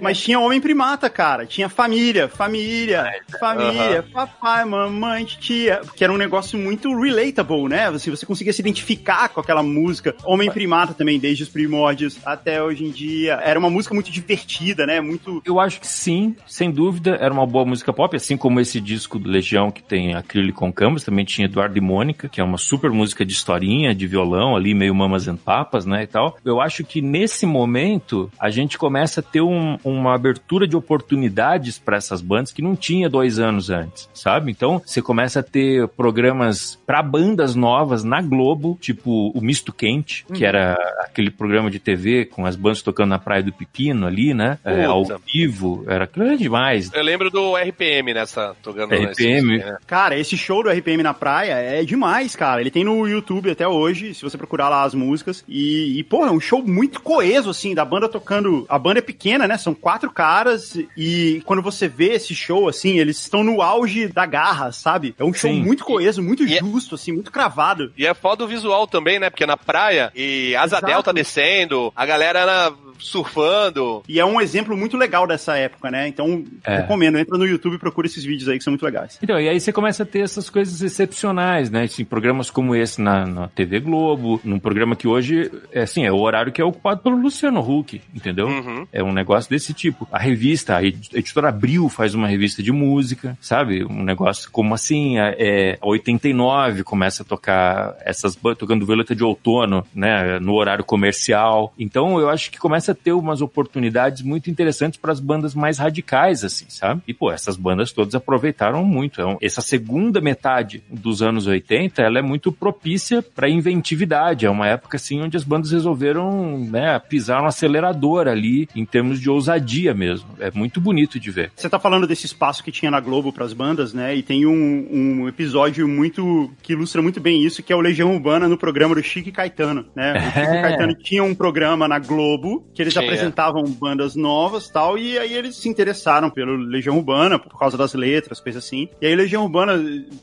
Mas 0.00 0.20
tinha 0.20 0.38
Homem 0.40 0.60
Primata, 0.60 1.08
cara. 1.08 1.46
Tinha 1.46 1.68
família, 1.68 2.28
família, 2.28 3.12
família, 3.38 4.04
papai, 4.12 4.64
mamãe, 4.64 5.24
tia. 5.24 5.80
Que 5.96 6.02
era 6.02 6.12
um 6.12 6.16
negócio 6.16 6.58
muito 6.58 6.94
relatable, 7.00 7.68
né? 7.68 7.88
Você, 7.90 8.10
você 8.10 8.26
conseguia 8.26 8.52
se 8.52 8.60
identificar 8.60 9.28
com 9.28 9.40
aquela 9.40 9.62
música. 9.62 10.14
Homem 10.24 10.50
Primata 10.50 10.92
também, 10.94 11.18
desde 11.20 11.44
os 11.44 11.48
primórdios 11.48 11.93
até 12.24 12.62
hoje 12.62 12.84
em 12.84 12.90
dia. 12.90 13.34
Era 13.42 13.58
uma 13.58 13.70
música 13.70 13.94
muito 13.94 14.10
divertida, 14.10 14.86
né? 14.86 15.00
Muito. 15.00 15.42
Eu 15.44 15.60
acho 15.60 15.80
que 15.80 15.86
sim, 15.86 16.34
sem 16.46 16.70
dúvida, 16.70 17.16
era 17.20 17.32
uma 17.32 17.46
boa 17.46 17.64
música 17.64 17.92
pop, 17.92 18.14
assim 18.16 18.36
como 18.36 18.60
esse 18.60 18.80
disco 18.80 19.18
do 19.18 19.28
Legião 19.30 19.70
que 19.70 19.82
tem 19.82 20.14
Acrílico 20.14 20.60
com 20.60 20.72
Canvas, 20.72 21.04
também 21.04 21.24
tinha 21.24 21.46
Eduardo 21.46 21.76
e 21.76 21.80
Mônica, 21.80 22.28
que 22.28 22.40
é 22.40 22.44
uma 22.44 22.58
super 22.58 22.90
música 22.90 23.24
de 23.24 23.32
historinha, 23.32 23.94
de 23.94 24.06
violão 24.06 24.54
ali, 24.56 24.74
meio 24.74 24.94
mamas 24.94 25.26
and 25.28 25.36
papas, 25.36 25.84
né, 25.84 26.02
e 26.04 26.06
tal. 26.06 26.36
Eu 26.44 26.60
acho 26.60 26.84
que 26.84 27.00
nesse 27.00 27.44
momento 27.46 28.30
a 28.38 28.50
gente 28.50 28.78
começa 28.78 29.20
a 29.20 29.22
ter 29.22 29.40
um- 29.40 29.78
uma 29.84 30.14
abertura 30.14 30.66
de 30.66 30.76
oportunidades 30.76 31.78
para 31.78 31.96
essas 31.96 32.20
bandas 32.20 32.52
que 32.52 32.62
não 32.62 32.74
tinha 32.76 33.08
dois 33.08 33.38
anos 33.38 33.70
antes, 33.70 34.08
sabe? 34.14 34.50
Então 34.50 34.80
você 34.84 35.00
começa 35.02 35.40
a 35.40 35.42
ter 35.42 35.86
programas 35.88 36.78
para 36.86 37.02
bandas 37.02 37.54
novas 37.54 38.04
na 38.04 38.20
Globo, 38.20 38.78
tipo 38.80 39.30
o 39.34 39.40
Misto 39.40 39.72
Quente, 39.72 40.24
que 40.32 40.44
era 40.44 40.74
aquele 41.00 41.30
programa 41.30 41.70
de 41.70 41.78
TV 41.84 42.24
com 42.24 42.46
as 42.46 42.56
bandas 42.56 42.82
tocando 42.82 43.10
na 43.10 43.18
Praia 43.18 43.42
do 43.42 43.52
Pepino 43.52 44.06
ali, 44.06 44.32
né? 44.34 44.58
É, 44.64 44.84
ao 44.84 45.04
vivo, 45.32 45.84
era 45.86 46.06
grande 46.06 46.42
demais. 46.44 46.90
Eu 46.92 47.02
lembro 47.02 47.30
do 47.30 47.56
RPM 47.56 48.12
nessa, 48.14 48.54
tocando 48.62 48.94
RPM. 48.94 49.56
nesse- 49.58 49.64
né? 49.70 49.76
Cara, 49.86 50.18
esse 50.18 50.36
show 50.36 50.62
do 50.62 50.70
RPM 50.70 51.02
na 51.02 51.14
praia 51.14 51.54
é 51.54 51.84
demais, 51.84 52.34
cara. 52.34 52.60
Ele 52.60 52.70
tem 52.70 52.84
no 52.84 53.06
YouTube 53.06 53.50
até 53.50 53.66
hoje, 53.68 54.14
se 54.14 54.22
você 54.22 54.36
procurar 54.38 54.68
lá 54.68 54.82
as 54.84 54.94
músicas. 54.94 55.44
E, 55.48 55.98
e 55.98 56.02
pô, 56.04 56.24
é 56.24 56.30
um 56.30 56.40
show 56.40 56.62
muito 56.62 57.00
coeso, 57.02 57.50
assim, 57.50 57.74
da 57.74 57.84
banda 57.84 58.08
tocando. 58.08 58.64
A 58.68 58.78
banda 58.78 58.98
é 58.98 59.02
pequena, 59.02 59.46
né? 59.46 59.56
São 59.58 59.74
quatro 59.74 60.10
caras. 60.10 60.76
E 60.96 61.42
quando 61.44 61.62
você 61.62 61.86
vê 61.88 62.12
esse 62.14 62.34
show, 62.34 62.68
assim, 62.68 62.98
eles 62.98 63.18
estão 63.20 63.44
no 63.44 63.60
auge 63.60 64.08
da 64.08 64.24
garra, 64.26 64.72
sabe? 64.72 65.14
É 65.18 65.24
um 65.24 65.32
show 65.32 65.50
Sim. 65.50 65.62
muito 65.62 65.84
coeso, 65.84 66.22
muito 66.22 66.44
E 66.46 66.54
é- 66.56 66.60
justo, 66.60 66.94
assim, 66.94 67.12
muito 67.12 67.30
cravado. 67.30 67.92
E 67.96 68.06
é 68.06 68.14
foda 68.14 68.44
o 68.44 68.48
visual 68.48 68.86
também, 68.86 69.18
né? 69.18 69.30
Porque 69.30 69.46
na 69.46 69.56
praia 69.56 70.10
e 70.14 70.54
asa 70.56 70.76
Exato. 70.76 70.86
delta 70.86 71.12
descendo, 71.12 71.73
a 71.94 72.04
galera 72.06 72.40
na- 72.46 72.72
surfando. 72.98 74.02
E 74.08 74.18
é 74.20 74.24
um 74.24 74.40
exemplo 74.40 74.76
muito 74.76 74.96
legal 74.96 75.26
dessa 75.26 75.56
época, 75.56 75.90
né? 75.90 76.08
Então, 76.08 76.44
É. 76.64 76.76
recomendo. 76.78 77.18
Entra 77.18 77.36
no 77.38 77.46
YouTube 77.46 77.74
e 77.74 77.78
procura 77.78 78.06
esses 78.06 78.24
vídeos 78.24 78.48
aí 78.48 78.58
que 78.58 78.64
são 78.64 78.70
muito 78.72 78.84
legais. 78.84 79.18
Então, 79.22 79.38
e 79.40 79.48
aí 79.48 79.60
você 79.60 79.72
começa 79.72 80.02
a 80.02 80.06
ter 80.06 80.20
essas 80.20 80.48
coisas 80.50 80.80
excepcionais, 80.82 81.70
né? 81.70 81.84
Assim, 81.84 82.04
programas 82.04 82.50
como 82.50 82.74
esse 82.74 83.00
na, 83.00 83.26
na 83.26 83.48
TV 83.48 83.80
Globo, 83.80 84.40
num 84.44 84.58
programa 84.58 84.96
que 84.96 85.06
hoje, 85.08 85.50
é 85.72 85.82
assim, 85.82 86.04
é 86.04 86.12
o 86.12 86.18
horário 86.18 86.52
que 86.52 86.60
é 86.60 86.64
ocupado 86.64 87.00
pelo 87.02 87.16
Luciano 87.16 87.60
Huck, 87.60 88.00
entendeu? 88.14 88.46
Uhum. 88.48 88.86
É 88.92 89.02
um 89.02 89.12
negócio 89.12 89.50
desse 89.50 89.72
tipo. 89.72 90.06
A 90.10 90.18
revista, 90.18 90.76
a 90.76 90.82
ed- 90.84 91.10
a 91.14 91.18
editora 91.18 91.48
Abril 91.48 91.88
faz 91.88 92.14
uma 92.14 92.26
revista 92.26 92.62
de 92.62 92.72
música, 92.72 93.36
sabe? 93.40 93.84
Um 93.84 94.02
negócio 94.02 94.50
como 94.50 94.74
assim, 94.74 95.18
a- 95.18 95.34
é, 95.38 95.78
a 95.80 95.86
89 95.86 96.82
começa 96.82 97.22
a 97.22 97.26
tocar 97.26 97.96
essas 98.04 98.34
bandas, 98.36 98.58
tocando 98.58 98.86
Violeta 98.86 99.14
de 99.14 99.22
Outono, 99.24 99.86
né? 99.94 100.38
No 100.40 100.54
horário 100.54 100.84
comercial. 100.84 101.72
Então, 101.78 102.18
eu 102.18 102.28
acho 102.28 102.50
que 102.50 102.58
começa 102.58 102.83
a 102.90 102.94
ter 102.94 103.12
umas 103.12 103.40
oportunidades 103.40 104.22
muito 104.22 104.50
interessantes 104.50 104.98
para 104.98 105.12
as 105.12 105.20
bandas 105.20 105.54
mais 105.54 105.78
radicais, 105.78 106.44
assim, 106.44 106.66
sabe? 106.68 107.02
E, 107.06 107.14
pô, 107.14 107.30
essas 107.30 107.56
bandas 107.56 107.92
todas 107.92 108.14
aproveitaram 108.14 108.84
muito. 108.84 109.20
Então, 109.20 109.38
essa 109.40 109.60
segunda 109.60 110.20
metade 110.20 110.82
dos 110.90 111.22
anos 111.22 111.46
80, 111.46 112.02
ela 112.02 112.18
é 112.18 112.22
muito 112.22 112.50
propícia 112.52 113.22
para 113.22 113.48
inventividade. 113.48 114.46
É 114.46 114.50
uma 114.50 114.66
época, 114.66 114.96
assim, 114.96 115.20
onde 115.20 115.36
as 115.36 115.44
bandas 115.44 115.72
resolveram, 115.72 116.58
né, 116.58 116.98
pisar 116.98 117.40
no 117.40 117.48
acelerador 117.48 118.28
ali, 118.28 118.68
em 118.74 118.84
termos 118.84 119.20
de 119.20 119.30
ousadia 119.30 119.94
mesmo. 119.94 120.28
É 120.38 120.50
muito 120.50 120.80
bonito 120.80 121.18
de 121.18 121.30
ver. 121.30 121.52
Você 121.54 121.68
tá 121.68 121.78
falando 121.78 122.06
desse 122.06 122.26
espaço 122.26 122.62
que 122.62 122.72
tinha 122.72 122.90
na 122.90 123.00
Globo 123.00 123.32
pras 123.32 123.52
bandas, 123.52 123.92
né? 123.92 124.14
E 124.14 124.22
tem 124.22 124.46
um, 124.46 124.88
um 124.90 125.28
episódio 125.28 125.86
muito 125.88 126.50
que 126.62 126.72
ilustra 126.72 127.02
muito 127.02 127.20
bem 127.20 127.44
isso, 127.44 127.62
que 127.62 127.72
é 127.72 127.76
o 127.76 127.80
Legião 127.80 128.12
Urbana 128.12 128.48
no 128.48 128.58
programa 128.58 128.94
do 128.94 129.02
Chico 129.02 129.28
e 129.28 129.32
Caetano, 129.32 129.86
né? 129.94 130.14
O 130.14 130.20
Chico 130.20 130.52
e 130.52 130.54
É. 130.54 130.62
Caetano 130.62 130.94
tinha 130.94 131.22
um 131.22 131.34
programa 131.34 131.88
na 131.88 131.98
Globo 131.98 132.64
que 132.74 132.82
eles 132.82 132.92
Tinha. 132.92 133.04
apresentavam 133.04 133.62
bandas 133.64 134.14
novas 134.16 134.68
tal, 134.68 134.98
e 134.98 135.18
aí 135.18 135.32
eles 135.34 135.56
se 135.56 135.68
interessaram 135.68 136.28
pelo 136.30 136.56
Legião 136.56 136.96
Urbana, 136.96 137.38
por 137.38 137.58
causa 137.58 137.76
das 137.78 137.94
letras, 137.94 138.40
coisas 138.40 138.64
assim. 138.64 138.88
E 139.00 139.06
aí 139.06 139.14
Legião 139.14 139.44
Urbana 139.44 139.74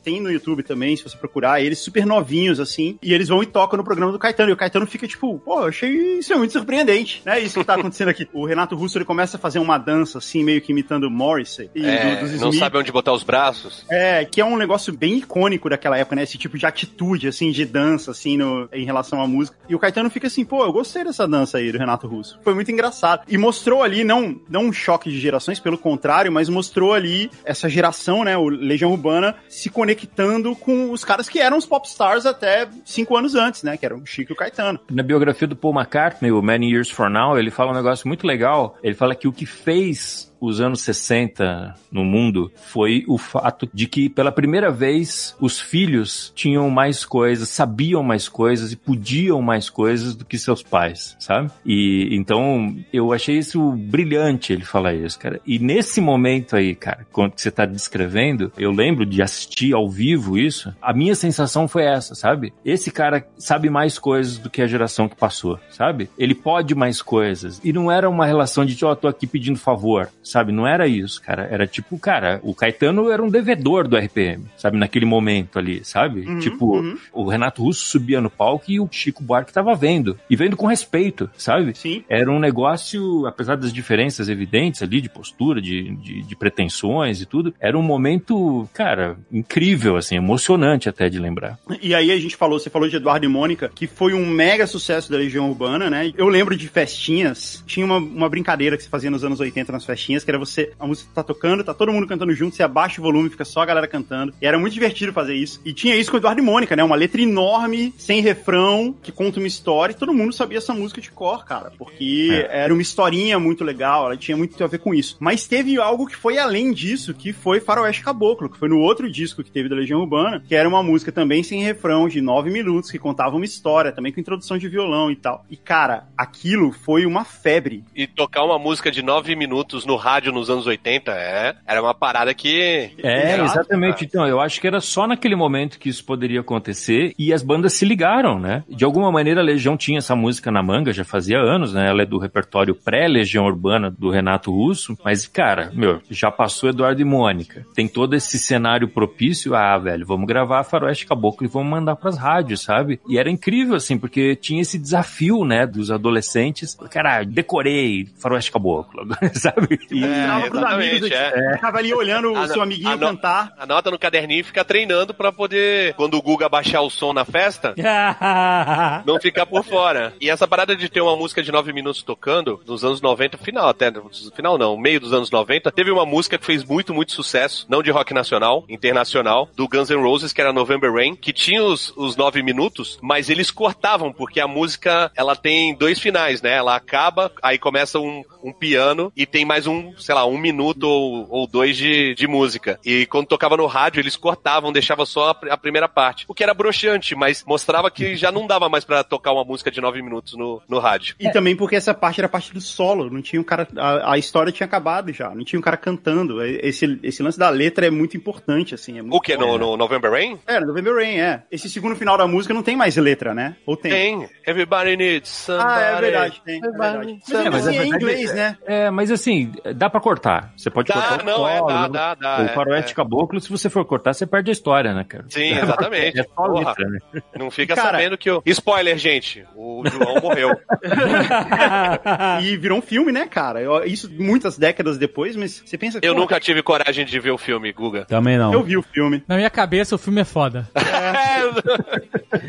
tem 0.04 0.20
no 0.20 0.30
YouTube 0.30 0.62
também, 0.62 0.96
se 0.96 1.02
você 1.02 1.16
procurar, 1.16 1.60
eles 1.62 1.78
super 1.78 2.04
novinhos, 2.06 2.60
assim, 2.60 2.98
e 3.02 3.12
eles 3.14 3.28
vão 3.28 3.42
e 3.42 3.46
tocam 3.46 3.76
no 3.76 3.84
programa 3.84 4.12
do 4.12 4.18
Caetano, 4.18 4.50
e 4.50 4.52
o 4.52 4.56
Caetano 4.56 4.86
fica 4.86 5.06
tipo, 5.08 5.38
pô, 5.38 5.60
achei 5.60 6.18
isso 6.18 6.32
é 6.32 6.36
muito 6.36 6.52
surpreendente, 6.52 7.22
né? 7.24 7.40
Isso 7.40 7.58
que 7.58 7.64
tá 7.64 7.74
acontecendo 7.74 8.08
aqui. 8.08 8.28
O 8.32 8.44
Renato 8.46 8.74
Russo, 8.76 8.98
ele 8.98 9.04
começa 9.04 9.36
a 9.36 9.40
fazer 9.40 9.58
uma 9.58 9.78
dança, 9.78 10.18
assim, 10.18 10.44
meio 10.44 10.60
que 10.60 10.72
imitando 10.72 11.10
Morrissey. 11.10 11.70
e 11.74 11.84
É, 11.84 12.16
do- 12.16 12.38
não 12.38 12.52
sabe 12.52 12.76
onde 12.78 12.92
botar 12.92 13.12
os 13.12 13.22
braços. 13.22 13.84
É, 13.90 14.24
que 14.24 14.40
é 14.40 14.44
um 14.44 14.56
negócio 14.56 14.92
bem 14.92 15.18
icônico 15.18 15.68
daquela 15.70 15.96
época, 15.98 16.16
né? 16.16 16.22
Esse 16.22 16.36
tipo 16.38 16.58
de 16.58 16.66
atitude, 16.66 17.28
assim, 17.28 17.50
de 17.50 17.64
dança, 17.64 18.10
assim, 18.10 18.36
no, 18.36 18.68
em 18.72 18.84
relação 18.84 19.20
à 19.22 19.26
música. 19.26 19.56
E 19.68 19.74
o 19.74 19.78
Caetano 19.78 20.10
fica 20.10 20.26
assim, 20.26 20.44
pô, 20.44 20.64
eu 20.64 20.72
gostei 20.72 21.04
dessa 21.04 21.26
dança 21.26 21.58
aí 21.58 21.72
do 21.72 21.78
Renato 21.78 22.06
Russo. 22.06 22.38
Foi 22.42 22.54
muito 22.54 22.70
engraçado. 22.70 23.22
E 23.28 23.38
mostrou 23.38 23.82
ali, 23.82 24.04
não, 24.04 24.40
não 24.48 24.66
um 24.66 24.72
choque 24.72 25.10
de 25.10 25.20
gerações, 25.20 25.60
pelo 25.60 25.78
contrário, 25.78 26.32
mas 26.32 26.48
mostrou 26.48 26.92
ali 26.92 27.30
essa 27.44 27.68
geração, 27.68 28.24
né? 28.24 28.36
O 28.36 28.48
Legião 28.48 28.90
Urbana 28.90 29.34
se 29.48 29.70
conectando 29.70 30.54
com 30.56 30.90
os 30.90 31.04
caras 31.04 31.28
que 31.28 31.38
eram 31.38 31.56
os 31.56 31.66
popstars 31.66 32.26
até 32.26 32.68
cinco 32.84 33.16
anos 33.16 33.34
antes, 33.34 33.62
né? 33.62 33.76
Que 33.76 33.86
eram 33.86 33.98
o 33.98 34.06
Chico 34.06 34.32
e 34.32 34.34
o 34.34 34.36
Caetano. 34.36 34.80
Na 34.90 35.02
biografia 35.02 35.46
do 35.46 35.56
Paul 35.56 35.74
McCartney, 35.74 36.32
o 36.32 36.42
Many 36.42 36.72
Years 36.72 36.90
For 36.90 37.08
Now, 37.08 37.38
ele 37.38 37.50
fala 37.50 37.72
um 37.72 37.74
negócio 37.74 38.08
muito 38.08 38.26
legal. 38.26 38.76
Ele 38.82 38.94
fala 38.94 39.14
que 39.14 39.28
o 39.28 39.32
que 39.32 39.46
fez 39.46 40.31
os 40.42 40.60
anos 40.60 40.82
60 40.82 41.76
no 41.90 42.04
mundo 42.04 42.50
foi 42.56 43.04
o 43.06 43.16
fato 43.16 43.70
de 43.72 43.86
que, 43.86 44.08
pela 44.08 44.32
primeira 44.32 44.72
vez, 44.72 45.36
os 45.40 45.60
filhos 45.60 46.32
tinham 46.34 46.68
mais 46.68 47.04
coisas, 47.04 47.48
sabiam 47.48 48.02
mais 48.02 48.28
coisas 48.28 48.72
e 48.72 48.76
podiam 48.76 49.40
mais 49.40 49.70
coisas 49.70 50.16
do 50.16 50.24
que 50.24 50.36
seus 50.36 50.60
pais, 50.60 51.16
sabe? 51.20 51.48
E 51.64 52.08
então 52.10 52.74
eu 52.92 53.12
achei 53.12 53.38
isso 53.38 53.70
brilhante 53.72 54.52
ele 54.52 54.64
falar 54.64 54.94
isso, 54.94 55.16
cara. 55.16 55.40
E 55.46 55.60
nesse 55.60 56.00
momento 56.00 56.56
aí, 56.56 56.74
cara, 56.74 57.06
quando 57.12 57.34
você 57.36 57.50
tá 57.50 57.64
descrevendo, 57.64 58.50
eu 58.58 58.72
lembro 58.72 59.06
de 59.06 59.22
assistir 59.22 59.72
ao 59.72 59.88
vivo 59.88 60.36
isso, 60.36 60.74
a 60.82 60.92
minha 60.92 61.14
sensação 61.14 61.68
foi 61.68 61.84
essa, 61.84 62.16
sabe? 62.16 62.52
Esse 62.64 62.90
cara 62.90 63.24
sabe 63.38 63.70
mais 63.70 63.96
coisas 63.96 64.38
do 64.38 64.50
que 64.50 64.60
a 64.60 64.66
geração 64.66 65.08
que 65.08 65.14
passou, 65.14 65.60
sabe? 65.70 66.10
Ele 66.18 66.34
pode 66.34 66.74
mais 66.74 67.00
coisas. 67.00 67.60
E 67.62 67.72
não 67.72 67.92
era 67.92 68.10
uma 68.10 68.26
relação 68.26 68.64
de, 68.64 68.84
ó, 68.84 68.94
tô 68.96 69.06
aqui 69.06 69.26
pedindo 69.26 69.58
favor, 69.58 70.08
sabe? 70.32 70.50
Não 70.50 70.66
era 70.66 70.88
isso, 70.88 71.20
cara. 71.22 71.46
Era 71.50 71.66
tipo, 71.66 71.98
cara, 71.98 72.40
o 72.42 72.54
Caetano 72.54 73.10
era 73.10 73.22
um 73.22 73.28
devedor 73.28 73.86
do 73.86 73.96
RPM, 73.96 74.46
sabe? 74.56 74.78
Naquele 74.78 75.04
momento 75.04 75.58
ali, 75.58 75.84
sabe? 75.84 76.22
Uhum, 76.22 76.38
tipo, 76.38 76.76
uhum. 76.78 76.96
o 77.12 77.28
Renato 77.28 77.62
Russo 77.62 77.86
subia 77.86 78.20
no 78.20 78.30
palco 78.30 78.64
e 78.68 78.80
o 78.80 78.88
Chico 78.90 79.22
Buarque 79.22 79.52
tava 79.52 79.74
vendo. 79.74 80.18
E 80.28 80.34
vendo 80.34 80.56
com 80.56 80.66
respeito, 80.66 81.30
sabe? 81.36 81.76
Sim. 81.76 82.02
Era 82.08 82.30
um 82.30 82.38
negócio, 82.38 83.26
apesar 83.26 83.56
das 83.56 83.72
diferenças 83.72 84.28
evidentes 84.28 84.82
ali 84.82 85.00
de 85.00 85.08
postura, 85.08 85.60
de, 85.60 85.94
de, 85.96 86.22
de 86.22 86.36
pretensões 86.36 87.20
e 87.20 87.26
tudo, 87.26 87.54
era 87.60 87.76
um 87.78 87.82
momento, 87.82 88.68
cara, 88.72 89.16
incrível, 89.30 89.96
assim, 89.96 90.16
emocionante 90.16 90.88
até 90.88 91.08
de 91.08 91.18
lembrar. 91.18 91.58
E 91.80 91.94
aí 91.94 92.10
a 92.10 92.18
gente 92.18 92.36
falou, 92.36 92.58
você 92.58 92.70
falou 92.70 92.88
de 92.88 92.96
Eduardo 92.96 93.26
e 93.26 93.28
Mônica, 93.28 93.70
que 93.74 93.86
foi 93.86 94.14
um 94.14 94.26
mega 94.26 94.66
sucesso 94.66 95.10
da 95.10 95.18
Legião 95.18 95.48
Urbana, 95.48 95.90
né? 95.90 96.12
Eu 96.16 96.28
lembro 96.28 96.56
de 96.56 96.68
festinhas, 96.68 97.62
tinha 97.66 97.84
uma, 97.84 97.98
uma 97.98 98.28
brincadeira 98.28 98.76
que 98.76 98.82
se 98.82 98.88
fazia 98.88 99.10
nos 99.10 99.24
anos 99.24 99.40
80 99.40 99.72
nas 99.72 99.84
festinhas, 99.84 100.21
que 100.24 100.30
era 100.30 100.38
você, 100.38 100.72
a 100.78 100.86
música 100.86 101.10
tá 101.14 101.22
tocando, 101.22 101.64
tá 101.64 101.74
todo 101.74 101.92
mundo 101.92 102.06
cantando 102.06 102.34
junto, 102.34 102.56
você 102.56 102.62
abaixa 102.62 103.00
o 103.00 103.04
volume, 103.04 103.30
fica 103.30 103.44
só 103.44 103.60
a 103.60 103.66
galera 103.66 103.88
cantando. 103.88 104.34
E 104.40 104.46
era 104.46 104.58
muito 104.58 104.74
divertido 104.74 105.12
fazer 105.12 105.34
isso. 105.34 105.60
E 105.64 105.72
tinha 105.72 105.96
isso 105.96 106.10
com 106.10 106.16
Eduardo 106.16 106.40
e 106.40 106.44
Mônica, 106.44 106.76
né? 106.76 106.82
Uma 106.82 106.96
letra 106.96 107.20
enorme, 107.20 107.94
sem 107.96 108.20
refrão, 108.20 108.94
que 109.02 109.12
conta 109.12 109.38
uma 109.38 109.46
história, 109.46 109.92
e 109.92 109.96
todo 109.96 110.12
mundo 110.12 110.32
sabia 110.32 110.58
essa 110.58 110.74
música 110.74 111.00
de 111.00 111.10
cor, 111.10 111.44
cara, 111.44 111.72
porque 111.78 112.46
era 112.50 112.72
uma 112.72 112.82
historinha 112.82 113.38
muito 113.38 113.64
legal, 113.64 114.06
ela 114.06 114.16
tinha 114.16 114.36
muito 114.36 114.62
a 114.62 114.66
ver 114.66 114.78
com 114.78 114.94
isso. 114.94 115.16
Mas 115.20 115.46
teve 115.46 115.78
algo 115.78 116.06
que 116.06 116.16
foi 116.16 116.38
além 116.38 116.72
disso, 116.72 117.14
que 117.14 117.32
foi 117.32 117.60
Faroeste 117.60 118.02
Caboclo, 118.02 118.48
que 118.48 118.58
foi 118.58 118.68
no 118.68 118.78
outro 118.78 119.10
disco 119.10 119.42
que 119.42 119.50
teve 119.50 119.68
da 119.68 119.76
Legião 119.76 120.00
Urbana, 120.00 120.42
que 120.46 120.54
era 120.54 120.68
uma 120.68 120.82
música 120.82 121.10
também 121.10 121.42
sem 121.42 121.62
refrão, 121.62 122.08
de 122.08 122.20
nove 122.20 122.50
minutos, 122.50 122.90
que 122.90 122.98
contava 122.98 123.36
uma 123.36 123.44
história, 123.44 123.92
também 123.92 124.12
com 124.12 124.20
introdução 124.20 124.58
de 124.58 124.68
violão 124.68 125.10
e 125.10 125.16
tal. 125.16 125.44
E, 125.50 125.56
cara, 125.56 126.06
aquilo 126.16 126.72
foi 126.72 127.06
uma 127.06 127.24
febre. 127.24 127.84
E 127.94 128.06
tocar 128.06 128.44
uma 128.44 128.58
música 128.58 128.90
de 128.90 129.02
nove 129.02 129.34
minutos 129.34 129.84
no 129.84 129.96
rádio 129.96 130.11
nos 130.20 130.50
anos 130.50 130.66
80, 130.66 131.10
é, 131.12 131.54
era 131.66 131.82
uma 131.82 131.94
parada 131.94 132.34
que... 132.34 132.90
É, 133.02 133.34
Exato, 133.34 133.44
exatamente. 133.44 134.04
Então, 134.04 134.26
eu 134.26 134.40
acho 134.40 134.60
que 134.60 134.66
era 134.66 134.80
só 134.80 135.06
naquele 135.06 135.36
momento 135.36 135.78
que 135.78 135.88
isso 135.88 136.04
poderia 136.04 136.40
acontecer 136.40 137.14
e 137.18 137.32
as 137.32 137.42
bandas 137.42 137.74
se 137.74 137.84
ligaram, 137.84 138.38
né? 138.38 138.64
De 138.68 138.84
alguma 138.84 139.10
maneira 139.10 139.40
a 139.40 139.44
Legião 139.44 139.76
tinha 139.76 139.98
essa 139.98 140.14
música 140.14 140.50
na 140.50 140.62
manga, 140.62 140.92
já 140.92 141.04
fazia 141.04 141.38
anos, 141.38 141.72
né? 141.72 141.88
Ela 141.88 142.02
é 142.02 142.06
do 142.06 142.18
repertório 142.18 142.74
pré-Legião 142.74 143.44
Urbana 143.44 143.90
do 143.90 144.10
Renato 144.10 144.50
Russo, 144.50 144.96
mas, 145.04 145.26
cara, 145.26 145.70
meu, 145.74 146.00
já 146.10 146.30
passou 146.30 146.68
Eduardo 146.68 147.00
e 147.00 147.04
Mônica. 147.04 147.64
Tem 147.74 147.88
todo 147.88 148.14
esse 148.14 148.38
cenário 148.38 148.88
propício, 148.88 149.54
ah, 149.54 149.78
velho, 149.78 150.06
vamos 150.06 150.26
gravar 150.26 150.64
Faroeste 150.64 151.06
Caboclo 151.06 151.46
e 151.46 151.50
vamos 151.50 151.70
mandar 151.70 151.96
pras 151.96 152.18
rádios, 152.18 152.62
sabe? 152.62 153.00
E 153.08 153.18
era 153.18 153.30
incrível, 153.30 153.76
assim, 153.76 153.98
porque 153.98 154.36
tinha 154.36 154.62
esse 154.62 154.78
desafio, 154.78 155.44
né, 155.44 155.66
dos 155.66 155.90
adolescentes. 155.90 156.74
Cara, 156.90 157.22
decorei 157.24 158.06
Faroeste 158.18 158.52
Caboclo, 158.52 159.06
sabe? 159.34 159.78
E- 159.92 160.04
É, 160.04 160.48
pros 160.48 160.62
amigos, 160.62 161.10
é. 161.10 161.54
ficava 161.54 161.78
ali 161.78 161.92
olhando 161.94 162.32
o 162.32 162.46
seu 162.48 162.62
amiguinho 162.62 162.96
não. 162.96 163.08
cantar. 163.08 163.52
Anota 163.58 163.90
no 163.90 163.98
caderninho 163.98 164.40
e 164.40 164.44
fica 164.44 164.64
treinando 164.64 165.12
pra 165.14 165.30
poder, 165.32 165.94
quando 165.94 166.14
o 166.16 166.22
Guga 166.22 166.48
baixar 166.48 166.80
o 166.82 166.90
som 166.90 167.12
na 167.12 167.24
festa, 167.24 167.74
não 169.04 169.20
ficar 169.20 169.46
por 169.46 169.64
fora. 169.64 170.14
E 170.20 170.30
essa 170.30 170.46
parada 170.46 170.74
de 170.76 170.88
ter 170.88 171.00
uma 171.00 171.16
música 171.16 171.42
de 171.42 171.50
nove 171.52 171.72
minutos 171.72 172.02
tocando, 172.02 172.60
nos 172.66 172.84
anos 172.84 173.00
90, 173.00 173.38
final 173.38 173.68
até, 173.68 173.92
final 174.34 174.58
não, 174.58 174.76
meio 174.76 175.00
dos 175.00 175.12
anos 175.12 175.30
90, 175.30 175.70
teve 175.70 175.90
uma 175.90 176.06
música 176.06 176.38
que 176.38 176.44
fez 176.46 176.64
muito, 176.64 176.94
muito 176.94 177.12
sucesso, 177.12 177.66
não 177.68 177.82
de 177.82 177.90
rock 177.90 178.12
nacional, 178.14 178.64
internacional, 178.68 179.48
do 179.56 179.68
Guns 179.68 179.90
N' 179.90 180.02
Roses, 180.02 180.32
que 180.32 180.40
era 180.40 180.52
November 180.52 180.92
Rain, 180.92 181.14
que 181.16 181.32
tinha 181.32 181.62
os, 181.62 181.92
os 181.96 182.16
nove 182.16 182.42
minutos, 182.42 182.98
mas 183.02 183.28
eles 183.28 183.50
cortavam, 183.50 184.12
porque 184.12 184.40
a 184.40 184.46
música, 184.48 185.10
ela 185.16 185.34
tem 185.36 185.74
dois 185.74 185.98
finais, 185.98 186.42
né? 186.42 186.54
Ela 186.56 186.76
acaba, 186.76 187.30
aí 187.42 187.58
começa 187.58 187.98
um, 187.98 188.22
um 188.42 188.52
piano 188.52 189.12
e 189.16 189.26
tem 189.26 189.44
mais 189.44 189.66
um, 189.66 189.81
sei 189.96 190.14
lá, 190.14 190.24
um 190.26 190.38
minuto 190.38 190.84
ou, 190.84 191.26
ou 191.30 191.46
dois 191.46 191.76
de, 191.76 192.14
de 192.14 192.26
música. 192.26 192.78
E 192.84 193.06
quando 193.06 193.26
tocava 193.26 193.56
no 193.56 193.66
rádio, 193.66 194.00
eles 194.00 194.16
cortavam, 194.16 194.72
deixava 194.72 195.04
só 195.06 195.30
a, 195.30 195.52
a 195.54 195.56
primeira 195.56 195.88
parte. 195.88 196.24
O 196.28 196.34
que 196.34 196.42
era 196.42 196.54
broxante, 196.54 197.14
mas 197.14 197.44
mostrava 197.46 197.90
que 197.90 198.16
já 198.16 198.30
não 198.32 198.46
dava 198.46 198.68
mais 198.68 198.84
pra 198.84 199.02
tocar 199.04 199.32
uma 199.32 199.44
música 199.44 199.70
de 199.70 199.80
nove 199.80 200.02
minutos 200.02 200.34
no, 200.34 200.60
no 200.68 200.78
rádio. 200.78 201.14
E 201.18 201.30
também 201.30 201.56
porque 201.56 201.76
essa 201.76 201.94
parte 201.94 202.20
era 202.20 202.28
parte 202.28 202.52
do 202.52 202.60
solo, 202.60 203.10
não 203.10 203.22
tinha 203.22 203.40
um 203.40 203.44
cara. 203.44 203.66
A, 203.76 204.12
a 204.14 204.18
história 204.18 204.52
tinha 204.52 204.66
acabado 204.66 205.12
já, 205.12 205.34
não 205.34 205.44
tinha 205.44 205.58
um 205.58 205.62
cara 205.62 205.76
cantando. 205.76 206.42
Esse, 206.44 206.98
esse 207.02 207.22
lance 207.22 207.38
da 207.38 207.48
letra 207.48 207.86
é 207.86 207.90
muito 207.90 208.16
importante, 208.16 208.74
assim. 208.74 208.98
É 208.98 209.02
muito 209.02 209.16
O 209.16 209.20
que? 209.20 209.36
No, 209.36 209.58
no 209.58 209.76
November 209.76 210.10
Rain? 210.10 210.38
É, 210.46 210.60
no 210.60 210.66
November 210.66 210.94
Rain, 210.94 211.16
é. 211.18 211.42
Esse 211.50 211.68
segundo 211.68 211.96
final 211.96 212.16
da 212.16 212.26
música 212.26 212.54
não 212.54 212.62
tem 212.62 212.76
mais 212.76 212.96
letra, 212.96 213.34
né? 213.34 213.56
Ou 213.66 213.76
tem? 213.76 213.92
Tem. 213.92 214.28
Everybody 214.46 214.96
needs 214.96 215.28
somebody. 215.30 215.68
Ah, 215.68 215.80
é 215.80 216.00
verdade, 216.00 216.42
tem. 216.44 216.58
É 216.58 216.60
verdade. 216.60 217.18
Mas, 217.28 217.46
É, 217.46 217.50
mas 217.50 217.66
assim, 217.66 217.76
é 217.76 217.86
em 217.86 217.90
verdade 217.90 218.04
inglês, 218.04 218.30
é- 218.30 218.34
né? 218.34 218.58
É, 218.66 218.90
mas 218.90 219.10
assim, 219.10 219.52
dá 219.72 219.88
pra 219.90 220.00
cortar. 220.00 220.52
Você 220.56 220.70
pode 220.70 220.88
Dá, 220.88 220.94
cortar 220.94 221.22
o 221.22 221.26
não, 221.26 221.48
é, 221.48 221.58
solo, 221.58 221.68
dá, 221.68 221.82
né? 221.82 221.88
dá, 221.90 222.14
dá, 222.14 222.38
O 222.38 222.44
é, 222.46 222.48
faroeste 222.48 222.92
é. 222.92 222.94
caboclo, 222.94 223.40
se 223.40 223.50
você 223.50 223.68
for 223.70 223.84
cortar, 223.84 224.12
você 224.14 224.26
perde 224.26 224.50
a 224.50 224.52
história, 224.52 224.92
né, 224.94 225.04
cara? 225.04 225.24
Sim, 225.28 225.52
exatamente. 225.58 226.20
É 226.20 226.24
só 226.34 226.44
letra, 226.46 226.88
né? 226.88 226.98
Não 227.38 227.50
fica 227.50 227.74
Cara- 227.74 227.90
sabendo 227.92 228.16
que 228.18 228.30
o. 228.30 228.42
Spoiler, 228.46 228.96
gente. 228.98 229.44
O 229.56 229.82
João 229.86 230.20
morreu. 230.20 230.50
E 232.42 232.56
virou 232.56 232.78
um 232.78 232.82
filme, 232.82 233.12
né, 233.12 233.26
cara? 233.26 233.60
Isso 233.86 234.10
muitas 234.12 234.58
décadas 234.58 234.98
depois, 234.98 235.36
mas 235.36 235.62
você 235.64 235.76
pensa 235.78 236.00
que. 236.00 236.06
Eu 236.06 236.14
nunca 236.14 236.38
tive 236.40 236.62
coragem 236.62 237.04
de 237.04 237.18
ver 237.20 237.30
o 237.30 237.38
filme, 237.38 237.72
Guga. 237.72 238.04
Também 238.04 238.36
não. 238.38 238.52
Eu 238.52 238.62
vi 238.62 238.76
o 238.76 238.82
filme. 238.82 239.22
Na 239.26 239.36
minha 239.36 239.50
cabeça, 239.50 239.94
o 239.94 239.98
filme 239.98 240.20
é 240.20 240.24
foda. 240.24 240.68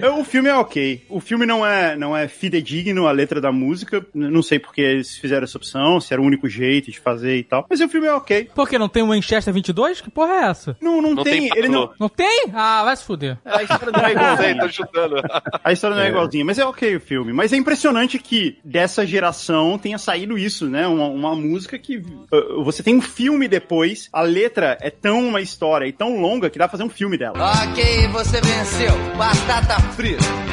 Eu- 0.01 0.13
O 0.23 0.23
filme 0.23 0.47
é 0.49 0.55
ok. 0.55 1.05
O 1.09 1.19
filme 1.19 1.45
não 1.45 1.65
é, 1.65 1.95
não 1.95 2.15
é 2.15 2.27
fidedigno 2.27 3.07
à 3.07 3.11
letra 3.11 3.39
da 3.41 3.51
música. 3.51 4.05
Não 4.13 4.41
sei 4.41 4.57
porque 4.59 4.81
eles 4.81 5.17
fizeram 5.17 5.43
essa 5.43 5.57
opção, 5.57 5.99
se 5.99 6.13
era 6.13 6.21
o 6.21 6.25
único 6.25 6.47
jeito 6.47 6.89
de 6.91 6.99
fazer 6.99 7.12
e 7.21 7.43
tal. 7.43 7.65
Mas 7.69 7.79
o 7.81 7.89
filme 7.89 8.07
é 8.07 8.13
ok. 8.13 8.49
Por 8.55 8.67
que 8.67 8.77
não 8.77 8.89
tem 8.89 9.03
um 9.03 9.07
Manchester 9.07 9.53
22? 9.53 10.01
Que 10.01 10.09
porra 10.09 10.33
é 10.33 10.43
essa? 10.45 10.77
Não, 10.81 11.01
não, 11.01 11.13
Não 11.15 11.23
tem. 11.23 11.49
tem 11.49 11.57
ele 11.57 11.67
não. 11.69 11.91
Não 11.99 12.09
tem? 12.09 12.45
Ah, 12.53 12.83
vai 12.83 12.95
se 12.95 13.03
fuder. 13.03 13.37
a 13.45 13.61
história 13.63 13.91
não 13.91 13.99
é 14.05 14.11
igualzinha. 14.11 14.59
tô 14.59 14.69
chutando. 14.69 15.15
A 15.63 15.71
história 15.71 15.95
não 15.95 16.03
é 16.03 16.09
igualzinha, 16.09 16.45
mas 16.45 16.59
é 16.59 16.65
ok 16.65 16.95
o 16.95 16.99
filme. 16.99 17.33
Mas 17.33 17.53
é 17.53 17.57
impressionante 17.57 18.17
que 18.19 18.57
dessa 18.63 19.05
geração 19.05 19.77
tenha 19.77 19.97
saído 19.97 20.37
isso, 20.37 20.67
né? 20.69 20.87
Uma, 20.87 21.07
uma 21.07 21.35
música 21.35 21.77
que 21.77 21.97
uh, 21.97 22.63
você 22.63 22.81
tem 22.83 22.95
um 22.95 23.01
filme 23.01 23.47
depois, 23.47 24.09
a 24.11 24.21
letra 24.21 24.77
é 24.81 24.89
tão 24.89 25.27
uma 25.27 25.41
história 25.41 25.85
e 25.85 25.91
tão 25.91 26.19
longa 26.19 26.49
que 26.49 26.57
dá 26.57 26.65
pra 26.67 26.71
fazer 26.71 26.83
um 26.83 26.89
filme 26.89 27.17
dela. 27.17 27.33
Ok, 27.63 28.07
você 28.09 28.39
venceu. 28.41 28.93
Batata 29.17 29.79
frita. 29.95 30.52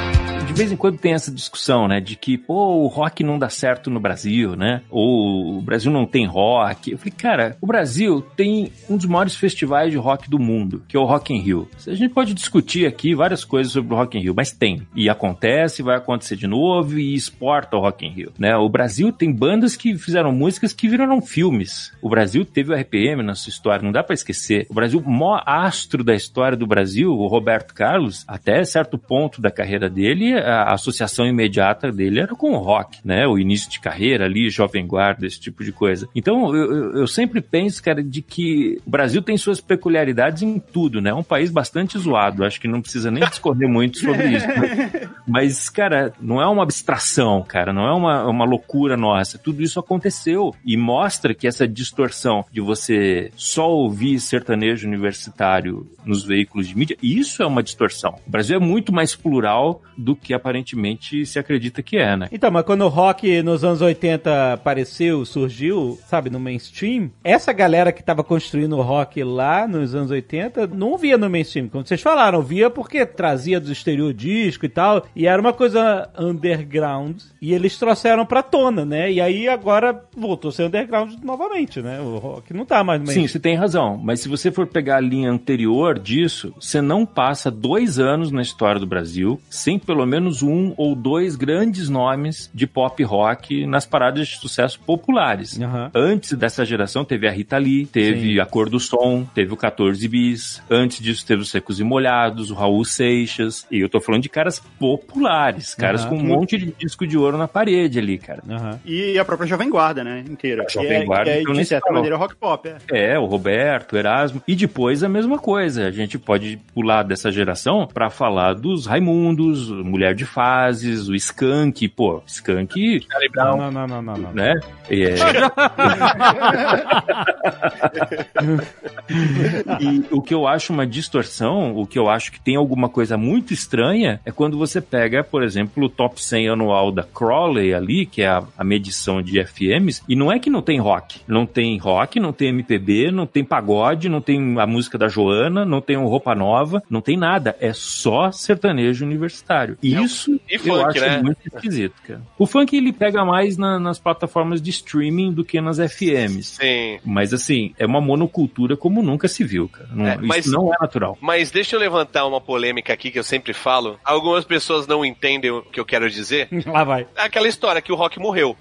Vez 0.61 0.73
em 0.73 0.77
quando 0.77 0.99
tem 0.99 1.15
essa 1.15 1.33
discussão, 1.33 1.89
né? 1.89 2.01
De 2.01 2.17
que, 2.17 2.37
pô, 2.37 2.83
o 2.83 2.87
rock 2.87 3.25
não 3.25 3.39
dá 3.39 3.49
certo 3.49 3.91
no 3.91 3.99
Brasil, 3.99 4.55
né? 4.55 4.83
Ou 4.91 5.57
o 5.59 5.63
Brasil 5.63 5.91
não 5.91 6.05
tem 6.05 6.27
rock. 6.27 6.93
Eu 6.93 6.99
falei, 6.99 7.15
cara, 7.17 7.57
o 7.61 7.67
Brasil 7.67 8.21
tem 8.37 8.71
um 8.89 8.97
dos 8.97 9.07
maiores 9.07 9.35
festivais 9.35 9.91
de 9.91 9.97
rock 9.97 10.29
do 10.29 10.39
mundo, 10.39 10.83
que 10.87 10.97
é 10.97 11.01
o 11.01 11.05
Rock 11.05 11.33
in 11.33 11.41
Rio. 11.41 11.69
A 11.87 11.95
gente 11.95 12.13
pode 12.13 12.35
discutir 12.35 12.87
aqui 12.87 13.15
várias 13.15 13.43
coisas 13.43 13.73
sobre 13.73 13.95
o 13.95 13.97
Rock 13.97 14.19
in 14.19 14.21
Rio, 14.21 14.35
mas 14.37 14.53
tem. 14.53 14.87
E 14.95 15.09
acontece, 15.09 15.83
vai 15.83 15.97
acontecer 15.97 16.37
de 16.37 16.47
novo 16.47 16.99
e 16.99 17.15
exporta 17.15 17.77
o 17.77 17.81
Rock 17.81 18.05
in 18.05 18.11
Rio, 18.11 18.33
né? 18.39 18.55
O 18.57 18.69
Brasil 18.69 19.11
tem 19.13 19.33
bandas 19.33 19.77
que 19.77 19.97
fizeram 19.97 20.31
músicas 20.31 20.75
que 20.75 20.89
viraram 20.89 21.23
filmes. 21.23 21.91
O 22.03 22.09
Brasil 22.11 22.45
teve 22.45 22.73
o 22.73 22.77
RPM 22.77 23.23
na 23.23 23.35
sua 23.35 23.51
história, 23.51 23.83
não 23.83 23.93
dá 23.93 24.03
pra 24.03 24.15
esquecer. 24.15 24.67
O 24.69 24.75
Brasil, 24.75 25.01
o 25.01 25.11
maior 25.11 25.43
astro 25.47 26.05
da 26.05 26.15
história 26.15 26.57
do 26.57 26.67
Brasil, 26.67 27.11
o 27.11 27.27
Roberto 27.27 27.73
Carlos, 27.73 28.25
até 28.29 28.63
certo 28.65 28.99
ponto 28.99 29.41
da 29.41 29.51
carreira 29.51 29.89
dele, 29.89 30.35
a 30.51 30.73
associação 30.75 31.27
imediata 31.27 31.91
dele 31.91 32.21
era 32.21 32.35
com 32.35 32.53
o 32.53 32.59
rock, 32.59 32.99
né? 33.05 33.27
O 33.27 33.39
início 33.39 33.71
de 33.71 33.81
carreira 33.81 34.25
ali, 34.25 34.51
jovem 34.51 34.87
guarda, 34.87 35.27
esse 35.27 35.41
tipo 35.41 35.65
de 35.65 35.73
coisa. 35.73 36.09
Então, 36.15 36.55
eu, 36.55 36.97
eu- 37.01 37.07
sempre 37.07 37.41
penso, 37.41 37.83
cara, 37.83 38.03
de 38.03 38.23
que 38.23 38.79
o 38.87 38.91
Brasil 38.91 39.21
tem 39.23 39.37
suas 39.37 39.61
peculiaridades 39.61 40.43
em 40.43 40.59
tudo, 40.59 41.01
né? 41.01 41.11
É 41.11 41.15
um 41.15 41.23
país 41.23 41.51
bastante 41.51 41.99
zoado. 41.99 42.45
Acho 42.45 42.61
que 42.61 42.69
não 42.69 42.81
precisa 42.81 43.11
nem 43.11 43.25
discorrer 43.29 43.69
muito 43.69 43.99
sobre 43.99 44.29
isso. 44.29 44.47
Mas, 44.47 45.09
mas, 45.27 45.69
cara, 45.69 46.13
não 46.21 46.41
é 46.41 46.47
uma 46.47 46.63
abstração, 46.63 47.43
cara. 47.47 47.73
Não 47.73 47.87
é 47.87 47.93
uma, 47.95 48.27
uma 48.29 48.45
loucura 48.45 48.97
nossa. 48.97 49.39
Tudo 49.39 49.63
isso 49.63 49.79
aconteceu 49.81 50.55
e 50.65 50.77
mostra 50.77 51.35
que 51.35 51.47
essa 51.47 51.67
distorção 51.67 52.45
de 52.53 52.61
você 52.61 53.31
só 53.37 53.69
ouvir 53.71 54.19
sertanejo 54.21 54.87
universitário 54.87 55.87
nos 56.05 56.25
veículos 56.25 56.69
de 56.69 56.77
mídia, 56.77 56.97
isso 57.03 57.43
é 57.43 57.47
uma 57.47 57.63
distorção. 57.63 58.17
O 58.27 58.31
Brasil 58.31 58.57
é 58.57 58.61
muito 58.61 58.93
mais 58.93 59.15
plural 59.15 59.83
do 59.97 60.17
que 60.17 60.33
aparentemente 60.41 61.25
se 61.27 61.39
acredita 61.39 61.83
que 61.83 61.97
é, 61.97 62.17
né? 62.17 62.29
Então, 62.33 62.51
mas 62.51 62.65
quando 62.65 62.83
o 62.83 62.89
rock 62.89 63.43
nos 63.43 63.63
anos 63.63 63.81
80 63.81 64.55
apareceu, 64.55 65.25
surgiu, 65.25 65.99
sabe, 66.09 66.31
no 66.31 66.41
mainstream, 66.41 67.11
essa 67.23 67.53
galera 67.53 67.93
que 67.93 68.03
tava 68.03 68.25
construindo 68.25 68.77
o 68.77 68.83
rock 68.83 69.23
lá 69.23 69.69
nos 69.69 69.95
anos 69.95 70.11
80 70.11 70.67
não 70.69 70.97
via 70.97 71.17
no 71.17 71.31
mainstream, 71.31 71.69
como 71.69 71.87
vocês 71.87 72.01
falaram, 72.01 72.43
via 72.43 72.71
porque 72.71 73.05
trazia 73.07 73.61
do 73.61 73.71
exterior 73.71 74.13
disco 74.13 74.65
e 74.65 74.69
tal, 74.69 75.07
e 75.15 75.27
era 75.27 75.41
uma 75.41 75.53
coisa 75.53 76.09
underground, 76.19 77.21
e 77.41 77.53
eles 77.53 77.79
trouxeram 77.79 78.25
pra 78.25 78.43
tona, 78.43 78.85
né? 78.85 79.13
E 79.13 79.21
aí 79.21 79.49
agora 79.49 80.03
voltou 80.17 80.49
a 80.49 80.53
ser 80.53 80.65
underground 80.65 81.15
novamente, 81.23 81.81
né? 81.81 82.01
O 82.01 82.19
rock 82.19 82.53
não 82.55 82.65
tá 82.65 82.83
mais 82.83 83.01
no 83.01 83.07
Sim, 83.07 83.21
mainstream. 83.21 83.33
você 83.33 83.41
tem 83.41 83.55
razão. 83.57 84.01
Mas 84.03 84.21
se 84.21 84.29
você 84.29 84.51
for 84.51 84.67
pegar 84.67 84.97
a 84.97 85.01
linha 85.01 85.31
anterior 85.31 85.99
disso, 85.99 86.55
você 86.59 86.81
não 86.81 87.05
passa 87.05 87.51
dois 87.51 87.99
anos 87.99 88.31
na 88.31 88.43
história 88.43 88.81
do 88.81 88.87
Brasil 88.87 89.41
sem 89.51 89.79
pelo 89.79 90.07
menos 90.07 90.20
um 90.43 90.75
ou 90.77 90.95
dois 90.95 91.37
grandes 91.37 91.89
nomes 91.89 92.51
de 92.55 92.67
pop 92.67 93.03
rock 93.03 93.67
nas 93.67 93.87
paradas 93.87 94.29
de 94.29 94.37
sucesso 94.37 94.79
populares. 94.81 95.61
Aham. 95.61 95.91
Antes 95.95 96.33
dessa 96.35 96.65
geração 96.65 97.05
teve 97.05 97.27
a 97.27 97.31
Rita 97.31 97.57
Lee, 97.59 97.87
teve 97.87 98.35
Sim. 98.35 98.41
a 98.41 98.47
Cor 98.47 98.69
do 98.69 98.79
Som, 98.81 99.25
teve 99.35 99.53
o 99.53 99.57
14 99.57 100.07
Bis. 100.09 100.63
Antes 100.71 101.01
disso 101.01 101.27
teve 101.27 101.43
os 101.43 101.51
Secos 101.51 101.81
e 101.81 101.85
Molhados, 101.85 102.51
o 102.51 102.55
Raul 102.55 102.85
Seixas. 102.85 103.67
E 103.71 103.79
eu 103.81 103.89
tô 103.89 104.01
falando 104.01 104.23
de 104.23 104.29
caras 104.29 104.61
populares, 104.79 105.75
caras 105.75 106.03
Aham. 106.03 106.11
com 106.11 106.17
um 106.17 106.25
monte 106.27 106.57
de 106.59 106.73
disco 106.79 107.07
de 107.07 107.17
ouro 107.17 107.37
na 107.39 107.49
parede 107.49 107.99
ali, 107.99 108.19
cara. 108.19 108.43
Aham. 108.49 108.81
E 108.85 109.19
a 109.19 109.25
própria 109.25 109.47
Jovem 109.47 109.71
Guarda, 109.71 110.05
né? 110.05 110.25
Inteira. 110.29 110.65
A 110.67 110.69
Jovem 110.71 111.03
é- 111.03 111.05
Guarda, 111.05 111.25
que 111.31 111.39
é, 111.39 111.41
então, 111.43 111.55
de 111.55 111.65
certa 111.65 111.93
maneira, 111.93 112.17
rock 112.17 112.37
pop. 112.37 112.69
É. 112.93 113.13
É, 113.15 113.19
o 113.19 113.25
Roberto, 113.25 113.95
o 113.95 113.99
Erasmo. 113.99 114.43
E 114.47 114.55
depois 114.55 115.03
a 115.03 115.09
mesma 115.09 115.39
coisa. 115.39 115.87
A 115.87 115.91
gente 115.91 116.19
pode 116.19 116.59
pular 116.75 117.03
dessa 117.03 117.31
geração 117.31 117.87
pra 117.93 118.11
falar 118.11 118.55
dos 118.55 118.87
Raimundos, 118.87 119.69
Mulher 120.11 120.15
de 120.15 120.25
Fases, 120.25 121.09
o 121.09 121.15
Skank. 121.15 121.89
Pô, 121.89 122.23
Skank, 122.27 123.01
Charlie 123.09 123.31
Brown. 123.31 123.57
Não, 123.57 123.71
não, 123.71 123.87
não, 123.87 124.03
não, 124.03 124.17
não. 124.17 124.33
né? 124.33 124.59
É... 124.89 125.15
e 129.81 130.05
o 130.11 130.21
que 130.21 130.35
eu 130.35 130.47
acho 130.47 130.73
uma 130.73 130.87
distorção, 130.87 131.77
o 131.77 131.87
que 131.87 131.99
eu 131.99 132.09
acho 132.09 132.33
que 132.33 132.41
tem 132.41 132.57
alguma 132.57 132.89
coisa 132.89 133.17
muito 133.17 133.53
estranha, 133.53 134.21
é 134.25 134.33
quando 134.33 134.59
você 134.59 134.81
pega, 134.81 135.23
por 135.23 135.43
exemplo, 135.43 135.85
o 135.85 135.89
top 135.89 136.23
100 136.23 136.49
anual 136.49 136.91
da 136.91 137.05
Crowley 137.05 137.73
ali, 137.73 138.07
que 138.07 138.23
é 138.23 138.29
a, 138.29 138.43
a 138.59 138.65
medição 138.65 139.23
de 139.23 139.43
FMs, 139.45 140.03
e 140.09 140.17
não 140.17 140.33
é 140.33 140.39
que 140.39 140.51
não 140.51 140.63
tem 140.63 140.81
rock. 140.81 141.21
Não 141.27 141.47
tem 141.47 141.79
rock, 141.79 142.19
não 142.19 142.33
tem 142.33 142.49
MPB, 142.49 143.13
não 143.13 143.27
tem 143.27 143.45
pagode, 143.45 144.09
não 144.09 144.21
tem 144.21 144.59
a 144.59 144.67
música 144.67 144.99
da 144.99 145.09
Joana, 145.09 145.65
não 145.65 145.81
tem 145.81 145.97
um 145.97 146.07
roupa 146.07 146.35
nova, 146.35 146.83
não 146.91 147.01
tem 147.01 147.17
nada. 147.17 147.57
É 147.61 147.73
só 147.73 148.33
sertanejo 148.33 149.05
universitário. 149.05 149.79
E 149.83 150.00
isso 150.05 150.41
e 150.49 150.55
eu 150.55 150.61
funk, 150.61 150.99
acho 150.99 151.01
né? 151.01 151.23
muito 151.23 151.39
esquisito, 151.47 151.95
cara. 152.07 152.23
O 152.39 152.47
funk 152.47 152.77
ele 152.77 152.93
pega 152.93 153.25
mais 153.25 153.57
na- 153.57 153.79
nas 153.79 153.99
plataformas 153.99 154.61
de 154.61 154.71
streaming 154.71 155.33
do 155.33 155.45
que 155.45 155.61
nas 155.61 155.79
FMs. 155.79 156.57
Sim. 156.61 156.99
Mas 157.05 157.33
assim, 157.33 157.75
é 157.79 157.87
uma 157.87 158.01
monocultura 158.01 158.77
como 158.77 159.03
nunca 159.03 159.29
se 159.29 159.45
viu, 159.45 159.69
cara. 159.69 159.89
Não- 159.93 160.07
É, 160.07 160.19
mas- 160.21 160.47
Isso 160.47 160.55
não 160.55 160.73
é 160.73 160.77
natural. 160.81 161.17
Mas 161.21 161.51
deixa 161.51 161.77
eu 161.77 161.81
levantar 161.81 162.27
uma 162.27 162.41
polêmica 162.41 162.93
aqui 162.93 163.11
que 163.11 163.19
eu 163.19 163.25
sempre 163.25 163.53
falo. 163.53 163.99
Algumas 164.05 164.45
pessoas 164.45 164.87
não 164.87 165.05
entendem 165.05 165.51
o 165.51 165.63
que 165.63 165.79
eu 165.81 165.85
quero 165.85 166.09
dizer. 166.11 166.49
Lá 166.67 166.85
vai. 166.85 167.07
É 167.17 167.23
aquela 167.23 167.49
história 167.49 167.81
que 167.83 167.93
o 167.93 167.97
rock 167.97 168.19
morreu. 168.19 168.57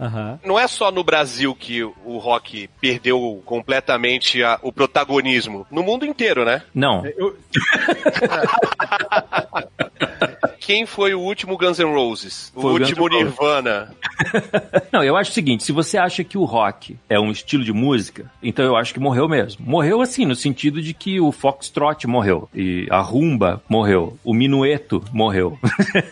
Não 0.46 0.60
é 0.60 0.68
só 0.68 0.92
no 0.92 1.04
Brasil 1.04 1.56
que 1.56 1.84
o 1.84 2.18
rock 2.18 2.70
perdeu 2.82 3.42
completamente 3.46 4.44
a- 4.44 4.60
o 4.62 4.72
protagonismo. 4.72 5.66
No 5.72 5.84
mundo 5.84 6.06
inteiro, 6.06 6.44
né? 6.46 6.62
Não. 6.74 7.06
Eu, 7.06 7.38
Quem 10.60 10.86
foi 10.86 11.14
o 11.14 11.20
último 11.20 11.58
Guns 11.58 11.80
N' 11.80 11.94
Roses? 11.94 12.52
O 12.56 12.62
Foi 12.62 12.72
o 12.72 12.74
último. 12.74 13.08
Nirvana? 13.08 13.94
Não, 14.92 15.04
eu 15.04 15.16
acho 15.16 15.32
o 15.32 15.34
seguinte, 15.34 15.64
se 15.64 15.72
você 15.72 15.98
acha 15.98 16.24
que 16.24 16.38
o 16.38 16.44
rock 16.44 16.98
é 17.10 17.20
um 17.20 17.32
estilo 17.32 17.64
de 17.64 17.72
música, 17.72 18.30
então 18.44 18.66
eu 18.66 18.76
acho 18.76 18.94
que 18.94 19.00
morreu 19.00 19.28
mesmo. 19.28 19.66
Morreu 19.66 20.02
assim, 20.02 20.26
no 20.26 20.36
sentido 20.36 20.82
de 20.82 20.94
que 20.94 21.20
o 21.20 21.32
foxtrot 21.32 22.06
morreu, 22.06 22.50
e 22.54 22.88
a 22.90 23.00
rumba 23.00 23.64
morreu, 23.70 24.18
o 24.24 24.34
minueto 24.34 25.04
morreu. 25.14 25.58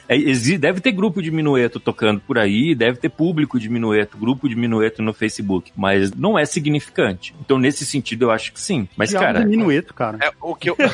É, 0.09 0.17
deve 0.57 0.79
ter 0.79 0.91
grupo 0.91 1.21
de 1.21 1.29
minueto 1.29 1.79
tocando 1.79 2.19
por 2.21 2.37
aí, 2.37 2.73
deve 2.73 2.97
ter 2.97 3.09
público 3.09 3.59
de 3.59 3.69
minueto, 3.69 4.17
grupo 4.17 4.47
de 4.47 4.55
minueto 4.55 5.01
no 5.01 5.13
Facebook, 5.13 5.71
mas 5.75 6.11
não 6.11 6.39
é 6.39 6.45
significante. 6.45 7.35
Então 7.41 7.57
nesse 7.57 7.85
sentido 7.85 8.25
eu 8.25 8.31
acho 8.31 8.53
que 8.53 8.59
sim. 8.59 8.87
Mas 8.95 9.09
diabo 9.09 9.25
cara, 9.25 9.45
minueto, 9.45 9.93
cara. 9.93 10.19
É, 10.21 10.31
o 10.41 10.55
que 10.55 10.69
eu... 10.69 10.77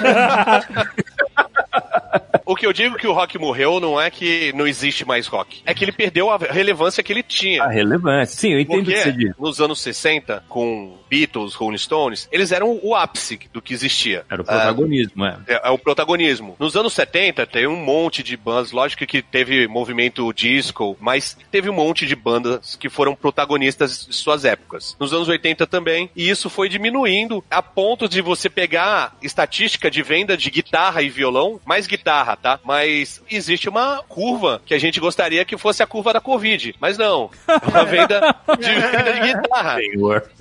O 2.46 2.56
que 2.56 2.66
eu 2.66 2.74
digo 2.74 2.96
que 2.96 3.08
o 3.08 3.14
rock 3.14 3.38
morreu 3.38 3.80
não 3.80 4.00
é 4.00 4.10
que 4.10 4.52
não 4.54 4.68
existe 4.68 5.06
mais 5.06 5.28
rock. 5.28 5.62
É 5.66 5.74
que 5.74 5.84
ele 5.84 5.92
perdeu 5.92 6.30
a 6.30 6.38
relevância 6.38 7.04
que 7.04 7.12
ele 7.12 7.24
tinha. 7.24 7.64
a 7.64 7.70
relevância. 7.70 8.38
Sim, 8.40 8.54
eu 8.54 8.60
entendo 8.60 8.82
o 8.82 8.86
que 8.86 8.98
você 8.98 9.12
Porque 9.12 9.26
diz. 9.26 9.38
nos 9.38 9.62
anos 9.62 9.82
60, 9.82 10.44
com 10.50 10.98
Beatles, 11.10 11.54
Rolling 11.54 11.78
Stones, 11.78 12.28
eles 12.32 12.52
eram 12.52 12.80
o 12.82 12.96
ápice 12.96 13.40
do 13.52 13.62
que 13.62 13.74
existia. 13.74 14.26
Era 14.30 14.42
o 14.42 14.46
protagonismo, 14.46 15.26
é. 15.26 15.38
É, 15.48 15.68
é 15.68 15.70
o 15.70 15.78
protagonismo. 15.78 16.56
Nos 16.60 16.76
anos 16.76 16.94
70, 16.94 17.46
tem 17.46 17.68
um 17.68 17.76
monte 17.76 18.24
de 18.24 18.36
bandas, 18.36 18.72
lógico 18.72 19.06
que 19.06 19.22
teve 19.22 19.68
movimento 19.68 20.32
disco, 20.34 20.98
mas 21.00 21.38
teve 21.52 21.70
um 21.70 21.74
monte 21.74 22.06
de 22.06 22.16
bandas 22.16 22.76
que 22.76 22.90
foram 22.90 23.16
protagonistas 23.16 24.08
de 24.08 24.16
suas 24.16 24.44
épocas. 24.44 24.96
Nos 25.00 25.14
anos 25.14 25.28
80 25.28 25.68
também, 25.68 26.10
e 26.16 26.30
isso 26.30 26.50
foi 26.50 26.68
diminuindo 26.68 27.44
a 27.50 27.62
ponto 27.62 28.10
de 28.10 28.22
você 28.22 28.50
pegar 28.50 29.16
estatística 29.22 29.92
de 29.92 30.02
venda 30.02 30.36
de 30.36 30.50
guitarra 30.50 31.02
e 31.02 31.10
violão, 31.10 31.60
mais 31.66 31.86
guitarra, 31.86 32.33
tá? 32.36 32.60
Mas 32.64 33.22
existe 33.30 33.70
uma 33.70 34.04
curva 34.08 34.62
que 34.66 34.74
a 34.74 34.80
gente 34.80 35.00
gostaria 35.00 35.46
que 35.46 35.58
fosse 35.58 35.82
a 35.84 35.88
curva 35.88 36.14
da 36.14 36.22
Covid, 36.22 36.76
mas 36.80 36.98
não. 36.98 37.30
É 37.48 37.68
uma 37.70 37.86
venda 37.86 38.36
de 38.60 38.74
venda 38.74 39.14
de 39.14 39.34
guitarra. 39.34 39.78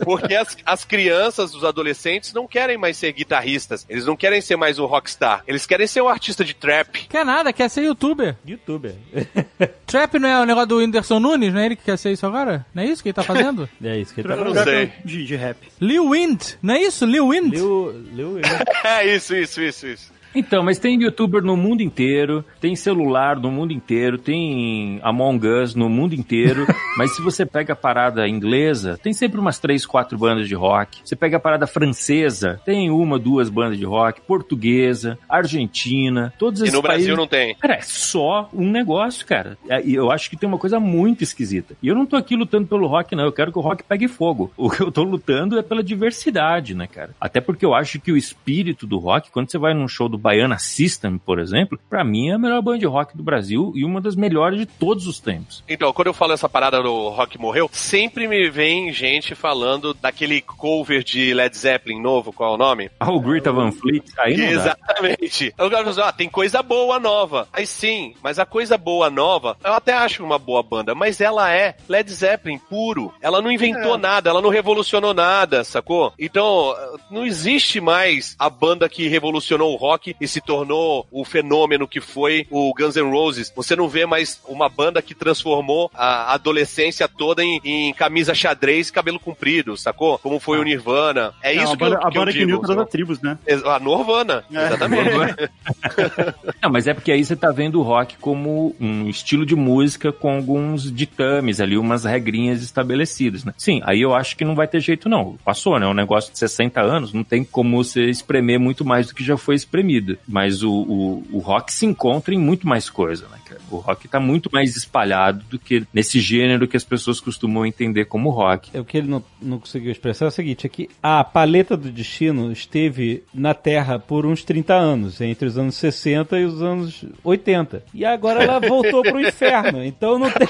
Porque 0.05 0.35
as, 0.35 0.57
as 0.65 0.85
crianças, 0.85 1.55
os 1.55 1.65
adolescentes 1.65 2.33
não 2.33 2.47
querem 2.47 2.77
mais 2.79 2.97
ser 2.97 3.13
guitarristas. 3.13 3.87
Eles 3.89 4.07
não 4.07 4.17
querem 4.17 4.41
ser 4.41 4.57
mais 4.57 4.79
o 4.79 4.87
rockstar. 4.87 5.43
Eles 5.47 5.67
querem 5.67 5.87
ser 5.87 6.01
um 6.03 6.09
artista 6.09 6.45
de 6.45 6.55
trap. 6.55 7.07
Quer 7.09 7.25
nada, 7.25 7.53
quer 7.53 7.69
ser 7.69 7.83
youtuber. 7.83 8.37
Youtuber. 8.47 8.95
Trap 9.87 10.19
não 10.19 10.29
é 10.29 10.41
o 10.41 10.47
negócio 10.47 10.69
do 10.69 10.77
Whindersson 10.79 11.21
Nunes, 11.21 11.53
não 11.53 11.61
é 11.61 11.67
ele 11.67 11.77
que 11.77 11.85
quer 11.85 11.99
ser 11.99 12.13
isso 12.13 12.25
agora? 12.27 12.65
Não 12.75 12.83
é 12.83 12.87
isso 12.87 13.03
que 13.03 13.11
ele 13.11 13.15
tá 13.15 13.23
fazendo? 13.23 13.69
É 13.83 13.99
isso 13.99 14.15
que 14.15 14.21
ele 14.21 14.29
tá 14.29 14.37
Não 14.37 14.45
falando. 14.55 14.65
sei. 14.65 14.93
De, 15.05 15.25
de 15.27 15.37
rap. 15.37 15.57
Lil 15.81 16.09
Wind, 16.11 16.41
não 16.63 16.75
é 16.75 16.81
isso? 16.83 17.05
Lil 17.05 17.29
Wind? 17.29 17.53
Lil, 17.53 17.91
Lil, 18.13 18.41
É 18.85 19.15
isso, 19.15 19.35
isso, 19.37 19.61
isso, 19.61 19.87
isso. 19.87 20.13
Então, 20.35 20.63
mas 20.63 20.79
tem 20.79 21.01
youtuber 21.03 21.43
no 21.43 21.57
mundo 21.57 21.83
inteiro, 21.83 22.45
tem 22.61 22.75
celular 22.75 23.39
no 23.39 23.51
mundo 23.51 23.73
inteiro, 23.73 24.19
tem 24.19 25.01
Among 25.03 25.47
Us 25.47 25.75
no 25.75 25.89
mundo 25.89 26.15
inteiro, 26.15 26.67
mas 26.97 27.15
se 27.15 27.23
você 27.23 27.45
pega 27.45 27.73
a 27.73 27.77
parada 27.77 28.29
inglesa, 28.29 28.99
tem 29.03 29.13
sempre 29.13 29.39
umas 29.41 29.59
três, 29.59 29.85
quatro 29.85 30.17
bandas 30.17 30.49
de 30.49 30.55
rock. 30.55 31.01
Você 31.05 31.15
pega 31.15 31.37
a 31.37 31.41
parada 31.41 31.67
francesa, 31.67 32.61
tem 32.65 32.91
uma, 32.91 33.19
duas 33.19 33.49
bandas 33.49 33.79
de 33.79 33.85
rock, 33.85 34.21
portuguesa, 34.23 35.19
argentina, 35.29 36.33
todos 36.39 36.61
E 36.61 36.65
esses 36.65 36.75
no 36.75 36.83
Brasil 36.83 37.05
países... 37.05 37.17
não 37.17 37.27
tem. 37.27 37.55
Cara, 37.57 37.75
é 37.75 37.83
só 37.83 38.49
um 38.53 38.71
negócio, 38.71 39.27
cara. 39.27 39.59
É, 39.69 39.85
E 39.85 39.95
eu 39.95 40.11
acho 40.11 40.31
que 40.31 40.37
tem 40.37 40.49
uma 40.49 40.59
coisa 40.59 40.81
muito 40.81 41.23
esquisita. 41.23 41.75
E 41.83 41.89
eu 41.89 41.95
não 41.95 42.07
tô 42.07 42.17
aqui 42.17 42.37
lutando 42.37 42.67
pelo 42.67 42.87
rock, 42.87 43.15
não. 43.15 43.25
Eu 43.25 43.33
quero 43.33 43.53
que 43.53 43.59
o 43.59 43.63
rock 43.63 43.83
pegue 43.83 44.09
fogo. 44.09 44.53
O 44.57 44.71
que 44.71 44.81
eu 44.81 44.91
tô 44.91 45.03
lutando 45.03 45.59
é 45.59 45.63
pela 45.63 45.83
diversidade, 45.83 46.75
né, 46.75 46.87
cara? 46.87 47.11
Até 47.21 47.41
porque 47.41 47.65
eu 47.65 47.75
acho 47.75 48.01
que 48.01 48.13
o 48.13 48.17
espírito 48.17 48.87
do 48.87 48.99
rock, 48.99 49.31
quando 49.31 49.51
você 49.51 49.59
vai 49.59 49.75
num 49.75 49.89
show 49.89 50.09
do 50.09 50.19
Baiana 50.23 50.59
System, 50.59 51.19
por 51.19 51.39
exemplo, 51.41 51.79
pra 51.91 52.05
mim 52.05 52.31
é 52.31 52.35
a 52.35 52.39
melhor 52.39 52.63
banda 52.63 52.79
de 52.79 52.87
rock 52.87 53.17
do 53.17 53.23
Brasil 53.23 53.73
e 53.75 53.85
uma 53.85 54.01
das 54.01 54.15
melhores 54.15 54.59
de 54.61 54.67
todos 54.67 55.07
os 55.07 55.19
tempos. 55.19 55.65
Então, 55.69 55.93
quando 55.93 56.07
eu 56.07 56.15
falo 56.15 56.33
essa 56.33 56.49
parada 56.49 56.81
do 56.81 57.09
rock 57.09 57.39
morreu, 57.39 57.69
sempre 57.73 58.29
me 58.29 58.49
vem 58.49 58.93
gente 58.93 59.35
falando 59.35 59.93
daquele 59.93 60.41
cover 60.41 61.03
de 61.03 61.35
Led 61.35 61.57
Zeppelin 61.57 62.01
novo, 62.01 62.33
qual 62.33 62.53
é 62.53 62.55
o 62.55 62.59
nome? 62.59 62.91
Ah, 63.01 63.11
o 63.11 63.21
Greta 63.21 63.53
Van 63.53 63.73
Fleet, 63.73 64.05
aí 64.19 64.37
não 64.37 64.45
dá. 64.45 64.53
Exatamente. 64.53 65.55
Eu 65.59 65.69
quero 65.69 65.89
dizer, 65.89 66.03
ah, 66.03 66.13
tem 66.13 66.29
coisa 66.29 66.63
boa 66.63 67.01
nova. 67.01 67.49
Aí 67.53 67.67
sim, 67.67 68.15
mas 68.23 68.39
a 68.39 68.47
coisa 68.47 68.79
boa 68.79 69.11
nova, 69.11 69.57
eu 69.65 69.73
até 69.73 69.93
acho 69.93 70.25
uma 70.25 70.39
boa 70.39 70.63
banda, 70.63 70.95
mas 70.95 71.21
ela 71.21 71.53
é 71.53 71.77
Led 71.89 72.11
Zeppelin 72.13 72.59
puro. 72.59 73.13
Ela 73.21 73.43
não 73.43 73.51
inventou 73.51 73.99
nada, 73.99 74.31
ela 74.31 74.41
não 74.41 74.51
revolucionou 74.51 75.13
nada, 75.13 75.65
sacou? 75.65 76.13
Então, 76.19 76.75
não 77.11 77.27
existe 77.27 77.81
mais 77.81 78.37
a 78.39 78.49
banda 78.49 78.89
que 78.89 79.09
revolucionou 79.09 79.73
o 79.73 79.77
rock 79.77 80.12
e 80.21 80.29
se 80.29 80.41
tornou 80.41 81.07
o 81.11 81.25
fenômeno 81.25 81.89
que 81.89 82.01
foi 82.01 82.47
o 82.51 82.73
Guns 82.75 82.97
N' 82.97 83.11
Roses. 83.11 83.53
Você 83.55 83.77
não 83.77 83.89
vê 83.89 84.07
mais 84.07 84.41
uma 84.47 84.69
banda 84.69 85.03
que 85.03 85.15
transformou 85.15 85.91
a 85.95 86.35
adolescência 86.35 87.09
toda 87.09 87.43
em, 87.43 87.61
em 87.65 87.95
camisa 87.95 88.35
xadrez 88.35 88.89
e 88.89 88.93
cabelo 88.93 89.21
comprido, 89.21 89.77
sacou? 89.77 90.19
Como 90.19 90.41
foi 90.41 90.59
o 90.59 90.65
Nirvana. 90.65 91.33
É 91.43 91.55
Não, 91.55 91.65
isso 91.65 91.73
a 91.73 91.77
que 91.77 91.85
eu, 91.85 91.95
a 91.95 91.99
que 91.99 92.07
eu 92.07 92.11
banda 92.13 92.33
que 92.33 92.45
uniu 92.45 92.61
todas 92.61 92.79
as 92.79 92.89
tribos, 92.89 93.21
né? 93.21 93.39
A 93.67 93.79
Norvana, 93.79 94.45
exatamente. 94.51 95.11
Não, 96.63 96.71
mas 96.71 96.87
é 96.87 96.95
porque 96.95 97.13
aí 97.13 97.25
você 97.25 97.37
tá 97.37 97.51
vendo 97.51 97.81
o 97.81 97.83
rock 97.83 98.17
como 98.19 98.75
um 98.81 99.09
estilo 99.09 99.45
de 99.45 99.55
música 99.55 100.13
com 100.13 100.35
alguns 100.35 100.93
ditames 100.93 101.61
ali, 101.61 101.77
umas 101.77 102.05
regrinhas 102.05 102.63
estabelecidas, 102.63 103.45
né? 103.45 103.55
Sim, 103.57 103.81
aí 103.85 104.01
eu 104.01 104.15
acho 104.15 104.37
que 104.37 104.45
não 104.45 104.55
vai 104.55 104.67
ter 104.67 104.81
jeito 104.81 105.09
não. 105.09 105.37
Passou, 105.45 105.79
né? 105.79 105.87
Um 105.87 105.95
negócio 105.95 106.33
de 106.33 106.39
60 106.39 106.81
anos, 106.81 107.13
não 107.13 107.25
tem 107.25 107.45
como 107.45 107.83
você 107.83 108.05
espremer 108.05 108.59
muito 108.59 108.85
mais 108.85 109.07
do 109.07 109.15
que 109.15 109.25
já 109.25 109.37
foi 109.37 109.55
espremido. 109.55 110.02
Mas 110.27 110.63
o, 110.63 110.73
o, 110.73 111.25
o 111.33 111.39
rock 111.39 111.73
se 111.73 111.87
encontra 111.87 112.35
em 112.35 112.39
muito 112.39 112.67
mais 112.67 112.89
coisa, 112.89 113.27
né, 113.29 113.39
cara? 113.45 113.61
O 113.71 113.77
rock 113.77 114.09
tá 114.09 114.21
muito 114.21 114.51
mais 114.53 114.77
espalhado 114.77 115.45
do 115.49 115.59
que 115.59 115.85
nesse 115.93 116.21
gênero 116.21 116.69
que 116.69 116.77
as 116.77 116.85
pessoas 116.85 117.21
costumam 117.21 117.67
entender 117.67 118.07
como 118.07 118.31
rock. 118.31 118.71
É 118.75 118.81
o 118.81 118.85
que 118.85 118.99
ele 118.99 119.09
não, 119.09 119.23
não 119.41 119.59
conseguiu 119.59 119.91
expressar 119.91 120.27
é 120.27 120.29
o 120.29 120.31
seguinte, 120.31 120.67
é 120.67 120.71
que 120.71 120.89
a 121.03 121.25
paleta 121.25 121.77
do 121.77 121.91
destino 121.91 122.53
esteve 122.53 123.23
na 123.35 123.55
Terra 123.55 123.99
por 123.99 124.27
uns 124.27 124.45
30 124.45 124.75
anos, 124.75 125.21
entre 125.21 125.49
os 125.49 125.59
anos 125.59 125.75
60 125.77 126.39
e 126.39 126.45
os 126.45 126.63
anos 126.63 127.05
80. 127.25 127.85
E 127.95 128.05
agora 128.05 128.43
ela 128.43 128.59
voltou 128.67 129.03
pro 129.03 129.21
inferno, 129.21 129.85
então 129.85 130.19
não 130.19 130.31
tem... 130.31 130.49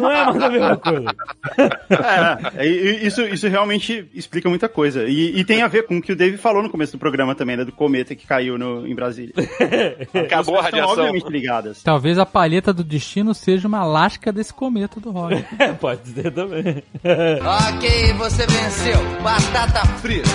Não 0.00 0.10
é 0.10 0.24
mais 0.26 0.42
a 0.42 0.50
mesma 0.50 0.76
coisa. 0.76 1.14
É, 2.56 2.66
e 2.66 3.06
isso, 3.06 3.22
isso 3.22 3.48
realmente 3.48 4.08
explica 4.14 4.48
muita 4.48 4.68
coisa. 4.68 5.04
E, 5.04 5.38
e 5.38 5.44
tem 5.44 5.62
a 5.62 5.68
ver 5.68 5.86
com 5.86 5.98
o 5.98 6.02
que 6.02 6.12
o 6.12 6.16
Dave 6.16 6.36
falou 6.36 6.62
no 6.62 6.70
começo 6.70 6.92
do 6.92 6.98
programa 6.98 7.34
também, 7.34 7.56
né? 7.56 7.64
Do 7.64 7.72
cometa 7.72 8.14
que 8.14 8.26
caiu 8.26 8.55
no, 8.58 8.86
em 8.86 8.94
Brasília. 8.94 9.32
Acabou 10.14 10.56
a 10.56 10.60
Estão 10.60 10.80
radiação. 10.80 10.90
obviamente 10.92 11.28
ligadas. 11.30 11.82
Talvez 11.82 12.18
a 12.18 12.26
palheta 12.26 12.72
do 12.72 12.84
destino 12.84 13.34
seja 13.34 13.66
uma 13.68 13.84
lasca 13.84 14.32
desse 14.32 14.52
cometa 14.52 15.00
do 15.00 15.10
rock. 15.10 15.44
Pode 15.80 16.08
ser 16.08 16.30
também. 16.32 16.82
Ok, 17.74 18.12
você 18.14 18.46
venceu. 18.46 18.98
Batata 19.22 19.86
frita. 19.98 20.28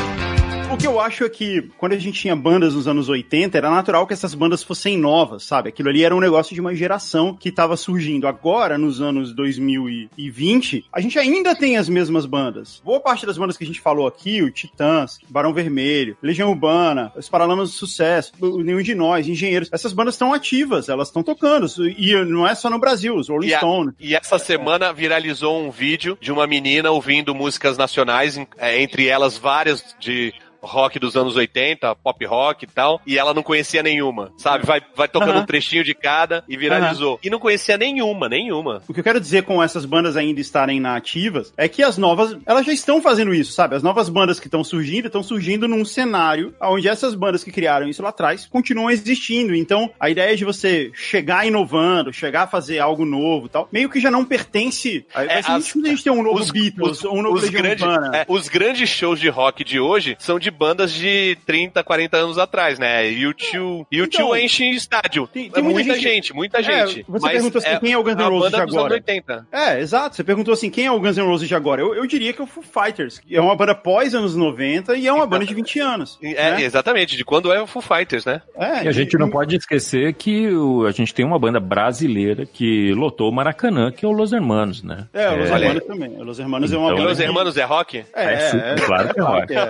O 0.72 0.78
que 0.78 0.88
eu 0.88 1.02
acho 1.02 1.26
é 1.26 1.30
que 1.30 1.70
quando 1.78 1.92
a 1.92 1.98
gente 1.98 2.22
tinha 2.22 2.34
bandas 2.34 2.74
nos 2.76 2.88
anos 2.88 3.10
80, 3.10 3.58
era 3.58 3.70
natural 3.70 4.08
que 4.08 4.14
essas 4.14 4.34
bandas 4.34 4.64
fossem 4.64 4.98
novas, 4.98 5.44
sabe? 5.44 5.68
Aquilo 5.68 5.90
ali 5.90 6.02
era 6.02 6.16
um 6.16 6.20
negócio 6.22 6.56
de 6.56 6.62
uma 6.62 6.74
geração 6.74 7.36
que 7.36 7.50
estava 7.50 7.76
surgindo. 7.76 8.26
Agora, 8.26 8.78
nos 8.78 9.02
anos 9.02 9.36
2020, 9.36 10.86
a 10.90 11.02
gente 11.02 11.20
ainda 11.20 11.54
tem 11.54 11.76
as 11.76 11.90
mesmas 11.90 12.26
bandas. 12.26 12.82
Boa 12.86 13.02
parte 13.02 13.26
das 13.26 13.38
bandas 13.38 13.58
que 13.58 13.66
a 13.66 13.68
gente 13.68 13.82
falou 13.82 14.08
aqui, 14.08 14.42
o 14.42 14.50
Titãs, 14.50 15.20
Barão 15.28 15.54
Vermelho, 15.54 16.16
Legião 16.22 16.50
Urbana, 16.50 17.12
os 17.18 17.28
Paralamas 17.28 17.70
do 17.70 17.76
Sucesso, 17.76 18.32
Nenhum 18.64 18.82
de 18.82 18.96
Nós, 18.96 19.28
Engenheiros, 19.28 19.68
essas 19.74 19.92
bandas 19.92 20.14
estão 20.16 20.34
ativas, 20.34 20.88
elas 20.88 21.10
estão 21.10 21.22
tocando. 21.22 21.68
E 21.98 22.16
não 22.24 22.48
é 22.48 22.56
só 22.56 22.70
no 22.70 22.80
Brasil, 22.80 23.18
os 23.18 23.28
Rolling 23.28 23.50
Stones. 23.50 23.94
e 24.00 24.16
essa 24.16 24.40
semana 24.40 24.94
viralizou 24.94 25.62
um 25.62 25.70
vídeo 25.70 26.18
de 26.22 26.32
uma 26.32 26.48
menina 26.48 26.92
ouvindo 26.92 27.36
músicas 27.36 27.78
nacionais, 27.78 28.40
é, 28.58 28.82
entre 28.82 29.08
elas 29.08 29.38
várias 29.38 29.94
de 30.00 30.34
rock 30.62 31.00
dos 31.00 31.16
anos 31.16 31.36
80, 31.36 31.96
pop 31.96 32.26
rock 32.26 32.64
e 32.66 32.68
tal, 32.68 33.02
e 33.06 33.18
ela 33.18 33.34
não 33.34 33.44
conhecia 33.44 33.82
nenhuma, 33.84 34.32
sabe? 34.38 34.66
Vai, 34.66 34.82
vai 34.96 35.08
tocando 35.08 35.40
um 35.40 35.46
trechinho 35.46 35.84
de 35.84 35.94
cada 35.94 36.44
e 36.48 36.56
viralizou. 36.58 37.20
E 37.24 37.30
não 37.30 37.40
conhecia 37.40 37.78
nenhuma, 37.78 38.30
nenhuma. 38.30 38.82
O 38.88 38.94
que 38.94 39.00
eu 39.00 39.04
quero 39.04 39.20
dizer 39.20 39.44
com 39.44 39.62
essas 39.62 39.86
bandas 39.86 40.16
ainda 40.16 40.40
estarem 40.40 40.80
na 40.80 40.96
ativas 40.96 41.54
é 41.58 41.68
que 41.68 41.82
as 41.84 41.98
novas, 41.98 42.38
elas 42.46 42.66
já 42.66 42.74
estão 42.74 43.02
fazendo 43.02 43.34
isso, 43.34 43.52
sabe? 43.54 43.76
As 43.76 43.84
novas 43.84 44.10
bandas 44.10 44.40
que 44.40 44.48
estão 44.48 44.64
surgindo, 44.64 45.08
estão 45.08 45.24
surgindo 45.24 45.68
num 45.68 45.84
cenário 45.86 46.54
onde 46.62 46.88
essas 46.88 47.16
bandas 47.16 47.44
que 47.44 47.52
criaram 47.52 47.88
isso 47.88 48.04
lá 48.04 48.10
atrás 48.10 48.46
continuam 48.46 48.90
existindo. 48.92 49.56
Então, 49.56 49.90
a 50.00 50.10
ideia 50.10 50.36
de 50.36 50.46
você 50.46 50.92
chegar 50.94 51.46
inovando, 51.48 52.14
chegar 52.14 52.44
a 52.44 52.48
fazer 52.48 52.80
algo 52.80 53.06
novo 53.06 53.48
e 53.48 53.50
tal, 53.50 53.68
meio 53.72 53.90
que 53.90 54.00
já 54.00 54.12
não 54.12 54.24
pertence. 54.26 55.06
Vai 55.14 55.26
É, 55.28 55.42
ser 55.42 55.52
as- 55.52 55.76
a 55.76 55.88
gente 55.88 56.04
ter 56.04 56.10
um 56.12 56.22
novo 56.22 56.40
os- 56.40 56.52
Beatles, 56.52 57.04
um 57.06 57.22
novo 57.22 57.38
Os 57.38 57.44
Urbana. 57.46 58.18
é, 58.18 58.26
os 58.28 58.48
grandes 58.50 58.90
shows 58.90 59.20
de 59.20 59.30
rock 59.30 59.64
de 59.64 59.80
hoje 59.80 60.16
são 60.20 60.38
de 60.38 60.51
bandas 60.52 60.92
de 60.94 61.38
30, 61.46 61.84
40 61.84 62.18
anos 62.18 62.38
atrás, 62.38 62.78
né? 62.78 63.04
U2, 63.06 63.86
U2 63.92 64.08
Então, 64.08 64.36
enche 64.36 64.70
estádio. 64.72 65.28
tem- 65.28 65.48
É 65.48 65.50
tem 65.50 65.64
muita 65.64 65.80
muita, 65.82 65.94
gente- 65.96 66.04
gente, 66.04 66.34
muita 66.34 66.60
É, 66.60 66.64
gente. 66.64 67.06
você 67.08 67.26
Mas 67.26 67.32
perguntou 67.34 67.60
assim, 67.60 67.80
quem 67.80 67.92
é 67.94 67.98
o 67.98 68.04
Guns 68.04 68.16
N' 68.16 68.24
Roses 68.30 68.52
de 68.52 68.62
agora? 68.62 68.94
80. 68.94 69.48
É, 69.52 69.80
exato. 69.80 70.16
Você 70.16 70.24
perguntou 70.24 70.54
assim, 70.54 70.70
quem 70.70 70.86
é 70.86 70.92
o 70.92 71.00
Guns 71.00 71.18
N' 71.18 71.24
Roses 71.26 71.48
de 71.48 71.56
agora? 71.56 71.82
Eu, 71.82 71.96
eu 71.96 72.06
diria 72.06 72.34
que 72.34 72.42
é 72.42 72.44
o 72.44 72.48
Foo 72.48 72.64
Fighters. 72.64 73.22
É 73.32 73.40
uma 73.42 73.56
banda 73.56 73.74
pós 73.74 74.14
anos 74.14 74.36
90 74.36 74.96
e 74.96 75.08
é 75.08 75.14
uma 75.14 75.26
banda 75.26 75.46
de 75.46 75.54
20 75.54 75.80
anos. 75.80 76.20
É, 76.22 76.52
né? 76.52 76.62
exatamente, 76.64 77.16
de 77.18 77.24
quando 77.26 77.52
é 77.52 77.62
o 77.62 77.68
Foo 77.68 77.82
Fighters, 77.82 78.26
né? 78.26 78.42
É, 78.56 78.84
E 78.84 78.88
a 78.88 78.92
gente 78.92 79.18
não 79.18 79.30
pode 79.30 79.56
esquecer 79.56 80.14
que 80.14 80.48
o- 80.50 80.86
a 80.86 80.92
gente 80.92 81.14
tem 81.14 81.26
uma 81.26 81.40
banda 81.40 81.60
brasileira 81.60 82.46
que 82.46 82.94
lotou 82.94 83.30
o 83.30 83.34
Maracanã, 83.34 83.92
que 83.92 84.06
é 84.06 84.08
o 84.08 84.12
Los 84.12 84.32
Hermanos, 84.34 84.84
né? 84.84 85.08
É, 85.14 85.30
o 85.30 85.38
Los 85.38 85.52
olha 85.52 85.64
Hermanos 85.66 85.84
também. 85.86 86.10
O 86.18 86.24
Los 86.24 86.40
Hermanos 86.40 86.72
é 86.74 86.78
uma 86.78 86.86
Então, 86.88 86.98
banda. 86.98 87.10
Los 87.10 87.18
que- 87.18 87.24
Hermanos 87.24 87.58
é 87.58 87.64
rock? 87.64 87.98
É, 88.14 88.24
É 88.24 88.34
é, 88.34 88.76
claro 88.86 89.14
que 89.14 89.20
é 89.20 89.24
rock. 89.24 89.54
É, 89.54 89.68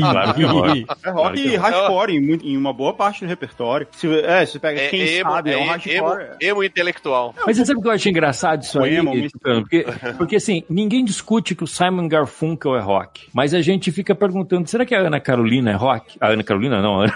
Claro 0.00 0.23
é 0.24 1.10
rock. 1.10 1.36
é 1.36 1.38
e 1.40 1.54
é 1.54 1.58
hardcore 1.58 2.12
em, 2.12 2.20
muito- 2.20 2.46
em 2.46 2.56
uma 2.56 2.72
boa 2.72 2.92
parte 2.94 3.20
do 3.24 3.26
repertório. 3.28 3.86
Se, 3.92 4.06
é, 4.20 4.44
você 4.46 4.58
pega 4.58 4.88
quem 4.88 5.00
emo, 5.00 5.30
sabe, 5.30 5.52
é, 5.52 5.56
um 5.56 5.60
emo, 5.60 5.68
hardcore. 5.70 6.24
emo 6.40 6.64
intelectual. 6.64 7.34
Mas 7.46 7.56
você 7.56 7.64
sabe 7.64 7.78
o 7.78 7.82
que 7.82 7.88
eu 7.88 7.92
acho 7.92 8.08
engraçado 8.08 8.62
isso 8.62 8.80
aí? 8.80 8.94
Poema, 8.96 9.10
um- 9.12 9.28
Tucano? 9.28 9.60
Porque, 9.62 9.86
porque 10.18 10.36
assim, 10.36 10.62
ninguém 10.68 11.04
discute 11.04 11.54
que 11.54 11.64
o 11.64 11.66
Simon 11.66 12.08
Garfunkel 12.08 12.76
é 12.76 12.80
rock. 12.80 13.28
Mas 13.32 13.54
a 13.54 13.60
gente 13.60 13.90
fica 13.92 14.14
perguntando, 14.14 14.68
será 14.68 14.84
que 14.84 14.94
a 14.94 15.00
Ana 15.00 15.20
Carolina 15.20 15.70
é 15.70 15.74
rock? 15.74 16.16
A 16.20 16.28
Ana 16.28 16.42
Carolina 16.42 16.80
não, 16.82 17.00
a 17.00 17.04
Ana, 17.04 17.14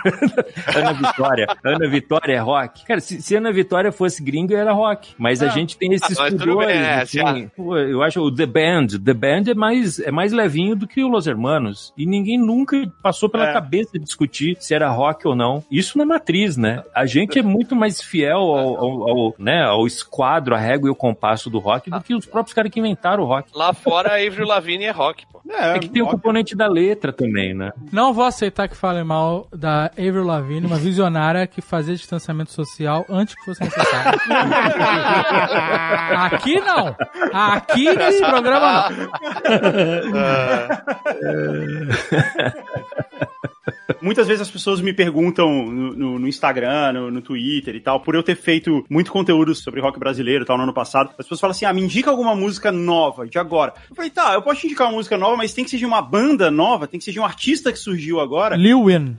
Ana 0.75 0.93
Vitória. 0.93 1.47
A 1.65 1.69
Ana 1.69 1.89
Vitória 1.89 2.33
é 2.35 2.39
rock? 2.39 2.85
Cara, 2.87 3.01
se, 3.01 3.21
se 3.23 3.35
a 3.35 3.39
Ana 3.39 3.53
Vitória 3.53 3.93
fosse 3.93 4.23
gringa, 4.23 4.57
era 4.57 4.73
rock. 4.73 5.15
Mas 5.19 5.43
a 5.43 5.49
gente 5.49 5.77
tem 5.77 5.93
esses 5.93 6.19
Ah, 6.19 6.29
pudores, 6.31 6.71
é, 6.77 7.01
assim. 7.03 7.51
Pô, 7.57 7.77
eu 7.77 8.03
acho 8.03 8.21
o 8.21 8.35
The 8.35 8.47
Band. 8.47 8.87
The 9.05 9.15
Band 9.15 9.43
é 9.51 9.55
mais, 9.55 9.99
é 10.01 10.11
mais 10.11 10.33
levinho 10.33 10.75
do 10.77 10.87
que 10.87 11.03
o 11.03 11.09
Los 11.09 11.27
Hermanos. 11.27 11.93
E 11.97 12.07
ninguém 12.07 12.39
nunca 12.39 12.77
passou 13.03 13.29
pela 13.29 13.49
É. 13.51 13.53
cabeça 13.53 13.99
de 13.99 14.05
discutir 14.05 14.57
se 14.61 14.75
era 14.75 14.91
rock 14.91 15.27
ou 15.27 15.35
não. 15.35 15.63
Isso 15.71 15.97
na 15.99 16.05
matriz, 16.05 16.57
né? 16.57 16.83
A 16.95 17.07
gente 17.07 17.39
é 17.39 17.43
muito 17.43 17.75
mais 17.77 18.03
fiel 18.03 18.39
ao, 18.39 18.77
ao, 18.77 19.09
ao, 19.11 19.35
né, 19.39 19.63
ao 19.65 19.87
esquadro, 19.87 20.55
a 20.55 20.59
régua 20.59 20.89
e 20.89 20.91
o 20.91 20.95
compasso 20.95 21.49
do 21.51 21.59
rock 21.59 21.91
do 21.91 22.01
que 22.01 22.15
os 22.15 22.27
próprios 22.27 22.55
caras 22.55 22.71
que 22.71 22.81
inventaram 22.81 23.23
o 23.23 23.27
rock. 23.27 23.51
Lá 23.55 23.73
fora, 23.73 24.11
a 24.15 24.27
Avril 24.27 24.47
Lavigne 24.47 24.85
é 24.85 24.91
rock, 24.91 25.25
pô. 25.33 25.38
É 25.51 25.79
que 25.79 25.89
tem 25.89 26.03
o 26.03 26.07
componente 26.07 26.55
da 26.55 26.67
letra 26.67 27.11
também, 27.13 27.55
né? 27.55 27.73
Não 27.91 28.13
vou 28.13 28.25
aceitar 28.25 28.69
que 28.69 28.77
falem 28.77 29.05
mal 29.05 29.49
da 29.53 29.87
Avril 29.97 30.25
Lavigne, 30.25 30.67
uma 30.67 30.77
visionária 30.77 31.47
que 31.47 31.63
fazia 31.63 31.95
distanciamento 31.95 32.53
social 32.53 33.07
antes 33.09 33.35
que 33.35 33.45
fosse 33.45 33.63
necessário. 33.63 34.21
Aqui 36.33 36.61
não. 36.61 36.95
Aqui 37.33 37.97
nesse 37.97 38.25
programa 38.25 38.91
não. 38.91 39.09
Muitas 44.01 44.27
vezes 44.27 44.43
as 44.43 44.51
pessoas 44.51 44.81
me 44.81 44.93
perguntam 44.93 45.49
no, 45.67 45.93
no- 45.95 46.19
no 46.19 46.29
Instagram, 46.29 46.93
no, 46.93 47.11
no 47.11 47.21
Twitter 47.23 47.75
e 47.75 47.81
tal, 47.81 48.01
por 48.01 48.15
eu 48.15 48.23
ter 48.23 48.37
feito 48.37 48.85
muito 48.89 49.11
conteúdo 49.13 49.55
sobre 49.55 49.81
rock 49.81 49.99
brasileiro 49.99 50.45
e 50.45 50.47
tal 50.47 50.57
no 50.57 50.65
ano 50.65 50.73
passado. 50.75 51.11
As 51.19 51.25
pessoas 51.27 51.41
falam 51.41 51.51
assim: 51.53 51.65
ah, 51.65 51.73
me 51.73 51.83
indica 51.83 52.11
alguma 52.11 52.35
música 52.35 52.71
nova, 52.73 53.27
de 53.27 53.39
agora. 53.39 53.75
Eu 53.91 53.95
falei, 53.97 54.11
tá, 54.11 54.35
eu 54.35 54.43
posso 54.43 54.61
te 54.61 54.67
indicar 54.67 54.87
uma 54.89 54.97
música 54.97 55.17
nova, 55.19 55.37
mas 55.37 55.53
tem 55.55 55.65
que 55.65 55.71
ser 55.71 55.79
de 55.79 55.87
uma 55.87 56.01
banda 56.03 56.51
nova, 56.51 56.87
tem 56.87 56.99
que 56.99 57.05
ser 57.05 57.13
de 57.13 57.21
um 57.21 57.25
artista 57.25 57.73
que 57.73 57.79
surgiu 57.79 58.21
agora. 58.21 58.57
Lil 58.57 58.85
Win. 58.85 59.17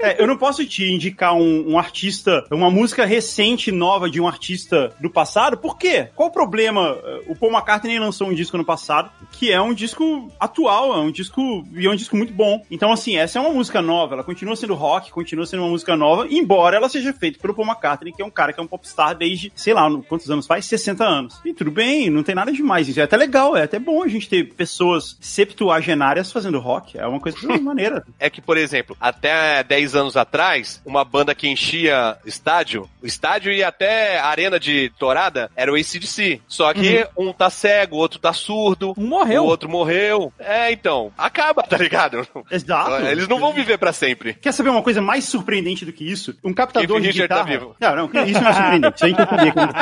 É, 0.00 0.20
eu 0.20 0.26
não 0.26 0.36
posso 0.36 0.64
te 0.64 0.90
indicar 0.90 1.34
um, 1.34 1.72
um 1.72 1.78
artista, 1.78 2.44
uma 2.50 2.70
música 2.70 3.04
recente, 3.04 3.70
nova 3.70 4.08
de 4.08 4.20
um 4.20 4.26
artista 4.26 4.92
do 4.98 5.10
passado. 5.10 5.58
Por 5.58 5.76
quê? 5.76 6.08
Qual 6.14 6.30
o 6.30 6.32
problema? 6.32 6.96
O 7.26 7.36
Paul 7.36 7.52
McCartney 7.52 7.98
lançou 7.98 8.28
um 8.28 8.34
disco 8.34 8.56
no 8.56 8.64
passado, 8.64 9.10
que 9.32 9.52
é 9.52 9.60
um 9.60 9.74
disco 9.74 10.30
atual, 10.40 10.94
é 10.94 11.00
um 11.00 11.10
disco 11.10 11.64
e 11.74 11.86
é 11.86 11.90
um 11.90 11.94
disco 11.94 12.16
muito 12.16 12.32
bom. 12.32 12.64
Então, 12.70 12.90
assim, 12.92 13.16
essa 13.16 13.38
é 13.38 13.42
uma 13.42 13.52
música 13.52 13.82
nova, 13.82 14.14
ela 14.14 14.24
continua 14.24 14.56
sendo 14.56 14.74
rock, 14.74 15.10
continua 15.10 15.44
sendo 15.44 15.62
uma 15.62 15.68
música 15.68 15.96
nova, 15.96 16.26
embora 16.30 16.76
ela 16.76 16.88
seja 16.88 17.12
feita 17.12 17.38
pelo 17.38 17.54
Paul 17.54 17.68
McCartney, 17.68 18.12
que 18.12 18.22
é 18.22 18.24
um 18.24 18.30
cara 18.30 18.52
que 18.52 18.60
é 18.60 18.62
um 18.62 18.66
popstar 18.66 19.14
desde, 19.14 19.52
sei 19.54 19.74
lá, 19.74 19.90
quantos 20.08 20.30
anos 20.30 20.46
faz? 20.46 20.64
60 20.64 21.04
anos. 21.04 21.40
E 21.44 21.52
tudo 21.52 21.70
bem, 21.70 22.08
não 22.08 22.22
tem 22.22 22.34
nada 22.34 22.52
demais. 22.52 22.88
Isso 22.88 23.00
é 23.00 23.02
até 23.02 23.16
legal, 23.16 23.56
é 23.56 23.64
até 23.64 23.78
bom 23.78 24.02
a 24.02 24.08
gente 24.08 24.28
ter 24.28 24.54
pessoas 24.54 25.16
septuagenárias 25.20 26.32
fazendo 26.32 26.58
rock. 26.58 26.98
É 26.98 27.06
uma 27.06 27.20
coisa 27.20 27.38
maneira. 27.60 28.04
É 28.18 28.30
que, 28.30 28.40
por 28.40 28.56
exemplo, 28.56 28.96
até 28.98 29.62
10 29.62 29.89
anos 29.94 30.16
atrás, 30.16 30.80
uma 30.84 31.04
banda 31.04 31.34
que 31.34 31.48
enchia 31.48 32.16
estádio, 32.24 32.88
o 33.02 33.06
estádio 33.06 33.52
e 33.52 33.62
até 33.62 34.18
a 34.18 34.26
arena 34.26 34.58
de 34.58 34.90
torada 34.98 35.50
era 35.56 35.70
o 35.72 35.76
ACDC. 35.76 36.40
Só 36.48 36.72
que 36.74 37.06
um 37.16 37.32
tá 37.32 37.48
cego, 37.50 37.96
o 37.96 37.98
outro 37.98 38.18
tá 38.18 38.32
surdo. 38.32 38.94
Um 38.96 39.06
morreu. 39.06 39.44
O 39.44 39.46
outro 39.46 39.68
morreu. 39.68 40.32
É, 40.38 40.72
então, 40.72 41.12
acaba, 41.16 41.62
tá 41.62 41.76
ligado? 41.76 42.26
Exato. 42.50 43.06
Eles 43.06 43.28
não 43.28 43.38
vão 43.38 43.52
viver 43.52 43.78
pra 43.78 43.92
sempre. 43.92 44.34
Quer 44.34 44.52
saber 44.52 44.70
uma 44.70 44.82
coisa 44.82 45.00
mais 45.00 45.24
surpreendente 45.24 45.84
do 45.84 45.92
que 45.92 46.04
isso? 46.10 46.36
Um 46.44 46.52
captador 46.54 47.00
Keith 47.00 47.12
de 47.12 47.22
Richard 47.22 47.28
tá 47.28 47.44
guitarra. 47.44 47.58
vivo. 47.58 47.76
não, 47.80 47.96
não, 47.96 48.10
isso 48.26 48.40
não 48.40 48.48
é 48.48 48.52
surpreendente. 48.52 48.96
Isso 48.96 49.04
a 49.04 49.08
gente 49.08 49.28
saber 49.28 49.52
como- 49.52 49.72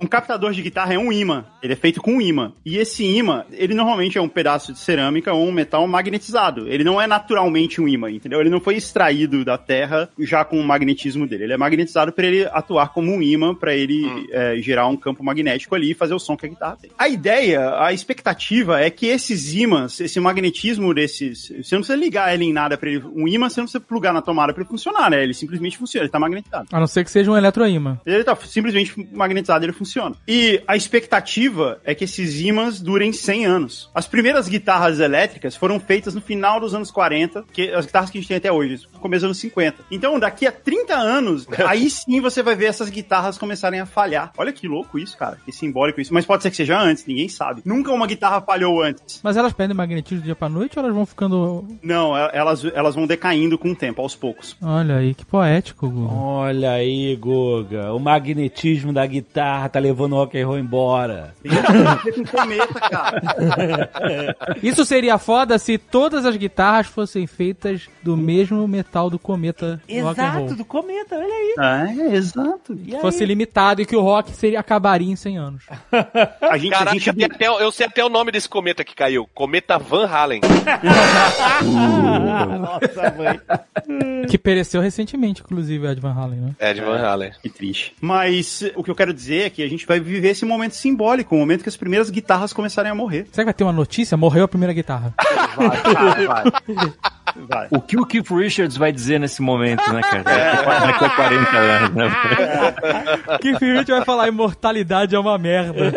Um 0.00 0.06
captador 0.06 0.52
de 0.52 0.62
guitarra 0.62 0.94
é 0.94 0.98
um 0.98 1.12
imã. 1.12 1.44
Ele 1.62 1.72
é 1.72 1.76
feito 1.76 2.00
com 2.00 2.14
um 2.14 2.20
imã. 2.20 2.52
E 2.64 2.78
esse 2.78 3.04
imã, 3.04 3.44
ele 3.52 3.74
normalmente 3.74 4.18
é 4.18 4.20
um 4.20 4.28
pedaço 4.28 4.72
de 4.72 4.78
cerâmica 4.78 5.32
ou 5.32 5.46
um 5.46 5.52
metal 5.52 5.86
magnetizado. 5.86 6.68
Ele 6.68 6.84
não 6.84 7.00
é 7.00 7.06
naturalmente 7.06 7.80
um 7.80 7.88
imã, 7.88 8.10
entendeu? 8.10 8.40
Ele 8.40 8.50
não 8.50 8.60
foi 8.60 8.76
extraído 8.76 9.44
da 9.44 9.58
terra 9.58 10.08
já 10.18 10.44
com 10.44 10.58
o 10.58 10.64
magnetismo 10.64 11.26
dele. 11.26 11.44
Ele 11.44 11.52
é 11.52 11.56
magnetizado 11.56 12.12
para 12.12 12.26
ele 12.26 12.44
atuar 12.52 12.92
como 12.92 13.12
um 13.12 13.20
imã, 13.20 13.54
para 13.54 13.74
ele 13.74 14.06
é, 14.30 14.56
gerar 14.60 14.86
um 14.86 14.96
campo 14.96 15.24
magnético 15.24 15.74
ali 15.74 15.90
e 15.90 15.94
fazer 15.94 16.14
o 16.14 16.18
som 16.18 16.36
que 16.36 16.46
a 16.46 16.48
guitarra 16.48 16.78
tem. 16.80 16.90
A 16.96 17.08
ideia, 17.08 17.82
a 17.82 17.92
expectativa 17.92 18.80
é 18.80 18.90
que 18.90 19.06
esses 19.06 19.54
ímãs, 19.54 20.00
esse 20.00 20.20
magnetismo 20.20 20.94
desses. 20.94 21.48
Você 21.48 21.74
não 21.74 21.82
precisa 21.82 21.96
ligar 21.96 22.32
ele 22.32 22.44
em 22.44 22.52
nada 22.52 22.76
para 22.76 22.90
ele. 22.90 23.04
Um 23.14 23.26
imã 23.26 23.48
você 23.48 23.60
não 23.60 23.66
precisa 23.66 23.80
plugar 23.80 24.12
na 24.12 24.22
tomada 24.22 24.52
para 24.52 24.62
ele 24.62 24.70
funcionar, 24.70 25.10
né? 25.10 25.22
Ele 25.22 25.34
simplesmente 25.34 25.76
funciona, 25.76 26.04
ele 26.04 26.12
tá 26.12 26.18
magnetizado. 26.18 26.68
A 26.72 26.78
não 26.78 26.86
ser 26.86 27.04
que 27.04 27.10
seja 27.10 27.30
um 27.30 27.36
eletroímã. 27.36 28.00
Ele 28.06 28.24
tá 28.24 28.36
simplesmente 28.36 28.94
magnetizado, 29.12 29.64
ele 29.64 29.72
funciona. 29.72 29.87
E 30.26 30.62
a 30.66 30.76
expectativa 30.76 31.80
é 31.84 31.94
que 31.94 32.04
esses 32.04 32.40
ímãs 32.40 32.80
durem 32.80 33.12
100 33.12 33.46
anos. 33.46 33.90
As 33.94 34.06
primeiras 34.06 34.48
guitarras 34.48 35.00
elétricas 35.00 35.56
foram 35.56 35.80
feitas 35.80 36.14
no 36.14 36.20
final 36.20 36.60
dos 36.60 36.74
anos 36.74 36.90
40, 36.90 37.44
que 37.52 37.70
as 37.70 37.86
guitarras 37.86 38.10
que 38.10 38.18
a 38.18 38.20
gente 38.20 38.28
tem 38.28 38.36
até 38.36 38.52
hoje, 38.52 38.86
no 38.92 38.98
começo 39.00 39.20
dos 39.20 39.24
anos 39.28 39.38
50. 39.38 39.84
Então, 39.90 40.18
daqui 40.18 40.46
a 40.46 40.52
30 40.52 40.94
anos, 40.94 41.46
aí 41.66 41.88
sim 41.90 42.20
você 42.20 42.42
vai 42.42 42.54
ver 42.54 42.66
essas 42.66 42.90
guitarras 42.90 43.38
começarem 43.38 43.80
a 43.80 43.86
falhar. 43.86 44.32
Olha 44.36 44.52
que 44.52 44.68
louco 44.68 44.98
isso, 44.98 45.16
cara. 45.16 45.38
Que 45.44 45.52
simbólico 45.52 46.00
isso. 46.00 46.12
Mas 46.12 46.26
pode 46.26 46.42
ser 46.42 46.50
que 46.50 46.56
seja 46.56 46.78
antes, 46.80 47.06
ninguém 47.06 47.28
sabe. 47.28 47.62
Nunca 47.64 47.92
uma 47.92 48.06
guitarra 48.06 48.40
falhou 48.40 48.82
antes. 48.82 49.20
Mas 49.22 49.36
elas 49.36 49.52
perdem 49.52 49.76
magnetismo 49.76 50.20
do 50.20 50.24
dia 50.24 50.36
pra 50.36 50.48
noite 50.48 50.78
ou 50.78 50.84
elas 50.84 50.94
vão 50.94 51.06
ficando. 51.06 51.66
Não, 51.82 52.16
e- 52.16 52.30
elas, 52.32 52.64
elas 52.74 52.94
vão 52.94 53.06
decaindo 53.06 53.56
com 53.58 53.70
o 53.70 53.76
tempo, 53.76 54.02
aos 54.02 54.14
poucos. 54.14 54.56
Olha 54.62 54.96
aí, 54.96 55.14
que 55.14 55.24
poético, 55.24 55.88
Guga. 55.88 56.12
Olha 56.14 56.70
aí, 56.72 57.16
Guga. 57.16 57.92
O 57.92 57.98
magnetismo 57.98 58.92
da 58.92 59.06
guitarra 59.06 59.68
tá 59.68 59.77
levando 59.80 60.12
o 60.12 60.16
rock 60.16 60.38
and 60.40 60.46
roll 60.46 60.58
embora. 60.58 61.34
A 61.46 62.30
cometa, 62.30 62.80
cara. 62.80 64.56
Isso 64.62 64.84
seria 64.84 65.18
foda 65.18 65.58
se 65.58 65.78
todas 65.78 66.24
as 66.26 66.36
guitarras 66.36 66.86
fossem 66.86 67.26
feitas 67.26 67.88
do 68.02 68.16
mesmo 68.16 68.66
metal 68.68 69.10
do 69.10 69.18
cometa 69.18 69.80
do 69.88 70.02
rock 70.02 70.20
and 70.20 70.30
roll. 70.30 70.44
Exato, 70.44 70.54
do 70.56 70.64
cometa, 70.64 71.16
olha 71.16 71.24
aí. 71.34 71.54
É, 72.10 72.14
exato. 72.16 72.78
E 72.84 72.94
aí? 72.94 73.00
Fosse 73.00 73.24
limitado 73.24 73.82
e 73.82 73.86
que 73.86 73.96
o 73.96 74.00
rock 74.00 74.30
seria, 74.32 74.60
acabaria 74.60 75.10
em 75.10 75.16
100 75.16 75.38
anos. 75.38 75.64
A 76.40 76.56
gente, 76.58 76.74
a 76.74 76.78
Caraca, 76.78 76.98
gente 76.98 77.12
tem 77.12 77.24
até- 77.24 77.46
eu 77.48 77.72
sei 77.72 77.86
até 77.86 78.04
o 78.04 78.08
nome 78.08 78.30
desse 78.32 78.48
cometa 78.48 78.84
que 78.84 78.94
caiu. 78.94 79.28
Cometa 79.34 79.78
Van 79.78 80.06
Halen. 80.06 80.40
Nossa, 82.60 83.14
mãe. 83.16 83.40
que 84.28 84.38
pereceu 84.38 84.80
recentemente, 84.80 85.42
inclusive, 85.42 85.86
Ed 85.86 86.00
Van 86.00 86.12
Halen, 86.12 86.40
né? 86.40 86.50
É, 86.58 86.74
de 86.74 86.80
Van 86.80 86.98
Halen. 86.98 87.32
Que 87.42 87.48
triste. 87.48 87.94
Mas 88.00 88.62
o 88.74 88.82
que 88.82 88.90
eu 88.90 88.94
quero 88.94 89.12
dizer 89.12 89.46
é 89.46 89.50
que 89.50 89.62
a 89.68 89.70
gente 89.70 89.86
vai 89.86 90.00
viver 90.00 90.30
esse 90.30 90.44
momento 90.44 90.72
simbólico, 90.72 91.34
o 91.34 91.38
momento 91.38 91.62
que 91.62 91.68
as 91.68 91.76
primeiras 91.76 92.10
guitarras 92.10 92.52
começarem 92.52 92.90
a 92.90 92.94
morrer. 92.94 93.26
Será 93.30 93.44
que 93.44 93.46
vai 93.46 93.54
ter 93.54 93.64
uma 93.64 93.72
notícia? 93.72 94.16
Morreu 94.16 94.44
a 94.44 94.48
primeira 94.48 94.72
guitarra. 94.72 95.14
Vai, 95.56 95.68
vai, 95.68 96.26
vai. 96.26 96.44
vai. 97.48 97.68
O 97.70 97.80
que 97.80 97.98
o 97.98 98.04
Keith 98.06 98.30
Richards 98.30 98.76
vai 98.76 98.90
dizer 98.92 99.20
nesse 99.20 99.40
momento, 99.42 99.92
né, 99.92 100.00
cara? 100.02 100.22
Daqui 100.22 101.04
a 101.04 101.10
40 101.10 101.56
anos, 101.56 101.94
né? 101.94 102.10
que 103.40 103.52
Richard 103.52 103.90
vai 103.90 104.04
falar 104.04 104.28
imortalidade 104.28 105.14
é 105.14 105.18
uma 105.18 105.38
merda. 105.38 105.92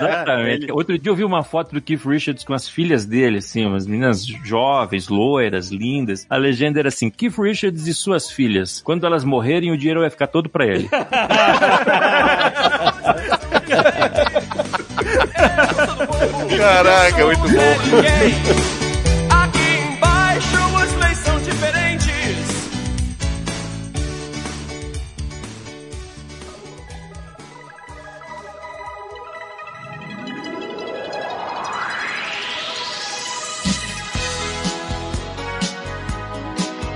Exatamente. 0.00 0.72
Outro 0.72 0.98
dia 0.98 1.10
eu 1.10 1.16
vi 1.16 1.24
uma 1.24 1.42
foto 1.42 1.74
do 1.74 1.80
Keith 1.80 2.04
Richards 2.04 2.44
com 2.44 2.54
as 2.54 2.68
filhas 2.68 3.04
dele, 3.04 3.38
assim, 3.38 3.66
umas 3.66 3.86
meninas 3.86 4.24
jovens, 4.24 5.08
loiras, 5.08 5.70
lindas. 5.70 6.26
A 6.30 6.36
legenda 6.36 6.78
era 6.78 6.88
assim: 6.88 7.10
Keith 7.10 7.38
Richards 7.38 7.86
e 7.86 7.94
suas 7.94 8.30
filhas. 8.30 8.80
Quando 8.82 9.06
elas 9.06 9.24
morrerem, 9.24 9.72
o 9.72 9.78
dinheiro 9.78 10.00
vai 10.00 10.10
ficar 10.10 10.26
todo 10.26 10.48
pra 10.48 10.66
ele. 10.66 10.88
Caraca, 16.56 17.26
muito 17.26 17.40
bom. 17.40 17.74
Aqui 19.30 19.78
embaixo 19.92 20.56
as 20.76 20.92
leis 20.96 21.18
são 21.18 21.38
diferentes. 21.40 22.14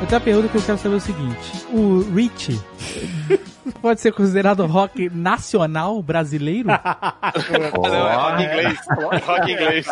Eu 0.01 0.07
tenho 0.07 0.21
uma 0.21 0.21
pergunta 0.21 0.49
que 0.49 0.57
eu 0.57 0.63
quero 0.63 0.79
saber 0.79 0.95
o 0.95 1.01
seguinte: 1.01 1.67
o 1.73 2.01
Rich 2.15 2.59
pode 3.73 4.01
ser 4.01 4.13
considerado 4.13 4.65
rock 4.67 5.11
nacional 5.11 6.03
brasileiro? 6.03 6.69
Não, 6.69 8.09
é 8.09 8.15
rock 8.15 8.43
inglês. 8.43 8.79
Rock 9.27 9.53
inglês. 9.53 9.87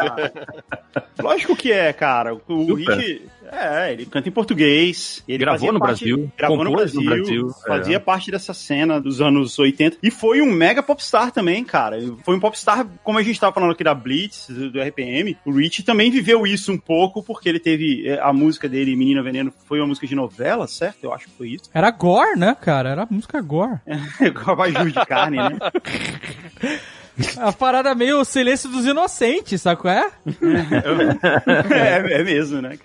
Lógico 1.18 1.56
que 1.56 1.72
é, 1.72 1.92
cara. 1.92 2.34
O 2.34 2.40
Super. 2.66 2.96
Rich, 2.98 3.22
é, 3.50 3.92
ele 3.92 4.06
canta 4.06 4.28
em 4.28 4.32
português. 4.32 5.22
Ele 5.28 5.38
Gravou 5.38 5.72
no 5.72 5.78
parte- 5.78 6.04
Brasil, 6.04 6.32
Gravou 6.36 6.64
no 6.64 6.72
Brasil, 6.72 7.00
no 7.00 7.06
Brasil, 7.10 7.50
Fazia 7.66 7.96
é. 7.96 7.98
parte 8.00 8.30
dessa 8.30 8.52
cena 8.54 9.00
dos 9.00 9.20
anos 9.20 9.58
80. 9.58 9.98
E 10.02 10.10
foi 10.10 10.40
um 10.40 10.50
mega 10.50 10.82
popstar 10.82 11.30
também, 11.30 11.62
cara. 11.64 11.98
Foi 12.24 12.36
um 12.36 12.40
popstar, 12.40 12.86
como 13.04 13.18
a 13.18 13.22
gente 13.22 13.38
tava 13.38 13.52
falando 13.52 13.72
aqui 13.72 13.84
da 13.84 13.94
Blitz, 13.94 14.48
do 14.48 14.80
RPM. 14.80 15.36
O 15.44 15.52
Rich 15.52 15.82
também 15.84 16.10
viveu 16.10 16.46
isso 16.46 16.72
um 16.72 16.78
pouco, 16.78 17.22
porque 17.22 17.48
ele 17.48 17.60
teve 17.60 18.06
é, 18.08 18.20
a 18.20 18.32
música 18.32 18.68
dele, 18.68 18.96
Menina 18.96 19.22
Veneno, 19.22 19.52
foi 19.66 19.78
uma 19.80 19.86
música 19.86 20.06
de 20.06 20.14
novela, 20.14 20.66
certo? 20.66 20.98
Eu 21.04 21.12
acho 21.14 21.26
que 21.26 21.36
foi 21.36 21.48
isso. 21.50 21.64
Era 21.72 21.90
gore, 21.90 22.38
né, 22.38 22.56
cara? 22.60 22.90
Era 22.90 23.06
música 23.10 23.40
gore. 23.40 23.78
Com 24.44 24.50
a 24.50 24.52
abajur 24.52 24.86
de 24.90 25.06
carne, 25.06 25.36
né? 25.36 25.58
A 27.38 27.52
parada 27.52 27.94
meio 27.94 28.24
silêncio 28.24 28.68
dos 28.68 28.84
inocentes, 28.84 29.62
sabe 29.62 29.80
qual 29.80 29.94
é? 29.94 30.10
é, 31.70 32.20
é 32.20 32.24
mesmo, 32.24 32.60
né? 32.60 32.78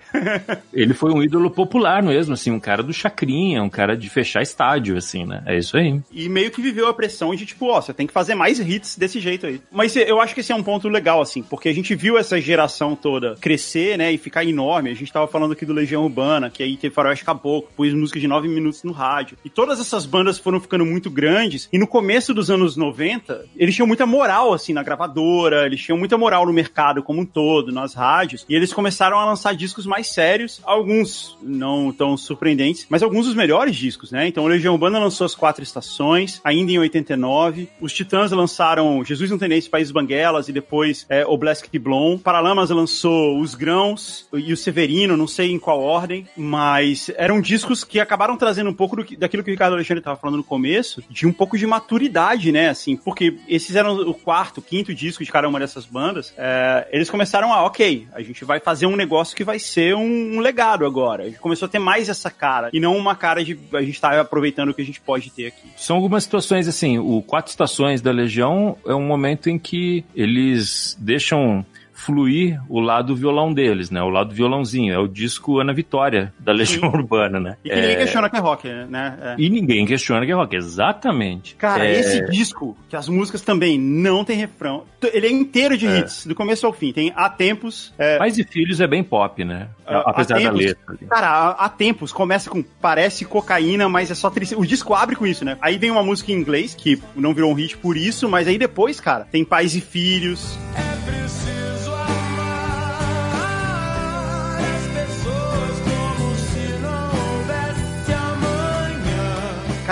Ele 0.72 0.94
foi 0.94 1.12
um 1.12 1.22
ídolo 1.22 1.50
popular 1.50 2.02
mesmo, 2.02 2.34
assim, 2.34 2.50
um 2.50 2.60
cara 2.60 2.82
do 2.82 2.92
chacrinha, 2.92 3.62
um 3.62 3.68
cara 3.68 3.96
de 3.96 4.08
fechar 4.08 4.42
estádio, 4.42 4.96
assim, 4.96 5.24
né? 5.24 5.42
É 5.46 5.58
isso 5.58 5.76
aí. 5.76 6.00
E 6.10 6.28
meio 6.28 6.50
que 6.50 6.62
viveu 6.62 6.88
a 6.88 6.94
pressão 6.94 7.34
de 7.34 7.44
tipo, 7.46 7.66
ó, 7.66 7.80
você 7.80 7.92
tem 7.92 8.06
que 8.06 8.12
fazer 8.12 8.34
mais 8.34 8.58
hits 8.58 8.96
desse 8.96 9.20
jeito 9.20 9.46
aí. 9.46 9.60
Mas 9.70 9.94
eu 9.96 10.20
acho 10.20 10.34
que 10.34 10.40
esse 10.40 10.52
é 10.52 10.54
um 10.54 10.62
ponto 10.62 10.88
legal, 10.88 11.20
assim, 11.20 11.42
porque 11.42 11.68
a 11.68 11.74
gente 11.74 11.94
viu 11.94 12.16
essa 12.16 12.40
geração 12.40 12.96
toda 12.96 13.36
crescer, 13.40 13.98
né, 13.98 14.12
e 14.12 14.18
ficar 14.18 14.44
enorme. 14.44 14.90
A 14.90 14.94
gente 14.94 15.12
tava 15.12 15.26
falando 15.26 15.52
aqui 15.52 15.66
do 15.66 15.72
Legião 15.72 16.04
Urbana, 16.04 16.50
que 16.50 16.62
aí 16.62 16.76
teve 16.76 16.94
Faroeste 16.94 17.24
Caboclo, 17.24 17.70
pôs 17.76 17.92
música 17.92 18.18
de 18.18 18.26
9 18.26 18.48
minutos 18.48 18.82
no 18.82 18.92
rádio. 18.92 19.36
E 19.44 19.50
todas 19.50 19.80
essas 19.80 20.06
bandas 20.06 20.38
foram 20.38 20.60
ficando 20.60 20.86
muito 20.86 21.10
grandes. 21.10 21.68
E 21.72 21.78
no 21.78 21.86
começo 21.86 22.32
dos 22.32 22.50
anos 22.50 22.76
90, 22.76 23.44
eles 23.56 23.74
tinham 23.74 23.86
muita 23.86 24.06
moral, 24.06 24.21
assim, 24.22 24.72
na 24.72 24.82
gravadora, 24.82 25.66
eles 25.66 25.80
tinham 25.80 25.98
muita 25.98 26.16
moral 26.16 26.46
no 26.46 26.52
mercado 26.52 27.02
como 27.02 27.20
um 27.20 27.26
todo, 27.26 27.72
nas 27.72 27.94
rádios. 27.94 28.44
E 28.48 28.54
eles 28.54 28.72
começaram 28.72 29.18
a 29.18 29.24
lançar 29.24 29.54
discos 29.54 29.86
mais 29.86 30.08
sérios, 30.08 30.60
alguns 30.64 31.36
não 31.42 31.92
tão 31.92 32.16
surpreendentes, 32.16 32.86
mas 32.88 33.02
alguns 33.02 33.26
dos 33.26 33.34
melhores 33.34 33.76
discos, 33.76 34.10
né? 34.10 34.26
Então, 34.26 34.44
o 34.44 34.48
Legião 34.48 34.74
Urbana 34.74 34.98
lançou 34.98 35.24
as 35.24 35.34
quatro 35.34 35.62
estações, 35.62 36.40
ainda 36.44 36.72
em 36.72 36.78
89. 36.78 37.68
Os 37.80 37.92
Titãs 37.92 38.30
lançaram 38.32 39.04
Jesus 39.04 39.30
Não 39.30 39.38
Tem 39.38 39.48
Nesse 39.48 39.68
País 39.68 39.90
Banguelas 39.90 40.48
e 40.48 40.52
depois 40.52 41.06
é, 41.08 41.26
O 41.26 41.36
Blask 41.36 41.66
Blom. 41.78 42.18
Paralamas 42.18 42.70
lançou 42.70 43.40
Os 43.40 43.54
Grãos 43.54 44.28
e 44.32 44.52
o 44.52 44.56
Severino, 44.56 45.16
não 45.16 45.26
sei 45.26 45.50
em 45.50 45.58
qual 45.58 45.82
ordem, 45.82 46.26
mas 46.36 47.10
eram 47.16 47.40
discos 47.40 47.84
que 47.84 48.00
acabaram 48.00 48.36
trazendo 48.36 48.70
um 48.70 48.74
pouco 48.74 48.96
do 48.96 49.02
daquilo 49.16 49.42
que 49.42 49.50
o 49.50 49.52
Ricardo 49.52 49.74
Alexandre 49.74 50.00
estava 50.00 50.18
falando 50.18 50.36
no 50.36 50.44
começo, 50.44 51.02
de 51.10 51.26
um 51.26 51.32
pouco 51.32 51.58
de 51.58 51.66
maturidade, 51.66 52.52
né? 52.52 52.68
Assim, 52.68 52.96
porque 52.96 53.36
esses 53.48 53.76
eram 53.76 54.11
quarto, 54.14 54.62
quinto 54.62 54.94
disco 54.94 55.24
de 55.24 55.30
cada 55.30 55.48
uma 55.48 55.58
dessas 55.58 55.84
bandas. 55.86 56.32
é, 56.36 56.88
eles 56.90 57.10
começaram 57.10 57.52
a, 57.52 57.64
ok, 57.64 58.06
a 58.12 58.22
gente 58.22 58.44
vai 58.44 58.60
fazer 58.60 58.86
um 58.86 58.96
negócio 58.96 59.36
que 59.36 59.44
vai 59.44 59.58
ser 59.58 59.94
um, 59.94 60.36
um 60.36 60.40
legado 60.40 60.84
agora. 60.84 61.24
A 61.24 61.26
gente 61.26 61.38
começou 61.38 61.66
a 61.66 61.68
ter 61.68 61.78
mais 61.78 62.08
essa 62.08 62.30
cara 62.30 62.70
e 62.72 62.80
não 62.80 62.96
uma 62.96 63.14
cara 63.14 63.44
de 63.44 63.58
a 63.72 63.82
gente 63.82 64.00
tá 64.00 64.20
aproveitando 64.20 64.70
o 64.70 64.74
que 64.74 64.82
a 64.82 64.84
gente 64.84 65.00
pode 65.00 65.30
ter 65.30 65.46
aqui. 65.46 65.68
São 65.76 65.96
algumas 65.96 66.24
situações 66.24 66.68
assim, 66.68 66.98
o 66.98 67.22
Quatro 67.22 67.50
Estações 67.50 68.00
da 68.00 68.10
Legião 68.10 68.76
é 68.86 68.94
um 68.94 69.06
momento 69.06 69.48
em 69.48 69.58
que 69.58 70.04
eles 70.14 70.96
deixam 70.98 71.64
fluir 72.04 72.60
o 72.68 72.80
lado 72.80 73.14
violão 73.14 73.52
deles, 73.52 73.90
né? 73.90 74.02
O 74.02 74.08
lado 74.08 74.34
violãozinho. 74.34 74.92
É 74.92 74.98
o 74.98 75.06
disco 75.06 75.58
Ana 75.60 75.72
Vitória, 75.72 76.32
da 76.38 76.52
Legião 76.52 76.88
Urbana, 76.90 77.38
né? 77.38 77.56
E 77.64 77.68
que 77.68 77.74
ninguém 77.76 77.90
É, 77.92 77.96
questiona 77.96 78.28
que 78.30 78.36
é 78.36 78.40
rock, 78.40 78.68
né? 78.68 79.18
É. 79.22 79.34
E 79.38 79.48
ninguém 79.50 79.86
questiona 79.86 80.24
que 80.26 80.32
é 80.32 80.34
rock, 80.34 80.56
exatamente. 80.56 81.54
Cara, 81.56 81.84
É, 81.86 81.98
esse 81.98 82.24
disco, 82.30 82.76
que 82.88 82.96
as 82.96 83.08
músicas 83.08 83.40
também 83.42 83.78
não 83.78 84.24
tem 84.24 84.36
refrão, 84.36 84.84
ele 85.12 85.26
é 85.26 85.30
inteiro 85.30 85.76
de 85.76 85.86
É. 85.86 85.98
hits, 86.00 86.26
do 86.26 86.34
começo 86.34 86.66
ao 86.66 86.72
fim. 86.72 86.92
Tem 86.92 87.12
Há 87.14 87.28
Tempos. 87.28 87.92
É, 87.98 88.18
Pais 88.18 88.36
e 88.38 88.44
Filhos 88.44 88.80
é 88.80 88.86
bem 88.86 89.02
pop, 89.02 89.44
né? 89.44 89.68
Ah, 89.86 90.02
Apesar 90.06 90.36
há 90.36 90.38
da 90.38 90.44
tempos- 90.44 90.64
letra. 90.64 90.82
ali. 90.88 91.06
Cara, 91.08 91.28
há, 91.28 91.50
há 91.64 91.68
tempos 91.68 92.12
começa 92.12 92.48
com 92.50 92.62
parece 92.62 93.24
cocaína, 93.24 93.88
mas 93.88 94.10
é 94.10 94.14
só 94.14 94.28
tristeza. 94.30 94.60
O 94.60 94.66
disco 94.66 94.94
abre 94.94 95.14
com 95.16 95.26
isso, 95.26 95.44
né? 95.44 95.56
Aí 95.60 95.76
vem 95.78 95.90
uma 95.90 96.02
música 96.02 96.32
em 96.32 96.34
inglês, 96.34 96.74
que 96.74 97.00
não 97.14 97.32
virou 97.34 97.50
um 97.50 97.54
hit 97.54 97.76
por 97.76 97.96
isso, 97.96 98.28
mas 98.28 98.48
aí 98.48 98.58
depois, 98.58 99.00
cara, 99.00 99.26
tem 99.30 99.44
Pais 99.44 99.74
e 99.76 99.80
Filhos. 99.80 100.58
É 100.76 101.41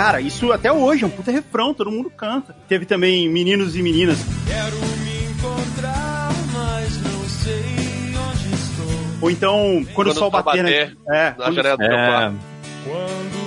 Cara, 0.03 0.19
isso 0.19 0.51
até 0.51 0.71
hoje 0.71 1.03
é 1.03 1.07
um 1.07 1.11
puta 1.11 1.29
refrão, 1.31 1.75
todo 1.75 1.91
mundo 1.91 2.09
canta. 2.09 2.55
Teve 2.67 2.85
também 2.87 3.29
Meninos 3.29 3.75
e 3.75 3.83
Meninas. 3.83 4.17
Quero 4.47 4.75
me 4.77 5.31
encontrar, 5.31 6.29
mas 6.51 7.01
não 7.03 7.23
sei 7.29 8.15
onde 8.17 8.55
estou. 8.55 9.07
Ou 9.21 9.29
então, 9.29 9.85
quando, 9.93 10.07
o 10.07 10.13
sol 10.15 10.31
bater, 10.31 10.63
né? 10.63 10.71
É, 11.07 11.25
na 11.29 11.31
quando- 11.35 11.53
janela 11.53 11.77
do 11.77 11.83
meu 11.83 11.91
É, 11.97 12.07
quarto. 12.07 12.35
Quando 12.83 13.40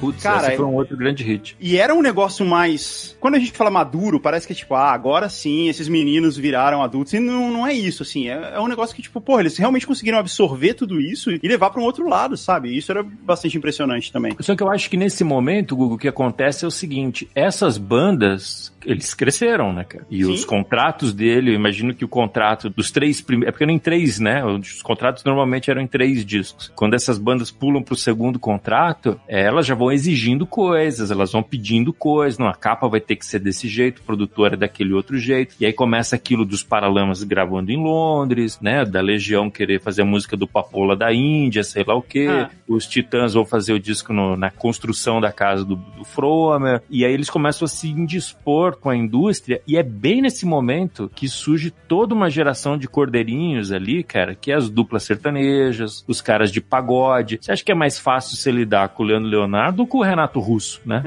putz, 0.00 0.22
Cara, 0.22 0.48
esse 0.48 0.56
foi 0.56 0.64
um 0.64 0.74
outro 0.74 0.96
grande 0.96 1.22
hit. 1.22 1.56
E 1.60 1.76
era 1.76 1.94
um 1.94 2.02
negócio 2.02 2.44
mais. 2.44 3.16
Quando 3.20 3.34
a 3.34 3.38
gente 3.38 3.52
fala 3.52 3.70
maduro, 3.70 4.20
parece 4.20 4.46
que 4.46 4.52
é 4.52 4.56
tipo, 4.56 4.74
ah, 4.74 4.92
agora 4.92 5.28
sim, 5.28 5.68
esses 5.68 5.88
meninos 5.88 6.36
viraram 6.36 6.82
adultos. 6.82 7.12
E 7.12 7.20
não, 7.20 7.50
não 7.50 7.66
é 7.66 7.72
isso, 7.72 8.02
assim. 8.02 8.28
É, 8.28 8.52
é 8.54 8.60
um 8.60 8.68
negócio 8.68 8.94
que, 8.94 9.02
tipo, 9.02 9.20
porra, 9.20 9.40
eles 9.40 9.56
realmente 9.56 9.86
conseguiram 9.86 10.18
absorver 10.18 10.74
tudo 10.74 11.00
isso 11.00 11.30
e 11.30 11.40
levar 11.42 11.70
pra 11.70 11.80
um 11.80 11.84
outro 11.84 12.08
lado, 12.08 12.36
sabe? 12.36 12.76
Isso 12.76 12.90
era 12.92 13.02
bastante 13.02 13.56
impressionante 13.56 14.12
também. 14.12 14.36
Só 14.40 14.54
que 14.54 14.62
eu 14.62 14.70
acho 14.70 14.88
que 14.90 14.96
nesse 14.96 15.24
momento, 15.24 15.76
Google, 15.76 15.96
o 15.96 15.98
que 15.98 16.08
acontece 16.08 16.64
é 16.64 16.68
o 16.68 16.70
seguinte: 16.70 17.28
essas 17.34 17.78
bandas, 17.78 18.72
eles 18.84 19.14
cresceram, 19.14 19.72
né, 19.72 19.84
cara? 19.84 20.06
E 20.10 20.24
Sim. 20.24 20.30
os 20.30 20.44
contratos 20.44 21.12
dele, 21.12 21.50
eu 21.50 21.54
imagino 21.54 21.94
que 21.94 22.04
o 22.04 22.08
contrato 22.08 22.70
dos 22.70 22.90
três 22.90 23.20
primeiros. 23.20 23.48
É 23.48 23.52
porque 23.52 23.64
eram 23.64 23.74
em 23.74 23.78
três, 23.78 24.18
né? 24.18 24.44
Os 24.44 24.82
contratos 24.82 25.24
normalmente 25.24 25.70
eram 25.70 25.82
em 25.82 25.86
três 25.86 26.24
discos. 26.24 26.70
Quando 26.74 26.94
essas 26.94 27.18
bandas 27.18 27.50
pulam 27.50 27.82
pro 27.82 27.96
segundo 27.96 28.38
contrato, 28.38 29.18
é, 29.28 29.42
elas 29.42 29.66
já 29.66 29.74
vão 29.74 29.90
exigindo 29.96 30.46
coisas, 30.46 31.10
elas 31.10 31.32
vão 31.32 31.42
pedindo 31.42 31.92
coisas. 31.92 32.38
Não, 32.38 32.46
a 32.46 32.54
capa 32.54 32.88
vai 32.88 33.00
ter 33.00 33.16
que 33.16 33.26
ser 33.26 33.38
desse 33.40 33.66
jeito, 33.68 33.98
o 33.98 34.02
produtor 34.04 34.52
é 34.52 34.56
daquele 34.56 34.92
outro 34.92 35.18
jeito. 35.18 35.54
E 35.58 35.66
aí 35.66 35.72
começa 35.72 36.14
aquilo 36.16 36.44
dos 36.44 36.62
Paralamas 36.62 37.22
gravando 37.24 37.72
em 37.72 37.76
Londres, 37.76 38.58
né? 38.60 38.84
Da 38.84 39.00
Legião 39.00 39.50
querer 39.50 39.80
fazer 39.80 40.02
a 40.02 40.04
música 40.04 40.36
do 40.36 40.46
Papola 40.46 40.94
da 40.96 41.12
Índia, 41.12 41.64
sei 41.64 41.84
lá 41.86 41.94
o 41.94 42.02
quê. 42.02 42.26
Ah. 42.30 42.50
Os 42.68 42.86
Titãs 42.86 43.34
vão 43.34 43.44
fazer 43.44 43.72
o 43.72 43.80
disco 43.80 44.12
no- 44.12 44.36
na 44.36 44.50
construção 44.50 45.20
da 45.20 45.32
casa 45.32 45.64
do, 45.64 45.76
do 45.76 46.04
Fromer. 46.04 46.82
E 46.90 47.04
aí 47.04 47.12
eles 47.12 47.30
começam 47.30 47.64
a 47.64 47.68
se 47.68 47.88
indispor 47.88 48.76
com 48.76 48.90
a 48.90 48.96
indústria. 48.96 49.60
E 49.66 49.76
é 49.76 49.82
bem 49.82 50.20
nesse 50.22 50.44
momento 50.46 51.10
que 51.14 51.28
surge 51.28 51.70
toda 51.70 52.14
uma 52.14 52.28
geração 52.30 52.76
de 52.78 52.88
cordeirinhos 52.88 53.72
ali, 53.72 54.02
cara, 54.02 54.34
que 54.34 54.50
é 54.52 54.54
as 54.54 54.68
duplas 54.68 55.02
sertanejas, 55.04 56.04
os 56.06 56.20
caras 56.20 56.50
de 56.52 56.60
pagode. 56.60 57.38
Você 57.40 57.52
acha 57.52 57.64
que 57.64 57.72
é 57.72 57.74
mais 57.74 57.98
fácil 57.98 58.36
você 58.36 58.50
lidar 58.50 58.88
com 58.90 59.02
o 59.02 59.06
Leandro 59.06 59.28
Leonardo 59.28 59.75
com 59.84 59.98
o 59.98 60.02
Renato 60.04 60.38
Russo, 60.38 60.80
né? 60.86 61.02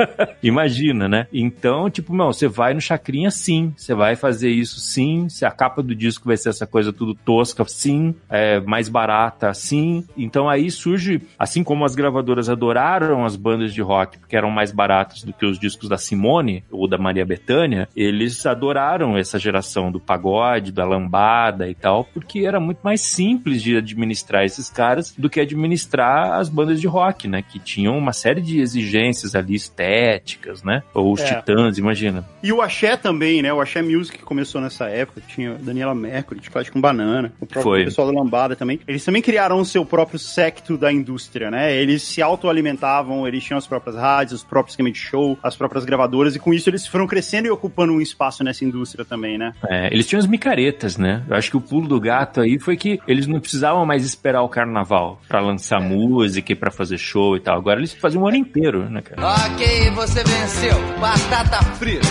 Imagina, 0.42 1.06
né? 1.06 1.26
Então, 1.30 1.90
tipo, 1.90 2.14
meu, 2.14 2.26
você 2.26 2.48
vai 2.48 2.72
no 2.72 2.80
Chacrinha 2.80 3.30
sim, 3.30 3.74
você 3.76 3.94
vai 3.94 4.16
fazer 4.16 4.48
isso 4.48 4.80
sim, 4.80 5.28
se 5.28 5.44
a 5.44 5.50
capa 5.50 5.82
do 5.82 5.94
disco 5.94 6.28
vai 6.28 6.36
ser 6.38 6.48
essa 6.48 6.66
coisa 6.66 6.92
tudo 6.92 7.14
tosca, 7.14 7.62
sim, 7.66 8.14
é, 8.28 8.60
mais 8.60 8.88
barata, 8.88 9.52
sim. 9.52 10.04
Então 10.16 10.48
aí 10.48 10.70
surge, 10.70 11.20
assim 11.38 11.62
como 11.62 11.84
as 11.84 11.94
gravadoras 11.94 12.48
adoraram 12.48 13.24
as 13.24 13.36
bandas 13.36 13.74
de 13.74 13.82
rock, 13.82 14.18
porque 14.18 14.36
eram 14.36 14.50
mais 14.50 14.72
baratos 14.72 15.22
do 15.22 15.32
que 15.32 15.44
os 15.44 15.58
discos 15.58 15.88
da 15.88 15.98
Simone 15.98 16.64
ou 16.70 16.88
da 16.88 16.96
Maria 16.96 17.26
Bethânia, 17.26 17.88
eles 17.94 18.46
adoraram 18.46 19.16
essa 19.16 19.38
geração 19.38 19.92
do 19.92 20.00
pagode, 20.00 20.72
da 20.72 20.84
lambada 20.84 21.68
e 21.68 21.74
tal, 21.74 22.04
porque 22.04 22.40
era 22.40 22.58
muito 22.58 22.80
mais 22.82 23.00
simples 23.00 23.62
de 23.62 23.76
administrar 23.76 24.44
esses 24.44 24.70
caras 24.70 25.14
do 25.16 25.28
que 25.28 25.40
administrar 25.40 26.38
as 26.38 26.48
bandas 26.48 26.80
de 26.80 26.86
rock, 26.86 27.28
né? 27.28 27.42
Que 27.42 27.58
tinham 27.58 27.99
uma 28.00 28.12
série 28.12 28.40
de 28.40 28.60
exigências 28.60 29.34
ali 29.34 29.54
estéticas, 29.54 30.62
né? 30.62 30.82
Ou 30.94 31.12
os 31.12 31.20
É. 31.20 31.34
Titãs, 31.34 31.78
imagina. 31.78 32.24
E 32.42 32.52
o 32.52 32.60
Axé 32.60 32.96
também, 32.96 33.42
né? 33.42 33.52
O 33.52 33.60
Axé 33.60 33.82
Music 33.82 34.18
começou 34.22 34.60
nessa 34.60 34.86
época, 34.88 35.20
tinha 35.28 35.54
Daniela 35.54 35.94
Mercury, 35.94 36.40
Chocolate 36.42 36.72
com 36.72 36.80
Banana, 36.80 37.32
o 37.40 37.46
próprio 37.46 37.62
Foi. 37.62 37.84
pessoal 37.84 38.12
da 38.12 38.18
Lambada 38.18 38.56
também. 38.56 38.80
Eles 38.86 39.04
também 39.04 39.22
criaram 39.22 39.58
o 39.58 39.64
seu 39.64 39.84
próprio 39.84 40.18
secto 40.18 40.76
da 40.76 40.92
indústria, 40.92 41.50
né? 41.50 41.74
Eles 41.74 42.02
se 42.02 42.22
autoalimentavam, 42.22 43.26
eles 43.26 43.44
tinham 43.44 43.58
as 43.58 43.66
próprias 43.66 43.96
rádios, 43.96 44.40
os 44.40 44.44
próprios 44.44 44.70
esquema 44.74 44.90
de 44.90 44.98
show, 44.98 45.38
as 45.42 45.56
próprias 45.56 45.84
gravadoras, 45.84 46.34
e 46.36 46.38
com 46.38 46.54
isso 46.54 46.70
eles 46.70 46.86
foram 46.86 47.06
crescendo 47.06 47.46
e 47.46 47.50
ocupando 47.50 47.92
um 47.92 48.00
espaço 48.00 48.42
nessa 48.44 48.64
indústria 48.64 49.04
também, 49.04 49.36
né? 49.36 49.52
É, 49.68 49.88
eles 49.92 50.06
tinham 50.06 50.20
as 50.20 50.26
micaretas, 50.26 50.96
né? 50.96 51.22
Eu 51.28 51.36
acho 51.36 51.50
que 51.50 51.56
o 51.56 51.60
pulo 51.60 51.88
do 51.88 52.00
gato 52.00 52.40
aí 52.40 52.58
foi 52.58 52.76
que 52.76 52.98
eles 53.06 53.26
não 53.26 53.40
precisavam 53.40 53.84
mais 53.84 54.04
esperar 54.04 54.42
o 54.42 54.48
carnaval 54.48 55.20
pra 55.28 55.40
lançar 55.40 55.80
música 55.80 56.52
e 56.52 56.54
pra 56.56 56.70
fazer 56.70 56.98
show 56.98 57.36
e 57.36 57.40
tal. 57.40 57.56
Agora 57.56 57.80
eles 57.80 57.89
faziam 57.98 58.22
o 58.22 58.28
ano 58.28 58.36
inteiro, 58.36 58.88
né, 58.88 59.02
cara? 59.02 59.46
Ok, 59.46 59.90
você 59.90 60.22
venceu. 60.24 60.76
Batata 61.00 61.62
frita. 61.76 62.06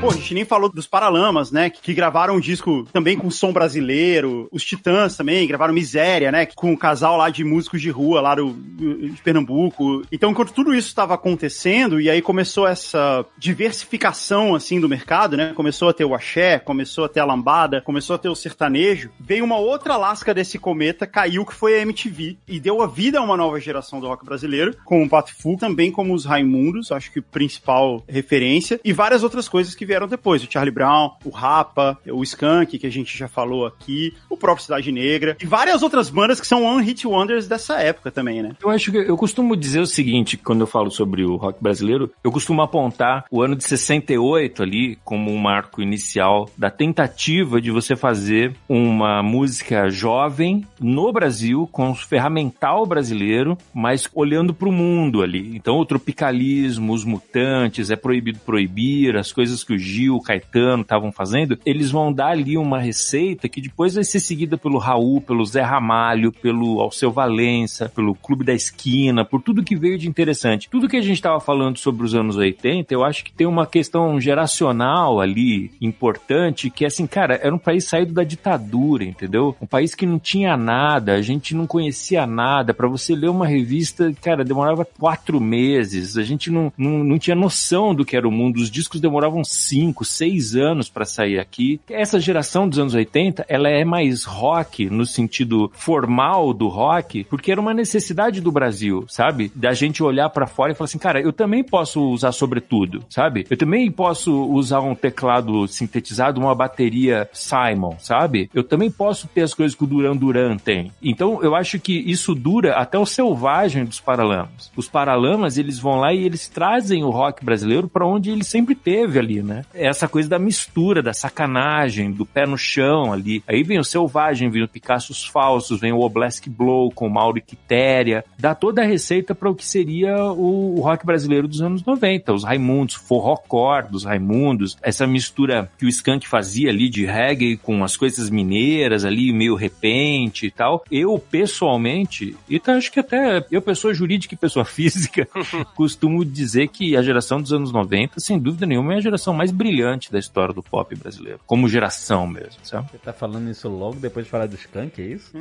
Pô, 0.00 0.10
a 0.10 0.14
gente 0.14 0.32
nem 0.32 0.44
falou 0.44 0.70
dos 0.70 0.86
Paralamas, 0.86 1.50
né? 1.50 1.68
Que, 1.68 1.82
que 1.82 1.92
gravaram 1.92 2.36
um 2.36 2.40
disco 2.40 2.86
também 2.92 3.18
com 3.18 3.28
som 3.32 3.52
brasileiro. 3.52 4.48
Os 4.52 4.64
Titãs 4.64 5.16
também 5.16 5.44
gravaram 5.44 5.74
Miséria, 5.74 6.30
né? 6.30 6.46
Com 6.46 6.70
um 6.70 6.76
casal 6.76 7.16
lá 7.16 7.28
de 7.30 7.42
músicos 7.42 7.80
de 7.80 7.90
rua 7.90 8.20
lá 8.20 8.36
do, 8.36 8.52
de 8.52 9.20
Pernambuco. 9.24 10.02
Então, 10.12 10.30
enquanto 10.30 10.52
tudo 10.52 10.72
isso 10.72 10.86
estava 10.86 11.14
acontecendo, 11.14 12.00
e 12.00 12.08
aí 12.08 12.22
começou 12.22 12.64
essa 12.68 13.26
diversificação, 13.36 14.54
assim, 14.54 14.78
do 14.78 14.88
mercado, 14.88 15.36
né? 15.36 15.52
Começou 15.52 15.88
a 15.88 15.92
ter 15.92 16.04
o 16.04 16.14
axé, 16.14 16.60
começou 16.60 17.04
a 17.04 17.08
ter 17.08 17.18
a 17.18 17.24
lambada, 17.24 17.82
começou 17.82 18.14
a 18.14 18.18
ter 18.20 18.28
o 18.28 18.36
sertanejo. 18.36 19.10
Veio 19.18 19.44
uma 19.44 19.58
outra 19.58 19.96
lasca 19.96 20.32
desse 20.32 20.60
cometa, 20.60 21.08
caiu, 21.08 21.44
que 21.44 21.54
foi 21.54 21.76
a 21.76 21.82
MTV. 21.82 22.38
E 22.46 22.60
deu 22.60 22.82
a 22.82 22.86
vida 22.86 23.18
a 23.18 23.22
uma 23.22 23.36
nova 23.36 23.58
geração 23.58 23.98
do 23.98 24.06
rock 24.06 24.24
brasileiro, 24.24 24.76
com 24.84 25.02
o 25.02 25.08
Pato 25.08 25.34
Fu, 25.34 25.56
também 25.56 25.90
como 25.90 26.14
os 26.14 26.24
Raimundos, 26.24 26.92
acho 26.92 27.10
que 27.10 27.20
principal 27.20 28.04
referência, 28.08 28.78
e 28.84 28.92
várias 28.92 29.24
outras 29.24 29.48
coisas 29.48 29.74
que 29.74 29.87
vieram 29.88 30.06
depois. 30.06 30.44
O 30.44 30.50
Charlie 30.50 30.72
Brown, 30.72 31.12
o 31.24 31.30
Rapa, 31.30 31.98
o 32.06 32.22
Skank, 32.22 32.78
que 32.78 32.86
a 32.86 32.90
gente 32.90 33.16
já 33.16 33.26
falou 33.26 33.66
aqui, 33.66 34.14
o 34.28 34.36
próprio 34.36 34.64
Cidade 34.64 34.92
Negra, 34.92 35.36
e 35.40 35.46
várias 35.46 35.82
outras 35.82 36.10
bandas 36.10 36.40
que 36.40 36.46
são 36.46 36.62
one-hit 36.62 37.06
wonders 37.06 37.48
dessa 37.48 37.80
época 37.80 38.10
também, 38.10 38.42
né? 38.42 38.54
Eu 38.62 38.70
acho 38.70 38.92
que 38.92 38.98
eu 38.98 39.16
costumo 39.16 39.56
dizer 39.56 39.80
o 39.80 39.86
seguinte, 39.86 40.36
quando 40.36 40.60
eu 40.60 40.66
falo 40.66 40.90
sobre 40.90 41.24
o 41.24 41.36
rock 41.36 41.62
brasileiro, 41.62 42.12
eu 42.22 42.30
costumo 42.30 42.60
apontar 42.60 43.24
o 43.30 43.42
ano 43.42 43.56
de 43.56 43.64
68 43.64 44.62
ali 44.62 44.98
como 45.04 45.32
um 45.32 45.38
marco 45.38 45.80
inicial 45.80 46.50
da 46.56 46.70
tentativa 46.70 47.60
de 47.60 47.70
você 47.70 47.96
fazer 47.96 48.54
uma 48.68 49.22
música 49.22 49.88
jovem 49.88 50.66
no 50.78 51.10
Brasil, 51.12 51.66
com 51.72 51.90
o 51.90 51.94
ferramental 51.94 52.84
brasileiro, 52.84 53.56
mas 53.72 54.08
olhando 54.14 54.52
para 54.52 54.68
o 54.68 54.72
mundo 54.72 55.22
ali. 55.22 55.56
Então 55.56 55.78
o 55.78 55.86
tropicalismo, 55.86 56.92
os 56.92 57.04
mutantes, 57.04 57.90
é 57.90 57.96
proibido 57.96 58.38
proibir, 58.40 59.16
as 59.16 59.32
coisas 59.32 59.64
que 59.64 59.72
o 59.72 59.77
Gil, 59.78 60.18
Caetano 60.20 60.82
estavam 60.82 61.12
fazendo, 61.12 61.58
eles 61.64 61.90
vão 61.90 62.12
dar 62.12 62.28
ali 62.28 62.56
uma 62.56 62.78
receita 62.78 63.48
que 63.48 63.60
depois 63.60 63.94
vai 63.94 64.04
ser 64.04 64.20
seguida 64.20 64.56
pelo 64.56 64.78
Raul, 64.78 65.20
pelo 65.20 65.44
Zé 65.44 65.62
Ramalho, 65.62 66.32
pelo 66.32 66.80
Alceu 66.80 67.10
Valença, 67.10 67.88
pelo 67.88 68.14
Clube 68.14 68.44
da 68.44 68.52
Esquina, 68.52 69.24
por 69.24 69.42
tudo 69.42 69.62
que 69.62 69.76
veio 69.76 69.98
de 69.98 70.08
interessante. 70.08 70.68
Tudo 70.70 70.88
que 70.88 70.96
a 70.96 71.02
gente 71.02 71.16
estava 71.16 71.40
falando 71.40 71.78
sobre 71.78 72.04
os 72.04 72.14
anos 72.14 72.36
80, 72.36 72.92
eu 72.92 73.04
acho 73.04 73.24
que 73.24 73.32
tem 73.32 73.46
uma 73.46 73.66
questão 73.66 74.20
geracional 74.20 75.20
ali 75.20 75.70
importante, 75.80 76.70
que 76.70 76.84
é 76.84 76.88
assim, 76.88 77.06
cara, 77.06 77.38
era 77.42 77.54
um 77.54 77.58
país 77.58 77.84
saído 77.84 78.12
da 78.12 78.24
ditadura, 78.24 79.04
entendeu? 79.04 79.56
Um 79.60 79.66
país 79.66 79.94
que 79.94 80.06
não 80.06 80.18
tinha 80.18 80.56
nada, 80.56 81.14
a 81.14 81.22
gente 81.22 81.54
não 81.54 81.66
conhecia 81.66 82.26
nada. 82.26 82.74
Para 82.74 82.88
você 82.88 83.14
ler 83.14 83.30
uma 83.30 83.46
revista, 83.46 84.12
cara, 84.20 84.44
demorava 84.44 84.84
quatro 84.84 85.40
meses, 85.40 86.16
a 86.16 86.22
gente 86.22 86.50
não, 86.50 86.72
não, 86.76 87.04
não 87.04 87.18
tinha 87.18 87.36
noção 87.36 87.94
do 87.94 88.04
que 88.04 88.16
era 88.16 88.26
o 88.26 88.32
mundo, 88.32 88.56
os 88.56 88.70
discos 88.70 89.00
demoravam 89.00 89.44
5, 89.68 90.04
6 90.04 90.56
anos 90.56 90.88
pra 90.88 91.04
sair 91.04 91.38
aqui. 91.38 91.80
Essa 91.88 92.18
geração 92.18 92.68
dos 92.68 92.78
anos 92.78 92.94
80, 92.94 93.44
ela 93.48 93.68
é 93.68 93.84
mais 93.84 94.24
rock 94.24 94.88
no 94.88 95.04
sentido 95.04 95.70
formal 95.74 96.54
do 96.54 96.68
rock, 96.68 97.24
porque 97.24 97.52
era 97.52 97.60
uma 97.60 97.74
necessidade 97.74 98.40
do 98.40 98.50
Brasil, 98.50 99.04
sabe? 99.08 99.52
Da 99.54 99.72
gente 99.72 100.02
olhar 100.02 100.30
pra 100.30 100.46
fora 100.46 100.72
e 100.72 100.74
falar 100.74 100.86
assim, 100.86 100.98
cara, 100.98 101.20
eu 101.20 101.32
também 101.32 101.62
posso 101.62 102.00
usar 102.10 102.32
sobretudo, 102.32 103.04
sabe? 103.08 103.46
Eu 103.50 103.56
também 103.56 103.90
posso 103.90 104.32
usar 104.46 104.80
um 104.80 104.94
teclado 104.94 105.66
sintetizado, 105.68 106.40
uma 106.40 106.54
bateria 106.54 107.28
Simon, 107.32 107.96
sabe? 107.98 108.50
Eu 108.54 108.64
também 108.64 108.90
posso 108.90 109.28
ter 109.28 109.42
as 109.42 109.54
coisas 109.54 109.76
que 109.76 109.84
o 109.84 109.86
Duran 109.86 110.16
Duran 110.16 110.56
tem. 110.56 110.90
Então, 111.02 111.42
eu 111.42 111.54
acho 111.54 111.78
que 111.78 111.92
isso 111.92 112.34
dura 112.34 112.74
até 112.74 112.98
o 112.98 113.06
selvagem 113.06 113.84
dos 113.84 114.00
Paralamas. 114.00 114.70
Os 114.76 114.88
Paralamas, 114.88 115.58
eles 115.58 115.78
vão 115.78 115.96
lá 115.96 116.12
e 116.12 116.24
eles 116.24 116.48
trazem 116.48 117.04
o 117.04 117.10
rock 117.10 117.44
brasileiro 117.44 117.88
pra 117.88 118.06
onde 118.06 118.30
ele 118.30 118.44
sempre 118.44 118.74
teve 118.74 119.18
ali, 119.18 119.42
né? 119.42 119.57
Essa 119.74 120.08
coisa 120.08 120.28
da 120.28 120.38
mistura, 120.38 121.02
da 121.02 121.12
sacanagem, 121.12 122.10
do 122.10 122.26
pé 122.26 122.46
no 122.46 122.56
chão 122.56 123.12
ali. 123.12 123.42
Aí 123.46 123.62
vem 123.62 123.78
o 123.78 123.84
selvagem, 123.84 124.50
vem 124.50 124.62
o 124.62 124.68
Picassos 124.68 125.26
falsos, 125.26 125.80
vem 125.80 125.92
o 125.92 126.00
Oblesk 126.00 126.48
Blow 126.48 126.90
com 126.90 127.06
o 127.06 127.10
Mauro 127.10 127.40
Quitéria. 127.40 128.24
Dá 128.38 128.54
toda 128.54 128.82
a 128.82 128.84
receita 128.84 129.34
para 129.34 129.50
o 129.50 129.54
que 129.54 129.64
seria 129.64 130.16
o, 130.32 130.78
o 130.78 130.80
rock 130.80 131.04
brasileiro 131.04 131.48
dos 131.48 131.60
anos 131.60 131.84
90. 131.84 132.32
Os 132.32 132.44
Raimundos, 132.44 132.94
forrocore 132.94 133.88
dos 133.90 134.04
Raimundos, 134.04 134.76
essa 134.82 135.06
mistura 135.06 135.70
que 135.78 135.86
o 135.86 135.88
Skank 135.88 136.26
fazia 136.26 136.70
ali 136.70 136.88
de 136.88 137.04
reggae 137.04 137.56
com 137.56 137.82
as 137.84 137.96
coisas 137.96 138.30
mineiras 138.30 139.04
ali, 139.04 139.32
meio 139.32 139.54
repente 139.54 140.46
e 140.46 140.50
tal. 140.50 140.84
Eu, 140.90 141.18
pessoalmente, 141.18 142.36
e 142.48 142.58
tá, 142.58 142.74
acho 142.74 142.90
que 142.90 143.00
até 143.00 143.44
eu, 143.50 143.62
pessoa 143.62 143.94
jurídica 143.94 144.34
e 144.34 144.38
pessoa 144.38 144.64
física, 144.66 145.28
costumo 145.74 146.24
dizer 146.24 146.68
que 146.68 146.96
a 146.96 147.02
geração 147.02 147.40
dos 147.40 147.52
anos 147.52 147.72
90, 147.72 148.20
sem 148.20 148.38
dúvida 148.38 148.66
nenhuma, 148.66 148.94
é 148.94 148.96
a 148.98 149.00
geração 149.00 149.34
mais 149.34 149.47
brilhante 149.50 150.10
da 150.12 150.18
história 150.18 150.54
do 150.54 150.62
pop 150.62 150.94
brasileiro. 150.94 151.40
Como 151.46 151.68
geração 151.68 152.26
mesmo, 152.26 152.58
sabe? 152.62 152.90
Você 152.90 152.98
tá 152.98 153.12
falando 153.12 153.50
isso 153.50 153.68
logo 153.68 153.96
depois 153.96 154.24
de 154.24 154.30
falar 154.30 154.46
do 154.46 154.56
Skank, 154.56 155.00
é 155.00 155.04
isso? 155.04 155.32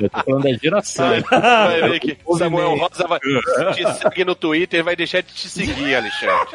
Eu 0.00 0.10
tô 0.10 0.22
falando 0.24 0.42
da 0.42 0.52
geração. 0.54 1.08
Vai 1.30 1.90
ver 1.90 2.00
que 2.00 2.18
Samuel 2.38 2.76
Rosa 2.76 3.06
vai 3.06 3.18
te 3.20 3.92
seguir 3.94 4.24
no 4.24 4.34
Twitter 4.34 4.80
e 4.80 4.82
vai 4.82 4.96
deixar 4.96 5.22
de 5.22 5.32
te 5.32 5.48
seguir, 5.48 5.94
Alexandre. 5.94 6.48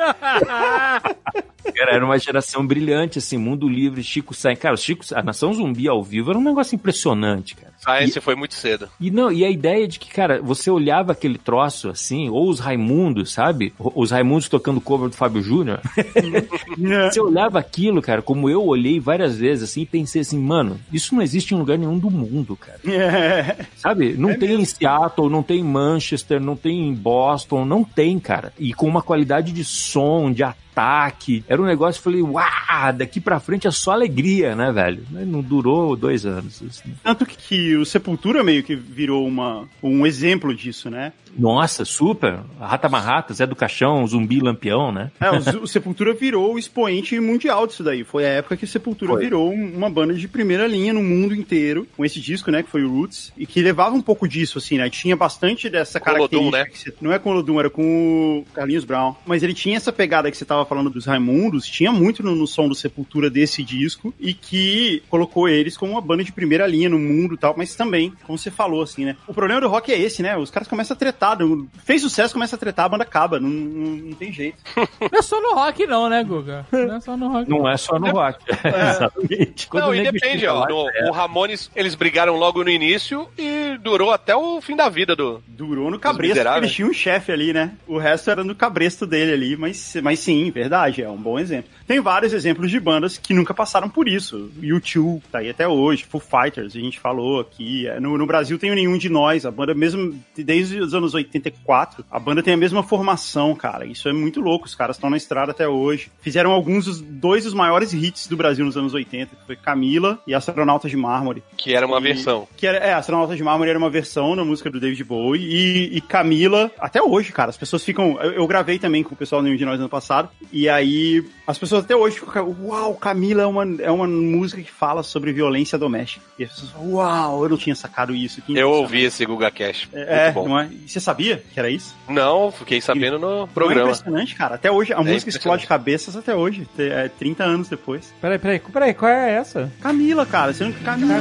Cara, 1.76 1.92
era 1.92 2.06
uma 2.06 2.18
geração 2.18 2.66
brilhante, 2.66 3.20
assim, 3.20 3.38
mundo 3.38 3.68
livre, 3.68 4.04
Chico 4.04 4.34
Sainz. 4.34 4.60
Cara, 4.60 4.78
Chico, 4.78 5.04
a 5.14 5.22
Nação 5.22 5.54
Zumbi 5.54 5.88
ao 5.88 6.04
vivo 6.04 6.30
era 6.32 6.40
um 6.40 6.44
negócio 6.44 6.76
impressionante, 6.76 7.56
cara. 7.56 7.74
Science 7.88 8.20
foi 8.20 8.36
muito 8.36 8.54
cedo. 8.54 8.90
E 9.00 9.10
não, 9.10 9.32
e 9.32 9.46
a 9.46 9.50
ideia 9.50 9.88
de 9.88 9.98
que, 9.98 10.10
cara, 10.10 10.42
você 10.42 10.70
olhava 10.70 11.14
aquele 11.14 11.38
troço 11.38 11.90
assim, 11.90 12.30
ou 12.30 12.50
os 12.50 12.60
Raimundos, 12.60 13.32
sabe? 13.32 13.74
Os 13.80 14.12
Raimundos 14.12 14.50
tocando 14.50 14.82
cover 14.82 15.10
do 15.10 15.16
Fábio 15.16 15.42
Júnior. 15.42 15.80
você 17.10 17.22
olhava 17.22 17.60
aquilo, 17.60 18.02
cara, 18.02 18.22
como 18.22 18.50
eu 18.50 18.66
olhei 18.66 19.00
várias 19.00 19.38
vezes 19.38 19.70
assim 19.70 19.82
e 19.82 19.86
pensei 19.86 20.22
assim, 20.22 20.38
mano, 20.38 20.80
isso 20.92 21.16
não 21.16 21.22
existe 21.22 21.54
em 21.54 21.58
lugar 21.58 21.78
nenhum 21.78 21.98
do 21.98 22.12
mundo, 22.12 22.58
cara. 22.58 22.80
Sabe? 23.78 24.16
Não 24.18 24.38
tem 24.38 24.62
em 24.62 24.66
Seattle, 24.66 25.30
não 25.30 25.42
tem 25.42 25.60
em 25.60 25.64
Manchester, 25.64 26.42
não 26.42 26.56
tem 26.56 26.90
em 26.90 26.94
Boston, 26.94 27.64
não 27.64 27.84
tem, 27.84 28.20
cara. 28.20 28.52
E 28.60 28.74
com 28.74 28.88
uma 28.88 29.02
qualidade 29.02 29.52
de 29.52 29.64
som, 29.64 30.32
de 30.32 30.44
ataque. 30.78 31.44
Era 31.48 31.62
um 31.62 31.66
negócio, 31.66 32.00
eu 32.00 32.04
falei, 32.04 32.22
uau, 32.22 32.94
daqui 32.96 33.20
pra 33.20 33.40
frente 33.40 33.68
é 33.68 33.72
só 33.72 33.92
alegria, 33.92 34.56
né, 34.56 34.72
velho? 34.72 35.04
Não 35.12 35.42
durou 35.42 35.96
dois 35.96 36.26
anos. 36.26 36.62
né? 36.62 36.70
Tanto 37.04 37.26
que 37.26 37.76
o 37.76 37.86
Sepultura 37.86 38.44
meio 38.44 38.64
que 38.64 38.76
virou 38.76 39.28
uma, 39.28 39.68
um 39.82 40.06
exemplo 40.06 40.54
disso, 40.54 40.90
né? 40.90 41.12
Nossa, 41.38 41.86
super. 41.86 42.40
Rata 42.60 42.90
Marrata, 42.90 43.34
Zé 43.34 43.46
do 43.46 43.56
Caixão, 43.56 44.06
Zumbi 44.08 44.40
Lampião, 44.40 44.92
né? 44.92 45.12
É, 45.20 45.30
o, 45.32 45.64
o 45.64 45.68
Sepultura 45.68 46.14
virou 46.14 46.54
o 46.56 46.60
expoente 46.60 47.20
mundial 47.20 47.68
disso 47.68 47.84
daí. 47.84 48.04
Foi 48.04 48.26
a 48.26 48.30
época 48.30 48.58
que 48.58 48.64
o 48.64 48.68
Sepultura 48.68 49.14
Foi. 49.14 49.24
virou 49.24 49.52
um- 49.52 49.74
uma 49.78 49.90
banda 49.90 50.14
de 50.14 50.28
primeira 50.28 50.66
linha 50.68 50.94
no 50.94 51.04
mundo 51.04 51.36
inteiro, 51.36 51.88
com 51.96 52.04
esse 52.04 52.20
disco, 52.20 52.50
né, 52.52 52.64
que 52.64 52.70
foi 52.70 52.84
o 52.84 52.90
Roots, 52.90 53.32
e 53.38 53.46
que 53.46 53.62
levava 53.62 53.96
um 53.96 54.02
pouco 54.02 54.28
disso, 54.28 54.58
assim, 54.58 54.78
né? 54.78 54.90
Tinha 54.90 55.16
bastante 55.16 55.70
dessa 55.70 56.00
Com 56.00 56.10
o 56.10 56.14
Olodum, 56.14 56.52
característica. 56.52 56.58
né? 56.58 56.72
que 56.94 56.98
você- 57.00 57.06
não 57.06 57.12
é 57.14 57.20
com 57.20 57.30
o 57.30 57.34
Lodum, 57.34 57.60
era 57.60 57.70
com 57.70 58.40
o 58.40 58.54
Carlinhos 58.54 58.84
Brown. 58.86 59.16
Mas 59.26 59.44
ele 59.44 59.54
tinha 59.54 59.78
essa 59.78 59.92
pegada 59.94 60.32
que 60.32 60.38
você 60.38 60.46
tava 60.46 60.66
falando 60.66 60.90
dos 60.90 61.06
Raimundos, 61.06 61.66
tinha 61.68 61.92
muito 61.92 62.24
no, 62.24 62.36
no 62.36 62.48
som 62.48 62.68
do 62.68 62.76
Sepultura 62.76 63.30
desse 63.30 63.64
disco, 63.64 64.14
e 64.20 64.34
que 64.34 65.04
colocou 65.10 65.48
eles 65.48 65.78
como 65.78 65.92
uma 65.92 66.02
banda 66.02 66.24
de 66.24 66.32
primeira 66.32 66.66
linha 66.66 66.90
no 66.90 66.98
mundo 67.00 67.36
e 67.36 67.38
tal, 67.38 67.54
mas 67.58 67.76
também, 67.76 68.12
como 68.26 68.38
você 68.38 68.50
falou, 68.50 68.82
assim, 68.82 69.06
né? 69.06 69.16
O 69.28 69.34
problema 69.34 69.62
do 69.62 69.68
rock 69.68 69.92
é 69.92 70.00
esse, 70.00 70.22
né? 70.24 70.36
Os 70.38 70.50
caras 70.50 70.68
começam 70.68 70.96
a 70.96 70.98
tretar, 70.98 71.27
não- 71.36 71.68
fez 71.84 72.02
sucesso, 72.02 72.34
começa 72.34 72.56
a 72.56 72.60
tretar, 72.60 72.86
a 72.86 72.90
banda 72.90 73.04
acaba, 73.04 73.40
não, 73.40 73.50
não, 73.50 73.92
não 74.10 74.14
tem 74.14 74.32
jeito. 74.32 74.58
Não 75.12 75.20
é 75.20 75.22
só 75.22 75.40
no 75.42 75.54
rock, 75.56 75.86
não, 75.88 76.10
né, 76.10 76.24
Guga? 76.24 76.66
Não 76.72 76.96
é 76.96 77.00
só 77.02 77.16
no 77.18 77.28
rock. 77.30 77.50
Não 77.50 77.70
é 77.70 77.78
só 77.78 78.00
no 78.00 78.12
rock. 78.12 78.40
Exatamente. 78.92 79.68
Quando 79.68 79.84
Não, 79.84 79.90
o 79.92 79.96
e 79.96 80.04
depende, 80.12 80.46
ó. 80.48 80.66
No, 80.68 80.90
é. 80.90 81.10
O 81.10 81.12
Ramones, 81.12 81.70
eles 81.76 81.96
brigaram 81.96 82.36
logo 82.36 82.64
no 82.64 82.70
início 82.70 83.28
e 83.38 83.78
durou 83.82 84.12
até 84.12 84.36
o 84.36 84.60
fim 84.62 84.76
da 84.76 84.90
vida 84.90 85.16
do. 85.16 85.42
Durou 85.48 85.90
no 85.92 86.00
cabresto, 86.00 86.44
porque 86.44 86.58
eles 86.60 86.72
tinham 86.74 86.90
um 86.90 86.94
chefe 86.94 87.32
ali, 87.32 87.54
né? 87.54 87.72
O 87.88 87.98
resto 87.98 88.30
era 88.32 88.44
no 88.44 88.56
cabresto 88.56 89.06
dele 89.06 89.34
ali, 89.34 89.56
mas, 89.58 89.96
mas 90.02 90.20
sim, 90.20 90.50
verdade, 90.52 91.02
é 91.02 91.10
um 91.10 91.18
bom 91.18 91.38
exemplo. 91.40 91.70
Tem 91.88 92.00
vários 92.00 92.34
exemplos 92.34 92.70
de 92.70 92.80
bandas 92.80 93.18
que 93.18 93.34
nunca 93.34 93.54
passaram 93.54 93.90
por 93.90 94.08
isso. 94.08 94.52
U2 94.60 95.22
tá 95.32 95.40
aí 95.40 95.50
até 95.50 95.68
hoje, 95.68 96.06
Foo 96.06 96.22
Fighters, 96.22 96.76
a 96.76 96.80
gente 96.80 97.00
falou 97.00 97.40
aqui. 97.40 97.88
É, 97.88 98.00
No, 98.00 98.18
no 98.18 98.26
Brasil 98.26 98.58
tem 98.60 98.74
Nenhum 98.76 98.98
de 98.98 99.10
Nós, 99.10 99.46
a 99.46 99.52
banda 99.52 99.74
mesmo, 99.74 100.18
desde 100.36 100.80
os 100.80 100.94
anos 100.94 101.16
84, 101.18 102.06
a 102.10 102.20
banda 102.20 102.42
tem 102.44 102.54
a 102.54 102.58
mesma 102.58 102.84
formação, 102.84 103.54
cara. 103.56 103.86
Isso 103.86 104.08
é 104.10 104.14
muito 104.14 104.40
louco, 104.42 104.66
os 104.66 104.76
caras 104.76 104.96
estão 104.96 105.10
na 105.10 105.18
estrada 105.18 105.52
até 105.52 105.68
hoje. 105.68 106.10
Fizeram 106.22 106.52
alguns, 106.52 106.86
dos, 106.86 107.02
dois 107.02 107.44
dos 107.44 107.54
maiores 107.54 107.94
hits 107.94 108.28
do 108.28 108.38
Brasil 108.38 108.66
nos 108.66 108.78
anos 108.78 108.94
80, 108.94 109.36
que 109.36 109.46
foi 109.46 109.56
Camila 109.56 110.20
e 110.28 110.34
Astronautas 110.34 110.92
de 110.92 110.98
Mármore. 110.98 111.44
Que 111.58 111.74
era 111.76 111.86
uma 111.86 112.00
E- 112.00 112.04
versão. 112.04 112.48
Que 112.56 112.68
era, 112.68 112.78
é, 112.78 112.94
Astronauta 112.94 113.36
de 113.36 113.44
Mármore 113.44 113.70
era 113.70 113.80
uma 113.80 113.90
versão 113.90 114.36
da 114.36 114.44
música 114.46 114.70
do 114.70 114.80
David 114.80 115.04
Bowie. 115.04 115.42
E, 115.44 115.98
e 115.98 116.02
Camila, 116.02 116.72
até 116.80 117.02
hoje, 117.02 117.32
cara, 117.32 117.50
as 117.50 117.58
pessoas 117.58 117.84
ficam. 117.84 118.18
Eu, 118.22 118.32
eu 118.34 118.48
gravei 118.48 118.80
também 118.80 119.04
com 119.04 119.14
o 119.14 119.18
pessoal 119.18 119.42
do 119.42 119.58
de 119.58 119.66
Nós 119.66 119.80
ano 119.80 119.90
passado. 119.90 120.30
E 120.52 120.68
aí, 120.70 121.24
as 121.46 121.58
pessoas 121.58 121.84
até 121.84 121.96
hoje 121.96 122.20
ficam. 122.20 122.56
Uau, 122.64 122.96
Camila 122.96 123.44
é 123.44 123.46
uma, 123.46 123.64
é 123.82 123.92
uma 123.92 124.08
música 124.08 124.62
que 124.62 124.72
fala 124.72 125.04
sobre 125.04 125.32
violência 125.34 125.78
doméstica. 125.78 126.24
E 126.38 126.44
as 126.44 126.52
pessoas 126.52 126.72
falam, 126.72 126.94
uau, 126.94 127.44
eu 127.44 127.50
não 127.50 127.58
tinha 127.58 127.76
sacado 127.76 128.14
isso. 128.16 128.40
Eu 128.40 128.44
impressionante." 128.52 128.82
ouvi 128.82 129.04
esse 129.04 129.26
Guga 129.26 129.50
Cash. 129.52 129.90
É, 129.94 130.32
Muito 130.32 130.48
bom. 130.48 130.60
é? 130.60 130.70
Você 130.98 131.02
sabia 131.02 131.44
que 131.54 131.60
era 131.60 131.70
isso? 131.70 131.96
Não, 132.10 132.52
fiquei 132.52 132.82
sabendo 132.82 133.20
no 133.20 133.30
Não 133.30 133.44
é 133.44 133.48
programa. 133.54 133.92
impressionante, 133.92 134.36
cara. 134.36 134.56
Até 134.56 134.72
hoje, 134.72 134.94
a 134.94 134.98
música 134.98 135.12
impressionante. 135.30 135.38
explode 135.38 135.68
cabeças 135.68 136.16
até 136.16 136.34
hoje. 136.34 136.68
É, 136.80 137.08
30 137.08 137.44
anos 137.44 137.70
depois. 137.70 138.12
Peraí, 138.20 138.40
peraí, 138.40 138.60
peraí, 138.60 138.94
qual 138.96 139.12
é 139.12 139.34
essa? 139.36 139.72
Camila, 139.80 140.26
cara. 140.26 140.54
Você 140.54 140.64
não... 140.64 140.72
Camila! 140.72 141.20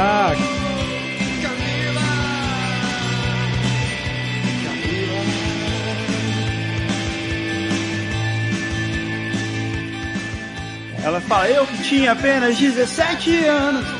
Ah, 0.00 0.32
Ela 11.04 11.20
fala, 11.20 11.48
eu 11.48 11.66
que 11.66 11.82
tinha 11.82 12.12
apenas 12.12 12.58
17 12.58 13.44
anos. 13.46 13.97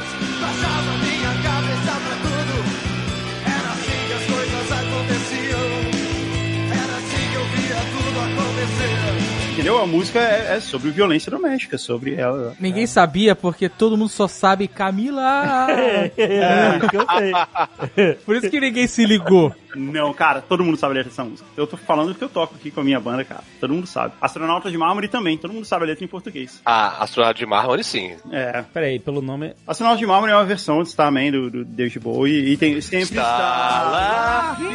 Entendeu? 9.68 9.82
A 9.82 9.86
música 9.86 10.18
é, 10.18 10.56
é 10.56 10.60
sobre 10.60 10.90
violência 10.90 11.30
doméstica, 11.30 11.76
sobre 11.76 12.14
ela. 12.14 12.56
Ninguém 12.58 12.86
sabia 12.86 13.34
porque 13.34 13.68
todo 13.68 13.98
mundo 13.98 14.08
só 14.08 14.26
sabe 14.26 14.66
Camila. 14.66 15.66
é, 16.16 16.78
que 16.88 16.96
eu 16.96 17.06
sei. 17.06 17.32
Por 18.24 18.36
isso 18.36 18.48
que 18.48 18.58
ninguém 18.58 18.86
se 18.86 19.04
ligou. 19.04 19.54
Não, 19.76 20.14
cara, 20.14 20.40
todo 20.40 20.64
mundo 20.64 20.78
sabe 20.78 20.92
a 20.92 20.94
letra 20.94 21.10
dessa 21.10 21.22
música. 21.22 21.46
Eu 21.54 21.66
tô 21.66 21.76
falando 21.76 22.14
que 22.14 22.24
eu 22.24 22.30
toco 22.30 22.54
aqui 22.54 22.70
com 22.70 22.80
a 22.80 22.84
minha 22.84 22.98
banda, 22.98 23.24
cara. 23.24 23.42
Todo 23.60 23.74
mundo 23.74 23.86
sabe. 23.86 24.14
Astronauta 24.22 24.70
de 24.70 24.78
Mármore 24.78 25.06
também, 25.06 25.36
todo 25.36 25.52
mundo 25.52 25.66
sabe 25.66 25.84
a 25.84 25.88
letra 25.88 26.02
em 26.02 26.08
português. 26.08 26.62
Ah, 26.64 27.02
Astronauta 27.02 27.38
de 27.38 27.44
Mármore, 27.44 27.84
sim. 27.84 28.16
É. 28.32 28.64
Peraí, 28.72 28.98
pelo 28.98 29.20
nome. 29.20 29.52
Astronauta 29.66 29.98
de 29.98 30.06
Mármore 30.06 30.32
é 30.32 30.34
uma 30.34 30.46
versão 30.46 30.78
do 30.78 30.86
Starman 30.86 31.30
do, 31.30 31.50
do 31.50 31.62
David 31.66 32.00
Bowie 32.00 32.52
e 32.52 32.56
tem 32.56 32.80
sempre 32.80 33.18
Está 33.18 33.82
lá. 33.82 34.56
Meu 34.58 34.72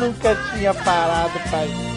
nunca 0.00 0.34
tinha 0.54 0.72
parado 0.72 1.38
pra 1.50 1.66
isso. 1.66 1.90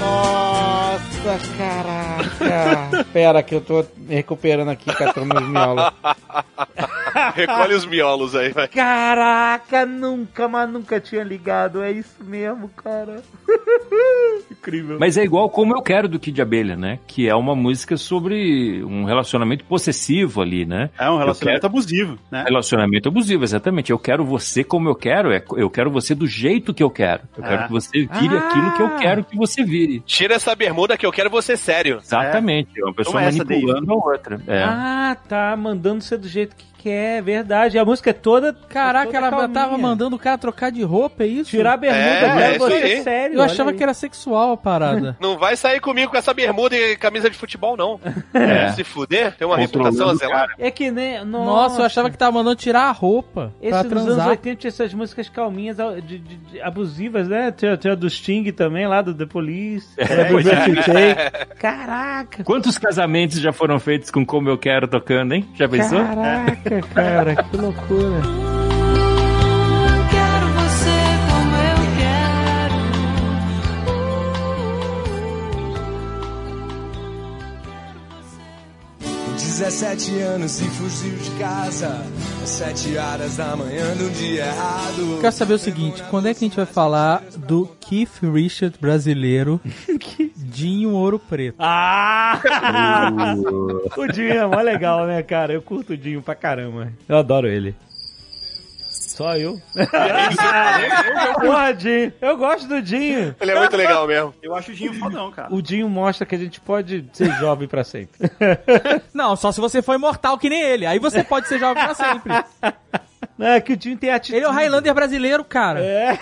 Nossa, 0.00 1.38
caraca. 1.58 3.04
Pera 3.12 3.42
que 3.42 3.54
eu 3.54 3.60
tô 3.60 3.84
recuperando 4.08 4.70
aqui, 4.70 4.86
catando 4.94 5.26
meus 5.26 5.48
miolos. 5.48 5.92
Recolhe 7.34 7.74
os 7.74 7.86
miolos 7.86 8.34
aí, 8.34 8.50
vai. 8.52 8.68
Caraca, 8.68 9.84
nunca, 9.86 10.48
mas 10.48 10.68
nunca 10.70 11.00
tinha 11.00 11.22
ligado. 11.22 11.82
É 11.82 11.90
isso 11.90 12.22
mesmo, 12.24 12.68
cara. 12.68 13.22
Incrível. 14.50 14.98
Mas 14.98 15.16
é 15.16 15.22
igual 15.24 15.48
como 15.50 15.74
eu 15.76 15.82
quero 15.82 16.08
do 16.08 16.18
Kid 16.18 16.40
Abelha, 16.40 16.76
né? 16.76 16.98
Que 17.06 17.28
é 17.28 17.34
uma 17.34 17.54
música 17.54 17.96
sobre 17.96 18.82
um 18.84 19.04
relacionamento 19.04 19.64
possessivo 19.64 20.40
ali, 20.40 20.64
né? 20.64 20.90
É 20.98 21.10
um 21.10 21.18
relacionamento 21.18 21.60
quero- 21.62 21.66
abusivo, 21.72 22.18
né? 22.30 22.44
Relacionamento 22.46 23.08
abusivo, 23.08 23.44
exatamente. 23.44 23.90
Eu 23.90 23.98
quero 23.98 24.24
você 24.24 24.64
como 24.64 24.88
eu 24.88 24.94
quero, 24.94 25.32
é- 25.32 25.42
eu 25.56 25.70
quero 25.70 25.90
você 25.90 26.14
do 26.14 26.26
jeito 26.26 26.74
que 26.74 26.82
eu 26.82 26.90
quero. 26.90 27.22
Eu 27.36 27.44
Ah. 27.44 27.48
quero 27.48 27.62
que 27.66 27.72
você 27.72 27.98
vire 28.00 28.36
Ah. 28.36 28.48
aquilo 28.48 28.72
que 28.72 28.82
eu 28.82 28.96
quero 28.96 29.24
que 29.24 29.36
você 29.36 29.64
vire. 29.64 30.00
Tira 30.00 30.34
essa 30.34 30.54
bermuda 30.54 30.96
que 30.96 31.06
eu 31.06 31.12
quero 31.12 31.30
você 31.30 31.56
sério. 31.56 31.98
Exatamente. 32.02 32.70
É 32.80 32.84
uma 32.84 32.94
pessoa 32.94 33.14
Toma 33.16 33.26
essa, 33.26 33.44
manipulando 33.44 33.92
a 33.92 33.96
outra. 33.96 34.40
É. 34.46 34.62
Ah, 34.62 35.16
tá. 35.28 35.56
Mandando 35.56 36.02
ser 36.02 36.18
do 36.18 36.28
jeito 36.28 36.54
que 36.56 36.64
quer, 36.78 37.22
verdade. 37.22 37.78
A 37.78 37.84
música 37.84 38.10
é 38.10 38.12
toda. 38.12 38.52
Caraca, 38.68 39.06
toda 39.06 39.18
ela 39.18 39.30
calminha. 39.30 39.48
tava 39.48 39.76
mandando 39.78 40.16
o 40.16 40.18
cara 40.18 40.38
trocar 40.38 40.70
de 40.70 40.82
roupa, 40.82 41.24
é 41.24 41.26
isso? 41.26 41.50
Tirar 41.50 41.74
a 41.74 41.76
bermuda, 41.76 42.04
É, 42.04 42.54
é 42.54 42.58
você 42.58 42.74
aí. 42.74 43.02
sério. 43.02 43.36
Eu 43.36 43.42
achava 43.42 43.70
aí. 43.70 43.76
que 43.76 43.82
era 43.82 43.92
sexual 43.94 44.52
a 44.52 44.56
parada. 44.56 45.16
Não 45.20 45.36
vai 45.38 45.56
sair 45.56 45.80
comigo 45.80 46.10
com 46.10 46.16
essa 46.16 46.32
bermuda 46.32 46.76
e 46.76 46.96
camisa 46.96 47.28
de 47.28 47.36
futebol, 47.36 47.76
não. 47.76 48.00
É. 48.32 48.72
Se 48.72 48.84
fuder, 48.84 49.34
tem 49.36 49.46
uma 49.46 49.56
reputação 49.56 50.08
a 50.10 50.12
o 50.12 50.16
zelar. 50.16 50.48
É 50.58 50.70
que 50.70 50.90
nem. 50.90 51.24
Nossa, 51.24 51.44
Nossa, 51.46 51.80
eu 51.82 51.86
achava 51.86 52.10
que 52.10 52.16
tava 52.18 52.32
mandando 52.32 52.56
tirar 52.56 52.82
a 52.88 52.92
roupa 52.92 53.52
Esse 53.60 53.82
dos 53.84 53.92
anos 53.92 54.04
transar. 54.04 54.28
80 54.28 54.56
tinha 54.60 54.68
essas 54.68 54.94
músicas 54.94 55.28
calminhas 55.28 55.76
de, 55.76 56.18
de- 56.18 56.36
de- 56.36 56.60
abusivas, 56.62 57.28
né? 57.28 57.50
Tinha, 57.52 57.76
tinha 57.76 57.96
do 57.96 58.08
Sting 58.08 58.50
também, 58.52 58.86
lá 58.86 59.02
do 59.02 59.14
The 59.14 59.26
Police. 59.26 59.88
É, 59.96 60.24
do 60.24 60.38
é. 60.98 61.30
Caraca! 61.58 62.44
Quantos 62.44 62.78
casamentos 62.78 63.40
já 63.40 63.52
foram 63.52 63.78
feitos 63.78 64.10
com 64.10 64.24
Como 64.24 64.48
Eu 64.48 64.58
Quero 64.58 64.86
tocando, 64.88 65.32
hein? 65.34 65.46
Já 65.54 65.68
pensou? 65.68 65.98
Caraca, 66.04 66.67
cara, 66.94 67.36
que 67.36 67.56
loucura. 67.56 68.57
17 79.58 80.20
anos 80.20 80.60
e 80.60 80.64
fugiu 80.66 81.16
de 81.16 81.30
casa 81.32 81.88
às 82.40 82.48
7 82.48 82.96
horas 82.96 83.38
da 83.38 83.56
manhã 83.56 83.92
do 83.96 84.08
dia 84.08 84.44
errado. 84.46 85.18
Quero 85.20 85.32
saber 85.32 85.54
o 85.54 85.58
seguinte, 85.58 86.00
quando 86.08 86.28
é 86.28 86.32
que 86.32 86.44
a 86.44 86.48
gente 86.48 86.56
vai 86.56 86.64
falar 86.64 87.24
do 87.36 87.66
Keith 87.80 88.22
Richard 88.22 88.78
brasileiro 88.80 89.60
Dinho 90.36 90.92
Ouro 90.92 91.18
Preto? 91.18 91.56
Ah! 91.58 92.40
o 93.98 94.06
Dinho 94.06 94.30
é 94.32 94.46
mó 94.46 94.60
legal, 94.60 95.08
né, 95.08 95.24
cara? 95.24 95.54
Eu 95.54 95.60
curto 95.60 95.94
o 95.94 95.96
Dinho 95.96 96.22
pra 96.22 96.36
caramba. 96.36 96.92
Eu 97.08 97.16
adoro 97.16 97.48
ele. 97.48 97.74
Só 99.18 99.36
eu. 99.36 99.60
Porra, 101.40 101.74
Dinho. 101.74 102.12
Eu 102.20 102.36
gosto 102.36 102.68
do 102.68 102.80
Dinho. 102.80 103.34
Ele 103.40 103.50
é 103.50 103.58
muito 103.58 103.76
legal 103.76 104.06
mesmo. 104.06 104.32
Eu 104.40 104.54
acho 104.54 104.70
o 104.70 104.74
Dinho 104.76 104.94
fodão, 104.94 105.32
cara. 105.32 105.52
O 105.52 105.60
Dinho 105.60 105.88
mostra 105.88 106.24
que 106.24 106.36
a 106.36 106.38
gente 106.38 106.60
pode 106.60 107.04
ser 107.12 107.32
jovem 107.40 107.66
pra 107.66 107.82
sempre. 107.82 108.30
Não, 109.12 109.34
só 109.34 109.50
se 109.50 109.60
você 109.60 109.82
for 109.82 109.96
imortal 109.96 110.38
que 110.38 110.48
nem 110.48 110.62
ele. 110.62 110.86
Aí 110.86 111.00
você 111.00 111.24
pode 111.24 111.48
ser 111.48 111.58
jovem 111.58 111.82
pra 111.82 111.94
sempre. 111.94 112.32
Não, 113.36 113.46
é 113.48 113.60
que 113.60 113.72
o 113.72 113.76
Dinho 113.76 113.96
tem 113.96 114.10
atitude. 114.10 114.36
Ele 114.38 114.46
é 114.46 114.48
o 114.48 114.52
Highlander 114.52 114.94
brasileiro, 114.94 115.44
cara. 115.44 115.80
É. 115.80 116.18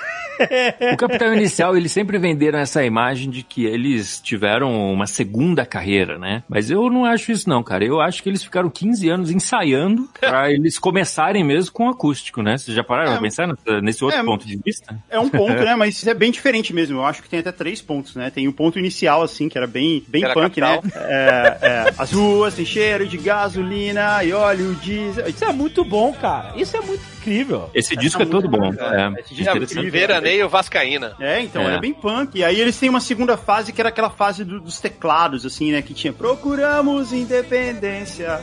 O 0.93 0.97
Capitão 0.99 1.33
Inicial, 1.33 1.75
eles 1.75 1.91
sempre 1.93 2.19
venderam 2.19 2.59
essa 2.59 2.85
imagem 2.85 3.31
de 3.31 3.43
que 3.43 3.65
eles 3.65 4.21
tiveram 4.21 4.93
uma 4.93 5.07
segunda 5.07 5.65
carreira, 5.65 6.19
né? 6.19 6.43
Mas 6.47 6.71
eu 6.71 6.91
não 6.91 7.07
acho 7.07 7.33
isso 7.33 7.49
não, 7.49 7.63
cara. 7.63 7.87
Eu 7.87 8.03
acho 8.03 8.23
que 8.23 8.29
eles 8.29 8.45
ficaram 8.45 8.69
15 8.69 9.09
anos 9.09 9.31
ensaiando 9.31 10.07
pra 10.21 10.51
eles 10.53 10.79
começarem 10.79 11.43
mesmo 11.43 11.73
com 11.73 11.89
acústico, 11.89 12.43
né? 12.43 12.59
Vocês 12.59 12.77
já 12.77 12.85
pararam 12.85 13.13
É. 13.13 13.15
pra 13.15 13.23
pensar 13.23 13.49
nesse 13.83 14.05
outro 14.05 14.21
É, 14.21 14.23
ponto 14.23 14.47
de 14.47 14.57
vista? 14.63 14.95
É 15.09 15.19
um 15.19 15.31
ponto, 15.31 15.55
né? 15.65 15.75
Mas 15.75 16.07
é 16.07 16.13
bem 16.13 16.31
diferente 16.31 16.75
mesmo. 16.75 16.99
Eu 16.99 17.07
acho 17.07 17.23
que 17.23 17.31
tem 17.31 17.41
até 17.41 17.51
três 17.51 17.81
pontos, 17.81 18.15
né? 18.15 18.29
Tem 18.29 18.47
o 18.47 18.53
ponto 18.53 18.79
inicial, 18.79 19.23
assim, 19.23 19.49
que 19.49 19.57
era 19.57 19.67
bem, 19.67 20.05
bem 20.07 20.21
Que 20.21 20.27
era 20.27 20.35
punk, 20.35 20.61
capital. 20.61 20.83
né? 20.85 20.91
É, 20.97 21.59
é, 21.63 21.95
as 21.97 22.13
ruas 22.13 22.53
têm 22.53 22.67
cheiro 22.67 23.07
de 23.09 23.17
gasolina 23.17 24.23
e 24.23 24.35
óleo 24.35 24.75
diesel. 24.75 25.27
Isso 25.31 25.47
é 25.47 25.53
muito 25.53 25.83
bom, 25.83 26.13
cara. 26.13 26.53
Isso 26.57 26.77
é 26.77 26.81
muito 26.87 27.03
incrível. 27.19 27.71
Esse 27.75 27.97
disco 27.97 28.23
é 28.23 28.27
todo 28.27 28.49
bom. 28.49 28.73
É, 28.73 29.03
É, 29.17 29.21
esse 29.21 29.35
disco 29.35 29.57
é. 29.57 29.91
Veraneio 29.91 30.49
Vascaína. 30.49 31.15
É, 31.21 31.41
então, 31.41 31.63
É. 31.63 31.67
era 31.67 31.79
bem 31.81 31.93
punk. 31.93 32.39
E 32.39 32.45
aí 32.45 32.61
eles 32.61 32.79
têm 32.79 32.89
uma 32.89 33.01
segunda 33.01 33.37
fase 33.37 33.73
que 33.73 33.81
era 33.81 33.89
aquela 33.91 34.11
fase 34.11 34.45
do- 34.45 34.61
dos 34.61 34.79
teclados, 34.81 35.45
assim, 35.45 35.73
né? 35.73 35.83
Que 35.83 35.93
tinha 35.95 36.13
Procuramos 36.13 37.13
independência. 37.13 38.41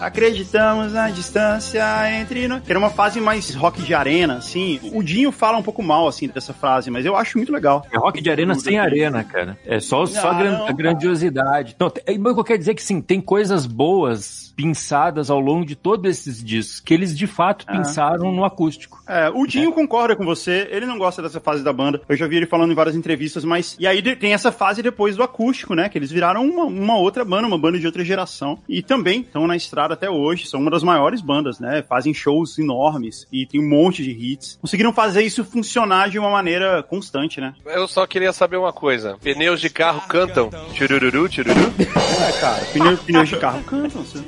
Acreditamos 0.00 0.92
na 0.92 1.10
distância 1.10 1.82
entre 2.20 2.46
nós. 2.48 2.62
Era 2.68 2.78
uma 2.78 2.90
fase 2.90 3.20
mais 3.20 3.54
rock 3.54 3.82
de 3.82 3.94
arena, 3.94 4.36
assim. 4.36 4.80
O 4.92 5.02
Dinho 5.02 5.30
fala 5.32 5.58
um 5.58 5.62
pouco 5.62 5.82
mal, 5.82 6.06
assim, 6.08 6.28
dessa 6.28 6.52
frase, 6.52 6.90
mas 6.90 7.04
eu 7.04 7.16
acho 7.16 7.38
muito 7.38 7.52
legal. 7.52 7.84
É 7.92 7.96
rock 7.98 8.20
de 8.22 8.30
arena 8.30 8.54
sem 8.54 8.78
arena, 8.78 9.22
cara. 9.24 9.58
É 9.66 9.80
só, 9.80 10.06
só 10.06 10.32
Não, 10.32 10.38
gran- 10.38 10.58
não. 10.58 10.68
a 10.68 10.72
grandiosidade. 10.72 11.72
Então, 11.74 11.92
eu 12.06 12.44
quero 12.44 12.58
dizer 12.58 12.70
é 12.70 12.74
que 12.74 12.82
sim, 12.82 13.00
tem 13.00 13.20
coisas 13.20 13.66
boas 13.66 14.52
pinçadas 14.56 15.30
ao 15.30 15.40
longo 15.40 15.66
de 15.66 15.74
todos 15.74 16.08
esses 16.08 16.42
discos, 16.42 16.78
que 16.80 16.94
eles 16.94 17.16
de 17.16 17.26
fato 17.26 17.64
Ah. 17.68 17.72
pensaram 17.76 18.30
no 18.32 18.44
acústico. 18.44 19.02
É, 19.06 19.28
o 19.34 19.46
Dinho 19.46 19.72
concorda 19.72 20.14
com 20.16 20.24
você, 20.24 20.68
ele 20.70 20.86
não 20.86 20.96
gosta 20.96 21.20
dessa 21.20 21.40
fase 21.40 21.62
da 21.64 21.72
banda. 21.72 22.00
Eu 22.08 22.16
já 22.16 22.26
vi 22.28 22.36
ele 22.36 22.46
falando 22.46 22.70
em 22.70 22.74
várias 22.74 22.94
entrevistas, 22.94 23.44
mas. 23.44 23.76
E 23.80 23.86
aí 23.86 24.00
tem 24.16 24.32
essa 24.32 24.52
fase 24.52 24.80
depois 24.82 25.16
do 25.16 25.22
acústico, 25.22 25.74
né? 25.74 25.88
Que 25.88 25.98
eles 25.98 26.10
viraram 26.10 26.44
uma, 26.48 26.64
uma 26.64 26.96
outra 26.96 27.24
banda, 27.24 27.48
uma 27.48 27.58
banda 27.58 27.78
de 27.78 27.86
outra 27.86 28.04
geração. 28.04 28.58
E 28.68 28.80
também 28.82 29.20
estão 29.22 29.46
na 29.46 29.56
estrada 29.56 29.83
até 29.92 30.08
hoje, 30.08 30.46
são 30.46 30.60
uma 30.60 30.70
das 30.70 30.82
maiores 30.82 31.20
bandas, 31.20 31.60
né? 31.60 31.82
Fazem 31.86 32.14
shows 32.14 32.58
enormes 32.58 33.26
e 33.30 33.46
tem 33.46 33.60
um 33.60 33.68
monte 33.68 34.02
de 34.02 34.10
hits. 34.10 34.58
Conseguiram 34.60 34.92
fazer 34.92 35.22
isso 35.22 35.44
funcionar 35.44 36.08
de 36.08 36.18
uma 36.18 36.30
maneira 36.30 36.82
constante, 36.82 37.40
né? 37.40 37.54
Eu 37.66 37.86
só 37.86 38.06
queria 38.06 38.32
saber 38.32 38.56
uma 38.56 38.72
coisa. 38.72 39.16
Pneus 39.22 39.60
de 39.60 39.68
carro 39.68 40.00
cantam? 40.08 40.50
Churururu, 40.74 41.30
chururu? 41.30 41.72
É, 41.78 42.40
cara, 42.40 42.64
pneus, 42.72 43.00
pneus 43.00 43.28
de 43.28 43.36
carro 43.36 43.62
cantam. 43.64 44.00
assim. 44.00 44.24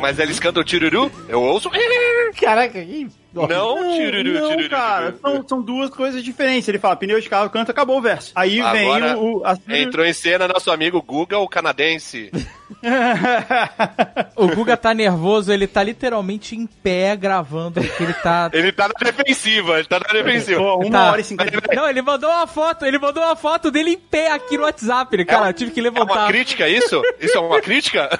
Mas 0.00 0.18
eles 0.18 0.38
cantam 0.38 0.62
chururu? 0.66 1.10
Eu 1.28 1.40
ouço. 1.42 1.70
Caraca, 2.40 2.84
que... 2.84 3.08
Não, 3.32 3.46
não, 3.46 3.96
chururu. 3.96 4.68
cara, 4.70 5.14
são, 5.20 5.46
são 5.46 5.62
duas 5.62 5.90
coisas 5.90 6.24
diferentes. 6.24 6.66
Ele 6.68 6.78
fala, 6.78 6.96
pneu 6.96 7.20
de 7.20 7.28
carro 7.28 7.50
canta, 7.50 7.72
acabou 7.72 7.98
o 7.98 8.02
verso. 8.02 8.32
Aí 8.34 8.60
vem 8.62 8.90
Agora, 8.92 9.18
o... 9.18 9.38
o 9.40 9.44
a- 9.44 9.56
Entrou 9.68 10.04
em 10.06 10.12
cena 10.12 10.48
nosso 10.48 10.70
amigo 10.70 11.00
Guga, 11.02 11.38
o 11.38 11.48
canadense. 11.48 12.30
O 14.36 14.46
Guga 14.48 14.76
tá 14.76 14.92
nervoso, 14.94 15.52
ele 15.52 15.66
tá 15.66 15.82
literalmente 15.82 16.54
em 16.54 16.66
pé 16.66 17.16
gravando, 17.16 17.80
porque 17.82 18.02
ele 18.02 18.12
tá... 18.14 18.50
Ele 18.58 18.70
tá 18.72 18.88
na 18.88 19.10
defensiva, 19.10 19.78
ele 19.78 19.88
tá 19.88 19.98
na 20.00 20.12
defensiva. 20.12 20.60
Pô, 20.60 20.76
uma 20.76 20.90
Tá. 20.90 21.10
hora 21.12 21.20
e 21.20 21.24
cinquenta 21.24 21.60
Não, 21.74 21.88
ele 21.88 22.02
mandou 22.02 22.30
uma 22.30 22.46
foto, 22.46 22.84
ele 22.84 22.98
mandou 22.98 23.22
uma 23.22 23.34
foto 23.36 23.70
dele 23.70 23.90
em 23.92 23.98
pé 23.98 24.30
aqui 24.32 24.56
no 24.56 24.64
WhatsApp. 24.64 25.14
Ele, 25.14 25.24
cara, 25.24 25.48
eu 25.48 25.52
tive 25.52 25.70
que 25.70 25.80
É 25.80 25.82
uma 25.82 25.90
levantar. 26.00 26.28
crítica 26.28 26.68
isso? 26.68 27.02
Isso 27.20 27.36
é 27.36 27.40
uma 27.40 27.60
crítica? 27.60 28.08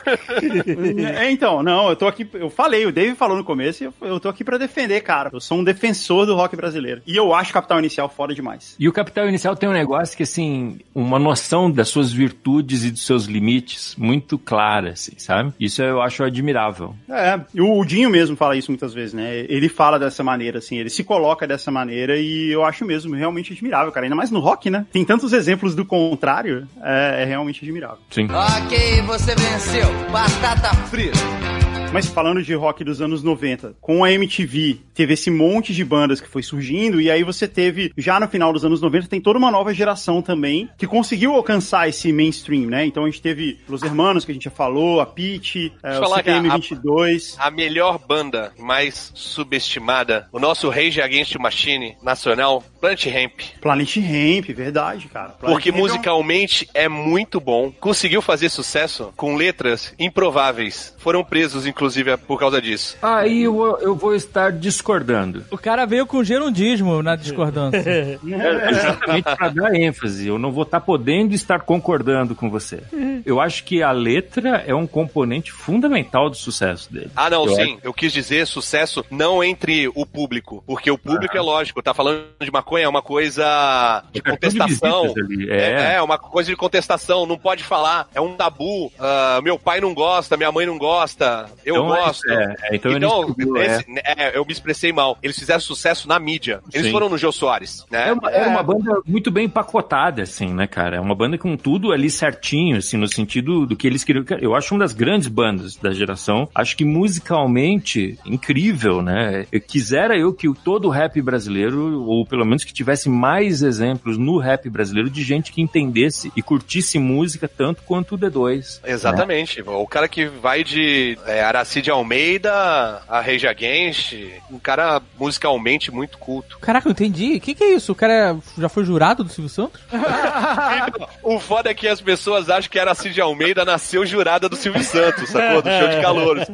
É, 1.19 1.31
então, 1.31 1.63
não, 1.63 1.89
eu 1.91 1.97
tô 1.97 2.07
aqui, 2.07 2.29
eu 2.35 2.51
falei, 2.51 2.87
o 2.87 2.93
Dave 2.93 3.15
falou 3.15 3.37
no 3.37 3.45
começo, 3.45 3.83
e 3.83 3.87
eu, 3.87 3.95
eu 4.03 4.21
tô 4.21 4.29
aqui 4.29 4.43
pra 4.45 4.59
defender, 4.59 4.98
cara. 5.01 5.31
Eu 5.33 5.41
sou 5.41 5.59
um 5.59 5.65
defensor 5.65 6.27
do 6.27 6.35
rock 6.35 6.57
brasileiro. 6.57 7.03
E 7.07 7.16
eu 7.16 7.35
acho 7.35 7.53
Capital 7.53 7.79
Inicial 7.79 8.09
foda 8.09 8.35
demais. 8.35 8.75
E 8.79 8.89
o 8.89 8.93
Capital 8.93 9.29
Inicial 9.29 9.57
tem 9.57 9.69
um 9.69 9.73
negócio 9.73 10.16
que, 10.16 10.23
assim, 10.23 10.79
uma 10.95 11.19
noção 11.19 11.70
das 11.70 11.89
suas 11.89 12.12
virtudes 12.12 12.85
e 12.85 12.91
dos 12.91 13.05
seus 13.05 13.25
limites 13.25 13.95
muito 13.97 14.39
clara, 14.39 14.91
assim, 14.91 15.12
sabe? 15.19 15.53
Isso 15.59 15.83
eu 15.83 16.01
acho 16.01 16.23
admirável. 16.23 16.95
É, 17.09 17.41
e 17.55 17.61
o 17.61 17.85
Dinho 17.85 18.11
mesmo 18.11 18.37
fala 18.37 18.57
isso 18.57 18.70
muitas 18.70 18.95
vezes, 18.95 19.15
né? 19.15 19.47
Ele 19.49 19.69
fala 19.69 19.99
dessa 19.99 20.23
maneira, 20.23 20.59
assim, 20.59 20.79
ele 20.79 20.91
se 20.91 21.05
coloca 21.05 21.47
dessa 21.47 21.70
maneira 21.70 22.16
e 22.16 22.51
eu 22.51 22.65
acho 22.65 22.85
mesmo 22.85 23.15
realmente 23.15 23.53
admirável, 23.53 23.93
cara. 23.93 24.07
Ainda 24.07 24.16
mais 24.16 24.31
no 24.31 24.41
rock, 24.41 24.70
né? 24.70 24.87
Tem 24.93 25.05
tantos 25.05 25.33
exemplos 25.33 25.75
do 25.75 25.85
contrário, 25.85 26.69
é, 26.83 27.23
é 27.23 27.25
realmente 27.25 27.65
admirável. 27.65 27.99
Sim. 28.11 28.29
Ok, 28.31 29.03
você 29.03 29.35
venceu. 29.35 29.89
Batata 30.11 30.75
frita. 30.89 31.58
Mas 31.90 32.06
falando 32.06 32.43
de 32.43 32.55
rock 32.55 32.85
dos 32.85 33.01
anos 33.01 33.23
90, 33.23 33.74
com 33.81 34.05
a 34.05 34.12
MTV, 34.12 34.78
teve 34.94 35.15
esse 35.15 35.31
monte 35.31 35.73
de 35.73 35.82
bandas 35.85 36.20
que 36.20 36.28
foi 36.28 36.43
surgindo, 36.43 37.01
e 37.01 37.10
aí 37.10 37.24
você 37.24 37.48
teve, 37.48 37.90
já 37.97 38.20
no 38.20 38.28
final 38.28 38.52
dos 38.52 38.62
anos 38.65 38.81
90, 38.82 39.09
tem 39.09 39.20
toda 39.20 39.39
uma 39.39 39.51
nova 39.51 39.73
geração 39.73 40.20
também, 40.20 40.69
que 40.77 40.86
conseguiu 40.86 41.32
alcançar 41.35 41.89
esse 41.89 42.12
mainstream, 42.12 42.66
né? 42.69 42.85
Então 42.85 43.05
a 43.05 43.06
gente 43.06 43.23
teve 43.23 43.59
Los 43.66 43.82
Hermanos, 43.82 44.24
que 44.24 44.31
a 44.31 44.35
gente 44.35 44.44
já 44.44 44.51
falou, 44.51 45.01
a 45.01 45.06
Pitty, 45.06 45.73
é, 45.82 45.98
o 45.98 46.02
falar 46.02 46.23
que 46.23 46.28
a- 46.31 46.35
CPM 46.35 46.51
22. 46.51 47.36
A 47.39 47.51
melhor 47.51 47.98
banda 47.98 48.52
mais 48.59 49.10
subestimada, 49.15 50.28
o 50.31 50.39
nosso 50.39 50.69
Rage 50.69 51.01
Against 51.01 51.36
Machine 51.36 51.97
nacional, 52.02 52.62
Planet 52.81 53.07
Ramp. 53.07 53.41
Planet 53.61 53.97
Ramp, 53.97 54.47
verdade, 54.57 55.09
cara. 55.09 55.31
Planet 55.31 55.55
Porque 55.55 55.71
Ramp 55.71 55.79
é 55.79 55.81
um- 55.81 55.87
musicalmente 55.87 56.69
é 56.75 56.89
muito 56.89 57.41
bom. 57.41 57.73
Conseguiu 57.81 58.23
fazer 58.23 58.49
sucesso 58.49 59.13
com 59.17 59.35
letras 59.37 59.95
improváveis. 59.99 60.95
Foram 60.99 61.25
presos, 61.25 61.67
inclusive, 61.67 62.17
por 62.19 62.39
causa 62.39 62.61
disso. 62.61 62.97
Aí 63.03 63.43
eu, 63.45 63.79
eu 63.81 63.95
vou 63.95 64.15
estar 64.15 64.53
discordando. 64.53 65.45
O 65.51 65.59
cara 65.59 65.87
veio 65.87 66.07
com 66.07 66.23
gerundismo 66.23 67.03
na 67.03 67.17
discordância. 67.17 67.79
É, 67.89 68.19
Exatamente 68.71 69.37
para 69.37 69.49
dar 69.49 69.75
ênfase. 69.75 70.29
Eu 70.29 70.39
não 70.39 70.53
vou 70.53 70.63
estar 70.65 70.81
podendo 70.81 71.35
estar 71.35 71.61
concordando 71.61 72.35
com 72.35 72.51
você. 72.51 72.81
Eu 73.25 73.41
acho 73.41 73.65
que 73.65 73.83
a 73.83 73.91
letra 73.91 74.63
é 74.67 74.75
um 74.75 74.87
componente 74.87 75.51
fundamental 75.53 76.29
do 76.31 76.37
sucesso 76.37 76.93
dele. 76.93 77.11
Ah, 77.17 77.31
não, 77.31 77.47
Eu 77.47 77.55
sim. 77.55 77.79
Eu 77.83 77.93
quis 77.95 78.13
dizer 78.13 78.47
sucesso 78.47 79.05
não 79.11 79.43
entre 79.43 79.89
o 79.95 80.05
público. 80.07 80.63
Porque 80.67 80.91
o 80.91 80.99
público 80.99 81.37
é 81.37 81.41
lógico, 81.41 81.83
tá 81.83 81.95
falando 81.95 82.25
de 82.41 82.51
maconha, 82.69 82.85
é 82.85 82.89
uma 82.89 83.03
coisa 83.03 84.03
de 84.12 84.19
de 84.19 84.23
contestação. 84.23 85.15
é. 85.49 85.59
É, 85.59 85.95
é 85.95 86.03
uma 86.03 86.19
coisa 86.19 86.51
de 86.51 86.57
contestação, 86.57 87.24
não 87.24 87.39
pode 87.39 87.62
falar, 87.62 88.09
é 88.15 88.20
um 88.20 88.35
tabu. 88.35 88.93
Ah, 88.99 89.40
meu 89.43 89.59
pai 89.59 89.81
não 89.81 89.95
gosta, 89.95 90.36
minha 90.36 90.51
mãe 90.53 90.66
não 90.66 90.77
gosta, 90.77 91.47
eu 91.65 91.77
Então, 91.77 91.95
é- 91.95 92.01
gosto. 92.01 92.28
é, 92.31 92.57
é, 92.65 92.74
então 92.77 92.90
ele 92.93 93.07
estudou, 93.07 93.57
esse- 93.62 93.85
é, 94.05 94.36
eu 94.36 94.45
me 94.45 94.53
expressei 94.53 94.93
mal. 94.93 95.16
Eles 95.23 95.39
fizeram 95.39 95.61
sucesso 95.61 96.09
na 96.09 96.19
mídia. 96.19 96.61
Eles 96.73 96.86
Sim. 96.86 96.93
foram 96.93 97.09
no 97.09 97.16
Jô 97.16 97.31
Soares, 97.32 97.85
né? 97.90 98.09
É 98.09 98.12
uma, 98.12 98.31
era 98.31 98.49
uma 98.49 98.62
banda 98.62 99.01
muito 99.07 99.31
bem 99.31 99.45
empacotada, 99.47 100.23
assim, 100.23 100.53
né, 100.53 100.66
cara? 100.66 100.97
É 100.97 101.01
uma 101.01 101.15
banda 101.15 101.39
com 101.39 101.57
tudo 101.57 101.93
ali 101.93 102.11
certinho, 102.11 102.78
assim, 102.78 102.97
no 102.97 103.07
sentido 103.09 103.66
do 103.66 103.77
que 103.77 103.86
eles 103.86 104.03
queriam. 104.05 104.24
Eu 104.40 104.55
acho 104.57 104.74
uma 104.74 104.81
das 104.81 104.93
grandes 104.93 105.28
bandas 105.28 105.77
da 105.77 105.93
geração. 105.93 106.49
Acho 106.55 106.77
que 106.77 106.85
musicalmente, 106.85 108.19
incrível, 108.27 109.01
né? 109.03 109.47
Eu 109.53 109.61
quisera 109.61 110.16
eu 110.19 110.32
que 110.35 110.53
todo 110.65 110.86
o 110.89 110.90
rap 110.90 111.20
brasileiro, 111.23 112.03
ou 112.05 112.27
pelo 112.27 112.45
menos 112.45 112.58
que 112.65 112.73
tivesse 112.73 113.09
mais 113.09 113.63
exemplos 113.63 114.17
no 114.19 114.39
rap 114.39 114.69
brasileiro 114.69 115.11
de 115.11 115.23
gente 115.23 115.53
que 115.53 115.61
entendesse 115.61 116.33
e 116.37 116.43
curtisse 116.43 116.99
música 116.99 117.49
tanto 117.49 117.83
quanto 117.83 118.15
o 118.15 118.19
D2. 118.19 118.81
Exatamente. 118.85 119.63
O 119.63 119.87
cara 119.87 120.09
que 120.09 120.27
vai 120.27 120.63
de 120.65 121.19
é, 121.27 121.43
Aracide 121.43 121.91
Almeida 121.91 123.03
a 123.09 123.21
Rei 123.21 123.39
Against, 123.47 124.15
um 124.51 124.59
cara 124.59 125.01
musicalmente 125.19 125.91
muito 125.91 126.19
culto. 126.19 126.59
Caraca, 126.59 126.89
eu 126.89 126.93
entendi. 126.93 127.37
O 127.37 127.41
que, 127.41 127.55
que 127.55 127.65
é 127.65 127.75
isso? 127.75 127.93
O 127.93 127.95
cara 127.95 128.37
já 128.57 128.69
foi 128.69 128.85
jurado 128.85 129.25
do 129.25 129.31
Silvio 129.31 129.49
Santos? 129.51 129.81
O 131.23 131.39
foda 131.39 131.71
é 131.71 131.75
que 131.75 131.87
as 131.87 132.01
pessoas 132.01 132.49
acham 132.49 132.71
que 132.71 132.79
a 132.79 132.83
Aracide 132.83 133.21
Almeida 133.21 133.65
nasceu 133.65 134.07
jurada 134.07 134.49
do 134.49 134.57
Silvio 134.57 134.83
Santos, 134.83 135.29
sacou? 135.29 135.63
Do 135.63 135.69
show 135.69 135.89
de 135.89 136.01
calouros. 136.01 136.47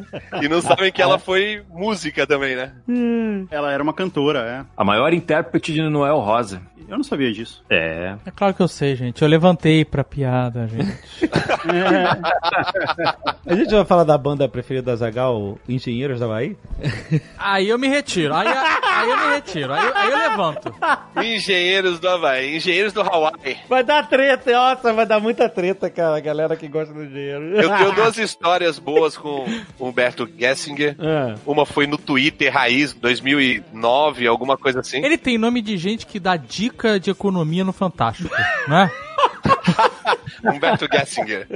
E 0.42 0.48
não 0.48 0.60
sabem 0.60 0.90
que 0.90 1.00
ela 1.00 1.18
foi 1.18 1.62
música 1.70 2.26
também, 2.26 2.56
né? 2.56 2.72
Ela 3.50 3.72
era 3.72 3.82
uma 3.82 3.92
cantora, 3.92 4.66
A 4.76 4.84
maior 4.84 5.12
intérprete 5.12 5.72
de 5.72 5.80
Noel 5.94 6.20
Rosa. 6.20 6.60
É. 6.88 6.92
Eu 6.92 6.96
não 6.96 7.04
sabia 7.04 7.32
disso. 7.32 7.62
É. 7.70 8.14
É 8.26 8.30
claro 8.30 8.54
que 8.54 8.62
eu 8.62 8.68
sei, 8.68 8.94
gente. 8.96 9.22
Eu 9.22 9.28
levantei 9.28 9.84
pra 9.84 10.02
piada, 10.04 10.66
gente. 10.68 10.94
A 13.46 13.54
gente 13.54 13.70
vai 13.74 13.84
falar 13.84 14.04
da 14.04 14.16
banda 14.16 14.48
preferida 14.48 14.86
da 14.90 14.96
Zagal, 14.96 15.58
Engenheiros 15.68 16.20
da 16.20 16.28
Bahia? 16.28 16.56
Aí 17.38 17.68
eu 17.68 17.78
me 17.78 17.88
retiro. 17.88 18.34
Aí, 18.34 18.46
aí 18.48 19.10
eu 19.10 19.16
me 19.16 19.34
retiro. 19.34 19.72
Aí, 19.72 19.86
eu- 19.86 19.94
aí 19.94 20.10
eu 20.10 20.18
levanto. 20.30 20.74
Engenheiros 21.22 21.98
do 22.00 22.08
Havaí, 22.08 22.56
Engenheiros 22.56 22.92
do 22.92 23.02
Hawaii. 23.02 23.56
Vai 23.68 23.84
dar 23.84 24.08
treta, 24.08 24.52
nossa, 24.52 24.92
vai 24.92 25.06
dar 25.06 25.20
muita 25.20 25.48
treta, 25.48 25.90
cara, 25.90 26.16
a 26.16 26.20
galera 26.20 26.56
que 26.56 26.66
gosta 26.68 26.92
do 26.94 27.06
dinheiro. 27.06 27.56
Eu 27.56 27.68
tenho 27.76 27.92
duas 27.92 28.16
histórias 28.18 28.78
boas 28.78 29.16
com 29.16 29.44
o 29.78 29.88
Humberto 29.88 30.28
Gessinger. 30.38 30.96
Ah. 30.98 31.34
Uma 31.46 31.66
foi 31.66 31.86
no 31.86 31.98
Twitter 31.98 32.52
Raiz 32.52 32.92
2009, 32.94 34.26
alguma 34.26 34.56
coisa 34.56 34.80
assim. 34.80 35.04
Ele 35.04 35.18
tem 35.18 35.36
nome 35.38 35.60
de 35.62 35.76
gente 35.76 36.06
que 36.06 36.18
dá 36.18 36.36
dica 36.36 36.73
de 37.00 37.10
economia 37.10 37.64
no 37.64 37.72
Fantástico, 37.72 38.30
né? 38.68 38.90
Humberto 40.44 40.86
Gessinger. 40.90 41.46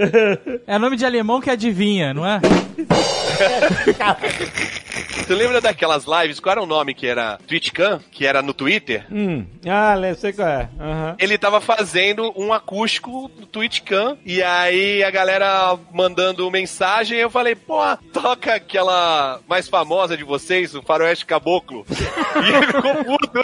É 0.67 0.79
nome 0.79 0.97
de 0.97 1.05
alemão 1.05 1.41
que 1.41 1.51
adivinha, 1.51 2.15
não 2.15 2.27
é? 2.27 2.41
Tu 5.27 5.35
lembra 5.35 5.61
daquelas 5.61 6.05
lives? 6.05 6.41
Qual 6.41 6.53
era 6.53 6.63
o 6.63 6.67
nome 6.67 6.95
que 6.95 7.07
era 7.07 7.39
TwitchCam? 7.47 8.01
Que 8.11 8.27
era 8.27 8.43
no 8.43 8.55
Twitter? 8.55 9.07
Hum, 9.11 9.45
ah, 9.67 9.95
eu 9.97 10.15
sei 10.15 10.33
qual 10.33 10.49
é. 10.49 10.69
Aham. 10.81 11.17
Ele 11.19 11.39
tava 11.39 11.61
fazendo 11.61 12.33
um 12.37 12.53
acústico 12.53 13.31
no 13.39 13.47
TwitchCam 13.47 14.17
e 14.25 14.43
aí 14.43 15.03
a 15.03 15.11
galera 15.11 15.79
mandando 15.93 16.51
mensagem. 16.51 17.19
Eu 17.19 17.31
falei, 17.31 17.55
pô, 17.55 17.81
toca 18.13 18.55
aquela 18.55 19.41
mais 19.49 19.69
famosa 19.69 20.17
de 20.17 20.25
vocês, 20.25 20.75
o 20.75 20.83
Faroeste 20.83 21.27
Caboclo. 21.27 21.85
e 21.91 22.55
ele 22.55 22.67
ficou 22.67 23.05
puto. 23.05 23.41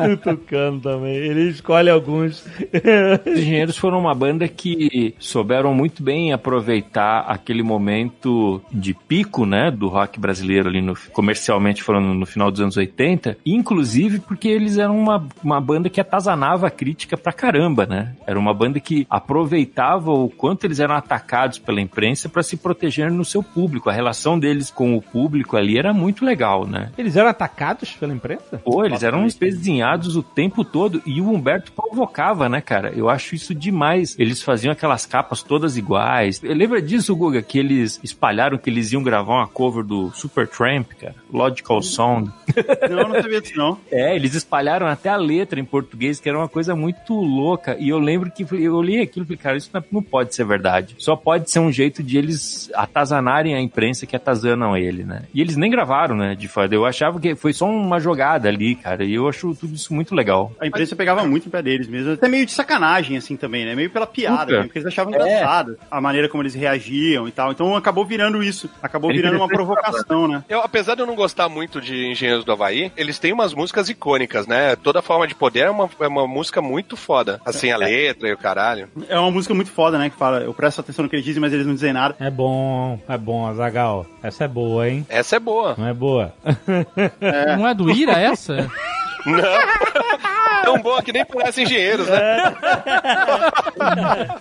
O 0.00 0.16
Tucano 0.22 0.80
também, 0.80 1.14
ele 1.16 1.50
escolhe 1.50 1.90
alguns. 1.90 2.44
Os 3.26 3.38
Engenheiros 3.38 3.76
foram 3.76 3.98
uma 3.98 4.14
banda 4.14 4.46
que 4.48 5.14
souberam 5.18 5.74
muito 5.74 6.02
bem 6.02 6.32
aproveitar 6.32 7.20
aquele 7.28 7.62
momento 7.62 8.62
de 8.70 8.93
pico, 8.94 9.44
né, 9.46 9.70
do 9.70 9.88
rock 9.88 10.18
brasileiro 10.18 10.68
ali 10.68 10.80
no, 10.80 10.94
comercialmente 11.12 11.82
falando 11.82 12.14
no 12.14 12.26
final 12.26 12.50
dos 12.50 12.60
anos 12.60 12.76
80, 12.76 13.38
inclusive 13.44 14.20
porque 14.20 14.48
eles 14.48 14.78
eram 14.78 14.98
uma, 14.98 15.26
uma 15.42 15.60
banda 15.60 15.88
que 15.88 16.00
atazanava 16.00 16.66
a 16.66 16.70
crítica 16.70 17.16
pra 17.16 17.32
caramba, 17.32 17.86
né? 17.86 18.14
Era 18.26 18.38
uma 18.38 18.54
banda 18.54 18.80
que 18.80 19.06
aproveitava 19.08 20.10
o 20.10 20.28
quanto 20.28 20.64
eles 20.64 20.80
eram 20.80 20.94
atacados 20.94 21.58
pela 21.58 21.80
imprensa 21.80 22.28
pra 22.28 22.42
se 22.42 22.56
proteger 22.56 23.10
no 23.10 23.24
seu 23.24 23.42
público. 23.42 23.90
A 23.90 23.92
relação 23.92 24.38
deles 24.38 24.70
com 24.70 24.96
o 24.96 25.02
público 25.02 25.56
ali 25.56 25.78
era 25.78 25.92
muito 25.92 26.24
legal, 26.24 26.66
né? 26.66 26.90
Eles 26.96 27.16
eram 27.16 27.28
atacados 27.28 27.92
pela 27.92 28.12
imprensa? 28.12 28.60
Pô, 28.64 28.84
eles 28.84 29.02
eram 29.02 29.26
espezinhados 29.26 30.16
o 30.16 30.22
tempo 30.22 30.64
todo 30.64 31.02
e 31.06 31.20
o 31.20 31.30
Humberto 31.30 31.72
provocava, 31.72 32.48
né, 32.48 32.60
cara? 32.60 32.92
Eu 32.94 33.08
acho 33.08 33.34
isso 33.34 33.54
demais. 33.54 34.16
Eles 34.18 34.42
faziam 34.42 34.72
aquelas 34.72 35.06
capas 35.06 35.42
todas 35.42 35.76
iguais. 35.76 36.40
Lembra 36.42 36.80
disso, 36.80 37.14
Guga, 37.14 37.42
que 37.42 37.58
eles 37.58 38.00
espalharam 38.02 38.58
que 38.58 38.70
eles 38.70 38.83
iam 38.92 39.02
gravar 39.02 39.34
uma 39.34 39.46
cover 39.48 39.84
do 39.84 40.10
Supertramp, 40.12 40.88
cara? 41.00 41.14
Logical 41.32 41.82
Sound. 41.82 42.30
Não, 42.90 43.08
não 43.08 43.20
sabia 43.22 43.40
disso, 43.40 43.56
não. 43.56 43.78
É, 43.90 44.14
eles 44.14 44.34
espalharam 44.34 44.86
até 44.86 45.08
a 45.08 45.16
letra 45.16 45.58
em 45.58 45.64
português, 45.64 46.20
que 46.20 46.28
era 46.28 46.38
uma 46.38 46.48
coisa 46.48 46.74
muito 46.76 47.14
louca. 47.14 47.76
E 47.80 47.88
eu 47.88 47.98
lembro 47.98 48.30
que 48.30 48.44
eu 48.52 48.80
li 48.82 49.00
aquilo 49.00 49.24
e 49.24 49.26
falei, 49.26 49.38
cara, 49.38 49.56
isso 49.56 49.70
não- 49.72 49.82
não 49.90 50.02
pode 50.02 50.34
ser 50.34 50.44
verdade. 50.44 50.94
Só 50.98 51.16
pode 51.16 51.50
ser 51.50 51.58
um 51.58 51.72
jeito 51.72 52.02
de 52.02 52.16
eles 52.18 52.70
atazanarem 52.74 53.54
a 53.54 53.60
imprensa 53.60 54.06
que 54.06 54.14
atazanam 54.14 54.76
ele, 54.76 55.02
né? 55.04 55.22
E 55.34 55.40
eles 55.40 55.56
nem 55.56 55.70
gravaram, 55.70 56.14
né, 56.16 56.34
de 56.34 56.46
fato. 56.46 56.72
Eu 56.72 56.84
achava 56.86 57.18
que 57.18 57.34
foi 57.34 57.52
só 57.52 57.66
uma 57.66 57.98
jogada 57.98 58.48
ali, 58.48 58.74
cara. 58.76 59.04
E 59.04 59.14
eu 59.14 59.28
acho 59.28 59.54
tudo 59.54 59.74
isso 59.74 59.92
muito 59.92 60.14
legal. 60.14 60.52
A 60.60 60.66
imprensa 60.66 60.94
pegava 60.94 61.24
muito 61.26 61.46
no 61.46 61.50
pé 61.50 61.62
deles 61.62 61.88
mesmo. 61.88 62.12
Até 62.12 62.28
meio 62.28 62.46
de 62.46 62.52
sacanagem, 62.52 63.16
assim, 63.16 63.36
também, 63.36 63.64
né? 63.64 63.74
Meio 63.74 63.90
pela 63.90 64.06
piada, 64.06 64.58
né? 64.58 64.62
Porque 64.64 64.78
eles 64.78 64.86
achavam 64.88 65.12
É. 65.14 65.16
engraçado 65.16 65.76
a 65.90 66.00
maneira 66.00 66.28
como 66.28 66.42
eles 66.42 66.54
reagiam 66.54 67.26
e 67.26 67.32
tal. 67.32 67.50
Então 67.50 67.74
acabou 67.74 68.04
virando 68.04 68.42
isso. 68.42 68.68
Acabou 68.82 69.10
É 69.10 69.14
virando 69.14 69.36
uma 69.36 69.48
provocação, 69.48 70.28
né? 70.28 70.44
Eu, 70.48 70.60
apesar 70.60 70.94
de 70.94 71.02
eu 71.02 71.06
não 71.06 71.14
gostar 71.14 71.48
muito 71.48 71.80
de 71.80 72.06
Engenheiros 72.06 72.44
do 72.44 72.52
Havaí, 72.52 72.92
eles 72.96 73.18
têm 73.18 73.32
umas 73.32 73.54
músicas 73.54 73.88
icônicas, 73.88 74.46
né? 74.46 74.76
Toda 74.76 75.02
forma 75.02 75.26
de 75.26 75.34
poder 75.34 75.60
é 75.60 75.70
uma, 75.70 75.88
é 76.00 76.08
uma 76.08 76.26
música 76.26 76.60
muito 76.60 76.96
foda. 76.96 77.40
Assim, 77.44 77.70
a 77.70 77.76
letra 77.76 78.28
e 78.28 78.32
o 78.32 78.38
caralho. 78.38 78.88
É 79.08 79.18
uma 79.18 79.30
música 79.30 79.54
muito 79.54 79.70
foda, 79.70 79.98
né? 79.98 80.10
Que 80.10 80.16
fala, 80.16 80.40
eu 80.40 80.52
presto 80.54 80.80
atenção 80.80 81.02
no 81.02 81.08
que 81.08 81.16
eles 81.16 81.24
dizem, 81.24 81.40
mas 81.40 81.52
eles 81.52 81.66
não 81.66 81.74
dizem 81.74 81.92
nada. 81.92 82.16
É 82.20 82.30
bom, 82.30 82.98
é 83.08 83.16
bom, 83.18 83.46
Azagal. 83.46 84.06
Essa 84.22 84.44
é 84.44 84.48
boa, 84.48 84.88
hein? 84.88 85.06
Essa 85.08 85.36
é 85.36 85.38
boa. 85.38 85.74
Não 85.76 85.88
é 85.88 85.94
boa? 85.94 86.32
Não 87.58 87.66
é 87.68 87.74
do 87.74 87.90
Ira 87.90 88.12
essa? 88.12 88.70
Tão 90.64 90.80
boa 90.80 91.02
que 91.02 91.12
nem 91.12 91.24
parece 91.24 91.62
Engenheiros, 91.62 92.06
né? 92.08 92.54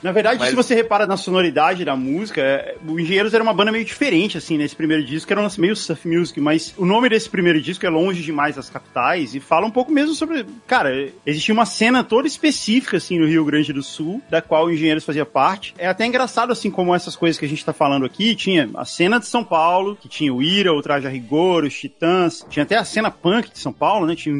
Na 0.02 0.12
verdade, 0.12 0.40
Mas- 0.40 0.50
se 0.50 0.56
você 0.56 0.76
repara 0.76 1.06
na 1.06 1.18
sonoridade 1.18 1.84
da 1.86 1.96
música, 1.96 2.42
é, 2.42 2.76
o 2.88 3.00
Engenheiros 3.00 3.34
era 3.34 3.44
uma 3.44 3.54
banda 3.54 3.72
meio 3.72 3.86
diferente, 3.86 4.38
assim, 4.38 4.58
nesse 4.58 4.76
primeiro 4.76 5.04
disco, 5.04 5.32
era 5.32 5.40
um 5.40 5.44
lance 5.44 5.60
meio 5.60 5.76
surf 5.76 6.08
music, 6.08 6.40
mas 6.40 6.74
o 6.78 6.86
nome 6.86 7.10
desse 7.10 7.30
primeiro 7.30 7.62
disco 7.62 7.86
é 7.86 7.90
longe 7.90 8.22
demais 8.22 8.56
das 8.56 8.70
capitais 8.70 9.36
e 9.36 9.40
fala 9.40 9.66
um 9.66 9.72
pouco 9.72 9.92
mesmo 9.92 10.14
sobre. 10.16 10.46
Cara, 10.68 11.10
existia 11.26 11.54
uma 11.54 11.66
cena 11.66 12.04
toda 12.04 12.28
específica, 12.28 12.98
assim, 12.98 13.20
no 13.20 13.28
Rio 13.28 13.46
Grande 13.46 13.74
do 13.74 13.84
Sul, 13.84 14.22
da 14.30 14.42
qual 14.42 14.66
o 14.66 14.72
Engenheiros 14.72 15.04
fazia 15.06 15.26
parte. 15.26 15.74
É 15.78 15.88
até 15.88 16.06
engraçado, 16.06 16.52
assim, 16.52 16.70
como 16.72 16.94
essas 16.96 17.16
coisas 17.16 17.38
que 17.40 17.46
a 17.46 17.50
gente 17.50 17.64
tá 17.66 17.74
falando 17.74 18.06
aqui, 18.06 18.36
tinha 18.36 18.70
a 18.76 18.86
cena 18.86 19.20
de 19.20 19.26
São 19.28 19.44
Paulo, 19.44 19.98
que 20.00 20.08
tinha 20.08 20.34
o 20.34 20.42
Ira, 20.42 20.74
o 20.74 20.82
Traje 20.82 21.08
a 21.08 21.10
Rigor, 21.10 21.64
os 21.66 21.74
Titãs, 21.74 22.46
tinha 22.50 22.64
até 22.64 22.78
a 22.78 22.84
cena 22.86 23.10
punk 23.12 23.52
de 23.52 23.60
São 23.60 23.74
Paulo, 23.74 24.06
né? 24.06 24.16
Tinha 24.16 24.34
o 24.34 24.38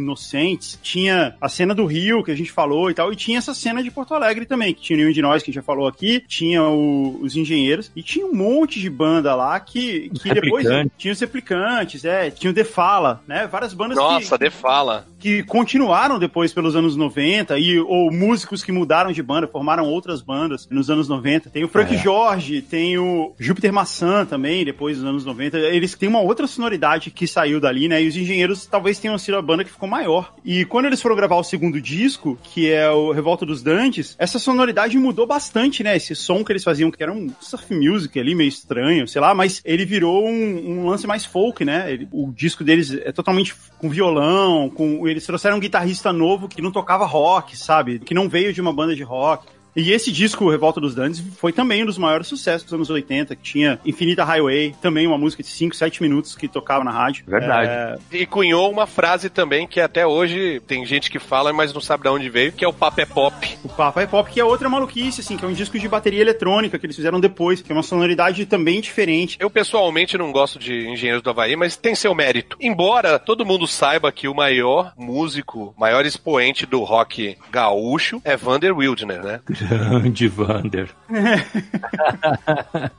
Tinha 0.82 1.36
a 1.40 1.48
cena 1.50 1.74
do 1.76 1.86
Rio, 1.86 2.24
que 2.24 2.32
a 2.32 2.36
gente 2.36 2.52
falou 2.52 2.90
e 2.90 2.94
tal, 2.94 3.12
e 3.12 3.16
tinha 3.16 3.38
essa 3.38 3.54
cena 3.54 3.84
de 3.84 3.92
Porto 3.92 4.14
Alegre 4.14 4.46
também, 4.46 4.74
que 4.74 4.82
tinha 4.82 4.98
nenhum 4.98 5.12
de 5.12 5.22
nós, 5.22 5.42
que 5.44 5.50
a 5.50 5.52
gente 5.52 5.62
já 5.62 5.66
falou 5.66 5.88
aqui, 5.88 6.24
tinha 6.28 6.64
o- 6.64 7.20
os 7.22 7.36
engenheiros, 7.36 7.92
e 7.96 8.02
tinha 8.04 8.26
um 8.26 8.34
monte 8.34 8.80
de 8.80 8.90
banda 8.90 9.36
lá 9.36 9.60
que, 9.60 10.10
que 10.22 10.34
depois 10.34 10.66
tinha 10.98 11.12
os 11.14 11.20
replicantes, 11.20 12.04
é, 12.06 12.30
tinha 12.32 12.52
o 12.52 12.54
The 12.54 12.64
Fala, 12.64 13.22
né? 13.28 13.48
Várias 13.48 13.74
bandas 13.74 13.98
que. 13.98 14.04
Nossa, 14.04 14.38
de 14.38 14.50
fala. 14.50 15.06
Que 15.24 15.42
continuaram 15.44 16.20
depois 16.20 16.52
pelos 16.54 16.76
anos 16.76 16.98
90, 16.98 17.58
e, 17.58 17.80
ou 17.80 18.12
músicos 18.12 18.62
que 18.62 18.74
mudaram 18.74 19.10
de 19.14 19.24
banda, 19.24 19.48
formaram 19.48 19.86
outras 19.86 20.22
bandas 20.22 20.68
nos 20.70 20.90
anos 20.90 21.08
90. 21.08 21.50
Tem 21.50 21.64
o 21.64 21.70
Frank 21.70 21.96
É. 21.96 21.98
Jorge, 21.98 22.62
tem 22.62 22.98
o 22.98 23.34
Júpiter 23.40 23.72
Maçã 23.72 24.26
também, 24.26 24.66
depois 24.66 24.98
dos 24.98 25.06
anos 25.06 25.24
90. 25.24 25.58
Eles 25.58 25.96
têm 25.96 26.10
uma 26.10 26.20
outra 26.20 26.46
sonoridade 26.46 27.10
que 27.10 27.26
saiu 27.26 27.62
dali, 27.62 27.88
né? 27.88 28.04
E 28.04 28.08
os 28.10 28.18
engenheiros 28.18 28.66
talvez 28.66 29.00
tenham 29.00 29.18
sido 29.18 29.38
a 29.38 29.42
banda 29.42 29.64
que 29.64 29.72
ficou 29.72 29.88
maior. 29.88 30.34
E 30.44 30.66
quando 30.66 30.88
eles 30.88 31.02
foram 31.02 31.16
gravar 31.16 31.38
o 31.38 31.44
segundo 31.44 31.80
disco, 31.80 32.38
que 32.44 32.70
é 32.70 32.90
o 32.92 33.14
Revolta 33.14 33.46
dos 33.46 33.64
Dantes, 33.64 34.18
essa 34.20 34.38
sonoridade 34.38 34.98
mudou 34.98 35.26
bastante, 35.26 35.84
né? 35.86 35.96
Esse 35.96 36.16
som 36.18 36.44
que 36.44 36.52
eles 36.52 36.66
faziam, 36.66 36.92
que 36.92 37.02
era 37.02 37.14
um 37.14 37.30
surf 37.40 37.74
music 37.74 38.20
ali, 38.20 38.36
meio 38.36 38.50
estranho, 38.50 39.08
sei 39.08 39.22
lá, 39.22 39.34
mas 39.34 39.62
ele 39.64 39.86
virou 39.86 40.28
um, 40.28 40.82
um 40.82 40.90
lance 40.90 41.08
mais 41.08 41.24
folk, 41.24 41.64
né? 41.64 41.94
Ele- 41.94 42.10
o 42.12 42.30
disco 42.36 42.62
deles 42.62 42.92
é 42.92 43.14
totalmente 43.14 43.56
com 43.78 43.88
violão, 43.90 44.70
com 44.70 45.08
eles 45.14 45.26
trouxeram 45.26 45.58
um 45.58 45.60
guitarrista 45.60 46.12
novo 46.12 46.48
que 46.48 46.62
não 46.62 46.72
tocava 46.72 47.06
rock, 47.06 47.56
sabe? 47.56 48.00
Que 48.00 48.14
não 48.14 48.28
veio 48.28 48.52
de 48.52 48.60
uma 48.60 48.74
banda 48.74 48.96
de 48.96 49.04
rock. 49.04 49.48
E 49.76 49.92
esse 49.92 50.12
disco, 50.12 50.50
Revolta 50.50 50.80
dos 50.80 50.94
Dantes, 50.94 51.24
foi 51.38 51.52
também 51.52 51.84
um 51.84 51.86
dos 51.86 51.98
maiores 51.98 52.28
sucessos 52.28 52.64
dos 52.64 52.74
anos 52.74 52.90
80, 52.90 53.36
que 53.36 53.42
tinha 53.42 53.80
Infinita 53.86 54.24
Highway, 54.24 54.76
também 54.82 55.08
uma 55.08 55.18
música 55.18 55.42
de 55.42 55.50
5, 55.50 55.76
7 55.76 56.02
minutos 56.02 56.36
que 56.36 56.48
tocava 56.48 56.84
na 56.84 56.92
rádio. 56.92 57.26
Verdade. 57.28 57.70
É, 57.70 57.98
E 58.12 58.26
cunhou 58.26 58.72
uma 58.72 58.86
frase 58.86 59.30
também 59.30 59.68
que 59.68 59.80
até 59.80 60.06
hoje 60.06 60.62
tem 60.68 60.86
gente 60.86 61.10
que 61.10 61.20
fala, 61.20 61.52
mas 61.52 61.74
não 61.74 61.82
sabe 61.82 62.04
de 62.04 62.10
onde 62.10 62.30
veio, 62.30 62.52
que 62.52 62.64
é 62.64 62.68
o 62.68 62.74
papo 62.74 63.02
é 63.02 63.06
pop. 63.06 63.58
O 63.64 63.70
Papo 63.70 64.00
é 64.00 64.06
Pop, 64.06 64.30
que 64.30 64.40
é 64.40 64.46
outra 64.46 64.70
maluquice, 64.70 65.22
assim, 65.22 65.38
que 65.38 65.46
é 65.46 65.48
um 65.48 65.54
disco 65.54 65.80
de 65.80 65.88
bateria 65.88 66.22
eletrônica 66.22 66.78
que 66.78 66.86
eles 66.86 66.96
fizeram 66.96 67.20
depois, 67.20 67.62
que 67.62 67.72
é 67.72 67.76
uma 67.76 67.84
sonoridade 67.84 68.46
também 68.46 68.80
diferente. 68.82 69.38
Eu 69.40 69.50
pessoalmente 69.50 70.18
não 70.18 70.32
gosto 70.32 70.60
de 70.60 70.88
Engenheiros 70.88 71.22
do 71.22 71.30
Havaí, 71.30 71.56
mas 71.56 71.76
tem 71.76 71.96
seu 71.96 72.14
mérito. 72.14 72.58
Embora 72.60 73.18
todo 73.18 73.46
mundo 73.46 73.66
saiba 73.68 74.12
que 74.12 74.28
o 74.28 74.36
maior 74.36 74.94
músico, 74.98 75.74
maior 75.78 76.06
expoente 76.06 76.66
do 76.66 76.84
rock 76.84 77.38
gaúcho 77.52 78.22
é 78.24 78.36
Vander 78.36 78.76
Wildner, 78.76 79.24
né? 79.24 79.42
Grande 79.68 80.28
Vander. 80.28 80.90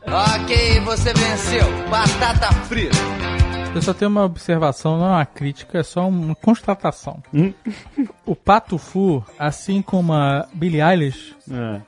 Ok, 0.07 0.81
você 0.81 1.13
venceu. 1.13 1.67
Batata 1.91 2.53
frita. 2.67 2.97
Eu 3.75 3.83
só 3.83 3.93
tenho 3.93 4.11
uma 4.11 4.23
observação, 4.25 4.97
não 4.99 5.07
é 5.07 5.11
uma 5.11 5.27
crítica, 5.27 5.79
é 5.79 5.83
só 5.83 6.07
uma 6.09 6.35
constatação. 6.37 7.21
o 8.25 8.37
Pato 8.37 8.79
Fu, 8.79 9.25
assim 9.37 9.83
como 9.83 10.13
a 10.13 10.47
Billie 10.55 10.81
Eilish, 10.81 11.35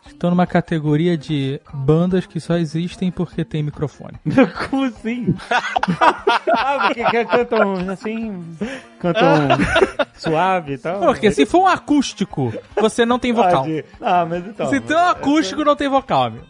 estão 0.07 0.31
numa 0.31 0.47
categoria 0.47 1.17
de 1.17 1.61
bandas 1.73 2.27
que 2.27 2.39
só 2.41 2.57
existem 2.57 3.11
porque 3.11 3.45
tem 3.45 3.63
microfone. 3.63 4.19
Como 4.71 4.85
assim? 4.85 5.35
ah, 6.51 6.89
porque 6.89 7.05
que- 7.05 7.25
cantam 7.25 7.91
assim, 7.91 8.45
cantam 9.01 9.27
suave 10.17 10.75
e 10.75 10.79
tal. 10.79 11.01
Porque 11.01 11.31
se 11.31 11.47
for 11.47 11.61
um 11.63 11.67
acústico, 11.67 12.53
você 12.77 13.05
não 13.05 13.19
tem 13.19 13.33
vocal. 13.33 13.63
Pode. 13.65 13.85
Ah, 14.01 14.27
mas 14.29 14.47
então. 14.47 14.69
Se 14.69 14.81
tem 14.81 14.97
um 14.97 15.09
acústico, 15.09 15.65
não 15.65 15.77
tem 15.77 15.89
vocal, 15.89 16.25
amigo. 16.25 16.47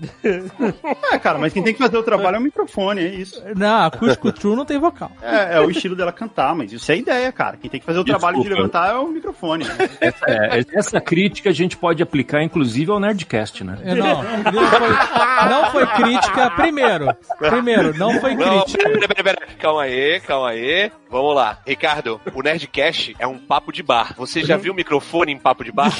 É, 1.12 1.18
cara, 1.18 1.38
mas 1.38 1.52
quem 1.52 1.62
tem 1.62 1.72
que 1.74 1.78
fazer 1.82 1.96
o 1.96 2.02
trabalho 2.02 2.36
é 2.36 2.38
o 2.38 2.42
microfone, 2.42 3.00
é 3.00 3.08
isso. 3.14 3.42
Não, 3.56 3.84
acústico 3.84 4.32
true 4.32 4.56
não 4.56 4.64
tem 4.64 4.78
vocal. 4.78 5.10
É, 5.22 5.56
é 5.56 5.60
o 5.60 5.70
estilo 5.70 5.94
dela 5.96 6.12
cantar, 6.12 6.54
mas 6.54 6.72
isso 6.72 6.90
é 6.90 6.94
a 6.94 6.98
ideia, 6.98 7.32
cara. 7.32 7.56
Quem 7.56 7.70
tem 7.70 7.80
que 7.80 7.86
fazer 7.86 7.98
o 7.98 8.04
trabalho 8.04 8.36
de 8.36 8.42
Desculpa. 8.42 8.62
levantar 8.62 8.92
é 8.94 8.98
o 8.98 9.08
microfone. 9.08 9.64
Essa, 10.00 10.24
é, 10.28 10.64
essa 10.72 11.00
crítica 11.00 11.50
a 11.50 11.52
gente 11.52 11.76
pode 11.76 12.02
aplicar, 12.02 12.42
inclusive, 12.42 12.90
ao 12.90 12.95
Nerdcast, 13.00 13.62
né? 13.64 13.78
É, 13.84 13.94
Não, 13.94 14.22
não 14.22 14.70
foi, 14.70 15.48
não 15.50 15.70
foi 15.70 15.86
crítica. 15.86 16.50
Primeiro, 16.50 17.16
primeiro, 17.38 17.96
não 17.98 18.20
foi 18.20 18.34
Não, 18.34 18.62
crítica. 18.64 18.88
pera, 18.90 19.08
pera, 19.08 19.22
pera. 19.24 19.38
Calma 19.58 19.82
aí, 19.82 20.20
calma 20.20 20.50
aí. 20.50 20.90
Vamos 21.08 21.34
lá. 21.36 21.58
Ricardo, 21.66 22.20
o 22.34 22.42
Nerdcast 22.42 23.14
é 23.18 23.26
um 23.26 23.38
papo 23.38 23.72
de 23.72 23.82
bar. 23.82 24.12
Você 24.16 24.44
já 24.44 24.56
viu 24.56 24.74
microfone 24.74 25.32
em 25.32 25.38
papo 25.38 25.62
de 25.64 25.70
bar? 25.70 25.92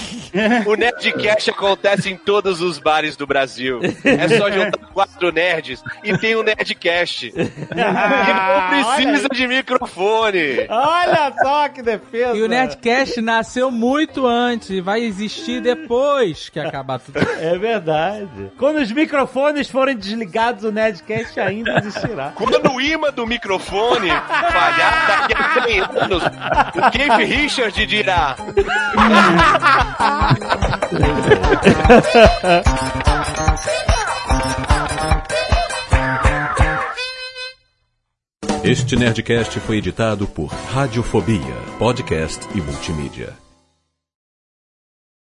O 0.66 0.74
Nerdcast 0.74 1.50
acontece 1.50 2.10
em 2.10 2.16
todos 2.16 2.60
os 2.60 2.78
bares 2.78 3.16
do 3.16 3.26
Brasil. 3.26 3.80
É 4.04 4.28
só 4.36 4.50
juntar 4.50 4.78
quatro 4.92 5.30
nerds 5.32 5.82
e 6.02 6.16
tem 6.18 6.36
um 6.36 6.42
Nerdcast. 6.42 7.32
E 7.36 8.32
não 8.32 8.96
precisa 8.96 9.28
de 9.28 9.46
microfone. 9.46 10.66
Olha 10.68 11.32
só 11.42 11.68
que 11.68 11.82
defesa. 11.82 12.36
E 12.36 12.42
o 12.42 12.48
Nerdcast 12.48 13.20
nasceu 13.20 13.70
muito 13.70 14.26
antes 14.26 14.70
e 14.70 14.80
vai 14.80 15.02
existir 15.02 15.60
depois 15.60 16.48
que 16.48 16.58
acabar 16.58 16.85
tudo. 17.04 17.18
É 17.18 17.58
verdade. 17.58 18.50
Quando 18.56 18.76
os 18.76 18.90
microfones 18.92 19.68
forem 19.68 19.96
desligados, 19.96 20.64
o 20.64 20.72
Nerdcast 20.72 21.38
ainda 21.40 21.78
existirá. 21.78 22.32
Quando 22.34 22.72
o 22.72 22.80
imã 22.80 23.10
do 23.10 23.26
microfone 23.26 24.08
falhar 24.08 25.06
daqui 25.08 25.34
a 25.34 25.62
100 25.64 25.80
anos, 25.80 26.22
o 26.24 26.90
Keith 26.90 27.28
Richard 27.28 27.86
dirá: 27.86 28.36
Este 38.64 38.96
Nerdcast 38.96 39.60
foi 39.60 39.76
editado 39.76 40.26
por 40.26 40.46
Radiofobia, 40.46 41.54
podcast 41.78 42.46
e 42.52 42.60
multimídia. 42.60 43.45